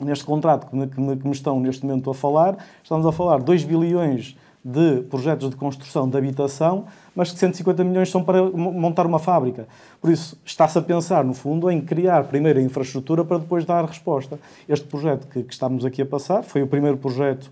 neste 0.00 0.24
contrato 0.24 0.66
que 0.68 0.74
me, 0.74 0.86
que, 0.86 1.00
me, 1.00 1.16
que 1.16 1.26
me, 1.26 1.32
estão 1.32 1.60
neste 1.60 1.84
momento 1.84 2.10
a 2.10 2.14
falar, 2.14 2.56
estamos 2.82 3.06
a 3.06 3.12
falar 3.12 3.42
2 3.42 3.64
bilhões 3.64 4.36
de 4.64 5.02
projetos 5.02 5.50
de 5.50 5.56
construção 5.56 6.08
de 6.08 6.16
habitação, 6.16 6.86
mas 7.14 7.30
que 7.30 7.38
150 7.38 7.84
milhões 7.84 8.10
são 8.10 8.22
para 8.22 8.42
montar 8.42 9.06
uma 9.06 9.18
fábrica. 9.18 9.66
Por 10.00 10.10
isso, 10.10 10.36
está-se 10.44 10.78
a 10.78 10.82
pensar, 10.82 11.24
no 11.24 11.34
fundo, 11.34 11.70
em 11.70 11.80
criar 11.80 12.24
primeiro 12.24 12.58
a 12.58 12.62
infraestrutura 12.62 13.24
para 13.24 13.38
depois 13.38 13.64
dar 13.64 13.84
resposta. 13.84 14.38
Este 14.68 14.86
projeto 14.86 15.26
que, 15.28 15.42
que 15.42 15.52
estamos 15.52 15.84
aqui 15.84 16.02
a 16.02 16.06
passar 16.06 16.42
foi 16.42 16.62
o 16.62 16.66
primeiro 16.66 16.96
projeto 16.96 17.50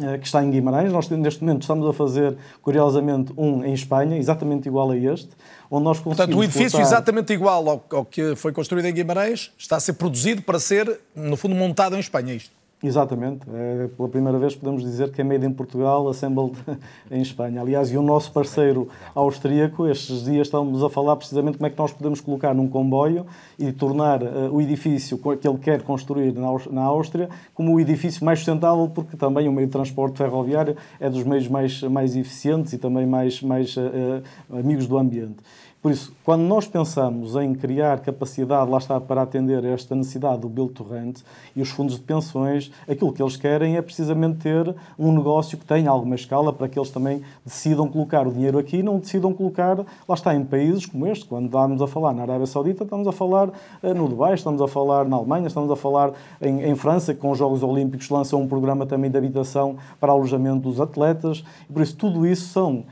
eh, 0.00 0.18
que 0.18 0.26
está 0.26 0.42
em 0.42 0.50
Guimarães. 0.50 0.92
Nós, 0.92 1.08
neste 1.08 1.44
momento, 1.44 1.62
estamos 1.62 1.86
a 1.86 1.92
fazer, 1.92 2.36
curiosamente, 2.60 3.32
um 3.36 3.64
em 3.64 3.72
Espanha, 3.72 4.16
exatamente 4.16 4.66
igual 4.66 4.90
a 4.90 4.96
este, 4.96 5.28
onde 5.70 5.84
nós 5.84 5.98
conseguimos... 5.98 6.16
Portanto, 6.16 6.38
o 6.38 6.42
edifício 6.42 6.80
exatamente 6.80 7.32
igual 7.32 7.68
ao, 7.68 7.84
ao, 7.92 8.04
que 8.04 8.34
foi 8.34 8.52
construído 8.52 8.86
em 8.86 8.92
Guimarães 8.92 9.52
está 9.56 9.76
a 9.76 9.80
ser 9.80 9.92
produzido 9.92 10.42
para 10.42 10.58
ser, 10.58 11.00
no 11.14 11.36
fundo, 11.36 11.54
montado 11.54 11.94
em 11.94 12.00
Espanha, 12.00 12.32
é 12.32 12.36
isto? 12.36 12.50
Exatamente. 12.82 13.46
É, 13.52 13.88
pela 13.96 14.08
primeira 14.08 14.38
vez 14.38 14.54
podemos 14.54 14.82
dizer 14.82 15.10
que 15.10 15.22
é 15.22 15.24
made 15.24 15.46
in 15.46 15.52
Portugal, 15.52 16.06
assembled 16.08 16.52
em 17.10 17.22
Espanha. 17.22 17.62
Aliás, 17.62 17.90
e 17.90 17.96
o 17.96 18.02
nosso 18.02 18.30
parceiro 18.30 18.88
austríaco, 19.14 19.88
estes 19.88 20.24
dias 20.24 20.46
estamos 20.46 20.82
a 20.82 20.90
falar 20.90 21.16
precisamente 21.16 21.56
como 21.56 21.66
é 21.66 21.70
que 21.70 21.78
nós 21.78 21.92
podemos 21.92 22.20
colocar 22.20 22.54
num 22.54 22.68
comboio 22.68 23.26
e 23.58 23.72
tornar 23.72 24.22
uh, 24.22 24.54
o 24.54 24.60
edifício 24.60 25.18
que 25.18 25.48
ele 25.48 25.58
quer 25.58 25.82
construir 25.82 26.34
na, 26.34 26.48
na 26.70 26.82
Áustria 26.82 27.30
como 27.54 27.74
o 27.74 27.80
edifício 27.80 28.22
mais 28.22 28.40
sustentável, 28.40 28.90
porque 28.94 29.16
também 29.16 29.48
o 29.48 29.52
meio 29.52 29.66
de 29.66 29.72
transporte 29.72 30.18
ferroviário 30.18 30.76
é 31.00 31.08
dos 31.08 31.24
meios 31.24 31.48
mais, 31.48 31.82
mais 31.82 32.14
eficientes 32.14 32.74
e 32.74 32.78
também 32.78 33.06
mais, 33.06 33.40
mais 33.40 33.74
uh, 33.76 34.22
amigos 34.52 34.86
do 34.86 34.98
ambiente. 34.98 35.36
Por 35.82 35.92
isso, 35.92 36.12
quando 36.24 36.42
nós 36.42 36.66
pensamos 36.66 37.36
em 37.36 37.54
criar 37.54 38.00
capacidade, 38.00 38.68
lá 38.68 38.78
está, 38.78 39.00
para 39.00 39.22
atender 39.22 39.64
a 39.64 39.68
esta 39.68 39.94
necessidade 39.94 40.40
do 40.40 40.48
Build 40.48 40.72
to 40.72 40.82
Rent 40.82 41.20
e 41.54 41.62
os 41.62 41.68
fundos 41.68 41.94
de 41.94 42.02
pensões, 42.02 42.72
aquilo 42.88 43.12
que 43.12 43.22
eles 43.22 43.36
querem 43.36 43.76
é 43.76 43.82
precisamente 43.82 44.38
ter 44.38 44.74
um 44.98 45.12
negócio 45.12 45.56
que 45.56 45.64
tenha 45.64 45.88
alguma 45.88 46.16
escala 46.16 46.52
para 46.52 46.68
que 46.68 46.76
eles 46.76 46.90
também 46.90 47.22
decidam 47.44 47.86
colocar 47.88 48.26
o 48.26 48.32
dinheiro 48.32 48.58
aqui 48.58 48.78
e 48.78 48.82
não 48.82 48.98
decidam 48.98 49.32
colocar, 49.32 49.78
lá 50.08 50.14
está, 50.14 50.34
em 50.34 50.44
países 50.44 50.86
como 50.86 51.06
este. 51.06 51.24
Quando 51.24 51.46
estamos 51.46 51.80
a 51.80 51.86
falar 51.86 52.12
na 52.12 52.22
Arábia 52.22 52.46
Saudita, 52.46 52.82
estamos 52.82 53.06
a 53.06 53.12
falar 53.12 53.50
eh, 53.80 53.94
no 53.94 54.08
Dubai, 54.08 54.34
estamos 54.34 54.60
a 54.60 54.66
falar 54.66 55.04
na 55.04 55.16
Alemanha, 55.16 55.46
estamos 55.46 55.70
a 55.70 55.76
falar 55.76 56.12
em, 56.42 56.64
em 56.64 56.74
França, 56.74 57.14
que 57.14 57.20
com 57.20 57.30
os 57.30 57.38
Jogos 57.38 57.62
Olímpicos 57.62 58.08
lançam 58.10 58.42
um 58.42 58.48
programa 58.48 58.86
também 58.86 59.08
de 59.08 59.16
habitação 59.16 59.76
para 60.00 60.10
alojamento 60.10 60.68
dos 60.68 60.80
atletas. 60.80 61.44
Por 61.72 61.80
isso, 61.80 61.96
tudo 61.96 62.26
isso 62.26 62.48
são 62.48 62.84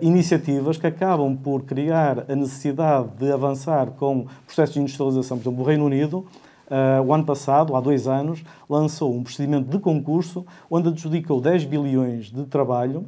iniciativas 0.00 0.76
que 0.76 0.86
acabam 0.86 1.36
por 1.36 1.62
criar 1.62 2.24
a 2.30 2.34
necessidade 2.34 3.08
de 3.18 3.30
avançar 3.30 3.90
com 3.92 4.26
processos 4.44 4.74
de 4.74 4.80
industrialização. 4.80 5.38
Por 5.38 5.42
exemplo, 5.44 5.62
o 5.62 5.66
Reino 5.66 5.84
Unido, 5.84 6.26
uh, 6.68 7.02
o 7.04 7.12
ano 7.12 7.24
passado, 7.24 7.76
há 7.76 7.80
dois 7.80 8.06
anos, 8.06 8.42
lançou 8.68 9.14
um 9.14 9.22
procedimento 9.22 9.68
de 9.68 9.78
concurso 9.78 10.44
onde 10.70 10.88
adjudicou 10.88 11.40
10 11.40 11.64
bilhões 11.64 12.26
de 12.26 12.44
trabalho 12.44 13.04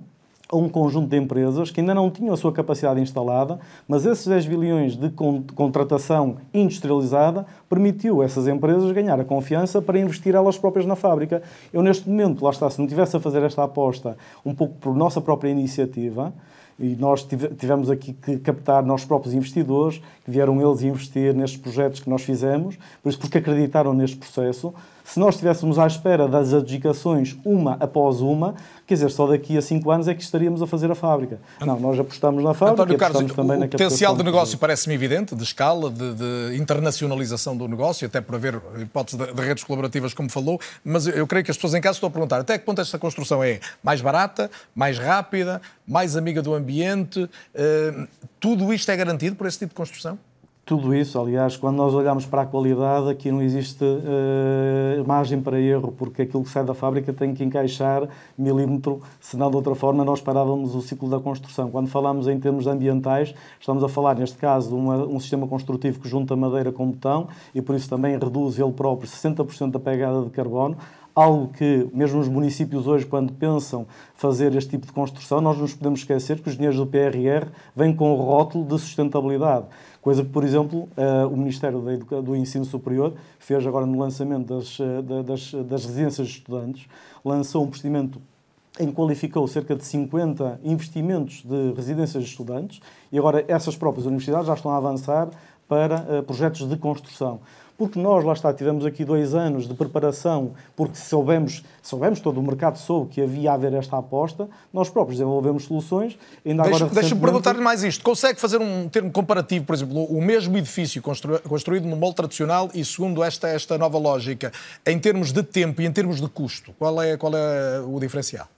a 0.51 0.57
um 0.57 0.69
conjunto 0.69 1.09
de 1.09 1.17
empresas 1.17 1.71
que 1.71 1.81
ainda 1.81 1.95
não 1.95 2.11
tinham 2.11 2.33
a 2.33 2.37
sua 2.37 2.53
capacidade 2.53 3.01
instalada, 3.01 3.59
mas 3.87 4.07
esses 4.07 4.27
10 4.27 4.47
bilhões 4.47 4.97
de 4.97 5.11
contratação 5.55 6.37
industrializada 6.55 7.47
permitiu 7.69 8.23
a 8.23 8.25
essas 8.25 8.49
empresas 8.49 8.91
ganhar 8.93 9.21
a 9.21 9.25
confiança 9.25 9.83
para 9.83 9.99
investir 9.99 10.35
elas 10.35 10.57
próprias 10.57 10.87
na 10.87 10.97
fábrica. 10.97 11.43
Eu, 11.73 11.83
neste 11.83 12.09
momento, 12.09 12.43
lá 12.43 12.51
está, 12.51 12.69
se 12.71 12.79
não 12.79 12.87
tivesse 12.87 13.17
a 13.17 13.21
fazer 13.21 13.43
esta 13.43 13.63
aposta 13.63 14.17
um 14.45 14.55
pouco 14.55 14.75
por 14.77 14.95
nossa 14.95 15.21
própria 15.21 15.51
iniciativa, 15.51 16.33
e 16.79 16.95
nós 16.95 17.27
tivemos 17.59 17.91
aqui 17.91 18.13
que 18.13 18.39
captar 18.39 18.85
nossos 18.85 19.05
próprios 19.05 19.35
investidores, 19.35 20.01
que 20.25 20.31
vieram 20.31 20.61
eles 20.61 20.83
investir 20.83 21.35
nestes 21.35 21.61
projetos 21.61 21.99
que 21.99 22.09
nós 22.09 22.23
fizemos, 22.23 22.79
por 23.03 23.09
isso 23.09 23.19
porque 23.19 23.39
acreditaram 23.39 23.93
neste 23.93 24.17
processo. 24.17 24.73
Se 25.05 25.19
nós 25.19 25.35
estivéssemos 25.35 25.79
à 25.79 25.87
espera 25.87 26.29
das 26.29 26.55
adjudicações 26.55 27.37
uma 27.45 27.77
após 27.81 28.21
uma, 28.21 28.55
quer 28.89 28.95
dizer, 28.95 29.11
só 29.11 29.27
daqui 29.27 29.59
a 29.59 29.61
cinco 29.61 29.91
anos 29.91 30.09
é 30.09 30.15
que 30.15 30.23
estaríamos 30.23 30.63
a 30.63 30.67
fazer 30.67 30.91
a 30.91 30.95
fábrica. 30.95 31.39
Não, 31.61 31.79
nós 31.79 32.01
apostamos 32.01 32.43
na 32.43 32.55
fábrica 32.55 32.83
António 32.83 32.99
Carlos, 32.99 33.35
também 33.35 33.57
o 33.59 33.61
na 33.61 33.69
potencial 33.69 34.17
de 34.17 34.25
negócio 34.25 34.57
parece-me 34.57 34.95
evidente, 34.95 35.37
de 35.37 35.43
escala, 35.43 35.91
de, 35.91 36.15
de, 36.15 36.57
internacionalização 36.57 37.55
do 37.55 37.69
negócio, 37.69 38.07
até 38.07 38.23
por 38.23 38.37
haver 38.37 38.59
hipótese 38.81 39.19
de, 39.19 39.31
de, 39.31 39.43
redes 39.43 39.63
colaborativas, 39.63 40.15
como 40.15 40.31
falou, 40.31 40.59
mas 40.83 41.07
eu 41.07 41.27
creio 41.27 41.45
que 41.45 41.51
as 41.51 41.57
pessoas 41.59 41.75
em 41.75 41.83
casa 41.83 41.97
estão 41.97 42.09
a 42.09 42.11
perguntar 42.11 42.41
até 42.41 42.59
que 42.59 42.65
ponto 42.65 42.81
esta 42.81 42.99
construção 42.99 43.45
é 43.45 43.61
mais 43.83 44.01
barata, 44.01 44.51
mais 44.75 44.99
rápida, 44.99 45.61
mais 45.87 46.17
amiga 46.17 46.41
do 46.41 46.55
ambiente. 46.55 47.21
Uh, 47.25 48.09
tudo 48.41 48.73
isto 48.73 48.91
é 48.91 48.97
garantido 48.97 49.37
por 49.37 49.47
esse 49.47 49.59
tipo 49.59 49.71
de 49.71 49.75
construção? 49.75 50.19
Tudo 50.69 50.95
isso, 50.95 51.19
aliás, 51.19 51.57
quando 51.57 51.77
nós 51.77 51.95
olhamos 51.95 52.27
para 52.27 52.43
a 52.43 52.47
qualidade, 52.47 53.09
aqui 53.09 53.33
não 53.33 53.41
existe 53.41 53.83
uh, 53.83 55.03
margem 55.07 55.41
para 55.41 55.59
erro, 55.59 55.95
porque 55.97 56.21
aquilo 56.21 56.45
que 56.45 56.51
sai 56.51 56.63
da 56.63 56.75
fábrica 56.75 57.11
tem 57.11 57.33
que 57.33 57.43
encaixar 57.43 58.07
milímetro, 58.37 59.01
senão 59.19 59.49
de 59.49 59.57
outra 59.57 59.75
forma 59.75 60.05
nós 60.05 60.21
parávamos 60.21 60.75
o 60.75 60.83
ciclo 60.83 61.09
da 61.09 61.19
construção. 61.19 61.71
Quando 61.71 61.89
falamos 61.89 62.29
em 62.29 62.39
termos 62.39 62.67
ambientais, 62.67 63.35
estamos 63.59 63.83
a 63.83 63.89
falar, 63.89 64.17
neste 64.17 64.37
caso, 64.37 64.69
de 64.69 64.75
uma, 64.75 65.07
um 65.07 65.19
sistema 65.19 65.47
construtivo 65.47 66.01
que 66.01 66.07
junta 66.07 66.37
madeira 66.37 66.71
com 66.71 66.91
betão 66.91 67.29
e 67.55 67.63
por 67.63 67.75
isso 67.75 67.89
também 67.89 68.19
reduz 68.19 68.59
ele 68.59 68.73
próprio 68.73 69.09
60% 69.09 69.71
da 69.71 69.81
pegada 69.81 70.21
de 70.21 70.29
carbono 70.29 70.77
algo 71.19 71.49
que, 71.49 71.89
mesmo 71.93 72.21
os 72.21 72.29
municípios 72.29 72.87
hoje, 72.87 73.05
quando 73.05 73.33
pensam 73.33 73.87
fazer 74.15 74.55
este 74.55 74.71
tipo 74.71 74.87
de 74.87 74.93
construção, 74.93 75.41
nós 75.41 75.57
não 75.57 75.63
nos 75.63 75.75
podemos 75.75 76.01
esquecer 76.01 76.41
que 76.41 76.49
os 76.49 76.55
dinheiros 76.55 76.79
do 76.79 76.87
PRR 76.87 77.49
vêm 77.75 77.93
com 77.93 78.13
o 78.13 78.17
rótulo 78.23 78.65
de 78.65 78.79
sustentabilidade. 78.79 79.67
Coisa 80.09 80.25
que, 80.25 80.31
por 80.31 80.43
exemplo, 80.43 80.89
eh, 80.97 81.27
o 81.27 81.37
Ministério 81.37 81.83
do 82.23 82.35
Ensino 82.35 82.65
Superior 82.65 83.13
fez 83.39 83.67
agora 83.67 83.85
no 83.85 83.99
lançamento 83.99 84.55
das, 84.55 84.79
eh, 84.81 85.03
das, 85.23 85.53
das 85.69 85.85
residências 85.85 86.29
de 86.29 86.39
estudantes, 86.39 86.87
lançou 87.23 87.63
um 87.63 87.69
procedimento 87.69 88.19
em 88.81 88.87
que 88.87 88.95
qualificou 88.95 89.47
cerca 89.47 89.77
de 89.77 89.85
50 89.85 90.61
investimentos 90.65 91.43
de 91.45 91.75
residências 91.77 92.25
de 92.25 92.31
estudantes 92.31 92.81
e 93.13 93.19
agora 93.19 93.45
essas 93.49 93.77
próprias 93.77 94.07
universidades 94.07 94.47
já 94.47 94.55
estão 94.55 94.71
a 94.71 94.79
avançar 94.79 95.29
para 95.69 95.97
uh, 95.97 96.23
projetos 96.23 96.67
de 96.67 96.77
construção 96.79 97.41
porque 97.79 97.97
nós, 97.97 98.25
lá 98.25 98.33
está, 98.33 98.53
tivemos 98.53 98.85
aqui 98.85 99.05
dois 99.05 99.37
anos 99.37 99.69
de 99.69 99.73
preparação, 99.73 100.53
porque 100.75 100.97
soubemos, 100.97 101.63
soubemos 101.81 102.19
todo 102.19 102.41
o 102.41 102.43
mercado 102.43 102.77
soube 102.77 103.11
que 103.11 103.23
havia 103.23 103.53
a 103.53 103.55
haver 103.55 103.73
esta 103.73 103.97
aposta, 103.97 104.49
nós 104.73 104.91
próprios 104.91 105.19
desenvolvemos 105.19 105.63
soluções. 105.63 106.19
Ainda 106.45 106.65
Deixa, 106.65 106.85
agora, 106.85 107.01
Deixa-me 107.01 107.21
perguntar-lhe 107.21 107.61
mais 107.61 107.85
isto. 107.85 108.03
Consegue 108.03 108.41
fazer 108.41 108.61
um 108.61 108.89
termo 108.89 109.13
comparativo, 109.13 109.65
por 109.65 109.77
exemplo, 109.77 110.05
o 110.05 110.21
mesmo 110.21 110.59
edifício 110.59 111.01
constru, 111.01 111.39
construído 111.43 111.87
no 111.87 111.95
molde 111.95 112.17
tradicional 112.17 112.69
e 112.75 112.85
segundo 112.85 113.23
esta, 113.23 113.47
esta 113.47 113.79
nova 113.79 113.97
lógica, 113.97 114.53
em 114.85 114.99
termos 114.99 115.31
de 115.31 115.45
tempo 115.45 115.81
e 115.81 115.87
em 115.87 115.93
termos 115.93 116.21
de 116.21 116.29
custo, 116.29 116.75
qual 116.77 117.01
é, 117.01 117.17
qual 117.17 117.33
é 117.37 117.81
o 117.81 118.01
diferencial? 118.01 118.49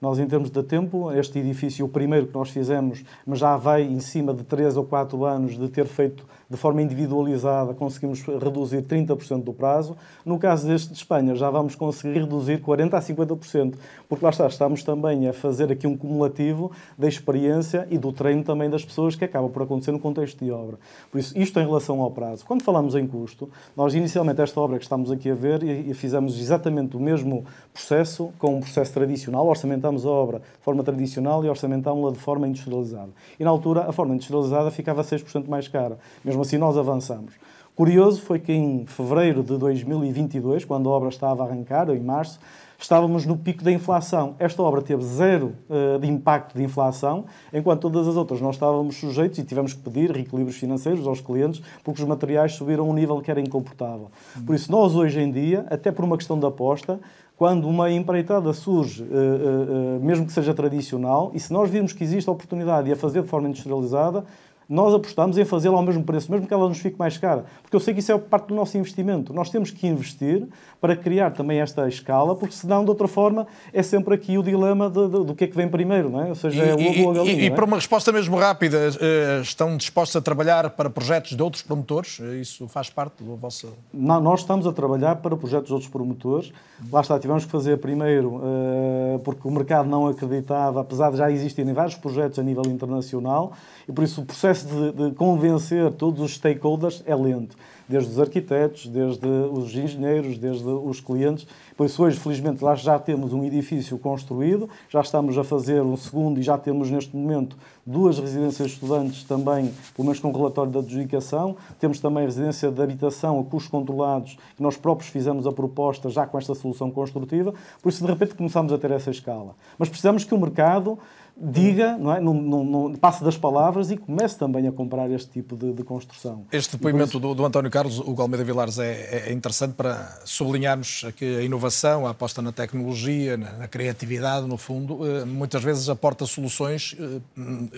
Nós, 0.00 0.18
em 0.20 0.26
termos 0.26 0.50
de 0.50 0.62
tempo, 0.62 1.10
este 1.12 1.40
edifício, 1.40 1.84
o 1.84 1.88
primeiro 1.88 2.28
que 2.28 2.34
nós 2.34 2.50
fizemos, 2.50 3.04
mas 3.26 3.40
já 3.40 3.56
veio 3.56 3.90
em 3.90 3.98
cima 3.98 4.32
de 4.32 4.44
3 4.44 4.76
ou 4.76 4.84
4 4.84 5.24
anos 5.24 5.58
de 5.58 5.68
ter 5.68 5.86
feito 5.86 6.24
de 6.48 6.56
forma 6.56 6.80
individualizada, 6.80 7.74
conseguimos 7.74 8.22
reduzir 8.22 8.82
30% 8.82 9.42
do 9.42 9.52
prazo. 9.52 9.96
No 10.24 10.38
caso 10.38 10.66
deste 10.66 10.88
de 10.92 10.94
Espanha, 10.94 11.34
já 11.34 11.50
vamos 11.50 11.74
conseguir 11.74 12.20
reduzir 12.20 12.62
40% 12.62 12.94
a 12.94 13.00
50%, 13.00 13.74
porque 14.08 14.24
lá 14.24 14.30
está, 14.30 14.46
estamos 14.46 14.82
também 14.82 15.28
a 15.28 15.32
fazer 15.32 15.70
aqui 15.70 15.86
um 15.86 15.96
cumulativo 15.96 16.72
da 16.96 17.06
experiência 17.06 17.86
e 17.90 17.98
do 17.98 18.10
treino 18.12 18.42
também 18.42 18.70
das 18.70 18.84
pessoas 18.84 19.14
que 19.14 19.24
acaba 19.24 19.48
por 19.48 19.62
acontecer 19.62 19.92
no 19.92 19.98
contexto 19.98 20.42
de 20.42 20.50
obra. 20.50 20.78
Por 21.10 21.18
isso, 21.18 21.38
isto 21.38 21.60
em 21.60 21.66
relação 21.66 22.00
ao 22.00 22.10
prazo. 22.10 22.44
Quando 22.46 22.62
falamos 22.62 22.94
em 22.94 23.06
custo, 23.06 23.50
nós 23.76 23.94
inicialmente 23.94 24.40
esta 24.40 24.58
obra 24.60 24.78
que 24.78 24.84
estamos 24.84 25.10
aqui 25.10 25.30
a 25.30 25.34
ver 25.34 25.62
e 25.62 25.92
fizemos 25.92 26.40
exatamente 26.40 26.96
o 26.96 27.00
mesmo 27.00 27.44
processo 27.72 28.32
com 28.38 28.56
um 28.56 28.60
processo 28.60 28.92
tradicional, 28.94 29.46
orçamentámos 29.46 30.06
a 30.06 30.10
obra 30.10 30.38
de 30.38 30.64
forma 30.64 30.82
tradicional 30.82 31.44
e 31.44 31.48
orçamentámos-la 31.48 32.12
de 32.12 32.18
forma 32.18 32.48
industrializada. 32.48 33.10
E 33.38 33.44
na 33.44 33.50
altura, 33.50 33.82
a 33.82 33.92
forma 33.92 34.14
industrializada 34.14 34.70
ficava 34.70 35.02
6% 35.02 35.46
mais 35.48 35.68
cara. 35.68 35.98
Mesmo 36.24 36.40
assim, 36.40 36.56
nós 36.56 36.78
avançamos. 36.78 37.34
Curioso 37.78 38.22
foi 38.22 38.40
que 38.40 38.52
em 38.52 38.86
fevereiro 38.86 39.42
de 39.42 39.56
2022, 39.56 40.64
quando 40.64 40.88
a 40.88 40.92
obra 40.92 41.10
estava 41.10 41.44
a 41.44 41.46
arrancar, 41.46 41.88
ou 41.88 41.94
em 41.94 42.00
março, 42.00 42.40
estávamos 42.78 43.26
no 43.26 43.36
pico 43.36 43.64
da 43.64 43.72
inflação. 43.72 44.36
Esta 44.38 44.62
obra 44.62 44.80
teve 44.80 45.02
zero 45.02 45.54
uh, 45.68 45.98
de 45.98 46.06
impacto 46.06 46.56
de 46.56 46.62
inflação, 46.62 47.24
enquanto 47.52 47.82
todas 47.82 48.06
as 48.06 48.16
outras 48.16 48.40
nós 48.40 48.54
estávamos 48.54 48.96
sujeitos 48.96 49.38
e 49.38 49.44
tivemos 49.44 49.74
que 49.74 49.80
pedir 49.80 50.12
reequilíbrios 50.12 50.56
financeiros 50.56 51.06
aos 51.06 51.20
clientes 51.20 51.60
porque 51.82 52.00
os 52.00 52.08
materiais 52.08 52.54
subiram 52.54 52.84
a 52.84 52.88
um 52.88 52.94
nível 52.94 53.20
que 53.20 53.30
era 53.30 53.40
incomportável. 53.40 54.10
Por 54.46 54.54
isso, 54.54 54.70
nós 54.70 54.94
hoje 54.94 55.20
em 55.20 55.30
dia, 55.30 55.66
até 55.68 55.90
por 55.90 56.04
uma 56.04 56.16
questão 56.16 56.38
de 56.38 56.46
aposta, 56.46 57.00
quando 57.36 57.68
uma 57.68 57.90
empreitada 57.90 58.52
surge, 58.52 59.02
uh, 59.02 59.06
uh, 59.06 60.04
mesmo 60.04 60.26
que 60.26 60.32
seja 60.32 60.52
tradicional, 60.52 61.30
e 61.34 61.38
se 61.38 61.52
nós 61.52 61.70
virmos 61.70 61.92
que 61.92 62.02
existe 62.02 62.28
a 62.28 62.32
oportunidade 62.32 62.86
de 62.86 62.92
a 62.92 62.96
fazer 62.96 63.22
de 63.22 63.28
forma 63.28 63.48
industrializada, 63.48 64.24
nós 64.68 64.92
apostamos 64.92 65.38
em 65.38 65.44
fazê-la 65.46 65.76
ao 65.76 65.82
mesmo 65.82 66.04
preço, 66.04 66.30
mesmo 66.30 66.46
que 66.46 66.52
ela 66.52 66.68
nos 66.68 66.78
fique 66.78 66.98
mais 66.98 67.16
cara. 67.16 67.46
Porque 67.62 67.74
eu 67.74 67.80
sei 67.80 67.94
que 67.94 68.00
isso 68.00 68.12
é 68.12 68.18
parte 68.18 68.48
do 68.48 68.54
nosso 68.54 68.76
investimento. 68.76 69.32
Nós 69.32 69.48
temos 69.48 69.70
que 69.70 69.86
investir 69.86 70.46
para 70.78 70.94
criar 70.94 71.30
também 71.30 71.58
esta 71.58 71.88
escala, 71.88 72.36
porque 72.36 72.54
senão, 72.54 72.84
de 72.84 72.90
outra 72.90 73.08
forma, 73.08 73.46
é 73.72 73.82
sempre 73.82 74.14
aqui 74.14 74.36
o 74.36 74.42
dilema 74.42 74.90
de, 74.90 75.08
de, 75.08 75.24
do 75.24 75.34
que 75.34 75.44
é 75.44 75.46
que 75.46 75.56
vem 75.56 75.68
primeiro, 75.68 76.10
não 76.10 76.22
é? 76.22 76.28
Ou 76.28 76.34
seja, 76.34 76.62
e, 76.62 76.68
é 76.68 76.74
o 76.74 76.90
ovo 76.90 77.02
ou 77.04 77.10
a 77.10 77.14
galinha. 77.14 77.34
E, 77.34 77.44
e 77.44 77.46
é? 77.46 77.50
para 77.50 77.64
uma 77.64 77.76
resposta 77.76 78.12
mesmo 78.12 78.36
rápida, 78.36 78.90
eh, 79.00 79.40
estão 79.42 79.74
dispostos 79.74 80.16
a 80.16 80.20
trabalhar 80.20 80.68
para 80.70 80.90
projetos 80.90 81.34
de 81.34 81.42
outros 81.42 81.62
promotores? 81.62 82.20
Isso 82.40 82.68
faz 82.68 82.90
parte 82.90 83.24
do 83.24 83.36
vosso... 83.36 83.72
Não, 83.92 84.20
nós 84.20 84.40
estamos 84.40 84.66
a 84.66 84.72
trabalhar 84.72 85.16
para 85.16 85.34
projetos 85.34 85.68
de 85.68 85.72
outros 85.72 85.90
promotores. 85.90 86.52
Lá 86.92 87.00
está, 87.00 87.18
tivemos 87.18 87.46
que 87.46 87.50
fazer 87.50 87.78
primeiro, 87.78 88.42
eh, 88.44 89.18
porque 89.24 89.48
o 89.48 89.50
mercado 89.50 89.88
não 89.88 90.06
acreditava, 90.06 90.82
apesar 90.82 91.10
de 91.10 91.16
já 91.16 91.30
existirem 91.30 91.72
vários 91.72 91.94
projetos 91.94 92.38
a 92.38 92.42
nível 92.42 92.64
internacional, 92.66 93.54
e 93.88 93.92
por 93.92 94.04
isso 94.04 94.20
o 94.20 94.24
processo 94.24 94.66
de, 94.66 94.92
de 94.92 95.14
convencer 95.14 95.90
todos 95.92 96.20
os 96.20 96.34
stakeholders 96.34 97.02
é 97.06 97.14
lento 97.14 97.56
desde 97.88 98.10
os 98.10 98.20
arquitetos, 98.20 98.86
desde 98.86 99.26
os 99.26 99.74
engenheiros, 99.74 100.36
desde 100.36 100.68
os 100.68 101.00
clientes. 101.00 101.46
Por 101.78 101.86
isso, 101.86 102.02
hoje, 102.02 102.18
felizmente, 102.18 102.64
lá 102.64 102.74
já 102.74 102.98
temos 102.98 103.32
um 103.32 103.44
edifício 103.44 103.96
construído, 103.98 104.68
já 104.88 105.00
estamos 105.00 105.38
a 105.38 105.44
fazer 105.44 105.80
um 105.80 105.96
segundo 105.96 106.40
e 106.40 106.42
já 106.42 106.58
temos, 106.58 106.90
neste 106.90 107.14
momento, 107.16 107.56
duas 107.86 108.18
residências 108.18 108.70
de 108.70 108.74
estudantes 108.74 109.22
também, 109.22 109.72
pelo 109.94 110.06
menos 110.06 110.18
com 110.18 110.32
relatório 110.32 110.72
de 110.72 110.78
adjudicação. 110.78 111.54
Temos 111.78 112.00
também 112.00 112.24
a 112.24 112.26
residência 112.26 112.68
de 112.68 112.82
habitação 112.82 113.38
a 113.38 113.44
custos 113.44 113.70
controlados, 113.70 114.36
que 114.56 114.62
nós 114.62 114.76
próprios 114.76 115.08
fizemos 115.08 115.46
a 115.46 115.52
proposta 115.52 116.10
já 116.10 116.26
com 116.26 116.36
esta 116.36 116.52
solução 116.52 116.90
construtiva. 116.90 117.54
Por 117.80 117.90
isso, 117.90 118.04
de 118.04 118.10
repente, 118.10 118.34
começamos 118.34 118.72
a 118.72 118.78
ter 118.78 118.90
essa 118.90 119.12
escala. 119.12 119.54
Mas 119.78 119.88
precisamos 119.88 120.24
que 120.24 120.34
o 120.34 120.38
mercado 120.38 120.98
diga, 121.40 121.96
não 121.96 122.12
é? 122.12 122.20
Não, 122.20 122.34
não, 122.34 122.64
não, 122.64 122.94
passe 122.94 123.22
das 123.22 123.36
palavras 123.36 123.90
e 123.90 123.96
comece 123.96 124.36
também 124.36 124.66
a 124.66 124.72
comprar 124.72 125.08
este 125.10 125.30
tipo 125.30 125.56
de, 125.56 125.72
de 125.72 125.84
construção. 125.84 126.44
Este 126.50 126.76
depoimento 126.76 127.20
do, 127.20 127.34
do, 127.34 127.44
António 127.44 127.70
Carlos, 127.70 128.00
o 128.00 128.12
Galmeida 128.12 128.44
Vilares, 128.44 128.78
é, 128.78 129.28
é, 129.28 129.32
interessante 129.32 129.74
para 129.74 130.20
sublinharmos 130.24 131.04
aqui 131.06 131.36
a 131.36 131.42
inovação, 131.42 131.67
a 132.06 132.10
aposta 132.10 132.42
na 132.42 132.52
tecnologia, 132.52 133.36
na, 133.36 133.68
criatividade, 133.68 134.46
no 134.46 134.56
fundo, 134.56 135.06
eh, 135.06 135.24
muitas 135.24 135.62
vezes 135.62 135.88
aporta 135.88 136.26
soluções 136.26 136.96
eh, 136.98 137.20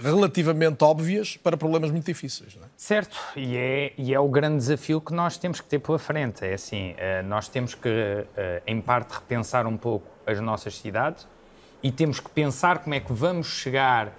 relativamente 0.03 0.83
óbvias 0.83 1.37
para 1.37 1.57
problemas 1.57 1.91
muito 1.91 2.07
difíceis. 2.07 2.57
É? 2.61 2.67
Certo, 2.77 3.17
e 3.37 3.57
é, 3.57 3.93
e 3.99 4.15
é 4.15 4.21
o 4.21 4.29
grande 4.29 4.57
desafio 4.57 5.01
que 5.01 5.13
nós 5.13 5.37
temos 5.37 5.61
que 5.61 5.67
ter 5.67 5.79
pela 5.79 5.99
frente. 5.99 6.45
É 6.45 6.55
assim, 6.55 6.95
eh, 6.97 7.23
nós 7.23 7.49
temos 7.49 7.75
que, 7.75 8.27
em 8.67 8.81
parte, 8.81 9.13
repensar 9.13 9.67
um 9.67 9.77
pouco 9.77 10.07
as 10.27 10.41
nossas 10.41 10.77
cidades, 10.77 11.27
e 11.83 11.91
temos 11.91 12.21
que 12.21 12.31
pensar 12.31 12.79
como 12.79 12.95
é 12.95 13.01
que 13.01 13.13
vamos 13.13 13.47
chegar 13.47 14.17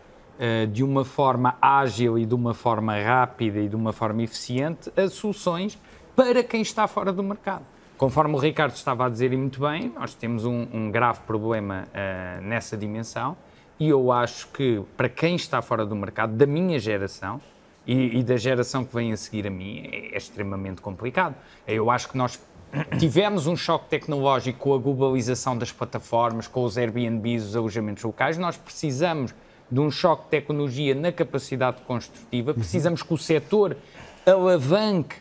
de 0.71 0.83
uma 0.83 1.05
forma 1.05 1.55
ágil 1.61 2.17
e 2.17 2.25
de 2.25 2.33
uma 2.33 2.55
forma 2.55 2.99
rápida 2.99 3.59
e 3.59 3.69
de 3.69 3.75
uma 3.75 3.93
forma 3.93 4.23
eficiente 4.23 4.91
a 4.97 5.07
soluções 5.07 5.77
para 6.15 6.43
quem 6.43 6.61
está 6.61 6.87
fora 6.87 7.13
do 7.13 7.21
mercado. 7.21 7.63
Conforme 8.01 8.33
o 8.33 8.39
Ricardo 8.39 8.73
estava 8.73 9.05
a 9.05 9.09
dizer 9.09 9.31
e 9.31 9.37
muito 9.37 9.61
bem, 9.61 9.93
nós 9.93 10.15
temos 10.15 10.43
um, 10.43 10.65
um 10.73 10.89
grave 10.89 11.19
problema 11.19 11.87
uh, 11.89 12.41
nessa 12.41 12.75
dimensão 12.75 13.37
e 13.79 13.89
eu 13.89 14.11
acho 14.11 14.47
que 14.47 14.81
para 14.97 15.07
quem 15.07 15.35
está 15.35 15.61
fora 15.61 15.85
do 15.85 15.95
mercado, 15.95 16.33
da 16.33 16.47
minha 16.47 16.79
geração, 16.79 17.39
e, 17.85 18.17
e, 18.17 18.23
da 18.23 18.37
geração 18.37 18.83
que 18.83 18.95
vem 18.95 19.13
a 19.13 19.17
seguir 19.17 19.45
a 19.45 19.51
mim 19.51 19.87
é, 19.91 20.15
é, 20.15 20.17
extremamente 20.17 20.81
complicado. 20.81 21.35
Eu 21.67 21.91
acho 21.91 22.09
que 22.09 22.17
nós 22.17 22.41
tivemos 22.97 23.45
um 23.45 23.55
choque 23.55 23.87
tecnológico 23.87 24.57
com 24.57 24.73
a 24.73 24.79
globalização 24.79 25.55
das 25.55 25.71
plataformas, 25.71 26.47
com 26.47 26.63
os 26.63 26.79
Airbnbs, 26.79 27.49
os 27.49 27.55
alojamentos 27.55 28.03
locais. 28.03 28.35
Nós 28.35 28.57
precisamos 28.57 29.31
de 29.69 29.79
um 29.79 29.91
choque 29.91 30.23
de 30.23 30.29
tecnologia 30.29 30.95
na 30.95 31.11
capacidade 31.11 31.83
construtiva, 31.83 32.51
precisamos 32.51 33.03
que 33.03 33.13
o 33.13 33.17
setor 33.17 33.77
alavanque 34.25 35.17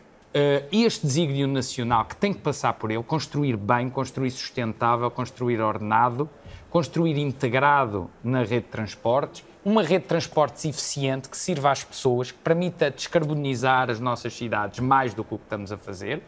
este 0.71 1.05
desígnio 1.05 1.47
nacional 1.47 2.05
que 2.05 2.15
tem 2.15 2.33
que 2.33 2.39
passar 2.39 2.73
por 2.73 2.89
ele, 2.89 3.03
construir 3.03 3.57
bem, 3.57 3.89
construir 3.89 4.31
sustentável, 4.31 5.11
construir 5.11 5.59
ordenado, 5.59 6.29
construir 6.69 7.17
integrado 7.17 8.09
na 8.23 8.39
rede 8.39 8.61
de 8.61 8.71
transportes, 8.71 9.43
uma 9.63 9.83
rede 9.83 10.03
de 10.03 10.07
transportes 10.07 10.63
eficiente 10.65 11.29
que 11.29 11.37
sirva 11.37 11.71
às 11.71 11.83
pessoas, 11.83 12.31
que 12.31 12.37
permita 12.39 12.89
descarbonizar 12.89 13.89
as 13.89 13.99
nossas 13.99 14.33
cidades 14.33 14.79
mais 14.79 15.13
do 15.13 15.23
que 15.23 15.35
o 15.35 15.37
que 15.37 15.43
estamos 15.43 15.71
a 15.71 15.77
fazer 15.77 16.21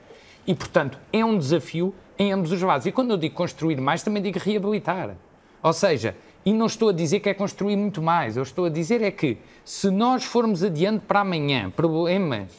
e, 0.46 0.54
portanto, 0.54 1.00
é 1.12 1.24
um 1.24 1.38
desafio 1.38 1.96
em 2.20 2.32
ambos 2.32 2.52
os 2.52 2.62
lados. 2.62 2.86
E 2.86 2.92
quando 2.92 3.12
eu 3.12 3.18
digo 3.18 3.34
construir 3.34 3.80
mais, 3.80 4.04
também 4.04 4.22
digo 4.22 4.38
reabilitar. 4.38 5.16
Ou 5.62 5.74
seja, 5.74 6.16
e 6.46 6.54
não 6.54 6.66
estou 6.66 6.90
a 6.90 6.94
dizer 6.94 7.22
que 7.22 7.30
é 7.30 7.34
construir 7.34 7.78
muito 7.78 8.02
mais, 8.02 8.36
eu 8.36 8.44
estou 8.44 8.66
a 8.66 8.70
dizer 8.70 9.02
é 9.02 9.10
que 9.10 9.38
se 9.64 9.90
nós 9.90 10.26
formos 10.26 10.62
adiante 10.62 11.06
para 11.06 11.22
amanhã 11.22 11.70
problemas 11.70 12.50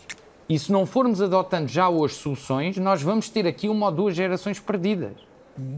e 0.48 0.58
se 0.58 0.70
não 0.70 0.84
formos 0.84 1.22
adotando 1.22 1.68
já 1.68 1.88
hoje 1.88 2.14
soluções, 2.14 2.76
nós 2.76 3.02
vamos 3.02 3.28
ter 3.28 3.46
aqui 3.46 3.68
uma 3.68 3.86
ou 3.86 3.92
duas 3.92 4.14
gerações 4.14 4.60
perdidas 4.60 5.12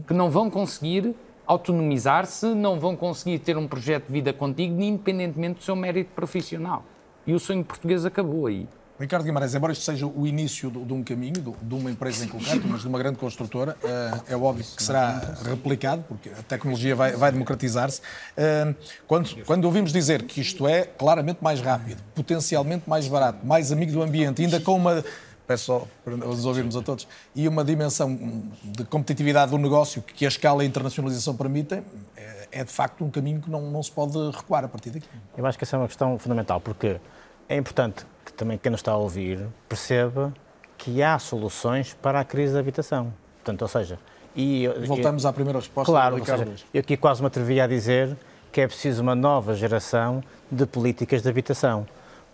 que 0.07 0.13
não 0.13 0.29
vão 0.29 0.49
conseguir 0.49 1.15
autonomizar-se, 1.45 2.47
não 2.47 2.79
vão 2.79 2.95
conseguir 2.95 3.39
ter 3.39 3.57
um 3.57 3.67
projeto 3.67 4.07
de 4.07 4.13
vida 4.13 4.33
contigo, 4.33 4.81
independentemente 4.81 5.59
do 5.59 5.63
seu 5.63 5.75
mérito 5.75 6.11
profissional. 6.13 6.83
E 7.25 7.33
o 7.33 7.39
sonho 7.39 7.63
português 7.63 8.05
acabou 8.05 8.47
aí. 8.47 8.67
Ricardo 8.99 9.23
Guimarães, 9.23 9.53
embora 9.53 9.71
isto 9.73 9.85
seja 9.85 10.07
o 10.07 10.25
início 10.25 10.71
de 10.71 10.91
um 10.91 11.03
caminho, 11.03 11.55
de 11.61 11.75
uma 11.75 11.91
empresa 11.91 12.25
em 12.25 12.27
concreto, 12.27 12.67
mas 12.67 12.81
de 12.81 12.87
uma 12.87 12.97
grande 12.97 13.17
construtora, 13.17 13.77
eh, 13.83 14.21
é 14.29 14.35
óbvio 14.35 14.65
que 14.75 14.81
será 14.81 15.35
replicado, 15.43 16.03
porque 16.07 16.29
a 16.29 16.41
tecnologia 16.41 16.95
vai, 16.95 17.11
vai 17.11 17.31
democratizar-se. 17.31 18.01
Eh, 18.35 18.73
quando, 19.07 19.45
quando 19.45 19.65
ouvimos 19.65 19.93
dizer 19.93 20.23
que 20.23 20.41
isto 20.41 20.67
é 20.67 20.83
claramente 20.83 21.39
mais 21.41 21.61
rápido, 21.61 22.01
potencialmente 22.15 22.89
mais 22.89 23.07
barato, 23.07 23.45
mais 23.45 23.71
amigo 23.71 23.91
do 23.91 24.01
ambiente, 24.01 24.41
ainda 24.41 24.59
com 24.59 24.75
uma 24.75 25.03
peço 25.47 25.63
só 25.63 25.87
para 26.03 26.17
nos 26.17 26.45
ouvirmos 26.45 26.75
a 26.75 26.81
todos, 26.81 27.07
e 27.33 27.47
uma 27.47 27.63
dimensão 27.63 28.13
de 28.63 28.83
competitividade 28.83 29.51
do 29.51 29.57
negócio 29.57 30.01
que 30.01 30.25
a 30.25 30.27
escala 30.27 30.61
e 30.61 30.65
a 30.65 30.69
internacionalização 30.69 31.35
permitem, 31.35 31.83
é, 32.17 32.47
é 32.51 32.63
de 32.65 32.71
facto 32.71 33.03
um 33.05 33.09
caminho 33.09 33.41
que 33.41 33.49
não, 33.49 33.71
não 33.71 33.81
se 33.81 33.91
pode 33.91 34.17
recuar 34.31 34.65
a 34.65 34.67
partir 34.67 34.89
daqui. 34.89 35.07
Eu 35.37 35.45
acho 35.45 35.57
que 35.57 35.63
essa 35.63 35.77
é 35.77 35.79
uma 35.79 35.87
questão 35.87 36.19
fundamental, 36.19 36.59
porque 36.59 36.99
é 37.49 37.55
importante 37.55 38.05
que 38.25 38.33
também 38.33 38.57
quem 38.57 38.71
nos 38.71 38.79
está 38.79 38.91
a 38.91 38.97
ouvir 38.97 39.45
perceba 39.69 40.33
que 40.77 41.01
há 41.01 41.17
soluções 41.17 41.93
para 42.01 42.19
a 42.19 42.25
crise 42.25 42.53
da 42.53 42.59
habitação. 42.59 43.13
Portanto, 43.37 43.61
ou 43.61 43.67
seja, 43.67 43.99
e, 44.35 44.67
Voltamos 44.85 45.25
à 45.25 45.33
primeira 45.33 45.57
resposta 45.57 45.91
claro, 45.91 46.23
Seja, 46.23 46.47
eu 46.71 46.81
aqui 46.81 46.95
quase 46.95 47.21
me 47.21 47.27
atrevi 47.27 47.59
a 47.59 47.65
dizer 47.65 48.15
que 48.51 48.61
é 48.61 48.67
preciso 48.67 49.01
uma 49.01 49.15
nova 49.15 49.55
geração 49.55 50.23
de 50.51 50.65
políticas 50.65 51.23
de 51.23 51.29
habitação. 51.29 51.87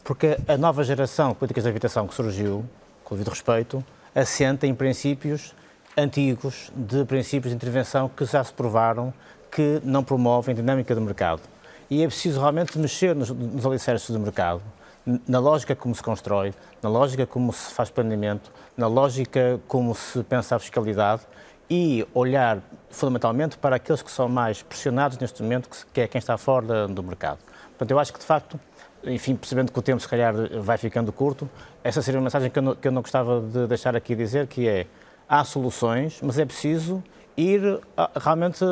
Porque 0.03 0.37
a 0.47 0.57
nova 0.57 0.83
geração 0.83 1.29
de 1.29 1.35
políticas 1.35 1.63
de 1.63 1.69
habitação 1.69 2.05
que 2.05 2.13
surgiu, 2.13 2.65
com 3.05 3.15
o 3.15 3.17
devido 3.17 3.31
respeito, 3.31 3.83
assenta 4.13 4.67
em 4.67 4.75
princípios 4.75 5.55
antigos, 5.95 6.71
de 6.75 7.05
princípios 7.05 7.51
de 7.51 7.55
intervenção 7.55 8.09
que 8.09 8.25
já 8.25 8.43
se 8.43 8.51
provaram 8.51 9.13
que 9.49 9.79
não 9.83 10.03
promovem 10.03 10.53
dinâmica 10.53 10.93
do 10.93 10.99
mercado. 10.99 11.41
E 11.89 12.03
é 12.03 12.07
preciso 12.07 12.39
realmente 12.39 12.77
mexer 12.77 13.15
nos, 13.15 13.29
nos 13.29 13.65
alicerces 13.65 14.09
do 14.09 14.19
mercado 14.19 14.61
na 15.05 15.39
lógica 15.39 15.75
como 15.75 15.93
se 15.93 16.01
constrói, 16.01 16.53
na 16.81 16.89
lógica 16.89 17.25
como 17.25 17.51
se 17.51 17.73
faz 17.73 17.89
planeamento, 17.89 18.51
na 18.77 18.87
lógica 18.87 19.59
como 19.67 19.93
se 19.93 20.23
pensa 20.23 20.55
a 20.55 20.59
fiscalidade 20.59 21.21
e 21.69 22.05
olhar 22.13 22.59
fundamentalmente 22.89 23.57
para 23.57 23.75
aqueles 23.75 24.01
que 24.01 24.11
são 24.11 24.29
mais 24.29 24.61
pressionados 24.61 25.17
neste 25.17 25.41
momento, 25.41 25.69
que 25.91 26.01
é 26.01 26.07
quem 26.07 26.19
está 26.19 26.37
fora 26.37 26.87
do 26.87 27.03
mercado. 27.03 27.39
Portanto, 27.69 27.91
eu 27.91 27.99
acho 27.99 28.13
que 28.13 28.19
de 28.19 28.25
facto, 28.25 28.59
enfim, 29.03 29.35
percebendo 29.35 29.71
que 29.71 29.79
o 29.79 29.81
tempo 29.81 29.99
se 29.99 30.07
calhar 30.07 30.33
vai 30.61 30.77
ficando 30.77 31.11
curto, 31.11 31.49
essa 31.83 32.01
seria 32.01 32.19
uma 32.19 32.25
mensagem 32.25 32.49
que 32.49 32.59
eu 32.59 32.63
não, 32.63 32.75
que 32.75 32.87
eu 32.87 32.91
não 32.91 33.01
gostava 33.01 33.41
de 33.41 33.67
deixar 33.67 33.95
aqui 33.95 34.15
dizer, 34.15 34.47
que 34.47 34.67
é 34.67 34.87
há 35.27 35.43
soluções, 35.43 36.19
mas 36.21 36.37
é 36.37 36.45
preciso 36.45 37.03
ir 37.35 37.79
realmente 38.21 38.63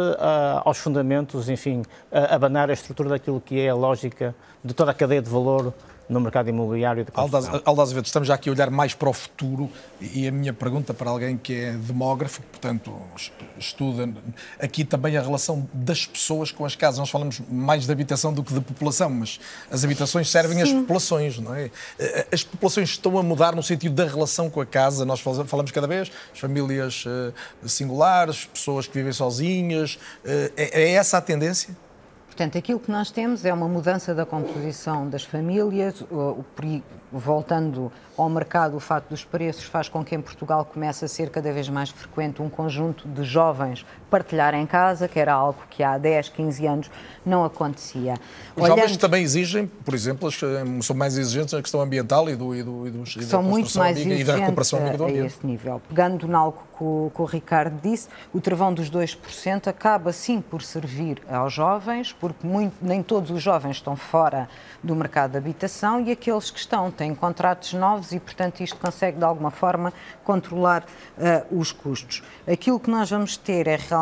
aos 0.63 0.77
fundamentos, 0.77 1.49
enfim, 1.49 1.81
abanar 2.11 2.69
a 2.69 2.73
estrutura 2.73 3.09
daquilo 3.09 3.41
que 3.41 3.59
é 3.59 3.69
a 3.69 3.75
lógica 3.75 4.35
de 4.63 4.73
toda 4.73 4.91
a 4.91 4.93
cadeia 4.93 5.21
de 5.21 5.29
valor 5.29 5.73
no 6.09 6.19
mercado 6.19 6.49
imobiliário 6.49 7.05
de 7.05 7.11
construção. 7.11 7.61
Aldaz 7.65 7.89
Azevedo, 7.89 8.05
estamos 8.05 8.27
já 8.27 8.35
aqui 8.35 8.49
a 8.49 8.51
olhar 8.51 8.69
mais 8.69 8.93
para 8.93 9.09
o 9.09 9.13
futuro 9.13 9.69
e 9.99 10.27
a 10.27 10.31
minha 10.31 10.53
pergunta 10.53 10.93
para 10.93 11.09
alguém 11.09 11.37
que 11.37 11.55
é 11.55 11.71
demógrafo, 11.71 12.41
portanto, 12.43 12.93
estuda 13.57 14.09
aqui 14.59 14.83
também 14.83 15.17
a 15.17 15.21
relação 15.21 15.67
das 15.73 16.05
pessoas 16.05 16.51
com 16.51 16.65
as 16.65 16.75
casas. 16.75 16.99
Nós 16.99 17.09
falamos 17.09 17.41
mais 17.49 17.85
de 17.85 17.91
habitação 17.91 18.33
do 18.33 18.43
que 18.43 18.53
de 18.53 18.61
população, 18.61 19.09
mas 19.09 19.39
as 19.69 19.83
habitações 19.83 20.29
servem 20.29 20.57
Sim. 20.57 20.63
às 20.63 20.71
populações, 20.81 21.39
não 21.39 21.55
é? 21.55 21.71
As 22.31 22.43
populações 22.43 22.89
estão 22.89 23.17
a 23.17 23.23
mudar 23.23 23.55
no 23.55 23.63
sentido 23.63 23.95
da 23.95 24.05
relação 24.05 24.49
com 24.49 24.61
a 24.61 24.65
casa. 24.65 25.05
Nós 25.05 25.19
falamos 25.19 25.71
cada 25.71 25.87
vez, 25.87 26.11
as 26.33 26.39
famílias 26.39 27.05
eh, 27.07 27.31
singulares, 27.65 28.45
pessoas 28.45 28.87
que 28.87 28.93
vivem 28.93 29.13
sozinhas. 29.13 29.99
Eh, 30.25 30.51
é, 30.57 30.81
é 30.83 30.91
essa 30.91 31.17
a 31.17 31.21
tendência? 31.21 31.75
Portanto, 32.41 32.57
aquilo 32.57 32.79
que 32.79 32.89
nós 32.89 33.11
temos 33.11 33.45
é 33.45 33.53
uma 33.53 33.67
mudança 33.67 34.15
da 34.15 34.25
composição 34.25 35.07
das 35.07 35.23
famílias, 35.23 36.03
voltando 37.11 37.91
ao 38.17 38.27
mercado, 38.27 38.75
o 38.75 38.79
facto 38.79 39.09
dos 39.09 39.23
preços 39.23 39.65
faz 39.65 39.87
com 39.87 40.03
que 40.03 40.15
em 40.15 40.21
Portugal 40.21 40.65
comece 40.65 41.05
a 41.05 41.07
ser 41.07 41.29
cada 41.29 41.53
vez 41.53 41.69
mais 41.69 41.91
frequente 41.91 42.41
um 42.41 42.49
conjunto 42.49 43.07
de 43.07 43.23
jovens 43.23 43.85
partilhar 44.11 44.53
em 44.53 44.65
casa, 44.65 45.07
que 45.07 45.17
era 45.17 45.33
algo 45.33 45.57
que 45.69 45.81
há 45.81 45.97
10, 45.97 46.29
15 46.29 46.67
anos 46.67 46.91
não 47.25 47.45
acontecia. 47.45 48.15
Os 48.55 48.63
Olhando... 48.63 48.79
jovens 48.79 48.97
também 48.97 49.23
exigem, 49.23 49.65
por 49.65 49.93
exemplo, 49.93 50.27
eh, 50.27 50.81
são 50.81 50.95
mais 50.95 51.17
exigentes 51.17 51.53
na 51.53 51.61
questão 51.61 51.79
ambiental 51.79 52.29
e, 52.29 52.35
do, 52.35 52.53
e, 52.53 52.61
do, 52.61 52.87
e, 52.87 52.91
dos, 52.91 53.15
e 53.15 53.23
são 53.23 53.41
muito 53.41 53.75
mais 53.77 53.95
exigentes 53.95 54.21
e 54.21 54.23
da 54.25 54.35
recuperação 54.35 54.79
a, 54.79 55.05
a 55.05 55.11
esse 55.11 55.45
nível. 55.45 55.81
Pegando 55.87 56.27
em 56.27 56.33
algo 56.33 56.61
que 56.77 56.83
o, 56.83 57.11
que 57.13 57.21
o 57.21 57.25
Ricardo 57.25 57.79
disse, 57.81 58.09
o 58.33 58.41
travão 58.41 58.73
dos 58.73 58.89
2% 58.89 59.67
acaba 59.67 60.11
sim 60.11 60.41
por 60.41 60.61
servir 60.61 61.21
aos 61.29 61.53
jovens, 61.53 62.11
porque 62.11 62.45
muito, 62.45 62.75
nem 62.81 63.01
todos 63.01 63.31
os 63.31 63.41
jovens 63.41 63.77
estão 63.77 63.95
fora 63.95 64.49
do 64.83 64.95
mercado 64.95 65.31
de 65.31 65.37
habitação 65.37 66.01
e 66.01 66.11
aqueles 66.11 66.49
que 66.49 66.59
estão 66.59 66.91
têm 66.91 67.13
contratos 67.13 67.73
novos 67.73 68.11
e, 68.11 68.19
portanto, 68.19 68.61
isto 68.61 68.77
consegue 68.77 69.17
de 69.17 69.23
alguma 69.23 69.51
forma 69.51 69.93
controlar 70.23 70.83
uh, 71.17 71.59
os 71.59 71.71
custos. 71.71 72.23
Aquilo 72.51 72.79
que 72.79 72.89
nós 72.89 73.09
vamos 73.09 73.37
ter 73.37 73.67
é 73.67 73.77
realmente, 73.77 74.00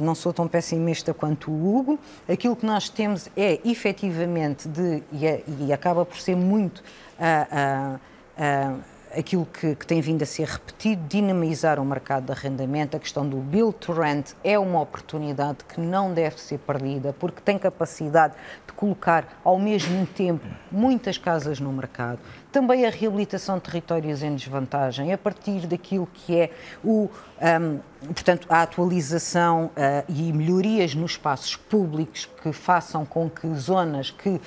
não 0.00 0.14
sou 0.14 0.32
tão 0.32 0.48
pessimista 0.48 1.12
quanto 1.14 1.50
o 1.50 1.76
Hugo, 1.76 1.98
aquilo 2.28 2.56
que 2.56 2.66
nós 2.66 2.88
temos 2.88 3.28
é 3.36 3.60
efetivamente 3.64 4.68
de, 4.68 5.02
e, 5.12 5.26
é, 5.26 5.42
e 5.60 5.72
acaba 5.72 6.04
por 6.04 6.18
ser 6.18 6.36
muito. 6.36 6.82
Uh, 7.18 7.96
uh, 7.96 8.96
aquilo 9.16 9.46
que, 9.46 9.74
que, 9.74 9.86
tem 9.86 10.00
vindo 10.00 10.22
a 10.22 10.26
ser 10.26 10.46
repetido, 10.46 11.02
dinamizar 11.08 11.80
o 11.80 11.84
mercado 11.84 12.26
de 12.26 12.32
arrendamento, 12.32 12.96
a 12.96 13.00
questão 13.00 13.26
do 13.26 13.38
build 13.38 13.74
to 13.78 13.92
rent 13.92 14.32
é 14.44 14.58
uma 14.58 14.80
oportunidade 14.80 15.58
que 15.64 15.80
não 15.80 16.12
deve 16.12 16.38
ser 16.40 16.58
perdida, 16.58 17.14
porque 17.18 17.40
tem 17.40 17.58
capacidade 17.58 18.34
de 18.66 18.72
colocar 18.74 19.40
ao 19.42 19.58
mesmo 19.58 20.06
tempo 20.06 20.44
muitas 20.70 21.16
casas 21.16 21.58
no 21.60 21.72
mercado. 21.72 22.18
Também 22.52 22.86
a 22.86 22.90
reabilitação 22.90 23.56
de 23.56 23.64
territórios 23.64 24.22
em 24.22 24.34
desvantagem, 24.34 25.12
a 25.12 25.18
partir 25.18 25.66
daquilo 25.66 26.08
que 26.12 26.36
é 26.36 26.50
o 26.82 27.10
um, 27.40 27.80
portanto, 28.06 28.46
a 28.48 28.62
atualização 28.62 29.66
uh, 29.66 30.04
e 30.08 30.32
melhorias 30.32 30.94
nos 30.94 31.12
espaços 31.12 31.56
públicos 31.56 32.28
que 32.42 32.52
façam 32.52 33.04
com 33.04 33.28
que 33.28 33.52
zonas 33.54 34.10
que 34.10 34.28
uh, 34.30 34.40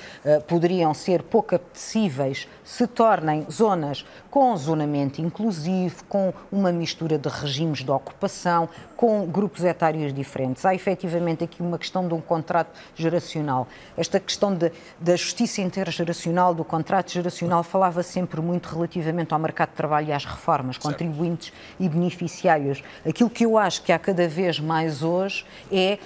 poderiam 0.46 0.92
ser 0.92 1.22
pouco 1.22 1.54
apetecíveis 1.54 2.48
se 2.64 2.86
tornem 2.86 3.46
zonas 3.50 4.04
com 4.30 4.56
zonamento 4.56 5.20
inclusivo, 5.20 6.04
com 6.08 6.32
uma 6.50 6.72
mistura 6.72 7.18
de 7.18 7.28
regimes 7.28 7.80
de 7.80 7.90
ocupação, 7.90 8.68
com 8.96 9.26
grupos 9.26 9.64
etários 9.64 10.12
diferentes. 10.12 10.64
Há 10.64 10.74
efetivamente 10.74 11.44
aqui 11.44 11.62
uma 11.62 11.78
questão 11.78 12.06
de 12.06 12.14
um 12.14 12.20
contrato 12.20 12.70
geracional. 12.94 13.66
Esta 13.96 14.20
questão 14.20 14.54
de, 14.54 14.72
da 15.00 15.16
justiça 15.16 15.60
intergeracional, 15.60 16.54
do 16.54 16.64
contrato 16.64 17.10
geracional, 17.10 17.62
falava 17.90 18.02
sempre 18.02 18.40
muito 18.40 18.68
relativamente 18.68 19.34
ao 19.34 19.40
mercado 19.40 19.70
de 19.70 19.74
trabalho 19.74 20.08
e 20.08 20.12
às 20.12 20.24
reformas, 20.24 20.76
certo. 20.76 20.88
contribuintes 20.88 21.52
e 21.78 21.88
beneficiários. 21.88 22.82
Aquilo 23.06 23.28
que 23.28 23.44
eu 23.44 23.58
acho 23.58 23.82
que 23.82 23.92
há 23.92 23.98
cada 23.98 24.28
vez 24.28 24.60
mais 24.60 25.02
hoje 25.02 25.44
é 25.72 25.98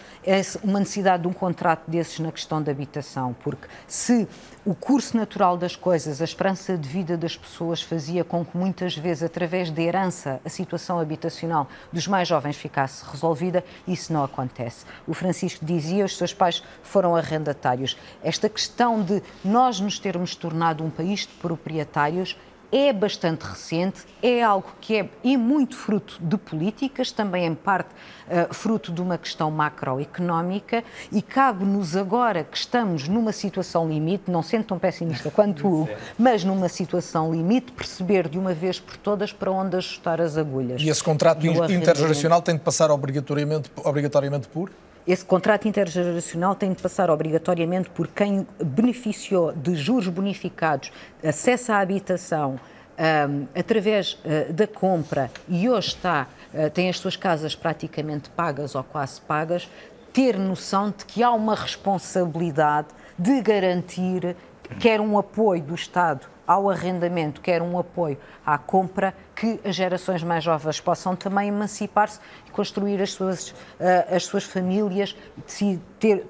uma 0.63 0.79
necessidade 0.79 1.23
de 1.23 1.29
um 1.29 1.33
contrato 1.33 1.91
desses 1.91 2.19
na 2.19 2.33
questão 2.33 2.63
da 2.63 2.73
habitação, 2.73 3.37
porque 3.43 3.69
se 3.87 4.27
o 4.65 4.75
curso 4.75 5.15
natural 5.15 5.59
das 5.59 5.77
coisas, 5.77 6.23
a 6.23 6.25
esperança 6.25 6.79
de 6.79 6.89
vida 6.89 7.19
das 7.19 7.37
pessoas 7.37 7.83
fazia 7.83 8.25
com 8.25 8.43
que 8.43 8.57
muitas 8.57 8.97
vezes, 8.97 9.23
através 9.23 9.71
da 9.71 9.83
herança, 9.83 10.41
a 10.43 10.49
situação 10.49 10.99
habitacional 10.99 11.69
dos 11.93 12.09
mais 12.09 12.27
jovens 12.27 12.57
ficasse 12.57 13.05
resolvida, 13.05 13.63
isso 13.87 14.11
não 14.11 14.25
acontece. 14.25 14.87
O 15.07 15.13
Francisco 15.13 15.63
dizia, 15.63 16.07
os 16.07 16.17
seus 16.17 16.33
pais 16.33 16.63
foram 16.83 17.15
arrendatários. 17.15 17.95
Esta 18.23 18.49
questão 18.49 19.03
de 19.03 19.23
nós 19.45 19.81
nos 19.81 19.99
termos 19.99 20.35
tornado 20.35 20.83
um 20.83 20.89
país 20.89 21.21
de 21.21 21.35
proprietários 21.75 22.37
é 22.73 22.93
bastante 22.93 23.43
recente, 23.43 24.01
é 24.21 24.43
algo 24.43 24.67
que 24.81 24.97
é 24.97 25.09
e 25.23 25.37
muito 25.37 25.77
fruto 25.77 26.19
de 26.21 26.37
políticas, 26.37 27.13
também 27.13 27.47
em 27.47 27.55
parte 27.55 27.91
uh, 27.91 28.53
fruto 28.53 28.91
de 28.91 29.01
uma 29.01 29.17
questão 29.17 29.49
macroeconómica 29.49 30.83
e 31.13 31.23
cabe-nos 31.23 31.95
agora 31.95 32.43
que 32.43 32.57
estamos 32.57 33.07
numa 33.07 33.31
situação 33.31 33.89
limite, 33.89 34.29
não 34.29 34.43
sendo 34.43 34.65
tão 34.65 34.79
pessimista 34.79 35.31
quanto 35.35 35.69
o, 35.69 35.89
mas 36.19 36.43
numa 36.43 36.69
situação 36.69 37.33
limite, 37.33 37.71
perceber 37.71 38.29
de 38.29 38.39
uma 38.39 38.53
vez 38.53 38.81
por 38.81 38.97
todas 38.97 39.33
para 39.33 39.53
onde 39.53 39.77
ajustar 39.77 40.21
as 40.21 40.37
agulhas. 40.37 40.83
E 40.83 40.89
esse 40.89 41.05
contrato 41.05 41.47
intergeracional 41.47 42.43
tem 42.43 42.57
de 42.57 42.61
passar 42.61 42.91
obrigatoriamente, 42.91 43.71
obrigatoriamente 43.85 44.49
por? 44.49 44.71
Esse 45.07 45.25
contrato 45.25 45.69
intergeracional 45.69 46.55
tem 46.55 46.73
de 46.73 46.83
passar 46.83 47.11
obrigatoriamente 47.11 47.91
por 47.91 48.09
quem 48.09 48.47
beneficiou 48.63 49.53
de 49.53 49.75
juros 49.75 50.09
bonificados, 50.09 50.91
acesso 51.23 51.73
à 51.73 51.81
habitação, 51.81 52.59
um, 52.97 53.47
através 53.59 54.13
uh, 54.13 54.53
da 54.53 54.67
compra 54.67 55.31
e 55.49 55.69
hoje 55.69 55.89
está, 55.89 56.29
uh, 56.53 56.71
tem 56.71 56.89
as 56.89 56.99
suas 56.99 57.17
casas 57.17 57.55
praticamente 57.55 58.31
pagas 58.31 58.75
ou 58.75 58.85
quase 58.85 59.21
pagas, 59.21 59.69
ter 60.13 60.39
noção 60.39 60.95
de 60.97 61.05
que 61.05 61.23
há 61.23 61.33
uma 61.33 61.57
responsabilidade 61.57 62.89
de 63.19 63.43
garantir 63.43 64.37
quer 64.79 65.01
um 65.01 65.19
apoio 65.19 65.63
do 65.63 65.75
Estado 65.75 66.27
ao 66.47 66.71
arrendamento, 66.71 67.41
quer 67.41 67.63
um 67.63 67.79
apoio 67.79 68.19
à 68.45 68.59
compra, 68.59 69.15
que 69.35 69.61
as 69.65 69.75
gerações 69.75 70.23
mais 70.23 70.45
jovens 70.45 70.81
possam 70.81 71.17
também 71.17 71.49
emancipar-se 71.49 72.21
e 72.47 72.51
construir 72.51 73.01
as 73.01 73.13
suas, 73.13 73.51
uh, 73.51 74.15
as 74.15 74.25
suas 74.25 74.45
famílias, 74.45 75.17
se 75.47 75.81
ter, 75.99 76.27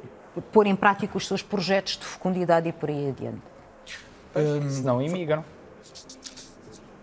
pôr 0.52 0.66
em 0.66 0.76
prática 0.76 1.16
os 1.16 1.26
seus 1.26 1.42
projetos 1.42 1.98
de 1.98 2.04
fecundidade 2.04 2.68
e 2.68 2.72
por 2.72 2.88
aí 2.88 3.08
adiante. 3.08 3.42
Um, 4.34 4.70
se 4.70 4.82
não 4.82 5.02
imigram. 5.02 5.44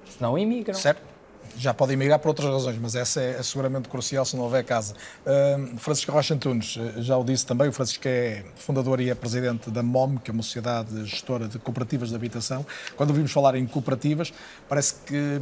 Se 0.05 0.22
não 0.22 0.38
imigram. 0.38 0.76
Certo 0.76 1.11
já 1.62 1.74
podem 1.74 1.95
migrar 1.95 2.18
por 2.18 2.30
outras 2.30 2.49
razões, 2.49 2.78
mas 2.82 2.95
essa 2.95 3.22
é 3.22 3.41
seguramente 3.43 3.88
crucial 3.88 4.26
se 4.26 4.36
não 4.36 4.43
houver 4.43 4.64
casa. 4.64 4.95
Uh, 5.26 5.78
Francisco 5.78 6.12
Rocha 6.12 6.34
Antunes, 6.34 6.78
eh, 6.78 7.01
já 7.01 7.16
o 7.16 7.24
disse 7.24 7.45
também, 7.45 7.70
o 7.70 7.72
Francisco 7.72 8.07
é 8.07 8.43
fundador 8.55 8.99
e 8.99 9.09
é 9.09 9.16
presidente 9.16 9.70
da 9.70 9.84
MOM, 9.84 10.18
que 10.18 10.32
é 10.32 10.34
uma 10.34 10.41
sociedade 10.41 11.05
gestora 11.05 11.47
de 11.47 11.59
cooperativas 11.59 12.09
de 12.09 12.16
habitação. 12.16 12.66
Quando 12.95 13.12
ouvimos 13.12 13.32
falar 13.32 13.55
em 13.55 13.66
cooperativas, 13.68 14.34
parece 14.68 14.95
que 15.05 15.39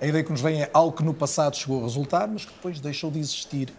a 0.00 0.06
ideia 0.06 0.22
que 0.22 0.30
nos 0.30 0.40
vem 0.40 0.62
é 0.62 0.70
algo 0.72 0.96
que 0.96 1.02
no 1.02 1.14
passado 1.14 1.56
chegou 1.56 1.80
a 1.80 1.84
resultar, 1.84 2.28
mas 2.28 2.44
que 2.44 2.52
depois 2.52 2.78
deixou 2.78 3.10
de 3.10 3.18
existir. 3.18 3.72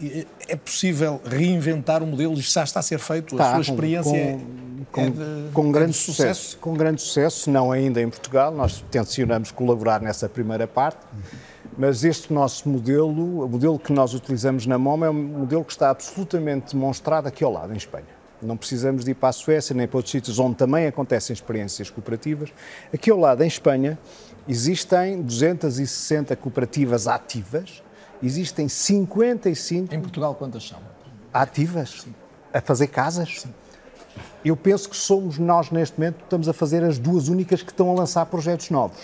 É 0.48 0.56
possível 0.56 1.22
reinventar 1.24 2.02
o 2.02 2.08
modelo? 2.08 2.34
Isto 2.34 2.54
já 2.54 2.64
está 2.64 2.80
a 2.80 2.84
ser 2.84 3.00
feito? 3.00 3.36
Está, 3.36 3.52
a 3.52 3.64
sua 3.64 3.74
experiência 3.74 4.12
com, 4.12 4.18
é 4.18 4.68
com, 4.92 5.02
é 5.02 5.10
de, 5.10 5.52
com 5.54 5.72
grande 5.72 5.92
é 5.92 5.94
sucesso. 5.94 6.42
sucesso. 6.42 6.58
Com 6.58 6.74
grande 6.74 7.02
sucesso, 7.02 7.52
não 7.52 7.72
ainda 7.72 8.02
em 8.02 8.10
Portugal. 8.10 8.52
Nós 8.52 8.84
tencionamos 8.90 9.52
colaborar 9.52 10.02
nessa 10.02 10.28
primeira 10.28 10.68
parte. 10.68 11.00
Mas 11.78 12.04
este 12.04 12.34
nosso 12.34 12.68
modelo, 12.68 13.46
o 13.46 13.48
modelo 13.48 13.78
que 13.78 13.94
nós 13.94 14.16
utilizamos 14.16 14.66
na 14.66 14.80
MOM, 14.80 15.06
é 15.06 15.10
um 15.12 15.14
modelo 15.14 15.64
que 15.64 15.72
está 15.72 15.92
absolutamente 15.92 16.74
demonstrado 16.74 17.28
aqui 17.28 17.44
ao 17.44 17.54
lado, 17.54 17.72
em 17.72 17.78
Espanha. 17.78 18.18
Não 18.42 18.58
precisamos 18.58 19.06
de 19.06 19.12
ir 19.12 19.14
para 19.14 19.30
a 19.30 19.32
Suécia 19.32 19.76
nem 19.76 19.88
para 19.88 19.98
outros 19.98 20.12
sítios 20.12 20.40
onde 20.40 20.56
também 20.56 20.88
acontecem 20.88 21.34
experiências 21.34 21.92
cooperativas. 21.92 22.52
Aqui 22.92 23.12
ao 23.12 23.20
lado, 23.20 23.44
em 23.44 23.48
Espanha, 23.48 23.98
existem 24.48 25.22
260 25.22 26.36
cooperativas 26.36 27.08
ativas, 27.08 27.84
existem 28.24 28.68
55. 28.68 29.94
Em 29.94 30.02
Portugal, 30.02 30.34
quantas 30.34 30.68
são? 30.68 30.80
Ativas? 31.32 32.02
Sim. 32.02 32.16
A 32.52 32.60
fazer 32.60 32.88
casas? 32.88 33.42
Sim. 33.42 33.54
Eu 34.44 34.58
penso 34.58 34.90
que 34.90 34.96
somos 34.96 35.38
nós, 35.38 35.70
neste 35.70 36.00
momento, 36.00 36.24
estamos 36.24 36.50
a 36.50 36.54
fazer 36.54 36.84
as 36.84 36.98
duas 36.98 37.28
únicas 37.28 37.62
que 37.62 37.72
estão 37.72 37.92
a 37.92 37.94
lançar 37.94 38.26
projetos 38.26 38.72
novos. 38.72 38.98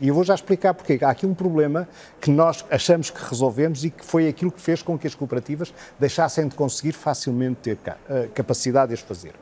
E 0.00 0.08
eu 0.08 0.14
vou 0.14 0.24
já 0.24 0.34
explicar 0.34 0.74
porque. 0.74 0.98
Há 1.02 1.10
aqui 1.10 1.26
um 1.26 1.34
problema 1.34 1.88
que 2.20 2.30
nós 2.30 2.64
achamos 2.70 3.10
que 3.10 3.22
resolvemos 3.22 3.84
e 3.84 3.90
que 3.90 4.04
foi 4.04 4.28
aquilo 4.28 4.50
que 4.50 4.60
fez 4.60 4.82
com 4.82 4.98
que 4.98 5.06
as 5.06 5.14
cooperativas 5.14 5.72
deixassem 5.98 6.48
de 6.48 6.54
conseguir 6.54 6.92
facilmente 6.92 7.60
ter 7.60 7.78
eh, 8.08 8.28
capacidade 8.34 8.88
de 8.88 8.94
as 8.94 9.00
fazer. 9.00 9.32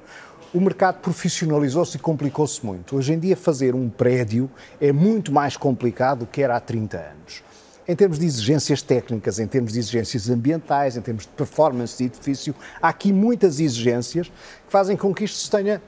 O 0.53 0.61
mercado 0.61 1.01
profissionalizou-se 1.01 1.97
e 1.97 2.01
complicou-se 2.01 2.65
muito. 2.65 2.97
Hoje 2.97 3.13
em 3.13 3.19
dia, 3.19 3.37
fazer 3.37 3.75
um 3.75 3.89
prédio 3.89 4.51
é 4.81 4.93
muito 4.93 5.33
mais 5.33 5.57
complicado 5.57 6.21
do 6.21 6.27
que 6.27 6.43
era 6.43 6.57
há 6.57 6.61
30 6.61 6.97
anos. 6.97 7.43
Em 7.89 7.95
termos 7.95 8.19
de 8.19 8.27
exigências 8.27 8.83
técnicas, 8.83 9.39
em 9.39 9.47
termos 9.47 9.73
de 9.73 9.79
exigências 9.79 10.29
ambientais, 10.29 10.97
em 10.97 11.01
termos 11.01 11.25
de 11.25 11.31
performance 11.31 11.99
de 11.99 12.05
edifício, 12.05 12.55
há 12.81 12.89
aqui 12.89 13.13
muitas 13.13 13.61
exigências 13.61 14.29
que 14.29 14.71
fazem 14.73 14.97
com 14.97 15.15
que 15.15 15.25
isto 15.25 15.39
se 15.39 15.51
tenha 15.51 15.81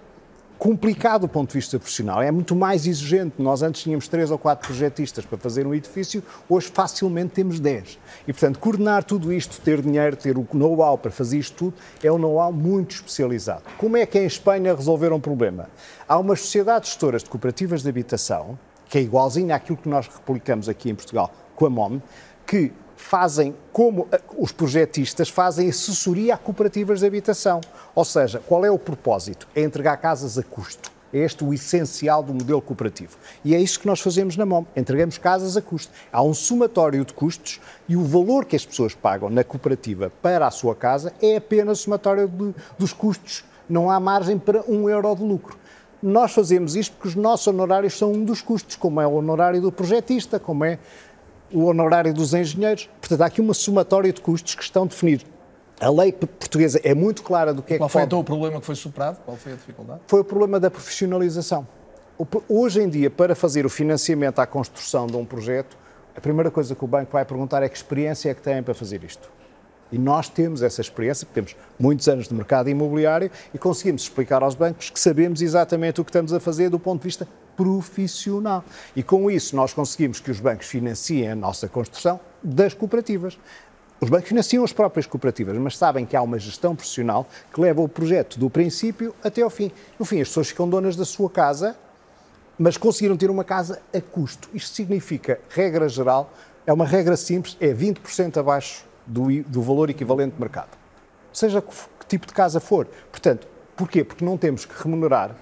complicado 0.58 1.22
do 1.22 1.28
ponto 1.28 1.50
de 1.50 1.54
vista 1.54 1.78
profissional, 1.78 2.20
é 2.20 2.30
muito 2.30 2.56
mais 2.56 2.86
exigente. 2.86 3.34
Nós 3.38 3.62
antes 3.62 3.82
tínhamos 3.82 4.08
três 4.08 4.30
ou 4.30 4.38
quatro 4.38 4.66
projetistas 4.66 5.24
para 5.24 5.38
fazer 5.38 5.66
um 5.66 5.74
edifício, 5.74 6.22
hoje 6.48 6.70
facilmente 6.72 7.34
temos 7.34 7.60
dez. 7.60 7.98
E, 8.26 8.32
portanto, 8.32 8.58
coordenar 8.58 9.04
tudo 9.04 9.32
isto, 9.32 9.60
ter 9.60 9.80
dinheiro, 9.80 10.16
ter 10.16 10.36
o 10.36 10.46
know-how 10.52 10.98
para 10.98 11.10
fazer 11.10 11.38
isto 11.38 11.56
tudo, 11.56 11.74
é 12.02 12.10
um 12.10 12.18
know-how 12.18 12.52
muito 12.52 12.96
especializado. 12.96 13.62
Como 13.78 13.96
é 13.96 14.04
que 14.04 14.18
em 14.18 14.26
Espanha 14.26 14.74
resolveram 14.74 15.16
o 15.16 15.20
problema? 15.20 15.68
Há 16.08 16.18
umas 16.18 16.40
sociedades 16.40 16.90
gestoras 16.90 17.22
de 17.22 17.30
cooperativas 17.30 17.82
de 17.82 17.88
habitação, 17.88 18.58
que 18.88 18.98
é 18.98 19.02
igualzinho 19.02 19.54
àquilo 19.54 19.76
que 19.76 19.88
nós 19.88 20.08
replicamos 20.08 20.68
aqui 20.68 20.90
em 20.90 20.94
Portugal 20.94 21.32
com 21.54 21.66
a 21.66 21.70
MOM, 21.70 22.00
que 22.46 22.72
fazem 22.98 23.54
como 23.72 24.08
eh, 24.10 24.20
os 24.36 24.50
projetistas 24.50 25.28
fazem 25.28 25.68
assessoria 25.68 26.34
a 26.34 26.36
cooperativas 26.36 27.00
de 27.00 27.06
habitação. 27.06 27.60
Ou 27.94 28.04
seja, 28.04 28.42
qual 28.46 28.64
é 28.64 28.70
o 28.70 28.78
propósito? 28.78 29.46
É 29.54 29.62
entregar 29.62 29.96
casas 29.96 30.36
a 30.36 30.42
custo. 30.42 30.90
É 31.12 31.18
este 31.20 31.42
o 31.42 31.54
essencial 31.54 32.22
do 32.22 32.34
modelo 32.34 32.60
cooperativo. 32.60 33.16
E 33.42 33.54
é 33.54 33.60
isso 33.60 33.80
que 33.80 33.86
nós 33.86 34.00
fazemos 34.00 34.36
na 34.36 34.44
MOM. 34.44 34.66
Entregamos 34.76 35.16
casas 35.16 35.56
a 35.56 35.62
custo. 35.62 35.92
Há 36.12 36.22
um 36.22 36.34
somatório 36.34 37.02
de 37.04 37.14
custos 37.14 37.60
e 37.88 37.96
o 37.96 38.04
valor 38.04 38.44
que 38.44 38.56
as 38.56 38.66
pessoas 38.66 38.94
pagam 38.94 39.30
na 39.30 39.42
cooperativa 39.42 40.12
para 40.20 40.46
a 40.46 40.50
sua 40.50 40.74
casa 40.74 41.14
é 41.22 41.36
apenas 41.36 41.80
o 41.80 41.82
somatório 41.84 42.28
de, 42.28 42.54
dos 42.76 42.92
custos. 42.92 43.44
Não 43.68 43.90
há 43.90 43.98
margem 43.98 44.38
para 44.38 44.62
um 44.68 44.88
euro 44.90 45.14
de 45.14 45.22
lucro. 45.22 45.56
Nós 46.02 46.32
fazemos 46.32 46.76
isto 46.76 46.92
porque 46.92 47.08
os 47.08 47.14
nossos 47.14 47.46
honorários 47.46 47.96
são 47.96 48.12
um 48.12 48.24
dos 48.24 48.40
custos, 48.40 48.76
como 48.76 49.00
é 49.00 49.06
o 49.06 49.14
honorário 49.14 49.60
do 49.60 49.72
projetista, 49.72 50.38
como 50.38 50.64
é 50.64 50.78
o 51.52 51.64
honorário 51.64 52.12
dos 52.12 52.34
engenheiros. 52.34 52.88
Portanto, 53.00 53.22
há 53.22 53.26
aqui 53.26 53.40
uma 53.40 53.54
somatória 53.54 54.12
de 54.12 54.20
custos 54.20 54.54
que 54.54 54.62
estão 54.62 54.86
definidos. 54.86 55.26
A 55.80 55.90
lei 55.90 56.12
portuguesa 56.12 56.80
é 56.82 56.92
muito 56.94 57.22
clara 57.22 57.54
do 57.54 57.62
que 57.62 57.74
é 57.74 57.78
Qual 57.78 57.88
que 57.88 57.92
foi 57.92 58.00
pode... 58.00 58.08
então 58.08 58.20
o 58.20 58.24
problema 58.24 58.60
que 58.60 58.66
foi 58.66 58.74
superado? 58.74 59.18
Qual 59.24 59.36
foi 59.36 59.52
a 59.52 59.54
dificuldade? 59.54 60.00
Foi 60.06 60.20
o 60.20 60.24
problema 60.24 60.58
da 60.58 60.70
profissionalização. 60.70 61.66
Hoje 62.48 62.82
em 62.82 62.88
dia, 62.88 63.08
para 63.08 63.36
fazer 63.36 63.64
o 63.64 63.70
financiamento 63.70 64.40
à 64.40 64.46
construção 64.46 65.06
de 65.06 65.16
um 65.16 65.24
projeto, 65.24 65.76
a 66.16 66.20
primeira 66.20 66.50
coisa 66.50 66.74
que 66.74 66.84
o 66.84 66.88
banco 66.88 67.12
vai 67.12 67.24
perguntar 67.24 67.62
é 67.62 67.68
que 67.68 67.76
experiência 67.76 68.28
é 68.28 68.34
que 68.34 68.42
têm 68.42 68.60
para 68.60 68.74
fazer 68.74 69.04
isto. 69.04 69.30
E 69.90 69.98
nós 69.98 70.28
temos 70.28 70.62
essa 70.62 70.80
experiência, 70.80 71.26
porque 71.26 71.40
temos 71.40 71.56
muitos 71.78 72.08
anos 72.08 72.28
de 72.28 72.34
mercado 72.34 72.68
imobiliário 72.68 73.30
e 73.54 73.58
conseguimos 73.58 74.02
explicar 74.02 74.42
aos 74.42 74.54
bancos 74.54 74.90
que 74.90 75.00
sabemos 75.00 75.40
exatamente 75.40 76.00
o 76.00 76.04
que 76.04 76.10
estamos 76.10 76.32
a 76.32 76.40
fazer 76.40 76.68
do 76.68 76.78
ponto 76.78 77.00
de 77.00 77.08
vista 77.08 77.26
profissional. 77.56 78.64
E 78.94 79.02
com 79.02 79.30
isso 79.30 79.56
nós 79.56 79.72
conseguimos 79.72 80.20
que 80.20 80.30
os 80.30 80.40
bancos 80.40 80.66
financiem 80.66 81.30
a 81.30 81.34
nossa 81.34 81.68
construção 81.68 82.20
das 82.42 82.74
cooperativas. 82.74 83.38
Os 84.00 84.08
bancos 84.08 84.28
financiam 84.28 84.62
as 84.62 84.72
próprias 84.72 85.06
cooperativas, 85.06 85.56
mas 85.56 85.76
sabem 85.76 86.06
que 86.06 86.14
há 86.14 86.22
uma 86.22 86.38
gestão 86.38 86.76
profissional 86.76 87.26
que 87.52 87.60
leva 87.60 87.80
o 87.80 87.88
projeto 87.88 88.38
do 88.38 88.48
princípio 88.48 89.12
até 89.24 89.42
ao 89.42 89.50
fim. 89.50 89.72
No 89.98 90.04
fim, 90.04 90.20
as 90.20 90.28
pessoas 90.28 90.48
ficam 90.48 90.68
donas 90.68 90.94
da 90.94 91.04
sua 91.04 91.28
casa, 91.28 91.76
mas 92.56 92.76
conseguiram 92.76 93.16
ter 93.16 93.28
uma 93.28 93.42
casa 93.42 93.80
a 93.92 94.00
custo. 94.00 94.48
Isto 94.54 94.76
significa, 94.76 95.40
regra 95.48 95.88
geral, 95.88 96.32
é 96.64 96.72
uma 96.72 96.84
regra 96.84 97.16
simples, 97.16 97.56
é 97.60 97.74
20% 97.74 98.36
abaixo 98.36 98.87
do, 99.08 99.42
do 99.44 99.62
valor 99.62 99.90
equivalente 99.90 100.34
de 100.34 100.40
mercado. 100.40 100.76
Seja 101.32 101.62
que, 101.62 101.72
tipo 102.06 102.26
de 102.26 102.32
casa 102.32 102.60
for. 102.60 102.86
Portanto, 103.10 103.46
porquê? 103.76 104.04
Porque 104.04 104.24
não 104.24 104.36
temos 104.36 104.64
que 104.64 104.82
remunerar 104.82 105.34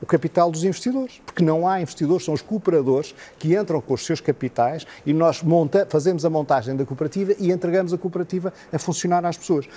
o 0.00 0.06
capital 0.06 0.50
dos 0.50 0.64
investidores, 0.64 1.22
porque 1.24 1.44
não 1.44 1.66
há 1.66 1.80
investidores, 1.80 2.24
são 2.24 2.34
os 2.34 2.42
cooperadores 2.42 3.14
que 3.38 3.56
entram 3.56 3.80
com 3.80 3.94
os 3.94 4.04
seus 4.04 4.20
capitais 4.20 4.84
e 5.06 5.12
nós 5.12 5.42
monta, 5.42 5.86
fazemos 5.88 6.24
a 6.24 6.30
montagem 6.30 6.74
da 6.74 6.84
cooperativa 6.84 7.34
e 7.38 7.52
entregamos 7.52 7.92
a 7.92 7.98
cooperativa 7.98 8.52
a 8.72 8.78
funcionar 8.80 9.24
às 9.24 9.36
pessoas. 9.36 9.68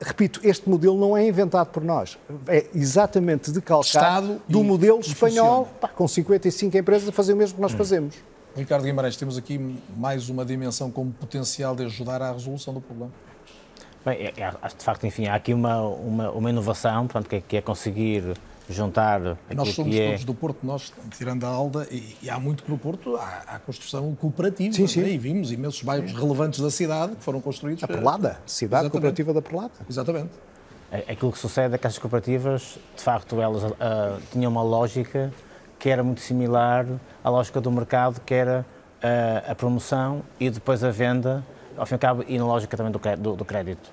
Repito, 0.00 0.40
este 0.44 0.70
modelo 0.70 0.96
não 0.96 1.16
é 1.16 1.26
inventado 1.26 1.66
por 1.66 1.82
nós, 1.82 2.16
é 2.46 2.64
exatamente 2.74 3.50
decalcado 3.50 3.86
Estado 3.86 4.42
do 4.48 4.62
modelo 4.62 5.00
espanhol, 5.00 5.68
pá, 5.80 5.88
com 5.88 6.06
55 6.08 6.74
empresas 6.76 7.08
a 7.08 7.12
fazer 7.12 7.32
o 7.32 7.36
mesmo 7.36 7.56
que 7.56 7.60
nós 7.60 7.74
hum. 7.74 7.76
fazemos. 7.76 8.14
Ricardo 8.56 8.84
Guimarães, 8.84 9.16
temos 9.16 9.38
aqui 9.38 9.58
mais 9.96 10.28
uma 10.28 10.44
dimensão 10.44 10.90
como 10.90 11.12
potencial 11.12 11.74
de 11.76 11.84
ajudar 11.84 12.20
à 12.20 12.32
resolução 12.32 12.74
do 12.74 12.80
problema. 12.80 13.12
Bem, 14.04 14.18
é, 14.18 14.32
é, 14.36 14.68
de 14.68 14.84
facto, 14.84 15.06
enfim, 15.06 15.26
há 15.26 15.34
aqui 15.34 15.52
uma, 15.52 15.80
uma, 15.82 16.30
uma 16.30 16.50
inovação, 16.50 17.06
portanto, 17.06 17.28
que 17.28 17.36
é, 17.36 17.40
que 17.40 17.56
é 17.56 17.60
conseguir 17.60 18.34
juntar 18.68 19.20
Nós 19.54 19.70
somos 19.70 19.94
é... 19.94 20.10
todos 20.10 20.24
do 20.24 20.34
Porto, 20.34 20.58
nós, 20.64 20.92
tirando 21.16 21.44
a 21.44 21.48
Alda, 21.48 21.86
e, 21.90 22.16
e 22.22 22.30
há 22.30 22.38
muito 22.38 22.62
que 22.62 22.70
no 22.70 22.78
Porto 22.78 23.16
há, 23.16 23.42
há 23.46 23.58
construção 23.58 24.14
cooperativa. 24.14 24.72
Sim, 24.74 24.86
sim. 24.86 25.02
Né? 25.02 25.10
E 25.10 25.18
vimos 25.18 25.52
imensos 25.52 25.82
bairros 25.82 26.12
relevantes 26.12 26.60
da 26.60 26.70
cidade 26.70 27.16
que 27.16 27.22
foram 27.22 27.40
construídos. 27.40 27.84
A 27.84 27.88
Perlada, 27.88 28.40
cidade 28.46 28.86
Exatamente. 28.86 28.90
cooperativa 28.92 29.34
da 29.34 29.42
Perlada. 29.42 29.72
Exatamente. 29.88 30.30
É, 30.92 31.12
aquilo 31.12 31.32
que 31.32 31.38
sucede 31.38 31.74
é 31.74 31.78
que 31.78 31.86
essas 31.86 31.98
cooperativas, 31.98 32.78
de 32.96 33.02
facto, 33.02 33.40
elas 33.40 33.62
uh, 33.62 33.74
tinham 34.32 34.50
uma 34.50 34.62
lógica 34.62 35.32
que 35.80 35.88
era 35.88 36.04
muito 36.04 36.20
similar 36.20 36.86
à 37.24 37.30
lógica 37.30 37.58
do 37.60 37.72
mercado, 37.72 38.20
que 38.20 38.34
era 38.34 38.66
uh, 39.02 39.50
a 39.50 39.54
promoção 39.54 40.22
e 40.38 40.50
depois 40.50 40.84
a 40.84 40.90
venda, 40.90 41.42
ao 41.76 41.86
fim 41.86 41.94
e 41.94 41.96
ao 41.96 41.98
cabo, 41.98 42.24
e 42.28 42.38
na 42.38 42.44
lógica 42.44 42.76
também 42.76 42.92
do, 42.92 43.00
do, 43.16 43.36
do 43.36 43.44
crédito. 43.46 43.88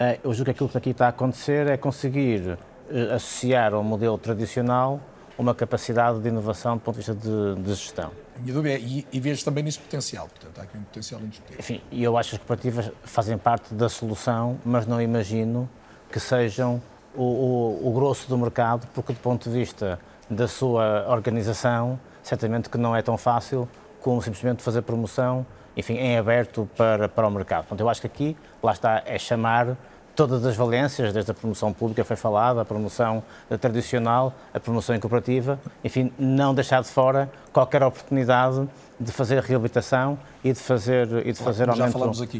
Uh, 0.00 0.18
eu 0.24 0.32
julgo 0.32 0.46
que 0.46 0.50
aquilo 0.52 0.68
que 0.70 0.78
aqui 0.78 0.90
está 0.90 1.06
a 1.06 1.08
acontecer 1.10 1.66
é 1.68 1.76
conseguir 1.76 2.58
uh, 2.90 3.14
associar 3.14 3.74
ao 3.74 3.84
modelo 3.84 4.16
tradicional 4.16 4.98
uma 5.38 5.54
capacidade 5.54 6.18
de 6.20 6.28
inovação 6.28 6.78
do 6.78 6.80
ponto 6.80 6.98
de 6.98 7.04
vista 7.04 7.14
de, 7.14 7.62
de 7.62 7.74
gestão. 7.74 8.10
A 8.34 8.38
minha 8.38 8.54
dúvida 8.54 8.74
é, 8.74 8.80
e, 8.80 9.06
e 9.12 9.20
vejo 9.20 9.44
também 9.44 9.62
nisso 9.62 9.80
potencial, 9.80 10.28
portanto, 10.28 10.58
há 10.58 10.62
aqui 10.62 10.78
um 10.78 10.82
potencial 10.84 11.20
indiscutível. 11.20 11.58
Enfim, 11.58 11.82
eu 11.92 12.16
acho 12.16 12.30
que 12.30 12.36
as 12.36 12.38
cooperativas 12.40 12.90
fazem 13.04 13.36
parte 13.36 13.74
da 13.74 13.90
solução, 13.90 14.58
mas 14.64 14.86
não 14.86 15.02
imagino 15.02 15.68
que 16.10 16.18
sejam 16.18 16.80
o, 17.14 17.22
o, 17.22 17.88
o 17.88 17.92
grosso 17.92 18.26
do 18.26 18.38
mercado, 18.38 18.86
porque 18.94 19.12
do 19.12 19.18
ponto 19.18 19.50
de 19.50 19.58
vista 19.58 19.98
da 20.28 20.48
sua 20.48 21.06
organização, 21.08 21.98
certamente 22.22 22.68
que 22.68 22.78
não 22.78 22.94
é 22.94 23.02
tão 23.02 23.16
fácil 23.16 23.68
como 24.00 24.22
simplesmente 24.22 24.62
fazer 24.62 24.82
promoção, 24.82 25.44
enfim, 25.76 25.94
em 25.94 26.16
aberto 26.16 26.68
para, 26.76 27.08
para 27.08 27.26
o 27.26 27.30
mercado. 27.30 27.62
Portanto, 27.62 27.80
eu 27.80 27.88
acho 27.88 28.00
que 28.00 28.06
aqui, 28.06 28.36
lá 28.62 28.72
está, 28.72 29.02
é 29.04 29.18
chamar 29.18 29.76
todas 30.16 30.44
as 30.46 30.56
valências, 30.56 31.12
desde 31.12 31.30
a 31.30 31.34
promoção 31.34 31.72
pública 31.72 32.02
foi 32.02 32.16
falada, 32.16 32.62
a 32.62 32.64
promoção 32.64 33.22
tradicional, 33.60 34.32
a 34.52 34.58
promoção 34.58 34.96
incorporativa, 34.96 35.60
enfim, 35.84 36.10
não 36.18 36.54
deixar 36.54 36.82
de 36.82 36.88
fora 36.88 37.30
qualquer 37.52 37.82
oportunidade 37.82 38.66
de 38.98 39.12
fazer 39.12 39.42
reabilitação 39.42 40.18
e 40.42 40.52
de 40.52 40.58
fazer, 40.58 41.26
e 41.26 41.32
de 41.32 41.38
fazer 41.38 41.68
aumento, 41.68 41.98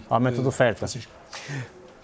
aumento 0.08 0.40
de 0.40 0.48
oferta. 0.48 0.78
Francisco. 0.78 1.12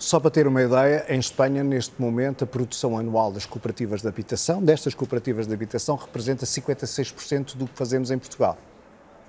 Só 0.03 0.19
para 0.19 0.33
ter 0.33 0.49
uma 0.49 0.61
ideia, 0.61 1.07
em 1.09 1.20
Espanha, 1.20 1.62
neste 1.62 1.95
momento, 1.97 2.43
a 2.43 2.47
produção 2.47 2.99
anual 2.99 3.31
das 3.31 3.47
cooperativas 3.47 4.03
de 4.03 4.09
habitação, 4.09 4.61
destas 4.61 4.95
cooperativas 4.95 5.47
de 5.47 5.55
habitação, 5.55 5.95
representa 5.95 6.45
56% 6.45 7.55
do 7.57 7.69
que 7.69 7.79
fazemos 7.79 8.11
em 8.11 8.19
Portugal. 8.19 8.59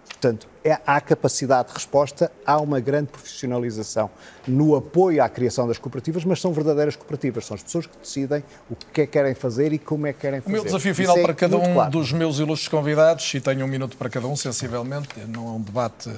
Portanto, 0.07 0.47
é, 0.63 0.79
há 0.85 1.01
capacidade 1.01 1.67
de 1.67 1.73
resposta, 1.73 2.31
há 2.45 2.57
uma 2.59 2.79
grande 2.79 3.09
profissionalização 3.09 4.09
no 4.47 4.75
apoio 4.75 5.21
à 5.21 5.27
criação 5.27 5.67
das 5.67 5.77
cooperativas, 5.77 6.23
mas 6.23 6.39
são 6.39 6.53
verdadeiras 6.53 6.95
cooperativas, 6.95 7.45
são 7.45 7.55
as 7.55 7.63
pessoas 7.63 7.85
que 7.85 7.97
decidem 7.97 8.43
o 8.69 8.75
que 8.75 9.01
é 9.01 9.05
que 9.05 9.11
querem 9.11 9.35
fazer 9.35 9.73
e 9.73 9.77
como 9.77 10.07
é 10.07 10.13
que 10.13 10.19
querem 10.19 10.39
fazer. 10.39 10.49
O 10.49 10.55
meu 10.55 10.63
desafio 10.63 10.95
final 10.95 11.17
é 11.17 11.21
para 11.21 11.33
cada 11.33 11.57
um 11.57 11.73
claro. 11.73 11.91
dos 11.91 12.13
meus 12.13 12.39
ilustres 12.39 12.69
convidados, 12.69 13.33
e 13.33 13.41
tenho 13.41 13.65
um 13.65 13.67
minuto 13.67 13.97
para 13.97 14.09
cada 14.09 14.25
um, 14.27 14.35
sensivelmente, 14.37 15.09
não 15.27 15.47
é 15.47 15.51
um 15.51 15.61
debate 15.61 16.09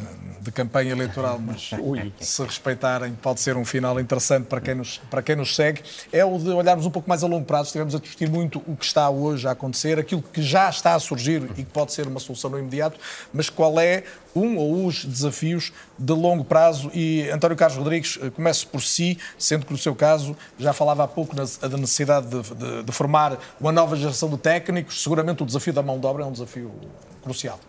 de 0.42 0.52
campanha 0.52 0.92
eleitoral, 0.92 1.40
mas 1.40 1.72
se 2.22 2.44
respeitarem, 2.44 3.14
pode 3.14 3.40
ser 3.40 3.58
um 3.58 3.66
final 3.66 4.00
interessante 4.00 4.46
para 4.46 4.62
quem, 4.62 4.76
nos, 4.76 5.00
para 5.10 5.24
quem 5.24 5.36
nos 5.36 5.56
segue, 5.56 5.82
é 6.14 6.24
o 6.24 6.38
de 6.38 6.50
olharmos 6.50 6.86
um 6.86 6.92
pouco 6.92 7.10
mais 7.10 7.24
a 7.24 7.28
longo 7.28 7.46
prazo, 7.46 7.68
estivemos 7.68 7.96
a 7.96 8.00
discutir 8.00 8.30
muito 8.30 8.62
o 8.68 8.76
que 8.76 8.86
está 8.86 9.10
hoje 9.10 9.48
a 9.48 9.52
acontecer, 9.52 9.98
aquilo 9.98 10.22
que 10.22 10.42
já 10.44 10.70
está 10.70 10.94
a 10.94 11.00
surgir 11.00 11.44
e 11.58 11.64
que 11.64 11.72
pode 11.72 11.94
ser 11.94 12.08
uma 12.08 12.20
solução 12.20 12.52
no 12.52 12.60
imediato, 12.60 13.00
mas 13.34 13.50
qual 13.50 13.75
é 13.84 14.04
um 14.36 14.58
ou 14.58 14.86
os 14.86 15.06
desafios 15.06 15.72
de 15.98 16.14
longo 16.14 16.44
prazo. 16.44 16.92
E 16.94 17.30
António 17.30 17.56
Carlos 17.56 17.78
Rodrigues, 17.78 18.20
eh, 18.22 18.30
comece 18.30 18.66
por 18.66 18.82
si, 18.82 19.18
sendo 19.38 19.66
que 19.66 19.72
no 19.72 19.78
seu 19.78 19.96
caso 19.96 20.36
já 20.60 20.74
falava 20.74 21.04
há 21.04 21.08
pouco 21.08 21.36
da 21.36 21.44
necessidade 21.78 22.28
de, 22.28 22.42
de, 22.42 22.84
de 22.84 22.92
formar 22.92 23.38
uma 23.60 23.72
nova 23.72 23.96
geração 23.96 24.30
de 24.30 24.38
técnicos. 24.38 25.02
Seguramente 25.02 25.44
o 25.44 25.46
desafio 25.46 25.74
da 25.74 25.82
mão 25.82 26.00
de 26.00 26.06
obra 26.06 26.24
é 26.24 26.26
um 26.26 26.32
desafio 26.32 26.72
crucial. 27.24 27.60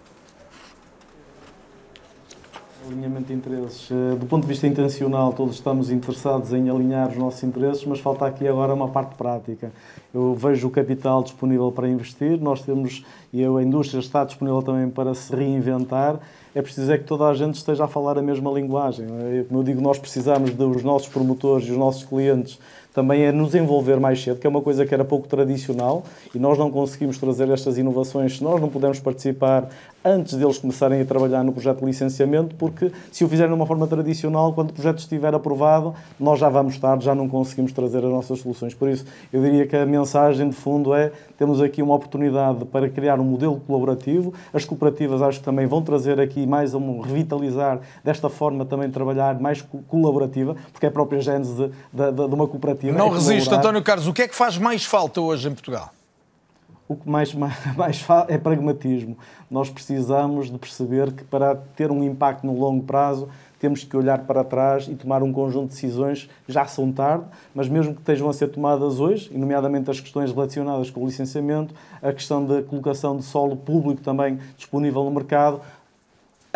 Alinhamento 2.86 3.26
de 3.26 3.34
interesses. 3.34 3.90
Eh, 3.90 4.14
do 4.14 4.26
ponto 4.26 4.42
de 4.42 4.48
vista 4.48 4.66
intencional, 4.66 5.32
todos 5.32 5.56
estamos 5.56 5.90
interessados 5.90 6.52
em 6.52 6.70
alinhar 6.70 7.10
os 7.10 7.16
nossos 7.16 7.42
interesses, 7.42 7.84
mas 7.84 7.98
falta 7.98 8.24
aqui 8.24 8.46
agora 8.46 8.72
uma 8.72 8.88
parte 8.88 9.16
prática. 9.16 9.72
Eu 10.14 10.34
vejo 10.34 10.68
o 10.68 10.70
capital 10.70 11.22
disponível 11.22 11.72
para 11.72 11.88
investir, 11.88 12.40
nós 12.40 12.62
temos, 12.62 13.04
e 13.32 13.44
a 13.44 13.62
indústria 13.62 13.98
está 13.98 14.24
disponível 14.24 14.62
também 14.62 14.88
para 14.88 15.14
se 15.14 15.34
reinventar, 15.34 16.20
é 16.56 16.62
preciso 16.62 16.90
é 16.90 16.96
que 16.96 17.04
toda 17.04 17.26
a 17.26 17.34
gente 17.34 17.56
esteja 17.56 17.84
a 17.84 17.86
falar 17.86 18.16
a 18.16 18.22
mesma 18.22 18.50
linguagem. 18.50 19.04
É? 19.04 19.44
Como 19.44 19.60
eu 19.60 19.62
digo, 19.62 19.78
nós 19.78 19.98
precisamos 19.98 20.54
dos 20.54 20.82
nossos 20.82 21.06
promotores 21.06 21.68
e 21.68 21.70
os 21.70 21.76
nossos 21.76 22.02
clientes 22.02 22.58
também 22.94 23.24
é 23.24 23.30
nos 23.30 23.54
envolver 23.54 24.00
mais 24.00 24.22
cedo, 24.22 24.40
que 24.40 24.46
é 24.46 24.48
uma 24.48 24.62
coisa 24.62 24.86
que 24.86 24.94
era 24.94 25.04
pouco 25.04 25.28
tradicional 25.28 26.02
e 26.34 26.38
nós 26.38 26.56
não 26.56 26.70
conseguimos 26.70 27.18
trazer 27.18 27.46
estas 27.50 27.76
inovações 27.76 28.38
se 28.38 28.42
nós 28.42 28.58
não 28.58 28.70
pudermos 28.70 28.98
participar 28.98 29.68
antes 30.02 30.34
deles 30.34 30.56
começarem 30.56 31.00
a 31.00 31.04
trabalhar 31.04 31.42
no 31.42 31.52
projeto 31.52 31.80
de 31.80 31.84
licenciamento, 31.84 32.54
porque 32.54 32.92
se 33.10 33.24
o 33.24 33.28
fizerem 33.28 33.50
de 33.50 33.56
uma 33.56 33.66
forma 33.66 33.86
tradicional, 33.88 34.52
quando 34.52 34.70
o 34.70 34.72
projeto 34.72 35.00
estiver 35.00 35.34
aprovado, 35.34 35.94
nós 36.18 36.38
já 36.38 36.48
vamos 36.48 36.78
tarde, 36.78 37.04
já 37.04 37.14
não 37.14 37.28
conseguimos 37.28 37.72
trazer 37.72 37.98
as 37.98 38.10
nossas 38.10 38.38
soluções. 38.38 38.72
Por 38.72 38.88
isso, 38.88 39.04
eu 39.32 39.42
diria 39.42 39.66
que 39.66 39.74
a 39.74 39.84
mensagem 39.84 40.48
de 40.48 40.54
fundo 40.54 40.94
é 40.94 41.10
temos 41.36 41.60
aqui 41.60 41.82
uma 41.82 41.94
oportunidade 41.94 42.64
para 42.66 42.88
criar 42.88 43.18
um 43.18 43.24
modelo 43.24 43.60
colaborativo. 43.66 44.32
As 44.54 44.64
cooperativas 44.64 45.20
acho 45.20 45.40
que 45.40 45.44
também 45.44 45.66
vão 45.66 45.82
trazer 45.82 46.20
aqui 46.20 46.45
mais 46.46 46.74
um 46.74 47.00
revitalizar 47.00 47.80
desta 48.02 48.28
forma 48.28 48.64
também 48.64 48.88
de 48.88 48.94
trabalhar 48.94 49.38
mais 49.40 49.62
colaborativa, 49.88 50.56
porque 50.72 50.86
é 50.86 50.88
a 50.88 50.92
própria 50.92 51.20
gênese 51.20 51.54
de, 51.54 51.68
de, 51.92 52.12
de 52.12 52.34
uma 52.34 52.46
cooperativa. 52.46 52.96
Não 52.96 53.08
é 53.08 53.14
resiste, 53.14 53.52
António 53.52 53.82
Carlos. 53.82 54.06
O 54.06 54.12
que 54.12 54.22
é 54.22 54.28
que 54.28 54.34
faz 54.34 54.56
mais 54.56 54.84
falta 54.84 55.20
hoje 55.20 55.48
em 55.48 55.52
Portugal? 55.52 55.90
o 56.88 56.94
que 56.94 57.08
mais, 57.08 57.34
mais, 57.34 57.56
mais 57.76 58.06
é 58.28 58.38
pragmatismo. 58.38 59.16
Nós 59.50 59.70
precisamos 59.70 60.50
de 60.50 60.58
perceber 60.58 61.12
que 61.12 61.24
para 61.24 61.54
ter 61.54 61.90
um 61.90 62.02
impacto 62.02 62.46
no 62.46 62.58
longo 62.58 62.84
prazo 62.84 63.28
temos 63.58 63.82
que 63.82 63.96
olhar 63.96 64.18
para 64.20 64.44
trás 64.44 64.86
e 64.86 64.94
tomar 64.94 65.22
um 65.22 65.32
conjunto 65.32 65.68
de 65.68 65.74
decisões, 65.74 66.28
já 66.46 66.66
são 66.66 66.92
tarde, 66.92 67.24
mas 67.54 67.68
mesmo 67.68 67.94
que 67.94 68.00
estejam 68.00 68.28
a 68.28 68.32
ser 68.32 68.48
tomadas 68.48 69.00
hoje, 69.00 69.30
e 69.32 69.38
nomeadamente 69.38 69.90
as 69.90 69.98
questões 69.98 70.30
relacionadas 70.30 70.90
com 70.90 71.02
o 71.02 71.06
licenciamento, 71.06 71.74
a 72.02 72.12
questão 72.12 72.44
da 72.44 72.62
colocação 72.62 73.16
de 73.16 73.22
solo 73.22 73.56
público 73.56 74.02
também 74.02 74.38
disponível 74.58 75.02
no 75.04 75.10
mercado, 75.10 75.62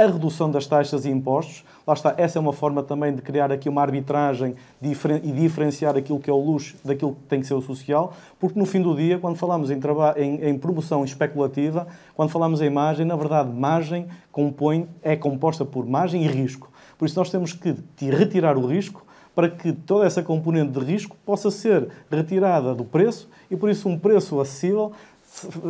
a 0.04 0.06
redução 0.06 0.50
das 0.50 0.66
taxas 0.66 1.04
e 1.04 1.10
impostos. 1.10 1.64
Lá 1.86 1.94
está, 1.94 2.14
essa 2.16 2.38
é 2.38 2.40
uma 2.40 2.52
forma 2.52 2.82
também 2.82 3.14
de 3.14 3.20
criar 3.22 3.50
aqui 3.52 3.68
uma 3.68 3.82
arbitragem 3.82 4.54
e 4.82 5.32
diferenciar 5.32 5.96
aquilo 5.96 6.20
que 6.20 6.30
é 6.30 6.32
o 6.32 6.38
luxo 6.38 6.76
daquilo 6.84 7.14
que 7.14 7.22
tem 7.28 7.40
que 7.40 7.46
ser 7.46 7.54
o 7.54 7.60
social, 7.60 8.12
porque 8.38 8.58
no 8.58 8.64
fim 8.64 8.80
do 8.80 8.94
dia, 8.94 9.18
quando 9.18 9.36
falamos 9.36 9.70
em, 9.70 9.80
em, 10.16 10.48
em 10.48 10.58
promoção 10.58 11.04
especulativa, 11.04 11.86
quando 12.14 12.30
falamos 12.30 12.60
em 12.60 12.70
margem, 12.70 13.04
na 13.04 13.16
verdade, 13.16 13.50
margem 13.50 14.06
compõe, 14.30 14.88
é 15.02 15.16
composta 15.16 15.64
por 15.64 15.86
margem 15.86 16.24
e 16.24 16.28
risco. 16.28 16.70
Por 16.98 17.06
isso, 17.06 17.18
nós 17.18 17.30
temos 17.30 17.52
que 17.52 17.74
retirar 18.00 18.56
o 18.56 18.66
risco 18.66 19.04
para 19.34 19.48
que 19.48 19.72
toda 19.72 20.06
essa 20.06 20.22
componente 20.22 20.72
de 20.72 20.84
risco 20.84 21.16
possa 21.24 21.50
ser 21.50 21.88
retirada 22.10 22.74
do 22.74 22.84
preço 22.84 23.28
e, 23.50 23.56
por 23.56 23.70
isso, 23.70 23.88
um 23.88 23.98
preço 23.98 24.40
acessível 24.40 24.92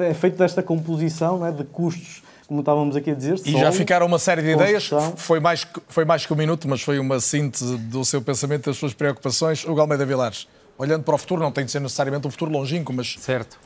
é 0.00 0.14
feito 0.14 0.38
desta 0.38 0.62
composição 0.62 1.38
né, 1.38 1.52
de 1.52 1.64
custos 1.64 2.22
como 2.50 2.62
estávamos 2.62 2.96
aqui 2.96 3.12
a 3.12 3.14
dizer. 3.14 3.40
E 3.46 3.52
já 3.52 3.70
ficaram 3.70 4.04
uma 4.04 4.18
série 4.18 4.42
de 4.42 4.50
ideias. 4.50 4.90
Foi 5.14 5.38
mais, 5.38 5.64
foi 5.86 6.04
mais 6.04 6.26
que 6.26 6.32
um 6.32 6.36
minuto, 6.36 6.66
mas 6.66 6.82
foi 6.82 6.98
uma 6.98 7.20
síntese 7.20 7.78
do 7.78 8.04
seu 8.04 8.20
pensamento, 8.20 8.64
das 8.64 8.76
suas 8.76 8.92
preocupações. 8.92 9.64
O 9.64 9.72
Galmeida 9.72 10.04
Vilares, 10.04 10.48
olhando 10.76 11.04
para 11.04 11.14
o 11.14 11.18
futuro, 11.18 11.40
não 11.40 11.52
tem 11.52 11.64
de 11.64 11.70
ser 11.70 11.78
necessariamente 11.78 12.26
um 12.26 12.30
futuro 12.30 12.50
longínquo, 12.50 12.92
mas 12.92 13.14
certo. 13.20 13.56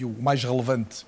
o 0.00 0.22
mais 0.22 0.42
relevante. 0.42 1.06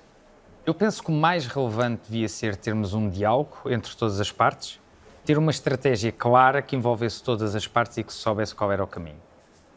Eu 0.63 0.75
penso 0.75 1.01
que 1.01 1.09
o 1.09 1.11
mais 1.11 1.47
relevante 1.47 2.03
devia 2.07 2.29
ser 2.29 2.55
termos 2.55 2.93
um 2.93 3.09
diálogo 3.09 3.57
entre 3.65 3.95
todas 3.95 4.19
as 4.19 4.31
partes, 4.31 4.79
ter 5.25 5.39
uma 5.39 5.49
estratégia 5.49 6.11
clara 6.11 6.61
que 6.61 6.75
envolvesse 6.75 7.23
todas 7.23 7.55
as 7.55 7.65
partes 7.65 7.97
e 7.97 8.03
que 8.03 8.13
se 8.13 8.19
soubesse 8.19 8.53
qual 8.53 8.71
era 8.71 8.83
o 8.83 8.87
caminho. 8.87 9.17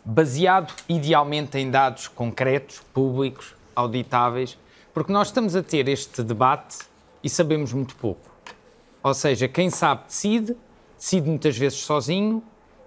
Baseado, 0.05 0.74
idealmente, 0.86 1.56
em 1.56 1.70
dados 1.70 2.06
concretos, 2.06 2.82
públicos, 2.92 3.55
auditáveis, 3.74 4.59
porque 4.92 5.10
nós 5.10 5.28
estamos 5.28 5.56
a 5.56 5.62
ter 5.62 5.88
este 5.88 6.22
debate 6.22 6.80
e 7.24 7.28
sabemos 7.30 7.72
muito 7.72 7.96
pouco. 7.96 8.30
Ou 9.02 9.14
seja, 9.14 9.48
quem 9.48 9.70
sabe 9.70 10.02
decide, 10.06 10.55
decide 10.96 11.28
muitas 11.28 11.56
vezes 11.56 11.78
sozinho 11.78 12.42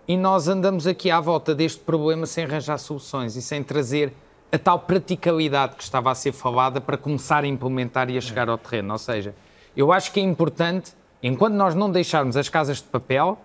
e 0.08 0.16
nós 0.16 0.48
andamos 0.48 0.86
aqui 0.86 1.10
à 1.10 1.20
volta 1.20 1.56
deste 1.56 1.80
problema 1.80 2.28
sem 2.28 2.46
arranjar 2.46 2.78
soluções 2.78 3.36
e 3.36 3.42
sem 3.42 3.64
trazer 3.64 4.14
a 4.52 4.58
tal 4.58 4.80
praticabilidade 4.80 5.76
que 5.76 5.84
estava 5.84 6.12
a 6.12 6.16
ser 6.16 6.32
falada 6.32 6.80
para 6.80 6.98
começar 6.98 7.44
a 7.44 7.48
implementar 7.48 8.10
e 8.10 8.18
a 8.18 8.22
chegar 8.22 8.48
ao 8.48 8.58
terreno. 8.58 8.94
Ou 8.94 9.00
seja, 9.00 9.36
eu 9.76 9.92
acho 9.92 10.12
que 10.12 10.20
é 10.20 10.24
importante, 10.24 10.94
enquanto 11.22 11.56
nós 11.56 11.76
não 11.76 11.92
deixarmos 11.92 12.38
as 12.38 12.48
casas 12.48 12.78
de 12.78 12.84
papel, 12.84 13.38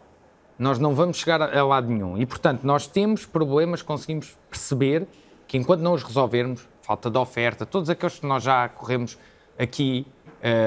nós 0.59 0.79
não 0.79 0.95
vamos 0.95 1.17
chegar 1.17 1.43
a 1.43 1.65
lado 1.65 1.89
nenhum. 1.89 2.17
E, 2.17 2.25
portanto, 2.25 2.63
nós 2.63 2.87
temos 2.87 3.27
problemas, 3.27 3.83
conseguimos 3.83 4.37
perceber 4.49 5.09
que 5.49 5.59
enquanto 5.59 5.81
não 5.81 5.95
os 5.95 6.03
resolvermos, 6.03 6.69
falta 6.83 7.11
de 7.11 7.19
oferta, 7.19 7.67
todos 7.67 7.91
aqueles 7.91 8.21
que 8.21 8.27
nós 8.27 8.43
já 8.45 8.69
corremos 8.69 9.19
aqui 9.59 10.07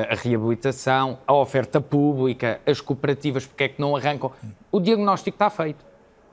a 0.10 0.15
reabilitação, 0.15 1.19
a 1.27 1.34
oferta 1.34 1.81
pública, 1.81 2.60
as 2.65 2.80
cooperativas, 2.80 3.45
porque 3.45 3.65
é 3.65 3.68
que 3.69 3.81
não 3.81 3.95
arrancam. 3.95 4.31
O 4.72 4.80
diagnóstico 4.80 5.35
está 5.35 5.49
feito. 5.49 5.84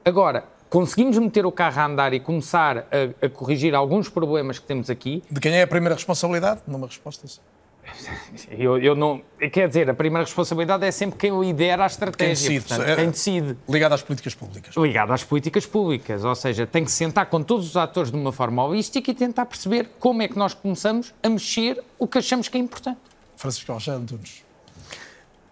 Agora, 0.05 0.45
conseguimos 0.71 1.19
meter 1.19 1.45
o 1.45 1.53
carro 1.53 1.81
a 1.81 1.87
andar 1.87 2.13
e 2.13 2.21
começar 2.21 2.79
a, 2.79 3.27
a, 3.27 3.29
corrigir 3.29 3.75
alguns 3.75 4.09
problemas 4.09 4.59
que 4.59 4.67
temos 4.67 4.89
aqui. 4.89 5.23
De 5.31 5.41
quem 5.41 5.53
é 5.53 5.63
a 5.63 5.67
primeira 5.67 5.95
responsabilidade? 5.95 6.63
Numa 6.67 6.87
resposta 6.87 7.27
eu, 8.51 8.79
eu 8.79 8.95
não. 8.95 9.21
Quer 9.53 9.67
dizer, 9.69 9.91
a 9.91 9.95
primeira 9.95 10.25
responsabilidade 10.25 10.85
é 10.85 10.91
sempre 10.91 11.19
quem 11.19 11.39
lidera 11.41 11.83
a 11.83 11.87
estratégia. 11.87 12.49
Quem 12.49 12.59
decide. 12.59 12.69
Portanto, 12.69 12.89
é, 12.89 12.97
quem 12.97 13.11
decide. 13.11 13.57
Ligado 13.69 13.93
às 13.93 14.03
políticas 14.03 14.35
públicas. 14.35 14.77
Ligado 14.77 15.13
às 15.13 15.25
políticas 15.25 15.67
públicas. 15.67 16.25
Ou 16.25 16.35
seja, 16.35 16.67
tem 16.67 16.85
que 16.85 16.93
sentar 16.93 17.27
com 17.27 17.43
todos 17.43 17.67
os 17.67 17.77
atores 17.77 18.11
de 18.11 18.17
uma 18.17 18.33
forma 18.33 18.65
holística 18.65 19.11
e 19.11 19.15
tentar 19.15 19.47
perceber 19.47 19.91
como 19.99 20.23
é 20.23 20.29
que 20.29 20.39
nós 20.39 20.55
começamos 20.55 21.13
a 21.23 21.29
mexer 21.29 21.83
o 21.99 22.07
que 22.07 22.19
achamos 22.19 22.49
que 22.49 22.57
é 22.57 22.61
importante. 22.61 23.01
Francisco 23.43 23.73
Alexandre 23.73 24.03
Antunes. 24.03 24.45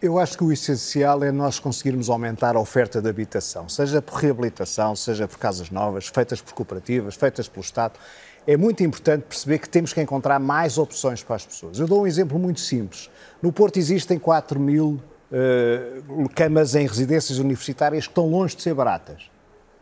Eu 0.00 0.18
acho 0.18 0.38
que 0.38 0.44
o 0.44 0.52
essencial 0.52 1.22
é 1.24 1.32
nós 1.32 1.58
conseguirmos 1.58 2.08
aumentar 2.08 2.54
a 2.56 2.60
oferta 2.60 3.02
de 3.02 3.08
habitação, 3.08 3.68
seja 3.68 4.00
por 4.00 4.14
reabilitação, 4.14 4.94
seja 4.94 5.26
por 5.26 5.38
casas 5.38 5.70
novas, 5.70 6.06
feitas 6.06 6.40
por 6.40 6.54
cooperativas, 6.54 7.16
feitas 7.16 7.48
pelo 7.48 7.62
Estado. 7.62 7.98
É 8.46 8.56
muito 8.56 8.82
importante 8.82 9.24
perceber 9.24 9.58
que 9.58 9.68
temos 9.68 9.92
que 9.92 10.00
encontrar 10.00 10.38
mais 10.38 10.78
opções 10.78 11.22
para 11.22 11.36
as 11.36 11.44
pessoas. 11.44 11.78
Eu 11.78 11.86
dou 11.86 12.02
um 12.02 12.06
exemplo 12.06 12.38
muito 12.38 12.60
simples. 12.60 13.10
No 13.42 13.52
Porto 13.52 13.76
existem 13.76 14.18
4 14.18 14.58
mil 14.58 15.00
uh, 15.30 16.28
camas 16.34 16.74
em 16.74 16.86
residências 16.86 17.38
universitárias 17.38 18.06
que 18.06 18.12
estão 18.12 18.30
longe 18.30 18.56
de 18.56 18.62
ser 18.62 18.72
baratas 18.72 19.28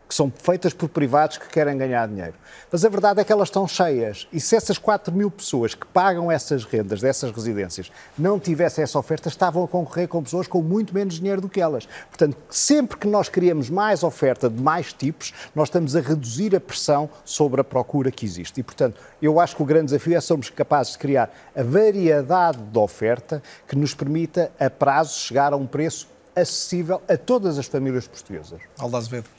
que 0.09 0.15
são 0.15 0.33
feitas 0.35 0.73
por 0.73 0.89
privados 0.89 1.37
que 1.37 1.47
querem 1.49 1.77
ganhar 1.77 2.07
dinheiro. 2.07 2.33
Mas 2.71 2.83
a 2.83 2.89
verdade 2.89 3.21
é 3.21 3.23
que 3.23 3.31
elas 3.31 3.49
estão 3.49 3.67
cheias. 3.67 4.27
E 4.33 4.39
se 4.39 4.55
essas 4.55 4.79
4 4.79 5.13
mil 5.13 5.29
pessoas 5.29 5.75
que 5.75 5.85
pagam 5.85 6.31
essas 6.31 6.65
rendas 6.65 6.99
dessas 6.99 7.29
residências 7.29 7.91
não 8.17 8.39
tivessem 8.39 8.83
essa 8.83 8.97
oferta, 8.97 9.29
estavam 9.29 9.63
a 9.63 9.67
concorrer 9.67 10.07
com 10.07 10.23
pessoas 10.23 10.47
com 10.47 10.63
muito 10.63 10.95
menos 10.95 11.19
dinheiro 11.19 11.39
do 11.39 11.47
que 11.47 11.61
elas. 11.61 11.87
Portanto, 12.07 12.35
sempre 12.49 12.97
que 12.97 13.07
nós 13.07 13.29
criamos 13.29 13.69
mais 13.69 14.01
oferta 14.01 14.49
de 14.49 14.59
mais 14.59 14.91
tipos, 14.91 15.31
nós 15.53 15.67
estamos 15.67 15.95
a 15.95 16.01
reduzir 16.01 16.55
a 16.55 16.59
pressão 16.59 17.07
sobre 17.23 17.61
a 17.61 17.63
procura 17.63 18.09
que 18.09 18.25
existe. 18.25 18.61
E, 18.61 18.63
portanto, 18.63 18.99
eu 19.21 19.39
acho 19.39 19.55
que 19.55 19.61
o 19.61 19.65
grande 19.65 19.85
desafio 19.85 20.17
é 20.17 20.21
sermos 20.21 20.49
capazes 20.49 20.93
de 20.93 20.97
criar 20.97 21.31
a 21.55 21.61
variedade 21.61 22.57
de 22.57 22.79
oferta 22.79 23.43
que 23.67 23.75
nos 23.75 23.93
permita, 23.93 24.51
a 24.59 24.71
prazo, 24.71 25.19
chegar 25.19 25.53
a 25.53 25.55
um 25.55 25.67
preço 25.67 26.07
acessível 26.35 26.99
a 27.07 27.15
todas 27.15 27.59
as 27.59 27.67
famílias 27.67 28.07
portuguesas. 28.07 28.59
Aldo 28.79 28.97
Azevedo. 28.97 29.38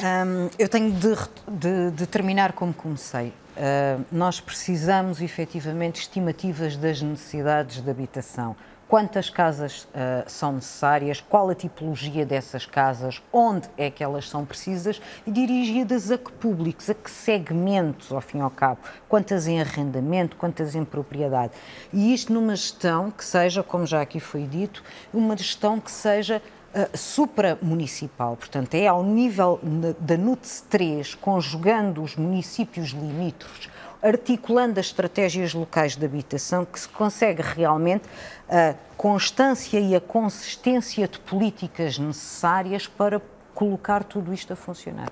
Um, 0.00 0.48
eu 0.56 0.68
tenho 0.68 0.92
de, 0.92 1.16
de, 1.48 1.90
de, 1.90 2.06
terminar 2.06 2.52
como 2.52 2.72
comecei. 2.72 3.28
Uh, 3.56 4.04
nós 4.12 4.40
precisamos 4.40 5.20
efetivamente 5.20 6.02
estimativas 6.02 6.76
das 6.76 7.02
necessidades 7.02 7.82
de 7.82 7.90
habitação. 7.90 8.54
Quantas 8.86 9.28
casas 9.28 9.82
uh, 9.82 9.88
são 10.28 10.52
necessárias, 10.52 11.20
qual 11.20 11.50
a 11.50 11.54
tipologia 11.54 12.24
dessas 12.24 12.64
casas, 12.64 13.20
onde 13.32 13.68
é 13.76 13.90
que 13.90 14.02
elas 14.02 14.28
são 14.28 14.46
precisas 14.46 15.02
e 15.26 15.32
dirigidas 15.32 16.12
a 16.12 16.16
que 16.16 16.30
públicos, 16.30 16.88
a 16.88 16.94
que 16.94 17.10
segmentos, 17.10 18.12
ao 18.12 18.20
fim 18.20 18.38
e 18.38 18.40
ao 18.40 18.50
cabo. 18.50 18.78
Quantas 19.08 19.48
em 19.48 19.60
arrendamento, 19.60 20.36
quantas 20.36 20.76
em 20.76 20.84
propriedade. 20.84 21.52
E 21.92 22.14
isto 22.14 22.32
numa 22.32 22.54
gestão 22.54 23.10
que 23.10 23.24
seja, 23.24 23.64
como 23.64 23.84
já 23.84 24.00
aqui 24.00 24.20
foi 24.20 24.46
dito, 24.46 24.82
uma 25.12 25.36
gestão 25.36 25.80
que 25.80 25.90
seja 25.90 26.40
uh, 26.74 26.96
supramunicipal, 26.96 28.36
portanto, 28.36 28.74
é 28.74 28.86
ao 28.86 29.02
nível 29.02 29.60
da 29.98 30.16
NUTS 30.16 30.64
3, 30.68 31.14
conjugando 31.14 32.02
os 32.02 32.16
municípios 32.16 32.90
limítrofes, 32.90 33.68
articulando 34.02 34.78
as 34.78 34.86
estratégias 34.86 35.54
locais 35.54 35.96
de 35.96 36.04
habitação, 36.04 36.64
que 36.64 36.78
se 36.78 36.88
consegue 36.88 37.42
realmente 37.42 38.04
a 38.48 38.74
constância 38.96 39.78
e 39.78 39.94
a 39.94 40.00
consistência 40.00 41.08
de 41.08 41.18
políticas 41.18 41.98
necessárias 41.98 42.86
para 42.86 43.20
colocar 43.54 44.04
tudo 44.04 44.32
isto 44.32 44.52
a 44.52 44.56
funcionar. 44.56 45.10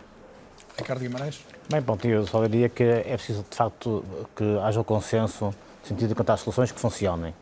Ricardo 0.79 1.01
Guimarães? 1.01 1.41
Bem, 1.69 1.81
bom, 1.81 1.99
eu 2.05 2.27
só 2.27 2.47
diria 2.47 2.69
que 2.69 2.85
é 2.85 3.17
preciso, 3.17 3.45
de 3.49 3.57
facto, 3.57 4.05
que 4.37 4.59
haja 4.63 4.81
o 4.81 4.85
consenso 4.85 5.47
no 5.47 5.55
sentido 5.83 6.09
de 6.09 6.13
encontrar 6.13 6.37
soluções 6.37 6.71
que 6.71 6.79
funcionem 6.79 7.35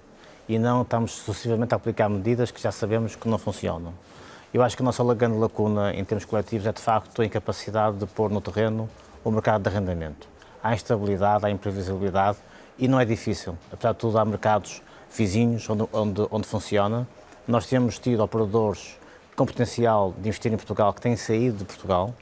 e 0.48 0.58
não 0.58 0.82
estamos 0.82 1.12
sucessivamente 1.12 1.74
a 1.74 1.76
aplicar 1.76 2.08
medidas 2.08 2.50
que 2.50 2.60
já 2.60 2.70
sabemos 2.70 3.16
que 3.16 3.28
não 3.28 3.38
funcionam. 3.38 3.92
Eu 4.52 4.62
acho 4.62 4.76
que 4.76 4.82
a 4.82 4.84
nossa 4.84 5.02
grande 5.14 5.36
lacuna 5.36 5.92
em 5.94 6.04
termos 6.04 6.24
coletivos 6.24 6.66
é, 6.66 6.72
de 6.72 6.80
facto, 6.80 7.22
a 7.22 7.24
incapacidade 7.24 7.96
de 7.96 8.06
pôr 8.06 8.30
no 8.30 8.40
terreno 8.40 8.88
o 9.24 9.30
mercado 9.30 9.62
de 9.62 9.68
arrendamento. 9.68 10.28
Há 10.62 10.74
instabilidade, 10.74 11.44
há 11.44 11.50
imprevisibilidade 11.50 12.38
e 12.78 12.86
não 12.86 13.00
é 13.00 13.04
difícil. 13.04 13.56
Apesar 13.72 13.92
de 13.92 13.98
tudo, 13.98 14.18
há 14.18 14.24
mercados 14.24 14.82
vizinhos 15.10 15.68
onde, 15.68 15.88
onde, 15.92 16.26
onde 16.30 16.46
funciona, 16.46 17.06
Nós 17.46 17.66
temos 17.66 17.98
tido 17.98 18.22
operadores 18.22 18.98
com 19.36 19.44
potencial 19.44 20.14
de 20.16 20.28
investir 20.28 20.50
em 20.50 20.56
Portugal 20.56 20.94
que 20.94 21.00
têm 21.02 21.14
saído 21.14 21.58
de 21.58 21.64
Portugal. 21.64 22.14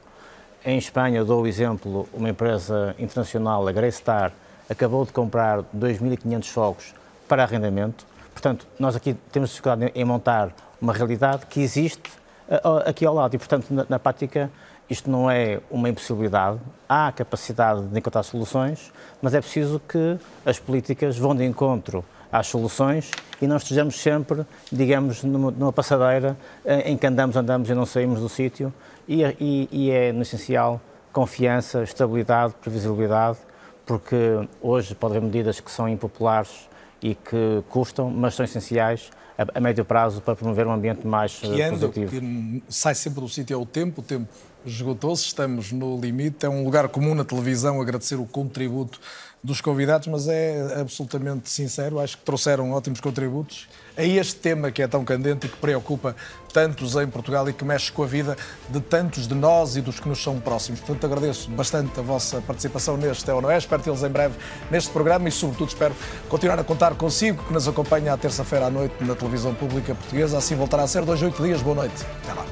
Em 0.65 0.77
Espanha, 0.77 1.23
dou 1.23 1.43
o 1.43 1.47
exemplo, 1.47 2.09
uma 2.13 2.29
empresa 2.29 2.93
internacional, 2.99 3.65
a 3.65 3.71
Greystar, 3.71 4.33
acabou 4.69 5.05
de 5.05 5.13
comprar 5.13 5.63
2.500 5.73 6.45
fogos 6.49 6.93
para 7.27 7.43
arrendamento. 7.43 8.05
Portanto, 8.33 8.67
nós 8.77 8.95
aqui 8.95 9.15
temos 9.31 9.51
dificuldade 9.51 9.91
em 9.95 10.03
montar 10.03 10.53
uma 10.81 10.91
realidade 10.91 11.45
que 11.45 11.61
existe 11.61 12.11
eh, 12.49 12.61
aqui 12.85 13.05
ao 13.05 13.13
lado. 13.13 13.35
E, 13.35 13.37
portanto, 13.37 13.67
na, 13.69 13.85
na 13.87 13.99
prática, 13.99 14.51
isto 14.89 15.09
não 15.09 15.31
é 15.31 15.61
uma 15.71 15.87
impossibilidade, 15.87 16.59
há 16.89 17.11
capacidade 17.11 17.83
de 17.83 17.97
encontrar 17.97 18.23
soluções, 18.23 18.91
mas 19.21 19.33
é 19.33 19.39
preciso 19.39 19.79
que 19.79 20.17
as 20.45 20.59
políticas 20.59 21.17
vão 21.17 21.35
de 21.35 21.45
encontro 21.45 22.03
às 22.31 22.47
soluções 22.47 23.11
e 23.41 23.47
não 23.47 23.57
estejamos 23.57 23.95
sempre, 23.95 24.45
digamos, 24.71 25.23
numa, 25.23 25.51
numa 25.51 25.71
passadeira 25.71 26.35
eh, 26.65 26.91
em 26.91 26.97
que 26.97 27.07
andamos, 27.07 27.35
andamos 27.35 27.69
e 27.69 27.73
não 27.73 27.85
saímos 27.85 28.19
do 28.19 28.27
sítio. 28.27 28.73
E, 29.07 29.23
e, 29.39 29.69
e 29.71 29.91
é, 29.91 30.11
no 30.11 30.21
essencial, 30.21 30.81
confiança, 31.11 31.83
estabilidade, 31.83 32.53
previsibilidade, 32.61 33.37
porque 33.85 34.15
hoje 34.61 34.95
pode 34.95 35.17
haver 35.17 35.25
medidas 35.25 35.59
que 35.59 35.69
são 35.69 35.87
impopulares 35.87 36.67
e 37.03 37.13
que 37.13 37.61
custam, 37.69 38.09
mas 38.09 38.33
são 38.33 38.45
essenciais 38.45 39.11
a, 39.37 39.57
a 39.57 39.59
médio 39.59 39.83
prazo 39.83 40.21
para 40.21 40.35
promover 40.35 40.65
um 40.65 40.71
ambiente 40.71 41.05
mais 41.05 41.35
que 41.35 41.61
anda, 41.61 41.87
positivo. 41.87 42.21
Que 42.21 42.63
sai 42.69 42.95
sempre 42.95 43.19
do 43.19 43.27
sítio 43.27 43.53
é 43.53 43.57
o 43.57 43.65
tempo, 43.65 43.99
o 43.99 44.03
tempo 44.03 44.27
esgotou-se, 44.65 45.25
estamos 45.25 45.73
no 45.73 45.99
limite. 45.99 46.45
É 46.45 46.49
um 46.49 46.63
lugar 46.63 46.87
comum 46.87 47.13
na 47.13 47.25
televisão 47.25 47.81
agradecer 47.81 48.15
o 48.15 48.25
contributo 48.25 49.01
dos 49.43 49.59
convidados, 49.59 50.07
mas 50.07 50.29
é 50.29 50.79
absolutamente 50.79 51.49
sincero, 51.49 51.99
acho 51.99 52.17
que 52.17 52.23
trouxeram 52.23 52.71
ótimos 52.71 53.01
contributos 53.01 53.67
a 53.95 54.03
este 54.03 54.35
tema 54.35 54.71
que 54.71 54.81
é 54.81 54.87
tão 54.87 55.03
candente 55.05 55.47
e 55.47 55.49
que 55.49 55.57
preocupa 55.57 56.15
tantos 56.51 56.95
em 56.95 57.07
Portugal 57.07 57.49
e 57.49 57.53
que 57.53 57.65
mexe 57.65 57.91
com 57.91 58.03
a 58.03 58.05
vida 58.05 58.37
de 58.69 58.79
tantos 58.79 59.27
de 59.27 59.33
nós 59.33 59.75
e 59.75 59.81
dos 59.81 59.99
que 59.99 60.07
nos 60.07 60.21
são 60.21 60.39
próximos. 60.39 60.79
Portanto, 60.79 61.05
agradeço 61.05 61.49
bastante 61.49 61.99
a 61.99 62.03
vossa 62.03 62.41
participação 62.41 62.95
neste 62.95 63.29
É 63.29 63.33
ou 63.33 63.41
Não 63.41 63.49
É. 63.49 63.57
Espero 63.57 63.81
tê-los 63.81 64.03
em 64.03 64.09
breve 64.09 64.35
neste 64.69 64.91
programa 64.91 65.27
e, 65.27 65.31
sobretudo, 65.31 65.69
espero 65.69 65.95
continuar 66.29 66.59
a 66.59 66.63
contar 66.63 66.93
consigo, 66.95 67.43
que 67.43 67.53
nos 67.53 67.67
acompanha 67.67 68.13
à 68.13 68.17
terça-feira 68.17 68.67
à 68.67 68.69
noite 68.69 68.95
na 69.01 69.15
televisão 69.15 69.53
pública 69.53 69.95
portuguesa. 69.95 70.37
Assim 70.37 70.55
voltará 70.55 70.83
a 70.83 70.87
ser 70.87 71.03
dois, 71.03 71.21
oito 71.21 71.41
dias. 71.41 71.61
Boa 71.61 71.75
noite. 71.75 72.05
Até 72.23 72.33
lá. 72.33 72.45